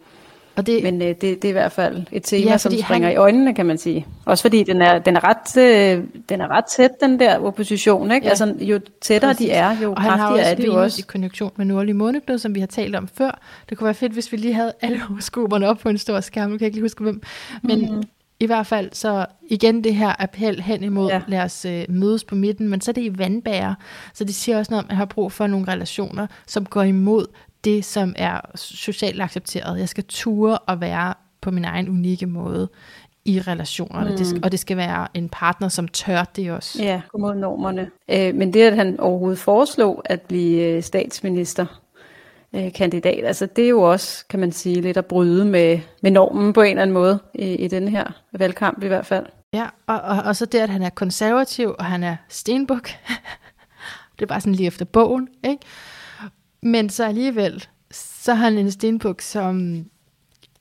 og 0.57 0.67
det, 0.67 0.83
Men 0.83 1.03
øh, 1.03 1.09
det, 1.09 1.21
det 1.21 1.45
er 1.45 1.49
i 1.49 1.53
hvert 1.53 1.73
fald 1.73 2.03
et 2.13 2.23
tema, 2.23 2.51
ja, 2.51 2.59
som 2.59 2.73
springer 2.73 3.09
han, 3.09 3.15
i 3.15 3.17
øjnene, 3.17 3.55
kan 3.55 3.67
man 3.67 3.79
sige. 3.79 4.07
Også 4.25 4.43
fordi 4.43 4.63
den 4.63 4.83
er, 4.83 4.99
den 4.99 5.17
er, 5.17 5.21
ret, 5.25 5.57
øh, 5.57 6.05
den 6.29 6.41
er 6.41 6.49
ret 6.49 6.65
tæt, 6.65 6.91
den 7.01 7.21
der 7.21 7.39
opposition. 7.39 8.13
Ikke? 8.13 8.25
Ja. 8.25 8.31
Altså, 8.31 8.55
jo 8.61 8.81
tættere 9.01 9.31
Præcis. 9.31 9.47
de 9.47 9.53
er, 9.53 9.77
jo 9.83 9.91
og 9.91 9.97
kraftigere 9.97 10.51
er 10.51 10.55
det 10.55 10.67
jo 10.67 10.83
også. 10.83 11.01
i 11.01 11.05
konjunktion 11.09 11.53
med 11.57 11.67
nordlig 11.67 11.97
måneknud, 11.97 12.39
som 12.39 12.55
vi 12.55 12.61
har 12.61 12.67
talt 12.67 12.97
om 12.97 13.09
før. 13.09 13.41
Det 13.69 13.79
kunne 13.79 13.85
være 13.85 13.95
fedt, 13.95 14.13
hvis 14.13 14.33
vi 14.33 14.37
lige 14.37 14.55
havde 14.55 14.73
alle 14.81 15.01
horoskoperne 15.09 15.69
op 15.69 15.79
på 15.79 15.89
en 15.89 15.99
stor 15.99 16.21
skærm. 16.21 16.51
Nu 16.51 16.57
kan 16.57 16.61
jeg 16.61 16.67
ikke 16.67 16.77
lige 16.77 16.85
huske, 16.85 17.03
hvem. 17.03 17.23
Men 17.63 17.79
mm-hmm. 17.79 18.03
I 18.41 18.47
hvert 18.47 18.67
fald, 18.67 18.91
så 18.93 19.27
igen 19.51 19.85
det 19.85 19.95
her 19.95 20.23
appel 20.23 20.61
hen 20.61 20.85
imod, 20.85 21.09
ja. 21.11 21.23
lad 21.29 21.41
os 21.41 21.65
øh, 21.65 21.85
mødes 21.89 22.25
på 22.25 22.35
midten, 22.35 22.69
men 22.69 22.81
så 22.81 22.91
er 22.91 22.93
det 22.93 23.03
i 23.03 23.19
vandbærer. 23.19 23.75
Så 24.15 24.25
det 24.25 24.35
siger 24.35 24.59
også 24.59 24.73
noget 24.73 24.85
om, 24.85 24.87
at 24.87 24.91
jeg 24.91 24.97
har 24.97 25.05
brug 25.05 25.33
for 25.33 25.47
nogle 25.47 25.69
relationer, 25.69 26.27
som 26.47 26.67
går 26.67 26.83
imod 26.83 27.27
det, 27.65 27.85
som 27.85 28.15
er 28.17 28.41
socialt 28.55 29.23
accepteret. 29.23 29.79
Jeg 29.79 29.89
skal 29.89 30.05
ture 30.05 30.59
og 30.59 30.81
være 30.81 31.15
på 31.41 31.51
min 31.51 31.65
egen 31.65 31.89
unikke 31.89 32.27
måde 32.27 32.69
i 33.25 33.41
relationerne. 33.41 34.11
Mm. 34.11 34.17
Det 34.17 34.27
skal, 34.27 34.45
og 34.45 34.53
det 34.53 34.61
skal 34.61 34.77
være 34.77 35.09
en 35.15 35.29
partner, 35.29 35.69
som 35.69 35.89
tør 35.89 36.25
det 36.37 36.53
også. 36.53 36.83
Ja, 36.83 37.01
gå 37.09 37.19
mod 37.19 37.35
normerne. 37.35 37.91
Øh, 38.11 38.35
men 38.35 38.53
det, 38.53 38.63
at 38.63 38.77
han 38.77 39.01
overhovedet 39.01 39.39
foreslog 39.39 40.03
at 40.05 40.23
blive 40.23 40.63
øh, 40.63 40.83
statsminister, 40.83 41.81
øh, 42.55 42.73
kandidat, 42.73 43.25
altså 43.25 43.47
det 43.47 43.65
er 43.65 43.69
jo 43.69 43.83
også, 43.83 44.25
kan 44.31 44.41
man 44.41 44.53
sige, 44.53 44.81
lidt 44.81 44.97
at 44.97 45.07
bryde 45.07 45.45
med, 45.45 45.81
med 46.03 46.11
normen 46.11 46.53
på 46.53 46.63
en 46.63 46.71
eller 46.71 46.83
anden 46.83 46.95
måde 46.95 47.19
i, 47.35 47.55
i 47.55 47.69
den 47.69 47.89
her 47.89 48.05
valgkamp 48.33 48.83
i 48.83 48.87
hvert 48.87 49.07
fald. 49.07 49.27
Ja, 49.53 49.67
og, 49.87 50.01
og, 50.01 50.23
og 50.23 50.37
så 50.37 50.47
det, 50.47 50.59
at 50.59 50.69
han 50.69 50.83
er 50.83 50.91
konservativ, 50.91 51.75
og 51.79 51.85
han 51.85 52.03
er 52.03 52.17
stenbuk. 52.29 52.89
det 54.19 54.23
er 54.23 54.27
bare 54.27 54.41
sådan 54.41 54.55
lige 54.55 54.67
efter 54.67 54.85
bogen, 54.85 55.29
ikke? 55.45 55.63
Men 56.63 56.91
så 56.91 57.05
alligevel, 57.05 57.67
så 57.91 58.35
har 58.35 58.45
han 58.45 58.59
en 58.59 58.71
stenbuk, 58.71 59.21
som 59.21 59.85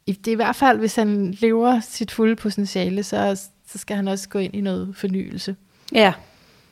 det 0.08 0.28
er 0.28 0.32
i 0.32 0.36
hvert 0.36 0.56
fald, 0.56 0.80
hvis 0.80 0.96
han 0.96 1.32
lever 1.32 1.80
sit 1.80 2.12
fulde 2.12 2.36
potentiale, 2.36 3.04
så, 3.04 3.50
så 3.68 3.78
skal 3.78 3.96
han 3.96 4.08
også 4.08 4.30
gå 4.30 4.40
ind 4.40 4.56
i 4.56 4.62
noget 4.62 4.96
fornyelse. 4.96 5.56
Ja, 5.92 6.14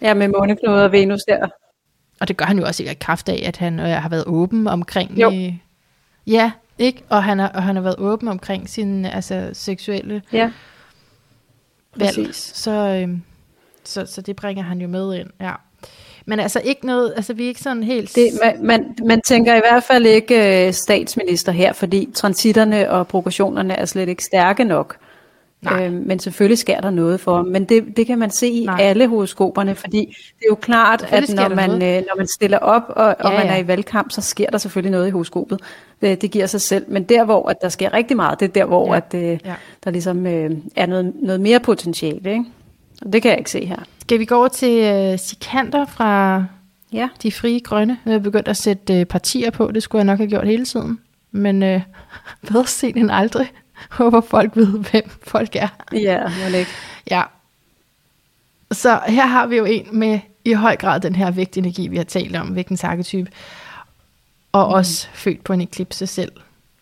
ja 0.02 0.14
med 0.14 0.28
måneknude 0.28 0.86
og 0.86 0.92
Venus 0.92 1.22
der. 1.28 1.48
Og 2.22 2.28
det 2.28 2.38
gør 2.38 2.46
han 2.46 2.60
jo 2.60 2.66
også 2.66 2.84
i 2.84 2.94
kraft 3.00 3.30
af, 3.30 3.44
at 3.46 3.58
han 3.58 3.80
øh, 3.80 3.86
har 3.86 4.10
været 4.10 4.24
åben 4.28 4.68
omkring... 4.68 5.12
Jo. 5.12 5.32
Øh, 5.32 5.54
ja, 6.28 6.52
ikke? 6.78 7.04
Og 7.10 7.24
han, 7.24 7.40
har, 7.40 7.48
og 7.48 7.64
han 7.64 7.76
har 7.76 7.84
været 7.84 7.96
åben 7.98 8.28
omkring 8.28 8.70
sin 8.70 9.06
altså, 9.06 9.50
seksuelle 9.54 10.22
ja. 10.34 10.52
valg. 11.96 12.16
Præcis. 12.16 12.36
Så, 12.36 12.72
øh, 12.72 13.18
så, 13.84 14.06
så 14.06 14.22
det 14.22 14.36
bringer 14.36 14.64
han 14.64 14.82
jo 14.82 14.88
med 14.88 15.16
ind, 15.20 15.30
ja. 15.42 15.52
Men 16.26 16.40
altså 16.40 16.62
ikke 16.64 16.86
noget, 16.86 17.14
altså 17.16 17.34
vi 17.34 17.44
er 17.44 17.48
ikke 17.48 17.62
sådan 17.62 17.84
helt... 17.84 18.16
Det, 18.16 18.30
man, 18.44 18.66
man, 18.66 18.96
man 19.08 19.22
tænker 19.22 19.56
i 19.56 19.62
hvert 19.70 19.84
fald 19.84 20.06
ikke 20.06 20.66
uh, 20.68 20.74
statsminister 20.74 21.52
her, 21.52 21.74
fordi 21.74 22.10
transitterne 22.14 22.92
og 22.92 23.08
progressionerne 23.08 23.74
er 23.74 23.86
slet 23.86 24.10
ikke 24.10 24.24
stærke 24.24 24.64
nok. 24.64 24.98
Nej. 25.62 25.86
Øh, 25.86 25.94
men 25.94 26.20
selvfølgelig 26.20 26.58
sker 26.58 26.82
der 26.82 26.90
noget 26.90 27.20
for 27.20 27.36
ham. 27.36 27.46
Men 27.46 27.66
det, 27.66 27.98
det 27.98 28.08
kan 28.08 28.18
man 28.18 28.30
se 28.30 28.48
i 28.48 28.66
Nej. 28.66 28.78
alle 28.80 29.08
horoskoperne, 29.08 29.76
fordi 29.76 30.00
det 30.40 30.42
er 30.42 30.50
jo 30.50 30.56
klart, 30.56 31.06
at 31.10 31.30
når 31.36 31.50
man, 31.50 31.72
øh, 31.72 31.78
når 31.80 32.18
man 32.18 32.28
stiller 32.28 32.58
op, 32.58 32.84
og, 32.88 33.16
ja, 33.20 33.26
og 33.26 33.34
man 33.34 33.46
ja. 33.46 33.54
er 33.54 33.58
i 33.58 33.68
valgkamp, 33.68 34.12
så 34.12 34.22
sker 34.22 34.50
der 34.50 34.58
selvfølgelig 34.58 34.92
noget 34.92 35.08
i 35.08 35.12
horoskopet. 35.12 35.60
Det, 36.02 36.22
det 36.22 36.32
giver 36.32 36.46
sig 36.46 36.62
selv. 36.62 36.86
Men 36.88 37.04
der, 37.04 37.26
hvor 37.26 37.50
at 37.50 37.62
der 37.62 37.70
sker 37.70 37.94
rigtig 37.94 38.18
meget, 38.18 38.40
det 38.40 38.48
er 38.48 38.54
der, 38.54 38.66
hvor 38.66 38.94
ja. 38.94 38.98
at, 38.98 39.14
øh, 39.14 39.40
ja. 39.46 39.56
der 39.84 39.92
ligesom 39.92 40.28
øh, 40.28 40.52
er 40.76 40.86
noget, 40.86 41.14
noget 41.16 41.42
mere 41.42 41.60
potentiale. 41.60 42.32
Ikke? 42.32 42.46
Og 43.02 43.14
det 43.14 43.22
kan 43.22 43.32
jeg 43.32 43.38
ikke 43.38 43.52
se 43.52 43.66
her. 43.66 43.80
Skal 44.02 44.20
vi 44.20 44.26
gå 44.26 44.36
over 44.36 44.48
til 44.48 45.12
uh, 45.14 45.20
Sikander 45.20 45.86
fra 45.86 46.44
ja. 46.94 47.10
De 47.24 47.32
Frie 47.32 47.60
Grønne? 47.60 47.98
Jeg 48.06 48.14
har 48.14 48.20
begyndt 48.20 48.48
at 48.48 48.58
sætte 48.58 49.00
uh, 49.00 49.04
partier 49.04 49.52
på, 49.52 49.72
det 49.72 49.84
skulle 49.84 50.00
jeg 50.00 50.06
nok 50.06 50.18
have 50.18 50.30
gjort 50.30 50.48
hele 50.48 50.66
tiden. 50.66 51.00
Men 51.32 51.64
uh, 51.64 51.82
bedre 52.48 52.68
sent 52.68 52.98
end 52.98 53.12
aldrig, 53.12 53.52
håber, 54.00 54.22
folk 54.22 54.56
ved, 54.56 54.80
hvem 54.92 55.10
folk 55.24 55.56
er. 55.56 55.68
Ja, 55.94 56.24
må 56.24 56.58
ikke. 56.58 56.72
Ja. 57.12 57.24
Så 58.72 59.00
her 59.08 59.26
har 59.26 59.48
vi 59.48 59.58
jo 59.58 59.66
en 59.66 59.88
med 59.92 60.20
i 60.46 60.54
høj 60.54 60.76
grad 60.76 61.00
den 61.00 61.16
her 61.16 61.32
vægtenergi, 61.32 61.88
vi 61.88 61.98
har 61.98 62.04
talt 62.04 62.36
om, 62.36 62.56
vægtens 62.56 62.84
arketype, 62.84 63.32
og 64.52 64.68
mm. 64.68 64.74
også 64.74 65.08
født 65.14 65.44
på 65.44 65.54
en 65.54 65.62
eklipse 65.62 66.08
selv. 66.08 66.32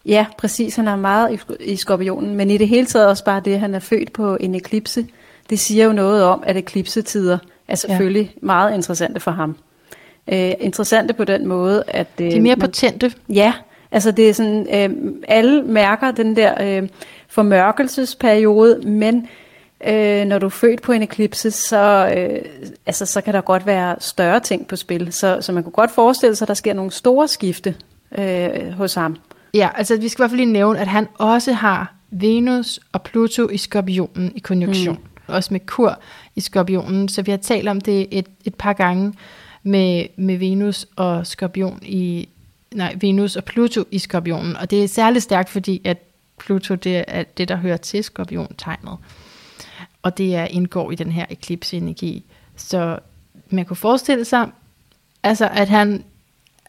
Ja, 0.05 0.25
præcis. 0.37 0.75
Han 0.75 0.87
er 0.87 0.95
meget 0.95 1.39
i, 1.59 1.75
skorpionen, 1.75 2.35
men 2.35 2.51
i 2.51 2.57
det 2.57 2.67
hele 2.67 2.85
taget 2.85 3.07
også 3.07 3.23
bare 3.23 3.41
det, 3.45 3.53
at 3.53 3.59
han 3.59 3.75
er 3.75 3.79
født 3.79 4.13
på 4.13 4.37
en 4.39 4.55
eklipse, 4.55 5.07
det 5.49 5.59
siger 5.59 5.85
jo 5.85 5.93
noget 5.93 6.23
om, 6.23 6.43
at 6.45 6.57
eklipsetider 6.57 7.37
er 7.67 7.75
selvfølgelig 7.75 8.31
ja. 8.35 8.45
meget 8.45 8.73
interessante 8.73 9.19
for 9.19 9.31
ham. 9.31 9.57
Uh, 10.27 10.51
interessante 10.59 11.13
på 11.13 11.23
den 11.23 11.47
måde, 11.47 11.83
at... 11.87 12.07
Uh, 12.19 12.25
De 12.25 12.35
er 12.35 12.41
mere 12.41 12.55
man, 12.55 12.59
potente. 12.59 13.13
Ja, 13.29 13.53
altså 13.91 14.11
det 14.11 14.29
er 14.29 14.33
sådan, 14.33 14.91
uh, 14.91 15.13
alle 15.27 15.63
mærker 15.63 16.11
den 16.11 16.35
der 16.35 16.81
uh, 16.81 16.87
formørkelsesperiode, 17.27 18.81
men 18.89 19.27
øh, 19.87 20.25
når 20.25 20.39
du 20.39 20.45
er 20.45 20.49
født 20.49 20.81
på 20.81 20.91
en 20.91 21.01
eklipse, 21.01 21.51
så, 21.51 22.13
øh, 22.17 22.39
altså, 22.85 23.05
så 23.05 23.21
kan 23.21 23.33
der 23.33 23.41
godt 23.41 23.65
være 23.65 23.95
større 23.99 24.39
ting 24.39 24.67
på 24.67 24.75
spil. 24.75 25.13
Så, 25.13 25.37
så 25.41 25.51
man 25.51 25.63
kunne 25.63 25.71
godt 25.71 25.91
forestille 25.91 26.35
sig, 26.35 26.45
at 26.45 26.47
der 26.47 26.53
sker 26.53 26.73
nogle 26.73 26.91
store 26.91 27.27
skifte 27.27 27.75
øh, 28.17 28.71
hos 28.71 28.93
ham. 28.93 29.17
Ja, 29.53 29.69
altså 29.75 29.97
vi 29.97 30.07
skal 30.07 30.19
i 30.19 30.21
hvert 30.21 30.29
fald 30.29 30.39
lige 30.39 30.53
nævne, 30.53 30.79
at 30.79 30.87
han 30.87 31.07
også 31.17 31.53
har 31.53 31.93
Venus 32.11 32.79
og 32.91 33.01
Pluto 33.01 33.49
i 33.49 33.57
skorpionen 33.57 34.31
i 34.35 34.39
konjunktion. 34.39 34.95
Mm. 34.95 35.33
Også 35.33 35.53
med 35.53 35.59
kur 35.65 35.99
i 36.35 36.41
skorpionen. 36.41 37.09
Så 37.09 37.21
vi 37.21 37.31
har 37.31 37.37
talt 37.37 37.69
om 37.69 37.81
det 37.81 38.07
et, 38.11 38.27
et 38.45 38.55
par 38.55 38.73
gange 38.73 39.13
med, 39.63 40.05
med 40.17 40.37
Venus 40.37 40.87
og 40.95 41.27
skorpion 41.27 41.79
i 41.81 42.29
nej, 42.73 42.95
Venus 43.01 43.35
og 43.35 43.43
Pluto 43.43 43.83
i 43.91 43.99
skorpionen. 43.99 44.55
Og 44.55 44.71
det 44.71 44.83
er 44.83 44.87
særligt 44.87 45.23
stærkt, 45.23 45.49
fordi 45.49 45.81
at 45.83 45.97
Pluto 46.39 46.75
det 46.75 47.03
er 47.07 47.23
det, 47.23 47.47
der 47.47 47.55
hører 47.55 47.77
til 47.77 48.03
skorpiontegnet 48.03 48.97
og 50.03 50.17
det 50.17 50.35
er 50.35 50.45
indgår 50.45 50.91
i 50.91 50.95
den 50.95 51.11
her 51.11 51.25
eklipse-energi. 51.29 52.23
Så 52.55 52.99
man 53.49 53.65
kunne 53.65 53.77
forestille 53.77 54.25
sig, 54.25 54.49
altså 55.23 55.49
at 55.53 55.69
han, 55.69 56.03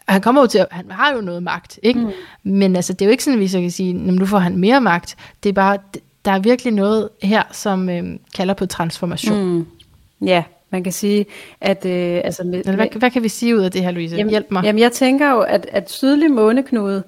han 0.09 0.20
kommer 0.20 0.40
jo 0.40 0.46
til, 0.46 0.66
han 0.70 0.90
har 0.90 1.14
jo 1.14 1.20
noget 1.20 1.42
magt, 1.42 1.78
ikke? 1.82 2.01
Mm. 2.01 2.11
Men 2.42 2.76
altså, 2.76 2.92
det 2.92 3.03
er 3.03 3.07
jo 3.07 3.11
ikke 3.11 3.24
sådan, 3.24 3.38
at 3.38 3.40
vi 3.40 3.48
så 3.48 3.61
kan 3.61 3.70
sige, 3.70 3.92
nu 3.92 4.26
får 4.26 4.38
han 4.38 4.57
mere 4.57 4.80
magt. 4.80 5.16
Det 5.42 5.48
er 5.48 5.53
bare, 5.53 5.78
der 6.24 6.30
er 6.30 6.38
virkelig 6.38 6.72
noget 6.72 7.09
her, 7.22 7.42
som 7.53 7.88
øh, 7.88 8.18
kalder 8.34 8.55
på 8.55 8.66
transformation. 8.66 9.44
Mm. 9.44 9.66
Ja, 10.26 10.44
man 10.70 10.84
kan 10.84 10.92
sige, 10.92 11.26
at... 11.60 11.86
Øh, 11.86 12.20
altså 12.24 12.44
med, 12.44 12.64
hvad, 12.64 12.74
hvad, 12.74 12.86
hvad 12.96 13.10
kan 13.10 13.22
vi 13.22 13.28
sige 13.28 13.56
ud 13.56 13.62
af 13.62 13.70
det 13.70 13.82
her, 13.82 13.90
Louise? 13.90 14.16
Jamen, 14.16 14.30
Hjælp 14.30 14.50
mig. 14.50 14.64
Jamen, 14.64 14.78
jeg 14.78 14.92
tænker 14.92 15.30
jo, 15.30 15.40
at, 15.40 15.66
at 15.72 15.90
sydlig 15.90 16.30
måneknude 16.30 17.02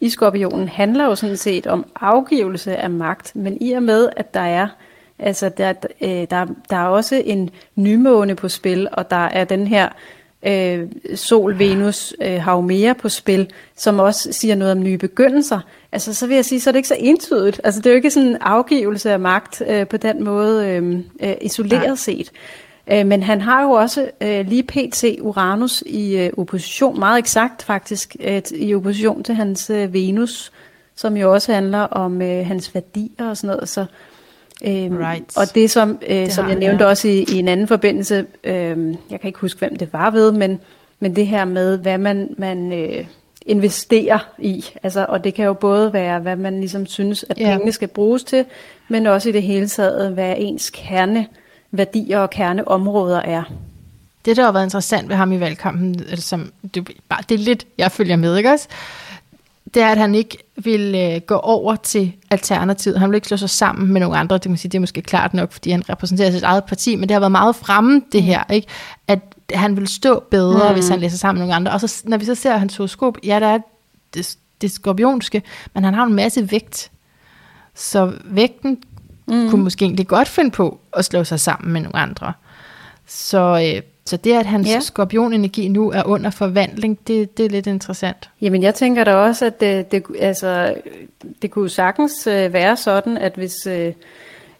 i 0.00 0.08
skorpionen 0.08 0.68
handler 0.68 1.04
jo 1.04 1.14
sådan 1.14 1.36
set 1.36 1.66
om 1.66 1.86
afgivelse 2.00 2.76
af 2.76 2.90
magt, 2.90 3.36
men 3.36 3.58
i 3.60 3.72
og 3.72 3.82
med, 3.82 4.08
at 4.16 4.34
der 4.34 4.40
er 4.40 4.68
Altså, 5.18 5.48
der, 5.48 5.72
øh, 6.00 6.26
der, 6.30 6.46
der 6.70 6.76
er 6.76 6.86
også 6.86 7.22
en 7.24 7.50
nymåne 7.76 8.34
på 8.34 8.48
spil, 8.48 8.88
og 8.92 9.10
der 9.10 9.26
er 9.26 9.44
den 9.44 9.66
her 9.66 9.88
øh, 10.42 10.88
Sol, 11.14 11.58
Venus, 11.58 12.14
øh, 12.22 12.40
Haumea 12.40 12.92
på 12.92 13.08
spil, 13.08 13.50
som 13.76 13.98
også 13.98 14.32
siger 14.32 14.54
noget 14.54 14.72
om 14.72 14.82
nye 14.82 14.98
begyndelser. 14.98 15.60
Altså, 15.92 16.14
så 16.14 16.26
vil 16.26 16.34
jeg 16.34 16.44
sige, 16.44 16.60
så 16.60 16.70
er 16.70 16.72
det 16.72 16.78
ikke 16.78 16.88
så 16.88 16.96
entydigt. 16.98 17.60
Altså, 17.64 17.80
det 17.80 17.86
er 17.86 17.90
jo 17.90 17.96
ikke 17.96 18.10
sådan 18.10 18.28
en 18.28 18.36
afgivelse 18.40 19.10
af 19.10 19.20
magt 19.20 19.62
øh, 19.68 19.86
på 19.86 19.96
den 19.96 20.24
måde 20.24 20.66
øh, 20.66 20.98
øh, 21.22 21.36
isoleret 21.40 21.86
Nej. 21.86 21.96
set. 21.96 22.30
Øh, 22.90 23.06
men 23.06 23.22
han 23.22 23.40
har 23.40 23.62
jo 23.62 23.70
også 23.70 24.10
øh, 24.20 24.46
lige 24.46 24.62
pt. 24.62 25.04
Uranus 25.20 25.82
i 25.86 26.16
øh, 26.16 26.30
opposition, 26.36 26.98
meget 26.98 27.18
eksakt 27.18 27.62
faktisk, 27.62 28.16
øh, 28.20 28.42
i 28.54 28.74
opposition 28.74 29.22
til 29.22 29.34
hans 29.34 29.70
øh, 29.70 29.92
Venus, 29.92 30.52
som 30.96 31.16
jo 31.16 31.32
også 31.32 31.52
handler 31.52 31.80
om 31.80 32.22
øh, 32.22 32.46
hans 32.46 32.74
værdier 32.74 33.28
og 33.28 33.36
sådan 33.36 33.54
noget. 33.54 33.68
Så 33.68 33.86
Øhm, 34.64 34.96
right. 34.96 35.36
Og 35.36 35.54
det 35.54 35.70
som, 35.70 35.98
øh, 36.08 36.16
det 36.16 36.32
som 36.32 36.48
jeg 36.48 36.58
nævnte 36.58 36.84
ja. 36.84 36.90
også 36.90 37.08
i, 37.08 37.24
i 37.32 37.38
en 37.38 37.48
anden 37.48 37.68
forbindelse, 37.68 38.26
øh, 38.44 38.94
jeg 39.10 39.20
kan 39.20 39.28
ikke 39.28 39.38
huske 39.38 39.58
hvem 39.58 39.76
det 39.76 39.92
var 39.92 40.10
ved, 40.10 40.32
men, 40.32 40.60
men 41.00 41.16
det 41.16 41.26
her 41.26 41.44
med, 41.44 41.78
hvad 41.78 41.98
man, 41.98 42.34
man 42.38 42.72
øh, 42.72 43.06
investerer 43.46 44.18
i. 44.38 44.64
Altså, 44.82 45.06
og 45.08 45.24
det 45.24 45.34
kan 45.34 45.44
jo 45.44 45.52
både 45.52 45.92
være, 45.92 46.20
hvad 46.20 46.36
man 46.36 46.60
ligesom 46.60 46.86
synes, 46.86 47.24
at 47.28 47.40
ja. 47.40 47.50
pengene 47.50 47.72
skal 47.72 47.88
bruges 47.88 48.24
til, 48.24 48.44
men 48.88 49.06
også 49.06 49.28
i 49.28 49.32
det 49.32 49.42
hele 49.42 49.68
taget, 49.68 50.12
hvad 50.12 50.34
ens 50.38 50.70
kerneværdier 51.70 52.18
og 52.18 52.30
kerneområder 52.30 53.20
er. 53.20 53.42
Det, 54.24 54.36
der 54.36 54.44
har 54.44 54.52
været 54.52 54.64
interessant 54.64 55.08
ved 55.08 55.16
ham 55.16 55.32
i 55.32 55.40
valgkampen, 55.40 56.16
som, 56.16 56.52
det, 56.74 56.90
bare, 57.08 57.22
det 57.28 57.34
er 57.34 57.38
lidt, 57.38 57.66
jeg 57.78 57.92
følger 57.92 58.16
med, 58.16 58.36
ikke 58.36 58.50
også? 58.50 58.68
det 59.74 59.82
er, 59.82 59.88
at 59.88 59.98
han 59.98 60.14
ikke 60.14 60.38
vil 60.56 60.94
øh, 60.94 61.20
gå 61.20 61.34
over 61.34 61.76
til 61.76 62.12
Alternativet. 62.30 63.00
Han 63.00 63.10
vil 63.10 63.14
ikke 63.14 63.28
slå 63.28 63.36
sig 63.36 63.50
sammen 63.50 63.92
med 63.92 64.00
nogle 64.00 64.16
andre. 64.16 64.34
Det, 64.34 64.42
kan 64.42 64.50
man 64.50 64.58
sige, 64.58 64.70
det 64.70 64.78
er 64.78 64.80
måske 64.80 65.02
klart 65.02 65.34
nok, 65.34 65.52
fordi 65.52 65.70
han 65.70 65.88
repræsenterer 65.88 66.30
sit 66.30 66.42
eget 66.42 66.64
parti, 66.64 66.96
men 66.96 67.08
det 67.08 67.14
har 67.14 67.20
været 67.20 67.32
meget 67.32 67.56
fremme, 67.56 68.02
det 68.12 68.22
her, 68.22 68.44
ikke? 68.50 68.66
at 69.08 69.20
han 69.54 69.76
vil 69.76 69.88
stå 69.88 70.24
bedre, 70.30 70.68
mm. 70.68 70.74
hvis 70.74 70.88
han 70.88 71.00
læser 71.00 71.16
sammen 71.16 71.38
med 71.38 71.46
nogle 71.46 71.56
andre. 71.56 71.72
Og 71.72 71.80
så, 71.80 72.02
når 72.04 72.16
vi 72.16 72.24
så 72.24 72.34
ser 72.34 72.56
hans 72.56 72.76
horoskop, 72.76 73.18
ja, 73.24 73.40
der 73.40 73.46
er 73.46 73.58
det, 74.14 74.36
det 74.60 74.70
skorpionske, 74.70 75.42
men 75.74 75.84
han 75.84 75.94
har 75.94 76.04
en 76.04 76.14
masse 76.14 76.50
vægt. 76.50 76.90
Så 77.74 78.12
vægten 78.24 78.78
mm. 79.28 79.50
kunne 79.50 79.64
måske 79.64 79.84
egentlig 79.84 80.06
godt 80.06 80.28
finde 80.28 80.50
på 80.50 80.80
at 80.92 81.04
slå 81.04 81.24
sig 81.24 81.40
sammen 81.40 81.72
med 81.72 81.80
nogle 81.80 81.96
andre. 81.96 82.32
Så 83.06 83.72
øh, 83.74 83.82
så 84.08 84.16
det, 84.16 84.32
at 84.32 84.46
hans 84.46 84.68
ja. 84.68 84.80
skorpionenergi 84.80 85.68
nu 85.68 85.90
er 85.90 86.02
under 86.02 86.30
forvandling, 86.30 86.98
det, 87.06 87.38
det 87.38 87.44
er 87.46 87.50
lidt 87.50 87.66
interessant. 87.66 88.30
Jamen 88.40 88.62
jeg 88.62 88.74
tænker 88.74 89.04
da 89.04 89.14
også, 89.14 89.46
at 89.46 89.60
det, 89.60 89.92
det, 89.92 90.04
altså, 90.20 90.74
det 91.42 91.50
kunne 91.50 91.70
sagtens 91.70 92.26
øh, 92.26 92.52
være 92.52 92.76
sådan, 92.76 93.16
at 93.16 93.32
hvis, 93.34 93.66
øh, 93.66 93.92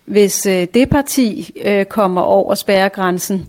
hvis 0.04 0.46
øh, 0.46 0.66
det 0.74 0.90
parti 0.90 1.56
øh, 1.64 1.84
kommer 1.84 2.22
over 2.22 2.54
spærregrænsen, 2.54 3.48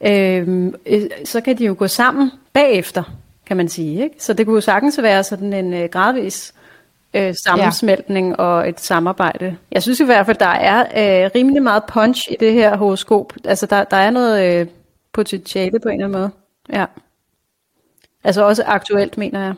øh, 0.00 0.66
øh, 0.86 1.02
så 1.24 1.40
kan 1.40 1.58
de 1.58 1.64
jo 1.64 1.74
gå 1.78 1.88
sammen 1.88 2.30
bagefter, 2.52 3.02
kan 3.46 3.56
man 3.56 3.68
sige. 3.68 4.02
Ikke? 4.02 4.14
Så 4.18 4.32
det 4.32 4.46
kunne 4.46 4.54
jo 4.54 4.60
sagtens 4.60 5.02
være 5.02 5.24
sådan 5.24 5.52
en 5.52 5.74
øh, 5.74 5.88
gradvis 5.88 6.54
øh, 7.14 7.34
sammensmeltning 7.44 8.28
ja. 8.28 8.34
og 8.34 8.68
et 8.68 8.80
samarbejde. 8.80 9.56
Jeg 9.72 9.82
synes 9.82 10.00
i 10.00 10.04
hvert 10.04 10.26
fald, 10.26 10.36
der 10.36 10.46
er 10.46 10.80
øh, 10.80 11.30
rimelig 11.34 11.62
meget 11.62 11.82
punch 11.88 12.32
i 12.32 12.36
det 12.40 12.52
her 12.52 12.76
horoskop. 12.76 13.32
Altså 13.44 13.66
der, 13.66 13.84
der 13.84 13.96
er 13.96 14.10
noget... 14.10 14.60
Øh, 14.60 14.66
potentiale 15.18 15.80
på 15.80 15.88
en 15.88 15.94
eller 15.94 16.06
anden 16.06 16.20
måde. 16.20 16.30
Ja. 16.72 16.84
Altså 18.24 18.44
også 18.44 18.64
aktuelt, 18.66 19.18
mener 19.18 19.40
jeg. 19.40 19.54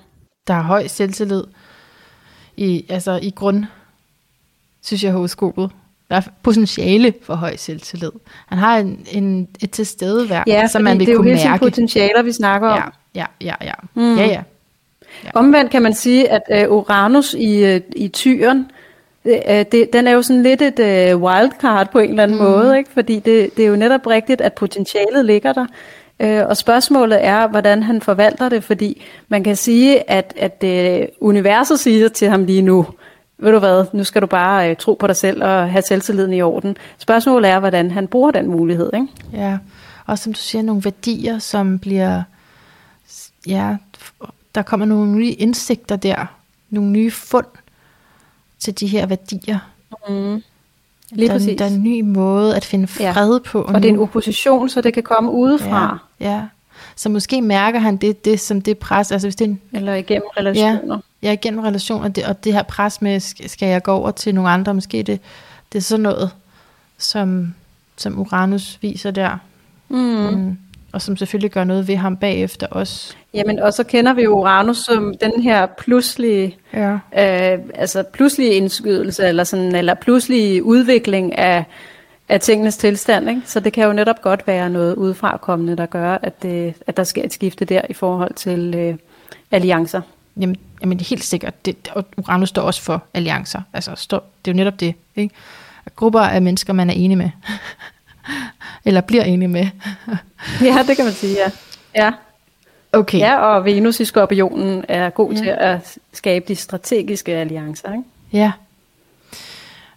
Der 0.47 0.55
er 0.55 0.63
høj 0.63 0.87
selvtillid 0.87 1.45
i, 2.57 2.85
altså 2.89 3.19
i 3.23 3.31
grund, 3.31 3.65
synes 4.83 5.05
jeg, 5.05 5.13
horoskopet. 5.13 5.71
Der 6.11 6.17
er 6.17 6.21
potentiale 6.43 7.15
for 7.23 7.35
høj 7.35 7.57
selvtillid. 7.57 8.11
Han 8.47 8.59
har 8.59 8.79
en, 8.79 9.07
en, 9.13 9.49
et 9.61 9.71
tilstedeværk, 9.71 10.47
ja, 10.47 10.67
som 10.67 10.83
man 10.83 10.99
vil 10.99 11.07
kunne 11.07 11.17
mærke. 11.17 11.37
det 11.37 11.45
er 11.45 11.45
jo 11.45 11.51
hele 11.51 11.59
potentialer, 11.59 12.23
vi 12.23 12.33
snakker 12.33 12.69
om. 12.69 12.93
Ja, 13.15 13.27
ja, 13.41 13.55
ja. 13.61 13.65
Ja, 13.65 13.75
mm. 13.95 14.17
ja, 14.17 14.27
ja. 14.27 14.43
Ja. 15.25 15.31
Omvendt 15.35 15.71
kan 15.71 15.83
man 15.83 15.95
sige, 15.95 16.29
at 16.31 16.69
uh, 16.69 16.77
Uranus 16.77 17.35
i, 17.35 17.75
uh, 17.75 17.81
i 17.97 18.09
tyren, 18.09 18.67
Øh, 19.25 19.65
det, 19.73 19.93
den 19.93 20.07
er 20.07 20.13
jo 20.13 20.23
sådan 20.23 20.43
lidt 20.43 20.63
et 20.63 20.79
uh, 21.15 21.23
wildcard 21.23 21.91
på 21.91 21.99
en 21.99 22.11
eller 22.11 22.23
anden 22.23 22.39
mm. 22.39 22.45
måde, 22.45 22.79
ikke? 22.79 22.91
fordi 22.91 23.19
det, 23.19 23.57
det 23.57 23.65
er 23.65 23.69
jo 23.69 23.77
netop 23.77 24.07
rigtigt, 24.07 24.41
at 24.41 24.53
potentialet 24.53 25.25
ligger 25.25 25.53
der. 25.53 25.67
Uh, 26.25 26.49
og 26.49 26.57
spørgsmålet 26.57 27.25
er, 27.25 27.49
hvordan 27.49 27.83
han 27.83 28.01
forvalter 28.01 28.49
det, 28.49 28.65
fordi 28.65 29.03
man 29.29 29.45
kan 29.45 29.57
sige, 29.57 30.11
at, 30.11 30.35
at 30.37 30.65
uh, 30.65 31.29
universet 31.29 31.81
siger 31.81 32.09
til 32.09 32.29
ham 32.29 32.45
lige 32.45 32.63
nu, 32.63 32.87
ved 33.39 33.53
du 33.53 33.59
hvad, 33.59 33.85
nu 33.93 34.05
skal 34.05 34.23
du 34.23 34.27
bare 34.27 34.71
uh, 34.71 34.77
tro 34.77 34.95
på 34.95 35.07
dig 35.07 35.17
selv 35.17 35.45
og 35.45 35.71
have 35.71 35.83
selvtilliden 35.83 36.33
i 36.33 36.43
orden. 36.43 36.77
Spørgsmålet 36.99 37.51
er, 37.51 37.61
hvordan 37.61 37.91
han 37.91 38.09
bruger 38.09 38.31
den 38.31 38.47
mulighed. 38.47 38.91
Ikke? 38.95 39.07
Ja, 39.33 39.59
og 40.07 40.19
som 40.19 40.33
du 40.33 40.41
siger, 40.41 40.63
nogle 40.63 40.85
værdier, 40.85 41.39
som 41.39 41.79
bliver, 41.79 42.23
ja, 43.47 43.77
der 44.55 44.63
kommer 44.63 44.87
nogle 44.87 45.13
nye 45.13 45.33
indsigter 45.33 45.97
der, 45.97 46.27
nogle 46.71 46.91
nye 46.91 47.11
fund, 47.11 47.47
til 48.59 48.81
de 48.81 48.87
her 48.87 49.07
værdier. 49.07 49.59
Mm. 50.09 50.43
Lige 51.13 51.29
der, 51.29 51.35
præcis. 51.35 51.59
der 51.59 51.65
er 51.65 51.69
en 51.69 51.83
ny 51.83 52.01
måde 52.01 52.57
at 52.57 52.65
finde 52.65 52.87
fred 52.87 53.33
ja. 53.33 53.39
på. 53.51 53.63
Og, 53.63 53.75
og 53.75 53.83
det 53.83 53.89
er 53.89 53.93
en 53.93 53.99
opposition, 53.99 54.69
så 54.69 54.81
det 54.81 54.95
kan 54.95 55.03
komme 55.03 55.31
udefra. 55.31 55.99
Ja, 56.21 56.31
ja. 56.31 56.43
Så 56.97 57.09
måske 57.09 57.43
mærker 57.43 57.79
han 57.79 57.97
det, 57.97 58.25
det 58.25 58.41
som 58.41 58.61
det 58.63 58.79
pres, 58.79 59.13
altså 59.13 59.27
hvis 59.29 59.37
det 59.37 59.45
er 59.45 59.49
en, 59.49 59.61
Eller 59.73 59.95
igennem 59.95 60.29
relationer. 60.37 60.99
Ja, 61.23 61.29
ja 61.29 61.33
igennem 61.33 61.61
relationer, 61.61 62.09
det, 62.09 62.25
og 62.25 62.45
det 62.45 62.53
her 62.53 62.63
pres 62.63 63.03
med, 63.03 63.21
skal 63.49 63.69
jeg 63.69 63.83
gå 63.83 63.93
over 63.93 64.11
til 64.11 64.35
nogle 64.35 64.51
andre, 64.51 64.75
måske 64.75 65.03
det, 65.03 65.21
det 65.73 65.79
er 65.79 65.83
sådan 65.83 66.03
noget, 66.03 66.31
som, 66.99 67.55
som 67.97 68.19
Uranus 68.19 68.79
viser 68.83 69.11
der. 69.11 69.39
Mm. 69.89 69.99
Mm 69.99 70.57
og 70.93 71.03
som 71.03 71.17
selvfølgelig 71.17 71.51
gør 71.51 71.65
noget 71.65 71.89
ved 71.89 71.97
ham 71.97 72.17
bagefter 72.17 72.67
også. 72.67 73.15
Jamen, 73.35 73.59
og 73.59 73.73
så 73.73 73.85
kender 73.85 74.13
vi 74.13 74.27
Uranus 74.27 74.77
som 74.77 75.15
den 75.21 75.43
her 75.43 75.67
pludselige, 75.67 76.57
ja. 76.73 76.93
øh, 76.93 77.59
altså 77.75 78.03
pludselige 78.13 78.53
indskydelse, 78.53 79.25
eller, 79.25 79.45
sådan, 79.45 79.75
eller 79.75 79.95
pludselige 79.95 80.65
udvikling 80.65 81.39
af, 81.39 81.65
af 82.29 82.41
tingenes 82.41 82.77
tilstand. 82.77 83.29
Ikke? 83.29 83.43
Så 83.45 83.61
det 83.61 83.73
kan 83.73 83.85
jo 83.85 83.93
netop 83.93 84.23
godt 84.23 84.47
være 84.47 84.71
noget 84.71 84.95
udefrakommende, 84.95 85.77
der 85.77 85.87
gør, 85.87 86.19
at, 86.23 86.43
det, 86.43 86.75
at 86.87 86.97
der 86.97 87.05
sker 87.05 87.25
et 87.25 87.33
skifte 87.33 87.65
der 87.65 87.83
i 87.91 87.95
forhold 87.95 88.35
til 88.35 88.75
øh, 88.77 88.97
alliancer. 89.51 90.01
jamen, 90.41 90.57
jamen 90.81 90.99
det 90.99 91.05
er 91.05 91.09
helt 91.09 91.25
sikkert, 91.25 91.67
det, 91.67 91.91
Uranus 92.17 92.49
står 92.49 92.63
også 92.63 92.83
for 92.83 93.03
alliancer. 93.15 93.61
Altså, 93.73 93.95
står, 93.97 94.31
det 94.45 94.51
er 94.51 94.55
jo 94.55 94.57
netop 94.57 94.81
det. 94.81 94.95
Ikke? 95.17 95.35
Grupper 95.97 96.21
af 96.21 96.43
mennesker, 96.43 96.73
man 96.73 96.91
er 96.91 96.95
enig 96.95 97.19
med. 97.19 97.31
Eller 98.85 99.01
bliver 99.01 99.23
enig 99.25 99.51
med. 99.51 99.67
ja, 100.63 100.79
det 100.87 100.97
kan 100.97 101.05
man 101.05 101.15
sige, 101.15 101.37
ja. 101.37 101.51
Ja, 102.05 102.13
Okay. 102.93 103.19
ja 103.19 103.37
og 103.39 103.65
Venus 103.65 104.01
i 104.01 104.05
skorpionen 104.05 104.85
er 104.89 105.11
god 105.11 105.33
ja. 105.33 105.39
til 105.39 105.47
at 105.59 105.99
skabe 106.13 106.45
de 106.49 106.57
strategiske 106.57 107.33
alliancer. 107.37 107.93
Ikke? 107.93 108.05
Ja. 108.33 108.53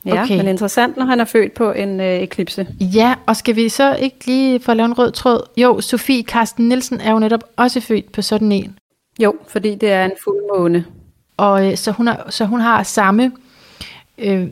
Ja, 0.05 0.23
Okay. 0.23 0.37
men 0.37 0.47
interessant, 0.47 0.97
når 0.97 1.05
han 1.05 1.19
er 1.19 1.25
født 1.25 1.53
på 1.53 1.71
en 1.71 1.99
øh, 1.99 2.19
eklipse. 2.19 2.67
ja, 2.79 3.15
og 3.25 3.35
skal 3.35 3.55
vi 3.55 3.69
så 3.69 3.95
ikke 3.95 4.25
lige 4.25 4.59
få 4.59 4.73
lavet 4.73 4.87
en 4.89 4.97
rød 4.97 5.11
tråd? 5.11 5.41
Jo, 5.57 5.81
Sofie 5.81 6.23
Karsten 6.23 6.67
Nielsen 6.69 7.01
er 7.01 7.11
jo 7.11 7.19
netop 7.19 7.43
også 7.57 7.79
født 7.81 8.11
på 8.11 8.21
sådan 8.21 8.51
en. 8.51 8.79
Jo, 9.19 9.35
fordi 9.47 9.75
det 9.75 9.91
er 9.91 10.05
en 10.05 10.11
fuldmåne. 10.23 10.85
Og 11.37 11.71
øh, 11.71 11.77
så, 11.77 11.91
hun 11.91 12.07
har, 12.07 12.25
så 12.29 12.45
hun 12.45 12.59
har 12.59 12.83
samme, 12.83 13.31
øh, 14.17 14.47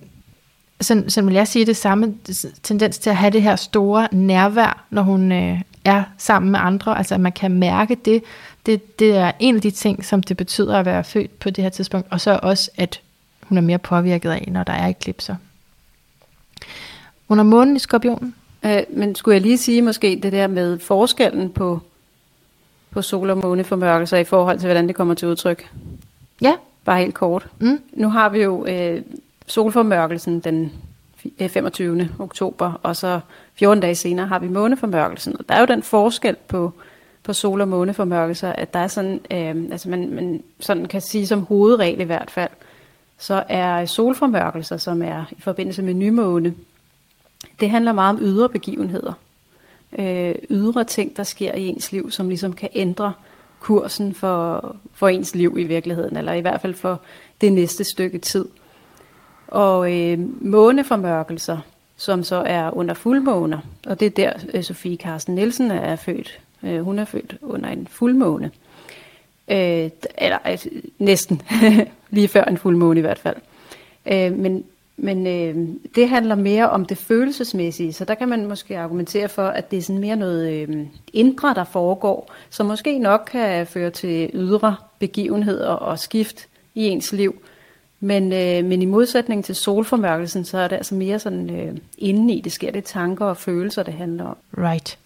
sådan, 0.81 1.09
sådan 1.09 1.27
vil 1.27 1.35
jeg 1.35 1.47
sige 1.47 1.65
det, 1.65 1.77
samme 1.77 2.15
tendens 2.63 2.97
til 2.97 3.09
at 3.09 3.15
have 3.15 3.31
det 3.31 3.41
her 3.41 3.55
store 3.55 4.07
nærvær, 4.11 4.85
når 4.89 5.01
hun 5.01 5.31
øh, 5.31 5.61
er 5.85 6.03
sammen 6.17 6.51
med 6.51 6.59
andre. 6.63 6.97
Altså 6.97 7.15
at 7.15 7.21
man 7.21 7.31
kan 7.31 7.51
mærke 7.51 7.97
det. 8.05 8.23
det. 8.65 8.99
Det 8.99 9.15
er 9.15 9.31
en 9.39 9.55
af 9.55 9.61
de 9.61 9.71
ting, 9.71 10.05
som 10.05 10.23
det 10.23 10.37
betyder 10.37 10.77
at 10.77 10.85
være 10.85 11.03
født 11.03 11.39
på 11.39 11.49
det 11.49 11.63
her 11.63 11.69
tidspunkt. 11.69 12.07
Og 12.11 12.21
så 12.21 12.39
også, 12.43 12.71
at 12.77 13.01
hun 13.41 13.57
er 13.57 13.61
mere 13.61 13.77
påvirket 13.77 14.29
af, 14.29 14.47
når 14.51 14.63
der 14.63 14.73
er 14.73 14.87
eklipser. 14.87 15.35
Hun 17.27 17.37
har 17.37 17.43
månen 17.43 17.75
i 17.75 17.79
skorpionen. 17.79 18.35
Øh, 18.65 18.83
men 18.89 19.15
skulle 19.15 19.35
jeg 19.35 19.41
lige 19.41 19.57
sige 19.57 19.81
måske 19.81 20.19
det 20.23 20.31
der 20.31 20.47
med 20.47 20.79
forskellen 20.79 21.49
på, 21.49 21.79
på 22.91 23.01
sol- 23.01 23.29
og 23.29 23.37
måneformørkelser 23.37 24.17
i 24.17 24.23
forhold 24.23 24.59
til, 24.59 24.67
hvordan 24.67 24.87
det 24.87 24.95
kommer 24.95 25.13
til 25.13 25.27
udtryk? 25.27 25.69
Ja. 26.41 26.53
Bare 26.85 26.99
helt 26.99 27.13
kort. 27.13 27.47
Mm. 27.59 27.81
Nu 27.93 28.09
har 28.09 28.29
vi 28.29 28.41
jo 28.41 28.65
øh, 28.65 29.01
solformørkelsen 29.51 30.39
den 30.39 30.71
25. 31.47 32.01
Eh, 32.01 32.07
oktober, 32.19 32.79
og 32.83 32.95
så 32.95 33.19
14 33.53 33.81
dage 33.81 33.95
senere 33.95 34.27
har 34.27 34.39
vi 34.39 34.47
måneformørkelsen. 34.47 35.35
Og 35.39 35.49
der 35.49 35.55
er 35.55 35.59
jo 35.59 35.65
den 35.65 35.83
forskel 35.83 36.35
på, 36.47 36.73
på 37.23 37.33
sol- 37.33 37.61
og 37.61 37.67
måneformørkelser, 37.67 38.53
at 38.53 38.73
der 38.73 38.79
er 38.79 38.87
sådan, 38.87 39.19
øh, 39.31 39.71
altså 39.71 39.89
man, 39.89 40.09
man 40.09 40.43
sådan 40.59 40.85
kan 40.85 41.01
sige 41.01 41.27
som 41.27 41.41
hovedregel 41.41 42.01
i 42.01 42.03
hvert 42.03 42.31
fald, 42.31 42.49
så 43.17 43.43
er 43.49 43.85
solformørkelser, 43.85 44.77
som 44.77 45.01
er 45.01 45.25
i 45.31 45.41
forbindelse 45.41 45.81
med 45.81 45.93
nymåne, 45.93 46.53
det 47.59 47.69
handler 47.69 47.91
meget 47.91 48.15
om 48.15 48.23
ydre 48.25 48.49
begivenheder. 48.49 49.13
Øh, 49.99 50.35
ydre 50.49 50.83
ting, 50.83 51.17
der 51.17 51.23
sker 51.23 51.53
i 51.53 51.67
ens 51.67 51.91
liv, 51.91 52.11
som 52.11 52.29
ligesom 52.29 52.53
kan 52.53 52.69
ændre 52.73 53.13
kursen 53.59 54.13
for, 54.13 54.75
for 54.93 55.07
ens 55.07 55.35
liv 55.35 55.55
i 55.59 55.63
virkeligheden, 55.63 56.17
eller 56.17 56.33
i 56.33 56.41
hvert 56.41 56.61
fald 56.61 56.73
for 56.73 57.01
det 57.41 57.53
næste 57.53 57.83
stykke 57.83 58.17
tid. 58.17 58.45
Og 59.51 59.93
øh, 59.93 60.19
måneformørkelser, 60.41 61.57
som 61.97 62.23
så 62.23 62.35
er 62.35 62.77
under 62.77 62.93
fuldmåner, 62.93 63.59
og 63.87 63.99
det 63.99 64.05
er 64.05 64.09
der 64.09 64.33
øh, 64.53 64.63
Sofie 64.63 64.97
Carsten 64.97 65.35
Nielsen 65.35 65.71
er 65.71 65.95
født. 65.95 66.39
Øh, 66.63 66.81
hun 66.81 66.99
er 66.99 67.05
født 67.05 67.37
under 67.41 67.69
en 67.69 67.87
fuldmåne. 67.87 68.51
Øh, 69.47 69.89
eller 70.17 70.37
altså, 70.43 70.69
næsten 70.99 71.41
lige 72.09 72.27
før 72.27 72.43
en 72.43 72.57
fuldmåne 72.57 72.99
i 72.99 73.01
hvert 73.01 73.19
fald. 73.19 73.35
Øh, 74.05 74.37
men 74.37 74.63
men 75.03 75.27
øh, 75.27 75.55
det 75.95 76.09
handler 76.09 76.35
mere 76.35 76.69
om 76.69 76.85
det 76.85 76.97
følelsesmæssige, 76.97 77.93
så 77.93 78.05
der 78.05 78.15
kan 78.15 78.29
man 78.29 78.45
måske 78.45 78.77
argumentere 78.77 79.29
for, 79.29 79.47
at 79.47 79.71
det 79.71 79.77
er 79.77 79.81
sådan 79.81 80.01
mere 80.01 80.15
noget 80.15 80.51
øh, 80.51 80.85
indre, 81.13 81.53
der 81.53 81.63
foregår, 81.63 82.33
som 82.49 82.65
måske 82.65 82.99
nok 82.99 83.29
kan 83.31 83.67
føre 83.67 83.89
til 83.89 84.29
ydre 84.33 84.75
begivenheder 84.99 85.69
og 85.69 85.99
skift 85.99 86.47
i 86.75 86.87
ens 86.87 87.11
liv. 87.11 87.41
Men, 88.03 88.33
øh, 88.33 88.65
men 88.65 88.81
i 88.81 88.85
modsætning 88.85 89.45
til 89.45 89.55
solformørkelsen, 89.55 90.45
så 90.45 90.57
er 90.57 90.67
det 90.67 90.75
altså 90.75 90.95
mere 90.95 91.19
sådan 91.19 91.49
øh, 91.49 91.77
indeni, 91.97 92.41
det 92.41 92.51
sker 92.51 92.71
det 92.71 92.77
er 92.77 92.87
tanker 92.87 93.25
og 93.25 93.37
følelser, 93.37 93.83
det 93.83 93.93
handler 93.93 94.23
om. 94.23 94.37
Right. 94.57 94.97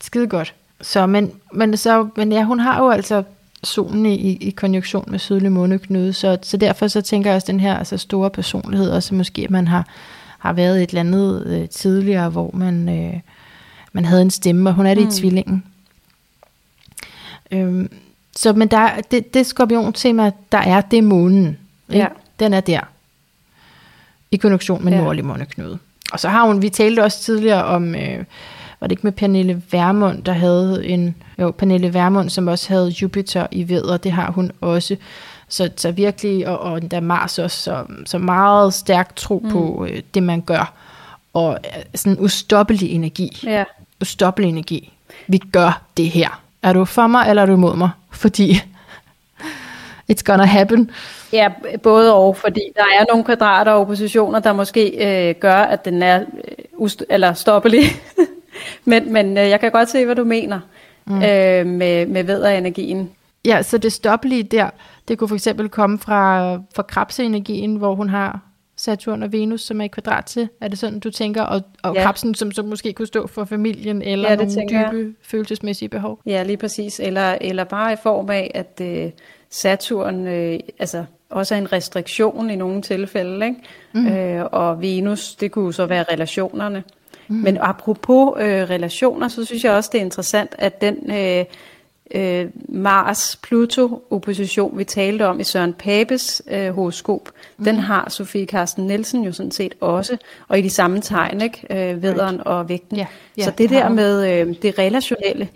Skide 0.00 0.26
godt. 0.26 0.54
Så, 0.80 1.06
men, 1.06 1.32
men, 1.52 1.76
så, 1.76 2.08
men 2.16 2.32
ja, 2.32 2.44
hun 2.44 2.60
har 2.60 2.82
jo 2.82 2.90
altså 2.90 3.22
solen 3.62 4.06
i, 4.06 4.36
i 4.36 4.50
konjunktion 4.50 5.04
med 5.08 5.18
sydlig 5.18 5.52
måneknude, 5.52 6.12
så, 6.12 6.38
så 6.42 6.56
derfor 6.56 6.88
så 6.88 7.00
tænker 7.00 7.30
jeg 7.30 7.36
også 7.36 7.52
den 7.52 7.60
her 7.60 7.76
altså 7.76 7.96
store 7.98 8.30
personlighed, 8.30 8.90
også 8.90 9.14
måske 9.14 9.42
at 9.42 9.50
man 9.50 9.68
har, 9.68 9.86
har 10.38 10.52
været 10.52 10.82
et 10.82 10.88
eller 10.88 11.00
andet 11.00 11.46
øh, 11.46 11.68
tidligere, 11.68 12.30
hvor 12.30 12.50
man, 12.54 12.88
øh, 12.88 13.20
man 13.92 14.04
havde 14.04 14.22
en 14.22 14.30
stemme, 14.30 14.70
og 14.70 14.74
hun 14.74 14.86
er 14.86 14.94
det 14.94 15.02
mm. 15.02 15.08
i 15.08 15.12
tvillingen. 15.12 15.64
Øhm, 17.50 17.90
så 18.36 18.52
men 18.52 18.68
der, 18.68 18.90
det, 19.10 19.34
det 19.34 19.46
skorpion-tema, 19.46 20.30
der 20.52 20.58
er, 20.58 20.80
det 20.80 20.98
er 20.98 21.02
månen. 21.02 21.58
Ikke? 21.88 22.00
Ja. 22.00 22.06
Den 22.40 22.54
er 22.54 22.60
der. 22.60 22.80
I 24.30 24.36
konjunktion 24.36 24.84
med 24.84 24.92
Ja. 24.92 25.00
nordlig 25.00 25.24
måneknude. 25.24 25.78
Og 26.12 26.20
så 26.20 26.28
har 26.28 26.46
hun, 26.46 26.62
vi 26.62 26.68
talte 26.68 27.04
også 27.04 27.20
tidligere 27.22 27.64
om, 27.64 27.94
øh, 27.94 28.24
var 28.80 28.86
det 28.86 28.92
ikke 28.92 29.02
med 29.06 29.12
Pernille 29.12 29.62
Vermund, 29.70 30.22
der 30.22 30.32
havde 30.32 30.86
en, 30.86 31.14
jo, 31.38 31.50
Pernille 31.50 31.94
Vermund, 31.94 32.30
som 32.30 32.48
også 32.48 32.68
havde 32.68 32.88
Jupiter 32.88 33.46
i 33.50 33.68
vædder, 33.68 33.96
det 33.96 34.12
har 34.12 34.30
hun 34.32 34.52
også. 34.60 34.96
Så, 35.48 35.70
så 35.76 35.90
virkelig, 35.90 36.48
og, 36.48 36.58
og 36.58 36.90
der 36.90 37.00
Mars 37.00 37.38
også, 37.38 37.62
så, 37.62 37.84
så 38.06 38.18
meget 38.18 38.74
stærk 38.74 39.16
tro 39.16 39.40
mm. 39.44 39.50
på 39.50 39.86
øh, 39.90 40.02
det, 40.14 40.22
man 40.22 40.40
gør. 40.40 40.72
Og 41.34 41.58
øh, 41.64 41.82
sådan 41.94 42.12
en 42.12 42.24
ustoppelig 42.24 42.90
energi. 42.90 43.40
Ja. 43.44 43.64
Ustoppelig 44.00 44.48
energi. 44.48 44.92
Vi 45.26 45.38
gør 45.38 45.82
det 45.96 46.10
her. 46.10 46.42
Er 46.66 46.72
du 46.72 46.84
for 46.84 47.06
mig, 47.06 47.26
eller 47.28 47.42
er 47.42 47.46
du 47.46 47.52
imod 47.52 47.76
mig? 47.76 47.90
Fordi 48.10 48.52
it's 50.12 50.22
gonna 50.24 50.44
happen. 50.44 50.90
Ja, 51.32 51.48
både 51.82 52.14
og, 52.14 52.36
fordi 52.36 52.60
der 52.76 52.82
er 52.82 53.04
nogle 53.10 53.24
kvadrater 53.24 53.72
og 53.72 53.80
oppositioner, 53.80 54.38
der 54.38 54.52
måske 54.52 54.88
øh, 55.28 55.34
gør, 55.40 55.54
at 55.54 55.84
den 55.84 56.02
er 56.02 56.20
øh, 56.20 56.64
ust- 56.86 57.04
eller 57.10 57.32
stoppelig. 57.32 57.82
men 58.84 59.12
men 59.12 59.38
øh, 59.38 59.48
jeg 59.48 59.60
kan 59.60 59.70
godt 59.70 59.88
se, 59.88 60.04
hvad 60.04 60.14
du 60.14 60.24
mener 60.24 60.60
mm. 61.04 61.14
øh, 61.16 61.66
med, 61.66 62.06
med 62.06 62.24
vædderenergien. 62.24 63.10
Ja, 63.44 63.62
så 63.62 63.78
det 63.78 63.92
stoppelige 63.92 64.42
der, 64.42 64.70
det 65.08 65.18
kunne 65.18 65.28
for 65.28 65.34
eksempel 65.34 65.68
komme 65.68 65.98
fra, 65.98 66.52
fra 66.74 66.82
krabseenergien, 66.82 67.76
hvor 67.76 67.94
hun 67.94 68.08
har 68.08 68.40
Saturn 68.86 69.22
og 69.22 69.32
Venus, 69.32 69.60
som 69.62 69.80
er 69.80 69.84
i 69.84 69.88
kvadrat 69.88 70.24
til. 70.24 70.48
Er 70.60 70.68
det 70.68 70.78
sådan, 70.78 71.00
du 71.00 71.10
tænker? 71.10 71.42
Og, 71.42 71.60
og 71.82 71.94
Ja. 71.94 72.02
krabsen, 72.02 72.34
som, 72.34 72.52
som 72.52 72.64
måske 72.64 72.92
kunne 72.92 73.06
stå 73.06 73.26
for 73.26 73.44
familien, 73.44 74.02
eller 74.02 74.30
Ja, 74.30 74.36
nogle 74.36 74.52
tænker 74.52 74.80
jeg. 74.80 74.88
dybe 74.92 75.14
følelsesmæssige 75.22 75.88
behov. 75.88 76.18
Ja, 76.26 76.42
lige 76.42 76.56
præcis. 76.56 77.00
Eller, 77.00 77.38
eller 77.40 77.64
bare 77.64 77.92
i 77.92 77.96
form 78.02 78.30
af, 78.30 78.50
at 78.54 78.80
øh, 78.86 79.10
Saturn 79.50 80.26
øh, 80.26 80.58
altså, 80.78 81.04
også 81.30 81.54
er 81.54 81.58
en 81.58 81.72
restriktion 81.72 82.50
i 82.50 82.56
nogle 82.56 82.82
tilfælde. 82.82 83.46
Ikke? 83.46 83.60
Mm. 83.92 84.06
Øh, 84.06 84.44
og 84.52 84.80
Venus, 84.82 85.34
det 85.34 85.50
kunne 85.52 85.74
så 85.74 85.86
være 85.86 86.04
relationerne. 86.12 86.82
Mm. 87.28 87.36
Men 87.36 87.58
apropos 87.60 88.34
øh, 88.40 88.46
relationer, 88.46 89.28
så 89.28 89.44
synes 89.44 89.64
jeg 89.64 89.72
også, 89.72 89.90
det 89.92 89.98
er 90.00 90.04
interessant, 90.04 90.54
at 90.58 90.80
den 90.80 91.10
øh, 91.12 91.44
øh, 92.14 92.46
Mars-Pluto-opposition, 92.68 94.78
vi 94.78 94.84
talte 94.84 95.26
om 95.26 95.40
i 95.40 95.44
Søren 95.44 95.72
Papes 95.72 96.42
øh, 96.50 96.70
horoskop, 96.70 97.30
mm. 97.58 97.64
den 97.64 97.76
har 97.76 98.10
Sofie 98.10 98.46
Carsten 98.46 98.86
Nielsen 98.86 99.24
jo 99.24 99.32
sådan 99.32 99.52
set 99.52 99.74
også, 99.80 100.16
og 100.48 100.58
i 100.58 100.62
de 100.62 100.70
samme 100.70 101.00
tegn, 101.00 101.40
ikke? 101.40 101.90
Øh, 101.90 102.02
vederen 102.02 102.40
og 102.44 102.68
vægten. 102.68 102.96
Ja, 102.96 103.06
ja, 103.38 103.44
så 103.44 103.52
det 103.58 103.70
der 103.70 103.88
med 103.88 104.30
øh, 104.30 104.54
det 104.62 104.78
relationelle, 104.78 105.48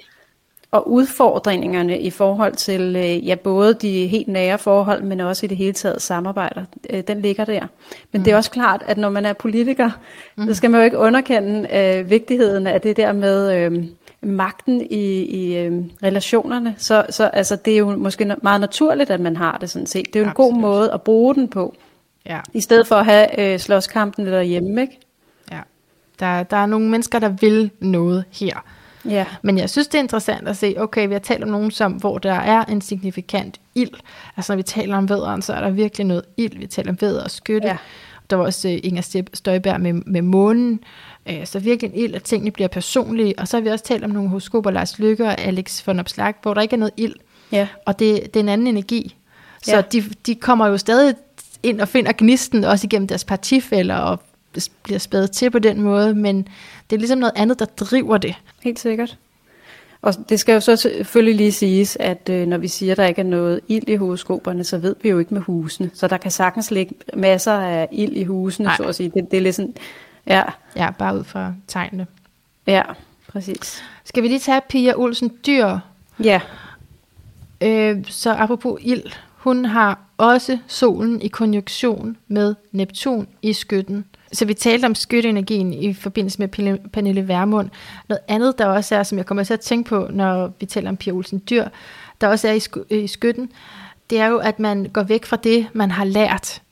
og 0.72 0.90
udfordringerne 0.90 2.00
i 2.00 2.10
forhold 2.10 2.54
til 2.54 2.96
øh, 2.96 3.28
ja, 3.28 3.34
både 3.34 3.74
de 3.74 4.06
helt 4.06 4.28
nære 4.28 4.58
forhold, 4.58 5.02
men 5.02 5.20
også 5.20 5.46
i 5.46 5.48
det 5.48 5.56
hele 5.56 5.72
taget 5.72 6.02
samarbejder, 6.02 6.64
øh, 6.90 7.02
den 7.08 7.20
ligger 7.20 7.44
der. 7.44 7.66
Men 8.12 8.20
mm. 8.20 8.24
det 8.24 8.32
er 8.32 8.36
også 8.36 8.50
klart, 8.50 8.82
at 8.86 8.98
når 8.98 9.10
man 9.10 9.26
er 9.26 9.32
politiker, 9.32 9.90
mm. 10.36 10.46
så 10.46 10.54
skal 10.54 10.70
man 10.70 10.80
jo 10.80 10.84
ikke 10.84 10.98
underkende 10.98 11.76
øh, 11.76 12.10
vigtigheden 12.10 12.66
af 12.66 12.80
det 12.80 12.96
der 12.96 13.12
med 13.12 13.56
øh, 13.56 13.84
magten 14.22 14.80
i, 14.80 15.24
i 15.24 15.56
øh, 15.56 15.84
relationerne. 16.02 16.74
Så, 16.78 17.06
så 17.10 17.24
altså, 17.24 17.56
det 17.56 17.72
er 17.72 17.78
jo 17.78 17.96
måske 17.96 18.36
meget 18.42 18.60
naturligt, 18.60 19.10
at 19.10 19.20
man 19.20 19.36
har 19.36 19.58
det 19.58 19.70
sådan 19.70 19.86
set. 19.86 20.06
Det 20.06 20.16
er 20.16 20.20
jo 20.20 20.26
en 20.26 20.34
god 20.34 20.46
Absolut. 20.46 20.60
måde 20.60 20.92
at 20.92 21.02
bruge 21.02 21.34
den 21.34 21.48
på, 21.48 21.74
Ja, 22.26 22.40
i 22.52 22.60
stedet 22.60 22.86
for 22.86 22.96
at 22.96 23.04
have 23.04 23.40
øh, 23.40 23.58
slåskampen 23.58 24.26
derhjemme, 24.26 24.80
ikke? 24.80 24.98
ja. 25.50 25.60
Der, 26.20 26.42
der 26.42 26.56
er 26.56 26.66
nogle 26.66 26.88
mennesker, 26.88 27.18
der 27.18 27.28
vil 27.28 27.70
noget 27.80 28.24
her. 28.30 28.64
Ja. 29.04 29.26
Men 29.42 29.58
jeg 29.58 29.70
synes, 29.70 29.88
det 29.88 29.98
er 29.98 30.02
interessant 30.02 30.48
at 30.48 30.56
se, 30.56 30.74
okay, 30.78 31.06
vi 31.06 31.12
har 31.12 31.20
talt 31.20 31.44
om 31.44 31.50
nogen, 31.50 31.70
som, 31.70 31.92
hvor 31.92 32.18
der 32.18 32.32
er 32.32 32.64
en 32.64 32.80
signifikant 32.80 33.60
ild. 33.74 33.94
Altså 34.36 34.52
når 34.52 34.56
vi 34.56 34.62
taler 34.62 34.96
om 34.96 35.08
vædderen, 35.08 35.42
så 35.42 35.52
er 35.52 35.60
der 35.60 35.70
virkelig 35.70 36.06
noget 36.06 36.24
ild. 36.36 36.58
Vi 36.58 36.66
taler 36.66 36.90
om 36.90 37.00
vædder 37.00 37.24
og 37.24 37.30
skytte. 37.30 37.68
Ja. 37.68 37.76
Der 38.30 38.36
var 38.36 38.44
også 38.44 38.68
uh, 38.68 38.74
Inger 38.82 39.24
Støjberg 39.34 39.80
med, 39.80 39.92
med 39.92 40.22
månen. 40.22 40.80
Uh, 41.26 41.44
så 41.44 41.58
virkelig 41.58 41.92
en 41.94 42.00
ild, 42.00 42.14
at 42.14 42.22
tingene 42.22 42.50
bliver 42.50 42.68
personlige. 42.68 43.34
Og 43.38 43.48
så 43.48 43.56
har 43.56 43.62
vi 43.62 43.68
også 43.68 43.84
talt 43.84 44.04
om 44.04 44.10
nogle 44.10 44.28
horoskoper, 44.28 44.70
Lars 44.70 44.98
Lykke 44.98 45.24
og 45.24 45.40
Alex 45.40 45.86
von 45.86 46.00
Opslag, 46.00 46.34
hvor 46.42 46.54
der 46.54 46.60
ikke 46.60 46.74
er 46.74 46.78
noget 46.78 46.92
ild. 46.96 47.14
Ja. 47.52 47.68
Og 47.86 47.98
det, 47.98 48.34
det 48.34 48.40
er 48.40 48.44
en 48.44 48.48
anden 48.48 48.66
energi. 48.66 49.16
Så 49.62 49.76
Ja. 49.76 49.80
de, 49.80 50.04
de 50.26 50.34
kommer 50.34 50.66
jo 50.66 50.78
stadig 50.78 51.14
ind 51.62 51.80
og 51.80 51.88
finder 51.88 52.12
gnisten, 52.18 52.64
også 52.64 52.86
igennem 52.86 53.08
deres 53.08 53.24
partifælder, 53.24 53.94
og 53.96 54.20
bliver 54.82 54.98
spædet 54.98 55.30
til 55.30 55.50
på 55.50 55.58
den 55.58 55.80
måde. 55.80 56.14
Men 56.14 56.48
det 56.90 56.96
er 56.96 57.00
ligesom 57.00 57.18
noget 57.18 57.32
andet, 57.36 57.58
der 57.58 57.64
driver 57.64 58.18
det. 58.18 58.34
Helt 58.62 58.78
sikkert. 58.80 59.18
Og 60.02 60.14
det 60.28 60.40
skal 60.40 60.52
jo 60.52 60.60
så 60.60 60.76
selvfølgelig 60.76 61.34
lige 61.36 61.52
siges, 61.52 61.96
at 62.00 62.28
øh, 62.30 62.46
når 62.46 62.58
vi 62.58 62.68
siger, 62.68 62.92
at 62.92 62.96
der 62.98 63.06
ikke 63.06 63.20
er 63.20 63.24
noget 63.24 63.60
ild 63.68 63.88
i 63.88 63.96
horoskoperne, 63.96 64.64
så 64.64 64.78
ved 64.78 64.96
vi 65.02 65.08
jo 65.08 65.18
ikke 65.18 65.34
med 65.34 65.42
husene. 65.42 65.90
Så 65.94 66.06
der 66.08 66.16
kan 66.16 66.30
sagtens 66.30 66.70
ligge 66.70 66.94
masser 67.14 67.52
af 67.52 67.88
ild 67.92 68.12
i 68.12 68.24
husene, 68.24 68.66
Nej. 68.66 68.76
så 68.76 68.82
at 68.82 68.94
sige. 68.94 69.10
Det, 69.14 69.30
det 69.30 69.36
er 69.36 69.40
lidt 69.40 69.56
sådan, 69.56 69.74
ja. 70.26 70.42
Ja, 70.76 70.90
bare 70.90 71.18
ud 71.18 71.24
fra 71.24 71.54
tegnene. 71.66 72.06
Ja, 72.66 72.82
præcis. 73.28 73.82
Skal 74.04 74.22
vi 74.22 74.28
lige 74.28 74.38
tage 74.40 74.60
Pia 74.68 74.92
Olsen 74.96 75.32
Dyr? 75.46 75.78
Ja. 76.24 76.40
Øh, 77.60 78.04
så 78.08 78.34
apropos 78.34 78.80
ild, 78.82 79.02
hun 79.36 79.64
har 79.64 79.98
også 80.18 80.58
solen 80.66 81.22
i 81.22 81.28
konjunktion 81.28 82.16
med 82.28 82.54
Neptun 82.72 83.26
i 83.42 83.52
skytten. 83.52 84.04
Så 84.32 84.44
vi 84.44 84.54
talte 84.54 84.86
om 84.86 84.94
skytteenergien 84.94 85.72
i 85.74 85.94
forbindelse 85.94 86.38
med 86.38 86.48
Pernille 86.92 87.28
Værmund. 87.28 87.70
Noget 88.08 88.20
andet, 88.28 88.58
der 88.58 88.66
også 88.66 88.94
er, 88.96 89.02
som 89.02 89.18
jeg 89.18 89.26
kommer 89.26 89.44
til 89.44 89.54
at 89.54 89.60
tænke 89.60 89.88
på, 89.88 90.08
når 90.10 90.52
vi 90.60 90.66
taler 90.66 90.88
om 90.88 90.96
Pia 90.96 91.12
Olsen 91.12 91.42
Dyr, 91.50 91.64
der 92.20 92.28
også 92.28 92.48
er 92.48 92.52
i, 92.52 92.58
sk- 92.58 92.94
i 92.94 93.06
skytten, 93.06 93.52
det 94.10 94.20
er 94.20 94.26
jo, 94.26 94.38
at 94.38 94.58
man 94.58 94.84
går 94.92 95.02
væk 95.02 95.26
fra 95.26 95.36
det, 95.36 95.66
man 95.72 95.90
har 95.90 96.04
lært. 96.04 96.62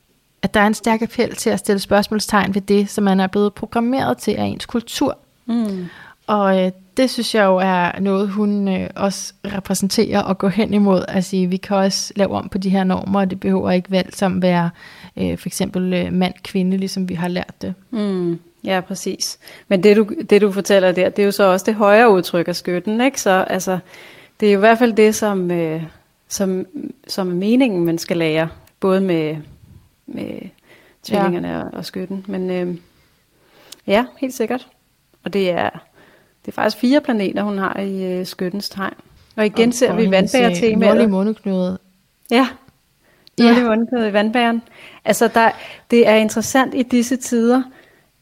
At 0.43 0.55
der 0.55 0.60
er 0.60 0.66
en 0.66 0.74
stærk 0.74 1.02
appel 1.02 1.35
til 1.35 1.51
at 1.51 1.59
stille 1.59 1.78
spørgsmålstegn 1.78 2.55
ved 2.55 2.62
det, 2.62 2.90
som 2.90 3.05
man 3.05 3.20
er 3.20 3.27
blevet 3.27 3.55
programmeret 3.55 4.19
til 4.19 4.32
af 4.32 4.44
ens 4.44 4.66
kultur. 4.66 5.19
Mm. 5.47 5.86
Og 6.27 6.65
øh, 6.65 6.73
det 6.97 7.10
synes 7.10 7.35
jeg 7.35 7.44
jo 7.44 7.56
er 7.56 8.01
noget, 8.01 8.28
hun 8.28 8.69
øh, 8.69 8.90
også 8.97 9.32
repræsenterer 9.44 10.20
og 10.23 10.39
går 10.39 10.48
hen 10.48 10.74
imod. 10.74 11.05
Altså, 11.09 11.47
vi 11.48 11.56
kan 11.56 11.77
også 11.77 12.12
lave 12.16 12.31
om 12.31 12.48
på 12.48 12.59
de 12.59 12.70
her 12.70 12.85
normer, 12.85 13.20
og 13.20 13.31
det 13.31 13.40
behøver 13.40 13.70
ikke 13.70 13.90
vel 13.90 14.15
som 14.15 14.43
være 14.43 14.70
øh, 15.16 15.39
for 15.39 15.48
eksempel 15.48 15.94
øh, 15.94 16.12
mand-kvinde, 16.12 16.77
ligesom 16.77 17.09
vi 17.09 17.15
har 17.15 17.28
lært 17.28 17.55
det. 17.62 17.74
Mm. 17.90 18.39
Ja, 18.65 18.81
præcis. 18.81 19.39
Men 19.69 19.82
det 19.82 19.97
du, 19.97 20.06
det, 20.31 20.40
du 20.40 20.52
fortæller 20.52 20.93
der, 20.93 21.09
det 21.09 21.23
er 21.23 21.27
jo 21.27 21.32
så 21.32 21.44
også 21.44 21.65
det 21.66 21.74
højere 21.74 22.12
udtryk 22.12 22.48
af 22.48 22.56
skytten, 22.56 23.01
ikke? 23.01 23.20
Så 23.20 23.31
altså, 23.31 23.78
det 24.40 24.48
er 24.48 24.52
jo 24.52 24.59
i 24.59 24.60
hvert 24.60 24.78
fald 24.78 24.93
det, 24.93 25.15
som, 25.15 25.51
øh, 25.51 25.82
som, 26.28 26.66
som 27.09 27.31
er 27.31 27.35
meningen, 27.35 27.85
man 27.85 27.98
skal 27.98 28.16
lære, 28.16 28.48
både 28.81 29.01
med, 29.01 29.36
med 30.09 30.48
tvillingerne 31.02 31.48
ja. 31.48 31.62
og, 31.62 31.70
og 31.72 31.85
skytten. 31.85 32.24
Men 32.28 32.51
øh, 32.51 32.76
ja, 33.86 34.05
helt 34.18 34.35
sikkert. 34.35 34.68
Og 35.24 35.32
det 35.32 35.51
er, 35.51 35.70
det 36.44 36.48
er 36.48 36.52
faktisk 36.52 36.76
fire 36.76 37.01
planeter, 37.01 37.43
hun 37.43 37.59
har 37.59 37.80
i 37.80 38.05
øh, 38.05 38.26
skyttens 38.26 38.68
tegn. 38.68 38.94
Og 39.36 39.47
igen 39.47 39.68
og, 39.68 39.74
ser 39.74 39.94
vi 39.94 40.10
vandbærer-temaet. 40.10 40.78
Nordlig 40.78 41.10
måneknude. 41.10 41.78
Ja, 42.30 42.48
nordlig 43.39 43.62
ja. 43.62 43.68
måneknude 43.68 44.09
i 44.09 44.12
vandbæren. 44.12 44.62
Altså, 45.05 45.28
der, 45.35 45.51
det 45.90 46.09
er 46.09 46.14
interessant 46.14 46.74
i 46.74 46.82
disse 46.82 47.16
tider, 47.16 47.62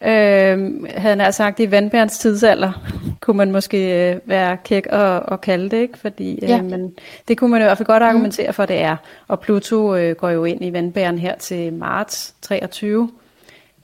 øh, 0.03 0.85
havde 0.97 1.21
han 1.21 1.33
sagt, 1.33 1.61
i 1.61 1.71
vandbærens 1.71 2.19
tidsalder, 2.19 2.73
kunne 3.21 3.37
man 3.37 3.53
måske 3.53 4.11
øh, 4.11 4.21
være 4.25 4.57
kæk 4.65 4.87
og, 4.87 5.21
og 5.21 5.41
kalde 5.41 5.71
det, 5.71 5.77
ikke? 5.77 5.99
Fordi, 5.99 6.39
øh, 6.43 6.49
ja. 6.49 6.63
men 6.63 6.93
det 7.29 7.39
kunne 7.39 7.51
man 7.51 7.61
i 7.61 7.65
hvert 7.65 7.79
fald 7.79 7.87
godt 7.87 8.03
mm. 8.03 8.09
argumentere 8.09 8.53
for, 8.53 8.67
det 8.67 8.77
er. 8.77 8.97
Og 9.29 9.41
Pluto 9.41 9.95
øh, 9.95 10.17
går 10.17 10.31
jo 10.31 10.45
ind 10.45 10.65
i 10.65 10.73
vandbæren 10.73 11.19
her 11.19 11.37
til 11.37 11.73
marts 11.73 12.35
23. 12.43 13.11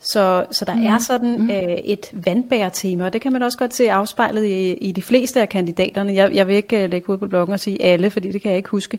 Så, 0.00 0.46
så 0.50 0.64
der 0.64 0.74
mm. 0.74 0.86
er 0.86 0.98
sådan 0.98 1.38
mm. 1.38 1.50
øh, 1.50 1.72
et 1.84 2.10
vandbærtema, 2.12 3.04
og 3.04 3.12
det 3.12 3.20
kan 3.20 3.32
man 3.32 3.42
også 3.42 3.58
godt 3.58 3.74
se 3.74 3.90
afspejlet 3.90 4.44
i, 4.44 4.72
i 4.72 4.92
de 4.92 5.02
fleste 5.02 5.40
af 5.40 5.48
kandidaterne. 5.48 6.14
Jeg, 6.14 6.34
jeg 6.34 6.46
vil 6.46 6.56
ikke 6.56 6.84
uh, 6.84 6.90
lægge 6.90 7.10
ud 7.10 7.18
på 7.18 7.26
bloggen 7.26 7.52
og 7.52 7.60
sige 7.60 7.82
alle, 7.82 8.10
fordi 8.10 8.32
det 8.32 8.42
kan 8.42 8.50
jeg 8.50 8.56
ikke 8.56 8.68
huske. 8.68 8.98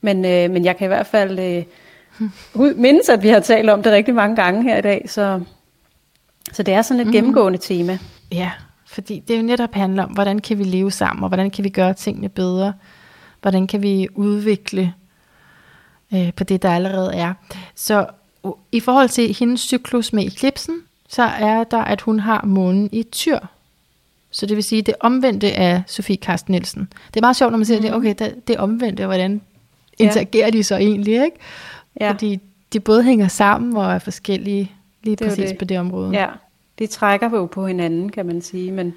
Men, 0.00 0.24
øh, 0.24 0.50
men 0.50 0.64
jeg 0.64 0.76
kan 0.76 0.84
i 0.84 0.88
hvert 0.88 1.06
fald 1.06 1.38
øh, 1.38 1.64
mindes, 2.76 3.08
at 3.08 3.22
vi 3.22 3.28
har 3.28 3.40
talt 3.40 3.70
om 3.70 3.82
det 3.82 3.92
rigtig 3.92 4.14
mange 4.14 4.36
gange 4.36 4.62
her 4.62 4.78
i 4.78 4.82
dag. 4.82 5.04
Så, 5.06 5.40
så 6.52 6.62
det 6.62 6.74
er 6.74 6.82
sådan 6.82 7.00
et 7.00 7.06
mm. 7.06 7.12
gennemgående 7.12 7.58
tema. 7.58 7.98
Ja, 8.32 8.50
fordi 8.86 9.22
det 9.28 9.36
jo 9.36 9.42
netop 9.42 9.74
handler 9.74 10.04
om, 10.04 10.10
hvordan 10.10 10.38
kan 10.38 10.58
vi 10.58 10.64
leve 10.64 10.90
sammen, 10.90 11.22
og 11.22 11.28
hvordan 11.28 11.50
kan 11.50 11.64
vi 11.64 11.68
gøre 11.68 11.94
tingene 11.94 12.28
bedre. 12.28 12.72
Hvordan 13.42 13.66
kan 13.66 13.82
vi 13.82 14.08
udvikle 14.14 14.94
øh, 16.14 16.32
på 16.32 16.44
det, 16.44 16.62
der 16.62 16.70
allerede 16.70 17.14
er. 17.14 17.34
Så 17.74 18.06
i 18.72 18.80
forhold 18.80 19.08
til 19.08 19.36
hendes 19.38 19.60
cyklus 19.60 20.12
med 20.12 20.26
eklipsen, 20.26 20.74
så 21.08 21.22
er 21.22 21.64
der, 21.64 21.78
at 21.78 22.00
hun 22.00 22.20
har 22.20 22.44
månen 22.44 22.88
i 22.92 23.02
tyr. 23.02 23.38
Så 24.30 24.46
det 24.46 24.56
vil 24.56 24.64
sige, 24.64 24.82
det 24.82 24.94
omvendte 25.00 25.52
af 25.52 25.82
Sofie 25.86 26.16
Karsten 26.16 26.52
Nielsen. 26.52 26.88
Det 27.08 27.16
er 27.16 27.20
meget 27.20 27.36
sjovt, 27.36 27.50
når 27.50 27.58
man 27.58 27.66
siger, 27.66 27.78
mm. 27.78 27.82
det, 27.82 27.94
okay, 27.94 28.14
det, 28.18 28.48
det 28.48 28.56
omvendte, 28.56 29.06
hvordan 29.06 29.40
interagerer 29.98 30.46
ja. 30.46 30.50
de 30.50 30.62
så 30.62 30.76
egentlig, 30.76 31.12
ikke? 31.14 31.36
Ja. 32.00 32.10
Fordi 32.10 32.40
de 32.72 32.80
både 32.80 33.02
hænger 33.02 33.28
sammen 33.28 33.76
og 33.76 33.92
er 33.92 33.98
forskellige 33.98 34.72
lige 35.06 35.16
det 35.16 35.26
præcis 35.26 35.50
det. 35.50 35.58
på 35.58 35.64
det 35.64 35.78
område. 35.78 36.10
Ja, 36.10 36.28
de 36.78 36.86
trækker 36.86 37.30
jo 37.30 37.46
på 37.46 37.66
hinanden, 37.66 38.08
kan 38.08 38.26
man 38.26 38.42
sige, 38.42 38.72
men 38.72 38.94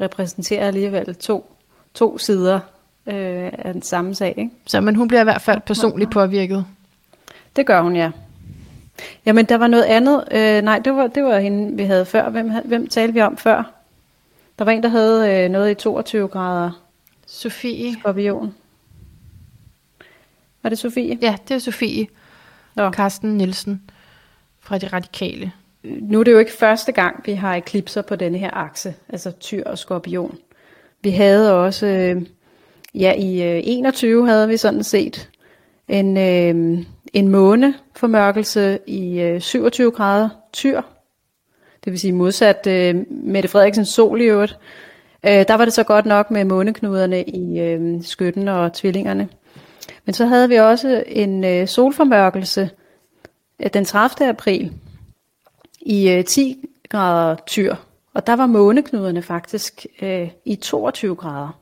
repræsenterer 0.00 0.66
alligevel 0.66 1.14
to, 1.14 1.56
to 1.94 2.18
sider 2.18 2.60
øh, 3.06 3.50
af 3.58 3.72
den 3.72 3.82
samme 3.82 4.14
sag. 4.14 4.34
Ikke? 4.36 4.50
Så 4.66 4.80
men 4.80 4.94
hun 4.94 5.08
bliver 5.08 5.20
i 5.20 5.24
hvert 5.24 5.42
fald 5.42 5.60
personligt 5.60 6.10
påvirket. 6.10 6.64
Det 7.56 7.66
gør 7.66 7.82
hun, 7.82 7.96
ja. 7.96 8.10
Jamen, 9.26 9.44
der 9.44 9.56
var 9.56 9.66
noget 9.66 9.84
andet. 9.84 10.24
Øh, 10.30 10.62
nej, 10.62 10.78
det 10.78 10.94
var, 10.94 11.06
det 11.06 11.24
var 11.24 11.38
hende, 11.38 11.76
vi 11.76 11.82
havde 11.82 12.06
før. 12.06 12.28
Hvem, 12.28 12.52
hvem 12.64 12.88
talte 12.88 13.14
vi 13.14 13.20
om 13.20 13.36
før? 13.36 13.72
Der 14.58 14.64
var 14.64 14.72
en, 14.72 14.82
der 14.82 14.88
havde 14.88 15.44
øh, 15.44 15.50
noget 15.50 15.70
i 15.70 15.74
22 15.74 16.28
grader. 16.28 16.70
Sofie. 17.26 17.92
Skorpion. 18.00 18.54
Var 20.62 20.70
det 20.70 20.78
Sofie? 20.78 21.18
Ja, 21.22 21.36
det 21.48 21.54
er 21.54 21.58
Sofie. 21.58 22.06
Nå. 22.74 22.90
Carsten 22.90 23.36
Nielsen 23.36 23.82
fra 24.62 24.78
De 24.78 24.86
Radikale. 24.86 25.52
Nu 25.82 26.20
er 26.20 26.24
det 26.24 26.32
jo 26.32 26.38
ikke 26.38 26.52
første 26.52 26.92
gang, 26.92 27.22
vi 27.26 27.32
har 27.32 27.54
eklipser 27.54 28.02
på 28.02 28.16
denne 28.16 28.38
her 28.38 28.50
akse, 28.56 28.94
altså 29.08 29.30
tyr 29.30 29.64
og 29.64 29.78
skorpion. 29.78 30.38
Vi 31.02 31.10
havde 31.10 31.54
også, 31.54 31.86
øh, 31.86 32.22
ja 32.94 33.12
i 33.12 33.42
øh, 33.42 33.62
21 33.64 34.26
havde 34.26 34.48
vi 34.48 34.56
sådan 34.56 34.84
set 34.84 35.30
en, 35.88 36.16
øh, 36.16 36.84
en 37.12 37.28
måneformørkelse 37.28 38.78
i 38.86 39.20
øh, 39.20 39.40
27 39.40 39.90
grader 39.90 40.28
tyr, 40.52 40.82
det 41.84 41.90
vil 41.90 42.00
sige 42.00 42.12
modsat 42.12 42.66
øh, 42.66 42.94
Mette 43.10 43.48
Frederiksens 43.48 43.88
sol 43.88 44.20
i 44.20 44.24
øvrigt. 44.24 44.58
Øh, 45.26 45.44
der 45.48 45.54
var 45.54 45.64
det 45.64 45.74
så 45.74 45.82
godt 45.82 46.06
nok 46.06 46.30
med 46.30 46.44
måneknuderne 46.44 47.22
i 47.22 47.60
øh, 47.60 48.02
skytten 48.02 48.48
og 48.48 48.72
tvillingerne. 48.72 49.28
Men 50.04 50.14
så 50.14 50.26
havde 50.26 50.48
vi 50.48 50.56
også 50.56 51.04
en 51.06 51.44
øh, 51.44 51.68
solformørkelse 51.68 52.70
den 53.68 53.84
30. 53.84 54.28
april 54.28 54.72
i 55.80 56.10
øh, 56.10 56.24
10 56.24 56.64
grader 56.88 57.36
tyr, 57.46 57.76
og 58.14 58.26
der 58.26 58.32
var 58.32 58.46
måneknuderne 58.46 59.22
faktisk 59.22 59.86
øh, 60.02 60.30
i 60.44 60.56
22 60.56 61.14
grader. 61.14 61.58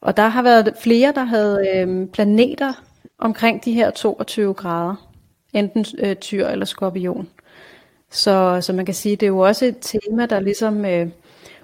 Og 0.00 0.16
der 0.16 0.28
har 0.28 0.42
været 0.42 0.74
flere, 0.80 1.12
der 1.12 1.24
havde 1.24 1.68
øh, 1.74 2.08
planeter 2.08 2.72
omkring 3.18 3.64
de 3.64 3.72
her 3.72 3.90
22 3.90 4.54
grader. 4.54 5.08
Enten 5.52 5.84
øh, 5.98 6.16
tyr 6.16 6.46
eller 6.46 6.64
skorpion. 6.64 7.28
Så, 8.10 8.58
så 8.60 8.72
man 8.72 8.84
kan 8.84 8.94
sige, 8.94 9.16
det 9.16 9.26
er 9.26 9.30
jo 9.30 9.38
også 9.38 9.64
et 9.64 9.76
tema, 9.80 10.26
der 10.26 10.40
ligesom 10.40 10.84
øh, 10.84 11.08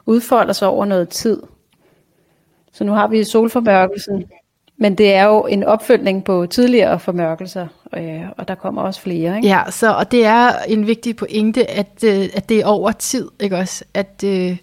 udfolder 0.06 0.52
sig 0.52 0.68
over 0.68 0.84
noget 0.84 1.08
tid. 1.08 1.42
Så 2.72 2.84
nu 2.84 2.92
har 2.92 3.08
vi 3.08 3.24
solformørkelsen, 3.24 4.24
men 4.80 4.94
det 4.94 5.14
er 5.14 5.24
jo 5.24 5.46
en 5.46 5.64
opfølgning 5.64 6.24
på 6.24 6.46
tidligere 6.46 7.00
formørkelser, 7.00 7.66
øh, 7.96 8.22
og 8.36 8.48
der 8.48 8.54
kommer 8.54 8.82
også 8.82 9.00
flere. 9.00 9.36
Ikke? 9.36 9.48
Ja, 9.48 9.62
så, 9.70 9.92
og 9.92 10.10
det 10.10 10.24
er 10.24 10.52
en 10.68 10.86
vigtig 10.86 11.16
pointe, 11.16 11.70
at, 11.70 12.04
øh, 12.04 12.28
at 12.34 12.48
det 12.48 12.60
er 12.60 12.66
over 12.66 12.92
tid, 12.92 13.28
ikke 13.40 13.56
også? 13.56 13.84
At, 13.94 14.24
øh, 14.24 14.56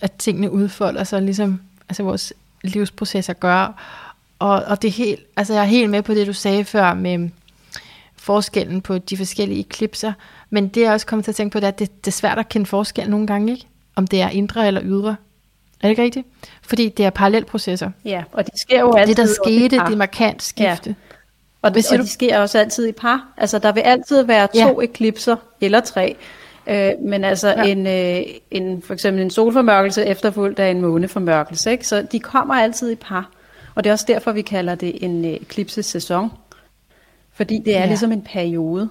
at 0.00 0.12
tingene 0.12 0.50
udfolder 0.50 1.04
sig, 1.04 1.22
ligesom 1.22 1.60
altså 1.88 2.02
vores 2.02 2.32
livsprocesser 2.62 3.32
gør. 3.32 3.82
Og, 4.38 4.62
og 4.66 4.82
det 4.82 4.88
er 4.88 4.92
helt, 4.92 5.20
altså 5.36 5.52
jeg 5.54 5.60
er 5.60 5.66
helt 5.66 5.90
med 5.90 6.02
på 6.02 6.14
det, 6.14 6.26
du 6.26 6.32
sagde 6.32 6.64
før 6.64 6.94
med 6.94 7.28
forskellen 8.16 8.80
på 8.80 8.98
de 8.98 9.16
forskellige 9.16 9.60
eklipser, 9.60 10.12
men 10.50 10.68
det 10.68 10.84
er 10.86 10.92
også 10.92 11.06
kommet 11.06 11.24
til 11.24 11.32
at 11.32 11.36
tænke 11.36 11.52
på, 11.52 11.60
det, 11.60 11.66
at 11.66 11.78
det, 11.78 12.04
det 12.04 12.10
er 12.10 12.14
svært 12.14 12.38
at 12.38 12.48
kende 12.48 12.66
forskel 12.66 13.10
nogle 13.10 13.26
gange, 13.26 13.52
ikke? 13.52 13.66
Om 13.96 14.06
det 14.06 14.20
er 14.20 14.28
indre 14.28 14.66
eller 14.66 14.80
ydre. 14.84 15.16
Er 15.84 15.88
det 15.88 15.90
ikke 15.90 16.02
rigtigt? 16.02 16.26
Fordi 16.62 16.88
det 16.88 17.06
er 17.06 17.10
parallelprocesser. 17.10 17.90
Ja, 18.04 18.24
og 18.32 18.46
det 18.46 18.60
sker 18.60 18.80
jo 18.80 18.92
altid. 18.92 19.14
Det, 19.14 19.22
der 19.22 19.34
skete, 19.44 19.76
det 19.76 19.92
er 19.92 19.96
markant 19.96 20.42
skifte. 20.42 20.90
Ja. 20.90 20.94
Og, 21.62 21.74
det, 21.74 21.92
og 21.92 21.98
de 21.98 22.08
sker 22.08 22.38
også 22.38 22.58
altid 22.58 22.88
i 22.88 22.92
par. 22.92 23.28
Altså, 23.36 23.58
der 23.58 23.72
vil 23.72 23.80
altid 23.80 24.22
være 24.22 24.46
to 24.46 24.80
ja. 24.80 24.84
eklipser, 24.84 25.36
eller 25.60 25.80
tre. 25.80 26.16
Øh, 26.66 26.90
men 27.00 27.24
altså 27.24 27.48
ja. 27.48 27.62
en, 27.62 27.86
øh, 27.86 28.22
en, 28.50 28.82
for 28.82 28.94
eksempel 28.94 29.22
en 29.22 29.30
solformørkelse 29.30 30.04
efterfulgt 30.04 30.58
af 30.58 30.70
en 30.70 30.80
måneformørkelse. 30.80 31.70
Ikke? 31.70 31.86
Så 31.86 32.06
de 32.12 32.20
kommer 32.20 32.54
altid 32.54 32.90
i 32.90 32.94
par. 32.94 33.30
Og 33.74 33.84
det 33.84 33.90
er 33.90 33.94
også 33.94 34.06
derfor, 34.08 34.32
vi 34.32 34.42
kalder 34.42 34.74
det 34.74 35.04
en 35.04 35.24
øh, 35.24 35.30
eklipsesæson. 35.30 36.30
Fordi 37.32 37.58
det 37.64 37.76
er 37.76 37.80
ja. 37.80 37.86
ligesom 37.86 38.12
en 38.12 38.22
periode. 38.22 38.88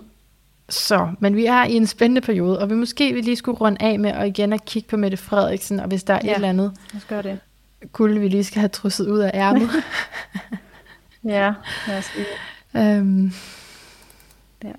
Så, 0.69 1.11
men 1.19 1.35
vi 1.35 1.45
er 1.45 1.63
i 1.63 1.73
en 1.73 1.87
spændende 1.87 2.21
periode, 2.21 2.59
og 2.59 2.69
vi 2.69 2.75
måske 2.75 3.13
vil 3.13 3.23
lige 3.23 3.35
skulle 3.35 3.57
runde 3.57 3.77
af 3.81 3.99
med 3.99 4.13
og 4.13 4.27
igen 4.27 4.53
at 4.53 4.65
kigge 4.65 4.89
på 4.89 4.97
Mette 4.97 5.17
Frederiksen, 5.17 5.79
og 5.79 5.87
hvis 5.87 6.03
der 6.03 6.13
er 6.13 6.19
ja, 6.23 6.31
et 6.31 6.35
eller 6.35 6.49
andet, 6.49 6.73
gøre 7.07 7.21
det. 7.21 7.39
Kunne 7.91 8.19
vi 8.19 8.27
lige 8.27 8.43
skal 8.43 8.59
have 8.59 8.69
trusset 8.69 9.07
ud 9.07 9.19
af 9.19 9.31
ærmet. 9.33 9.69
ja, 11.23 11.53
lad 11.87 11.97
os 11.97 12.11
øhm, 12.75 13.31
der. 14.61 14.73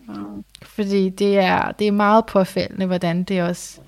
Fordi 0.63 1.09
det 1.09 1.39
er, 1.39 1.73
det 1.73 1.87
er 1.87 1.93
meget 1.93 2.27
påfældende, 2.27 2.87
hvordan 2.87 3.25
det 3.25 3.43
også 3.43 3.81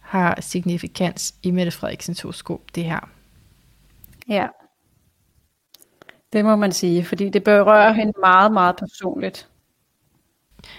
har 0.00 0.40
signifikans 0.40 1.34
i 1.42 1.50
Mette 1.50 1.72
Frederiksens 1.72 2.20
horoskop, 2.20 2.60
det 2.74 2.84
her. 2.84 3.08
Ja, 4.28 4.46
det 6.32 6.44
må 6.44 6.56
man 6.56 6.72
sige, 6.72 7.04
fordi 7.04 7.28
det 7.28 7.44
berører 7.44 7.92
hende 7.92 8.12
meget, 8.20 8.52
meget 8.52 8.76
personligt. 8.76 9.48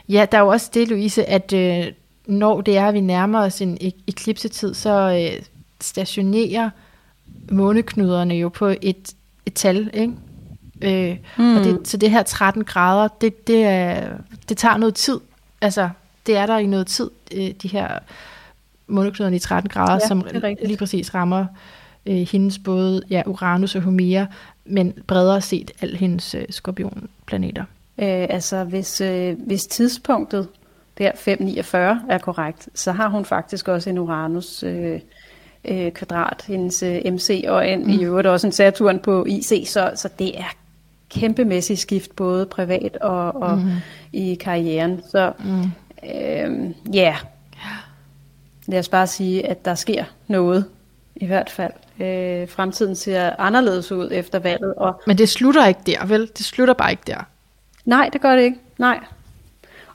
Ja, 0.09 0.25
der 0.31 0.37
er 0.37 0.41
jo 0.41 0.47
også 0.47 0.69
det, 0.73 0.87
Louise, 0.87 1.29
at 1.29 1.53
øh, 1.53 1.85
når 2.25 2.61
det 2.61 2.77
er, 2.77 2.87
at 2.87 2.93
vi 2.93 3.01
nærmer 3.01 3.39
os 3.39 3.61
en 3.61 3.77
ek- 3.81 4.03
eklipsetid, 4.07 4.73
så 4.73 5.21
øh, 5.33 5.43
stationerer 5.81 6.69
måneknuderne 7.51 8.33
jo 8.33 8.49
på 8.49 8.65
et, 8.81 9.13
et 9.45 9.53
tal, 9.53 9.89
ikke? 9.93 10.13
Øh, 10.81 11.17
mm. 11.37 11.57
og 11.57 11.63
det, 11.63 11.87
så 11.87 11.97
det 11.97 12.11
her 12.11 12.23
13 12.23 12.63
grader, 12.63 13.07
det, 13.21 13.47
det, 13.47 13.63
er, 13.63 14.09
det 14.49 14.57
tager 14.57 14.77
noget 14.77 14.95
tid. 14.95 15.19
Altså, 15.61 15.89
det 16.25 16.37
er 16.37 16.45
der 16.45 16.57
i 16.57 16.65
noget 16.65 16.87
tid, 16.87 17.09
øh, 17.33 17.51
de 17.61 17.67
her 17.67 17.99
måneknuderne 18.87 19.35
i 19.35 19.39
13 19.39 19.69
grader, 19.69 19.93
Ja, 19.93 20.07
som 20.07 20.25
lige 20.65 20.77
præcis 20.77 21.13
rammer 21.15 21.45
øh, 22.05 22.27
hendes 22.31 22.59
både 22.59 23.01
ja, 23.09 23.21
Uranus 23.25 23.75
og 23.75 23.81
Homera, 23.81 24.25
men 24.65 24.93
bredere 25.07 25.41
set 25.41 25.71
al 25.81 25.95
hendes 25.95 26.35
øh, 26.35 26.45
skorpionplaneter. 26.49 27.63
Øh, 27.99 28.27
altså 28.29 28.63
hvis, 28.63 29.01
øh, 29.01 29.35
hvis 29.45 29.67
tidspunktet 29.67 30.47
der 30.97 31.11
549 31.15 32.01
er 32.09 32.17
korrekt, 32.17 32.69
så 32.73 32.91
har 32.91 33.07
hun 33.09 33.25
faktisk 33.25 33.67
også 33.67 33.89
en 33.89 33.97
Uranus 33.97 34.63
øh, 34.63 34.99
øh, 35.65 35.91
kvadrat, 35.91 36.43
hendes 36.47 36.83
øh, 36.83 37.01
MC, 37.13 37.45
og 37.47 37.69
en, 37.69 37.83
mm. 37.83 37.89
i 37.89 38.03
øvrigt 38.03 38.27
også 38.27 38.47
en 38.47 38.53
Saturn 38.53 38.99
på 38.99 39.25
IC, 39.25 39.69
så, 39.69 39.91
så 39.95 40.09
det 40.19 40.39
er 40.39 40.55
kæmpemæssigt 41.09 41.79
skift, 41.79 42.15
både 42.15 42.45
privat 42.45 42.97
og, 42.97 43.35
og 43.35 43.57
mm. 43.57 43.71
i 44.13 44.35
karrieren. 44.35 45.01
Så 45.11 45.31
Mm. 45.39 45.71
øh, 46.09 46.71
ja, 46.95 47.15
lad 48.67 48.79
os 48.79 48.89
bare 48.89 49.07
sige, 49.07 49.47
at 49.47 49.65
der 49.65 49.75
sker 49.75 50.03
noget 50.27 50.65
i 51.15 51.25
hvert 51.25 51.49
fald. 51.49 51.73
Øh, 51.99 52.49
fremtiden 52.49 52.95
ser 52.95 53.31
anderledes 53.39 53.91
ud 53.91 54.09
efter 54.11 54.39
valget, 54.39 54.73
og 54.73 55.01
Men 55.07 55.17
det 55.17 55.29
slutter 55.29 55.65
ikke 55.65 55.81
der, 55.85 56.05
vel? 56.05 56.31
Det 56.37 56.45
slutter 56.45 56.73
bare 56.73 56.91
ikke 56.91 57.03
der. 57.07 57.23
Nej, 57.87 58.09
det 58.13 58.21
gør 58.21 58.35
det 58.35 58.43
ikke. 58.43 58.57
Nej. 58.77 58.99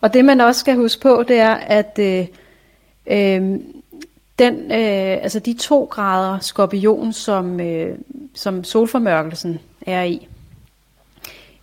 Og 0.00 0.14
det 0.14 0.24
man 0.24 0.40
også 0.40 0.60
skal 0.60 0.76
huske 0.76 1.02
på, 1.02 1.24
det 1.28 1.38
er, 1.38 1.54
at 1.54 1.98
øh, 1.98 2.26
øh, 3.06 3.60
den, 4.38 4.54
øh, 4.72 5.18
altså 5.22 5.38
de 5.38 5.54
to 5.54 5.84
grader 5.84 6.38
skorpion, 6.38 7.12
som, 7.12 7.60
øh, 7.60 7.98
som 8.34 8.64
solformørkelsen 8.64 9.60
er 9.86 10.02
i, 10.02 10.28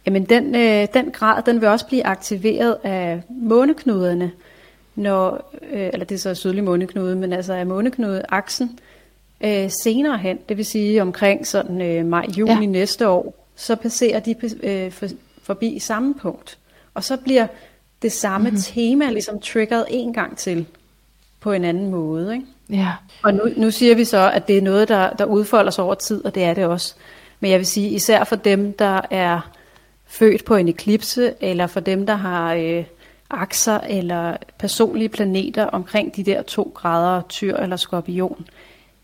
jamen 0.06 0.26
den, 0.26 0.56
øh, 0.56 0.88
den 0.94 1.12
grad, 1.12 1.44
den 1.44 1.62
vil 1.62 1.70
også 1.70 1.88
blive 1.88 2.06
aktiveret 2.06 2.78
af 2.84 3.22
måneknuderne, 3.30 4.32
når, 4.96 5.52
øh, 5.72 5.90
eller 5.94 6.06
det 6.06 6.16
er 6.16 6.20
så 6.20 6.36
sydlig 6.36 6.64
måneknude, 6.64 7.16
men 7.16 7.34
altså 7.34 7.54
af 7.54 7.66
måneknudeaksen 7.66 8.80
øh, 9.42 9.70
senere 9.84 10.18
hen, 10.18 10.40
det 10.50 10.58
vil 10.58 10.66
sige 10.66 11.02
omkring 11.02 11.48
sådan 11.48 11.82
øh, 11.82 12.06
maj-juni 12.06 12.52
Ja. 12.52 12.66
næste 12.66 13.08
år, 13.08 13.46
så 13.56 13.76
passerer 13.76 14.20
de 14.20 14.36
øh, 14.64 14.92
for, 14.92 15.08
forbi 15.50 15.80
samme 15.80 16.14
punkt. 16.14 16.58
Og 16.94 17.04
så 17.04 17.18
bliver 17.18 17.48
det 18.02 18.12
samme 18.12 18.50
mm-hmm. 18.50 18.62
tema 18.62 19.10
ligesom 19.10 19.40
triggeret 19.40 19.86
en 19.90 20.14
gang 20.14 20.38
til 20.38 20.66
på 21.40 21.52
en 21.52 21.64
anden 21.64 21.90
måde. 21.90 22.34
Ikke? 22.34 22.46
Ja. 22.70 22.92
Og 23.24 23.34
nu, 23.34 23.44
nu 23.58 23.72
siger 23.72 23.96
vi 23.96 24.06
så, 24.06 24.32
at 24.32 24.48
det 24.48 24.58
er 24.58 24.62
noget, 24.62 24.88
der, 24.88 25.10
der 25.10 25.26
udfolder 25.26 25.72
sig 25.72 25.84
over 25.84 25.96
tid, 25.96 26.26
og 26.26 26.36
det 26.36 26.44
er 26.44 26.54
det 26.54 26.66
også. 26.66 26.96
Men 27.40 27.52
jeg 27.52 27.60
vil 27.60 27.68
sige, 27.68 27.90
især 27.90 28.24
for 28.24 28.36
dem, 28.36 28.74
der 28.74 29.02
er 29.10 29.52
født 30.08 30.46
på 30.46 30.56
en 30.56 30.68
eklipse, 30.68 31.34
eller 31.42 31.68
for 31.68 31.80
dem, 31.80 32.06
der 32.06 32.16
har 32.16 32.54
øh, 32.54 32.84
akser 33.30 33.80
eller 33.80 34.38
personlige 34.60 35.10
planeter 35.10 35.66
omkring 35.66 36.16
de 36.16 36.24
der 36.24 36.42
to 36.42 36.72
grader 36.76 37.22
tyr 37.30 37.56
eller 37.56 37.76
skorpion, 37.76 38.48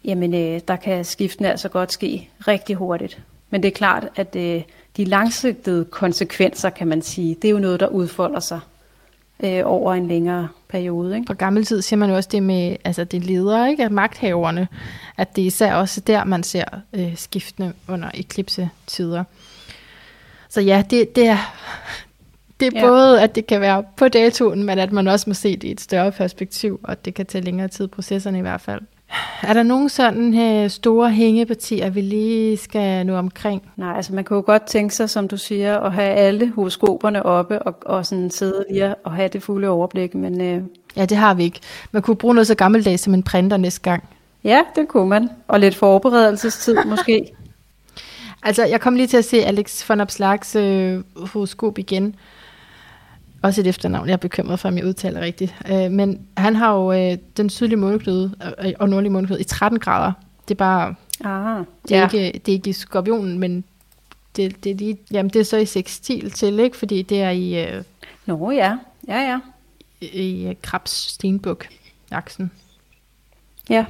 jamen 0.04 0.34
øh, 0.34 0.62
der 0.68 0.76
kan 0.76 1.06
skiftene 1.06 1.52
altså 1.52 1.70
godt 1.70 1.92
ske 1.92 2.30
rigtig 2.48 2.76
hurtigt. 2.76 3.22
Men 3.50 3.64
det 3.64 3.68
er 3.68 3.76
klart, 3.76 4.08
at 4.16 4.36
øh, 4.36 4.62
de 4.98 5.06
langsigtede 5.06 5.86
konsekvenser, 5.86 6.70
kan 6.70 6.88
man 6.88 7.02
sige, 7.02 7.36
det 7.42 7.48
er 7.48 7.52
jo 7.52 7.60
noget, 7.60 7.80
der 7.80 7.88
udfolder 7.88 8.40
sig 8.40 8.60
øh, 9.44 9.62
over 9.66 9.94
en 9.94 10.08
længere 10.08 10.48
periode. 10.70 11.16
Ikke? 11.16 11.28
Fra 11.28 11.34
gammel 11.34 11.66
tid 11.66 11.82
siger 11.82 11.98
man 11.98 12.10
jo 12.10 12.16
også 12.16 12.30
det 12.32 12.44
med, 12.44 12.76
altså 12.84 13.04
det 13.04 13.24
ledere, 13.26 13.70
ikke? 13.70 13.84
At 13.84 13.92
magthaverne, 13.92 14.68
at 15.18 15.36
det 15.36 15.42
er 15.42 15.46
især 15.46 15.74
også 15.76 16.02
der, 16.02 16.24
man 16.24 16.44
ser 16.44 16.66
øh, 16.94 17.18
skiftende 17.18 17.74
under 17.88 18.10
eklipsetider. 18.14 19.24
Så 20.50 20.62
ja, 20.62 20.84
det, 20.90 21.16
det 21.16 21.28
er, 21.28 21.38
det 22.60 22.66
er 22.68 22.80
Ja. 22.80 22.88
både, 22.88 23.22
at 23.22 23.36
det 23.36 23.48
kan 23.48 23.62
være 23.62 23.84
på 23.98 24.08
datoen, 24.08 24.64
men 24.64 24.80
at 24.80 24.92
man 24.92 25.08
også 25.08 25.30
må 25.30 25.34
se 25.34 25.56
det 25.56 25.64
i 25.64 25.72
et 25.72 25.82
større 25.82 26.12
perspektiv, 26.12 26.80
og 26.84 27.06
det 27.06 27.14
kan 27.14 27.26
tage 27.26 27.44
længere 27.44 27.68
tid, 27.68 27.88
processerne 27.88 28.38
i 28.38 28.42
hvert 28.42 28.62
fald. 28.62 28.82
Er 29.44 29.54
der 29.54 29.64
nogle 29.64 29.90
sådan 29.90 30.40
øh, 30.40 30.70
store 30.70 31.12
hængepartier, 31.12 31.90
vi 31.90 32.02
lige 32.02 32.58
skal 32.58 33.06
nå 33.06 33.16
omkring? 33.16 33.62
Nej, 33.78 33.94
altså 33.96 34.14
man 34.14 34.24
kan 34.24 34.36
jo 34.36 34.44
godt 34.46 34.64
tænke 34.64 34.96
sig, 34.96 35.10
som 35.10 35.28
du 35.28 35.38
siger, 35.38 35.80
at 35.80 35.92
have 35.94 36.10
alle 36.10 36.52
horoskoperne 36.56 37.24
oppe 37.26 37.62
og, 37.64 37.76
og 37.86 38.06
sådan 38.06 38.30
sidde 38.32 38.66
lige 38.72 38.96
og 38.96 39.12
have 39.12 39.28
det 39.28 39.44
fulde 39.44 39.68
overblik. 39.68 40.16
Men 40.16 40.42
øh, 40.42 40.62
Ja, 40.98 41.06
det 41.06 41.18
har 41.18 41.34
vi 41.34 41.44
ikke. 41.44 41.60
Man 41.92 42.02
kunne 42.02 42.16
bruge 42.16 42.34
noget 42.34 42.48
så 42.48 42.56
gammeldags 42.56 43.02
som 43.02 43.14
en 43.14 43.24
printer 43.24 43.58
næste 43.58 43.82
gang. 43.82 44.04
ja, 44.44 44.62
det 44.76 44.88
kunne 44.88 45.10
man. 45.10 45.30
Og 45.48 45.60
lidt 45.60 45.76
forberedelsestid 45.76 46.76
måske. 46.86 47.32
Altså, 48.44 48.66
jeg 48.66 48.82
kom 48.82 48.96
lige 48.96 49.08
til 49.08 49.18
at 49.18 49.26
se 49.26 49.46
Alex 49.46 49.90
von 49.90 50.02
Opslags 50.02 50.56
øh, 50.56 51.04
horoskop 51.18 51.78
igen. 51.78 52.16
Også 53.42 53.62
et 53.62 53.68
efternavn, 53.68 54.08
jeg 54.08 54.14
er 54.14 54.18
bekymret 54.18 54.60
for, 54.60 54.70
om 54.70 54.78
jeg 54.78 54.86
udtaler 54.86 55.22
rigtigt. 55.22 55.56
Øh, 55.72 55.92
men 55.92 56.28
han 56.38 56.56
har 56.56 56.74
jo 56.74 56.92
øh, 56.92 57.18
den 57.38 57.50
sydlige 57.50 57.78
måneknude 57.78 58.36
øh, 58.66 58.74
og 58.80 58.90
nordlige 58.90 59.12
måneknude 59.12 59.42
i 59.42 59.44
13 59.44 59.80
grader. 59.80 60.12
Det 60.48 60.54
er 60.54 60.58
bare, 60.58 60.96
Ah, 61.24 61.66
det 61.88 61.96
er, 61.96 62.00
ja. 62.00 62.04
ikke, 62.04 62.40
det 62.40 62.52
er 62.52 62.56
ikke 62.56 62.70
i 62.70 62.74
skorpionen, 62.74 63.40
men 63.40 63.64
det, 64.36 64.64
det, 64.64 64.72
er 64.72 64.76
lige, 64.76 64.98
jamen, 65.12 65.30
det 65.30 65.40
er 65.40 65.44
så 65.44 65.58
i 65.58 65.66
sextil 65.66 66.32
til, 66.32 66.60
ikke? 66.60 66.78
Fordi 66.78 67.02
det 67.02 67.22
er 67.22 67.30
i, 67.30 67.66
øh, 67.66 67.84
Nå 68.26 68.52
ja, 68.52 68.78
ja 69.08 69.20
ja. 69.20 69.40
i 70.02 70.48
øh, 70.48 70.56
Krabs 70.62 70.92
Stenbuk 70.92 71.68
aksen. 72.12 72.52
Ja, 73.70 73.86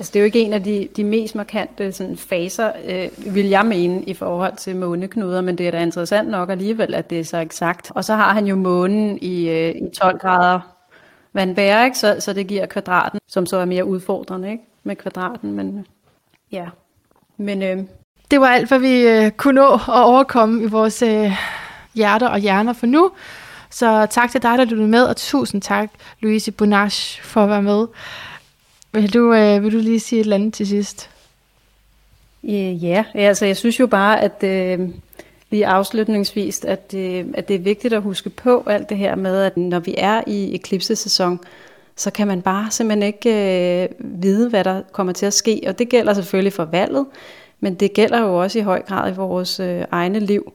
altså 0.00 0.10
det 0.12 0.18
er 0.18 0.20
jo 0.20 0.24
ikke 0.24 0.40
en 0.40 0.52
af 0.52 0.62
de, 0.62 0.88
de 0.96 1.04
mest 1.04 1.34
markante 1.34 1.92
sådan, 1.92 2.16
faser, 2.16 2.72
øh, 2.88 3.34
vil 3.34 3.48
jeg 3.48 3.66
mene, 3.66 4.02
i 4.02 4.14
forhold 4.14 4.56
til 4.56 4.76
måneknuder, 4.76 5.40
men 5.40 5.58
det 5.58 5.66
er 5.66 5.70
da 5.70 5.82
interessant 5.82 6.28
nok 6.28 6.50
alligevel, 6.50 6.94
at 6.94 7.10
det 7.10 7.20
er 7.20 7.24
så 7.24 7.38
eksakt. 7.38 7.92
Og 7.94 8.04
så 8.04 8.14
har 8.14 8.32
han 8.32 8.46
jo 8.46 8.56
månen 8.56 9.18
i, 9.22 9.48
øh, 9.48 9.68
i 9.68 9.94
12 10.00 10.18
grader 10.18 10.60
vandbær, 11.32 11.84
ikke? 11.84 11.98
Så, 11.98 12.16
så 12.18 12.32
det 12.32 12.46
giver 12.46 12.66
kvadraten, 12.66 13.20
som 13.28 13.46
så 13.46 13.56
er 13.56 13.64
mere 13.64 13.84
udfordrende 13.84 14.50
ikke? 14.50 14.64
med 14.84 14.96
kvadraten, 14.96 15.52
men 15.52 15.78
øh, 15.78 15.84
ja. 16.52 16.66
Men 17.36 17.62
øh, 17.62 17.78
Det 18.30 18.40
var 18.40 18.48
alt, 18.48 18.68
hvad 18.68 18.78
vi 18.78 19.08
øh, 19.08 19.30
kunne 19.30 19.54
nå 19.54 19.74
at 19.74 19.80
overkomme 20.04 20.62
i 20.62 20.66
vores 20.66 21.02
øh, 21.02 21.32
hjerter 21.94 22.28
og 22.28 22.38
hjerner 22.38 22.72
for 22.72 22.86
nu. 22.86 23.10
Så 23.70 24.06
tak 24.10 24.30
til 24.30 24.42
dig, 24.42 24.58
der 24.58 24.64
lyttede 24.64 24.88
med, 24.88 25.02
og 25.02 25.16
tusind 25.16 25.62
tak, 25.62 25.90
Louise 26.20 26.52
Bonage, 26.52 27.22
for 27.22 27.42
at 27.42 27.48
være 27.48 27.62
med. 27.62 27.86
Vil 28.92 29.14
du, 29.14 29.34
øh, 29.34 29.62
vil 29.62 29.72
du 29.72 29.78
lige 29.78 30.00
sige 30.00 30.20
et 30.20 30.24
eller 30.24 30.36
andet 30.36 30.54
til 30.54 30.66
sidst? 30.66 31.10
Øh, 32.44 32.84
Ja, 32.84 33.04
altså 33.14 33.46
jeg 33.46 33.56
synes 33.56 33.80
jo 33.80 33.86
bare, 33.86 34.20
at 34.20 34.44
øh, 34.44 34.88
lige 35.50 35.66
afslutningsvis, 35.66 36.64
at, 36.64 36.94
øh, 36.96 37.24
at 37.34 37.48
det 37.48 37.56
er 37.56 37.60
vigtigt 37.60 37.94
at 37.94 38.02
huske 38.02 38.30
på 38.30 38.64
alt 38.66 38.88
det 38.88 38.96
her 38.96 39.14
med, 39.14 39.42
at 39.42 39.56
når 39.56 39.78
vi 39.78 39.94
er 39.98 40.22
i 40.26 40.54
eklipsesæson, 40.54 41.40
så 41.96 42.10
kan 42.10 42.26
man 42.26 42.42
bare 42.42 42.70
simpelthen 42.70 43.02
ikke 43.02 43.82
øh, 43.82 43.88
vide, 43.98 44.48
hvad 44.48 44.64
der 44.64 44.82
kommer 44.92 45.12
til 45.12 45.26
at 45.26 45.34
ske. 45.34 45.60
Og 45.66 45.78
det 45.78 45.88
gælder 45.88 46.14
selvfølgelig 46.14 46.52
for 46.52 46.64
valget, 46.64 47.06
men 47.60 47.74
det 47.74 47.92
gælder 47.92 48.20
jo 48.20 48.40
også 48.42 48.58
i 48.58 48.62
høj 48.62 48.82
grad 48.82 49.12
i 49.12 49.16
vores 49.16 49.60
øh, 49.60 49.84
egne 49.90 50.18
liv. 50.20 50.52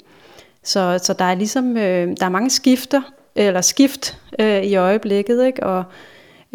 Så, 0.64 1.00
så 1.04 1.14
der 1.14 1.26
er 1.26 1.36
ligesom 1.36 1.78
øh, 1.78 2.08
der 2.20 2.26
er 2.26 2.30
mange 2.30 2.50
skifter 2.50 3.02
eller 3.36 3.62
skift 3.62 4.18
øh, 4.40 4.64
i 4.64 4.76
øjeblikket, 4.76 5.46
ikke? 5.46 5.64
Og 5.64 5.84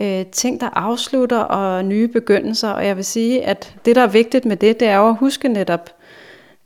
øh, 0.01 0.27
ting 0.27 0.61
der 0.61 0.69
afslutter 0.73 1.39
og 1.39 1.85
nye 1.85 2.09
begyndelser. 2.09 2.71
Og 2.71 2.87
jeg 2.87 2.97
vil 2.97 3.05
sige, 3.05 3.45
at 3.45 3.75
det 3.85 3.97
der 3.97 4.03
er 4.03 4.07
vigtigt 4.07 4.45
med 4.45 4.57
det, 4.57 4.81
det 4.81 4.89
er 4.89 4.97
jo 4.97 5.09
at 5.09 5.17
huske 5.17 5.49
netop, 5.49 5.91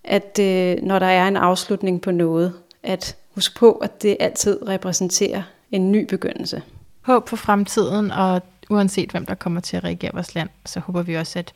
at 0.05 0.39
øh, 0.41 0.77
når 0.83 0.99
der 0.99 1.07
er 1.07 1.29
en 1.29 1.37
afslutning 1.37 2.01
på 2.01 2.11
noget, 2.11 2.53
at 2.83 3.17
huske 3.35 3.55
på, 3.59 3.73
at 3.73 4.03
det 4.03 4.17
altid 4.21 4.69
repræsenterer 4.69 5.43
en 5.73 5.93
ny 5.93 6.07
begyndelse. 6.09 6.63
Håb 7.03 7.29
for 7.29 7.37
fremtiden, 7.37 8.11
og 8.11 8.43
uanset 8.71 9.11
hvem 9.11 9.27
der 9.27 9.35
kommer 9.35 9.61
til 9.61 9.77
at 9.77 9.85
reagere 9.85 10.11
i 10.11 10.15
vores 10.15 10.35
land, 10.35 10.49
så 10.67 10.81
håber 10.81 11.03
vi 11.03 11.15
også, 11.15 11.39
at 11.39 11.53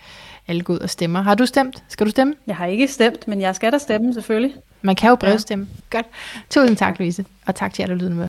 alle 0.48 0.62
går 0.62 0.74
ud 0.74 0.78
og 0.78 0.90
stemmer. 0.90 1.22
Har 1.22 1.34
du 1.34 1.46
stemt? 1.46 1.82
Skal 1.88 2.06
du 2.06 2.10
stemme? 2.10 2.34
Jeg 2.46 2.56
har 2.56 2.66
ikke 2.66 2.88
stemt, 2.88 3.28
men 3.28 3.40
jeg 3.40 3.54
skal 3.54 3.72
da 3.72 3.78
stemme 3.78 4.14
selvfølgelig. 4.14 4.54
Man 4.82 4.96
kan 4.96 5.08
jo 5.08 5.16
brevstemme. 5.16 5.68
Ja. 5.74 5.96
Godt. 5.96 6.06
Tusind 6.50 6.76
tak, 6.76 6.98
Louise, 6.98 7.24
og 7.46 7.54
tak 7.54 7.74
til 7.74 7.82
jer, 7.82 7.86
der 7.86 7.94
lyttede 7.94 8.14
med. 8.14 8.28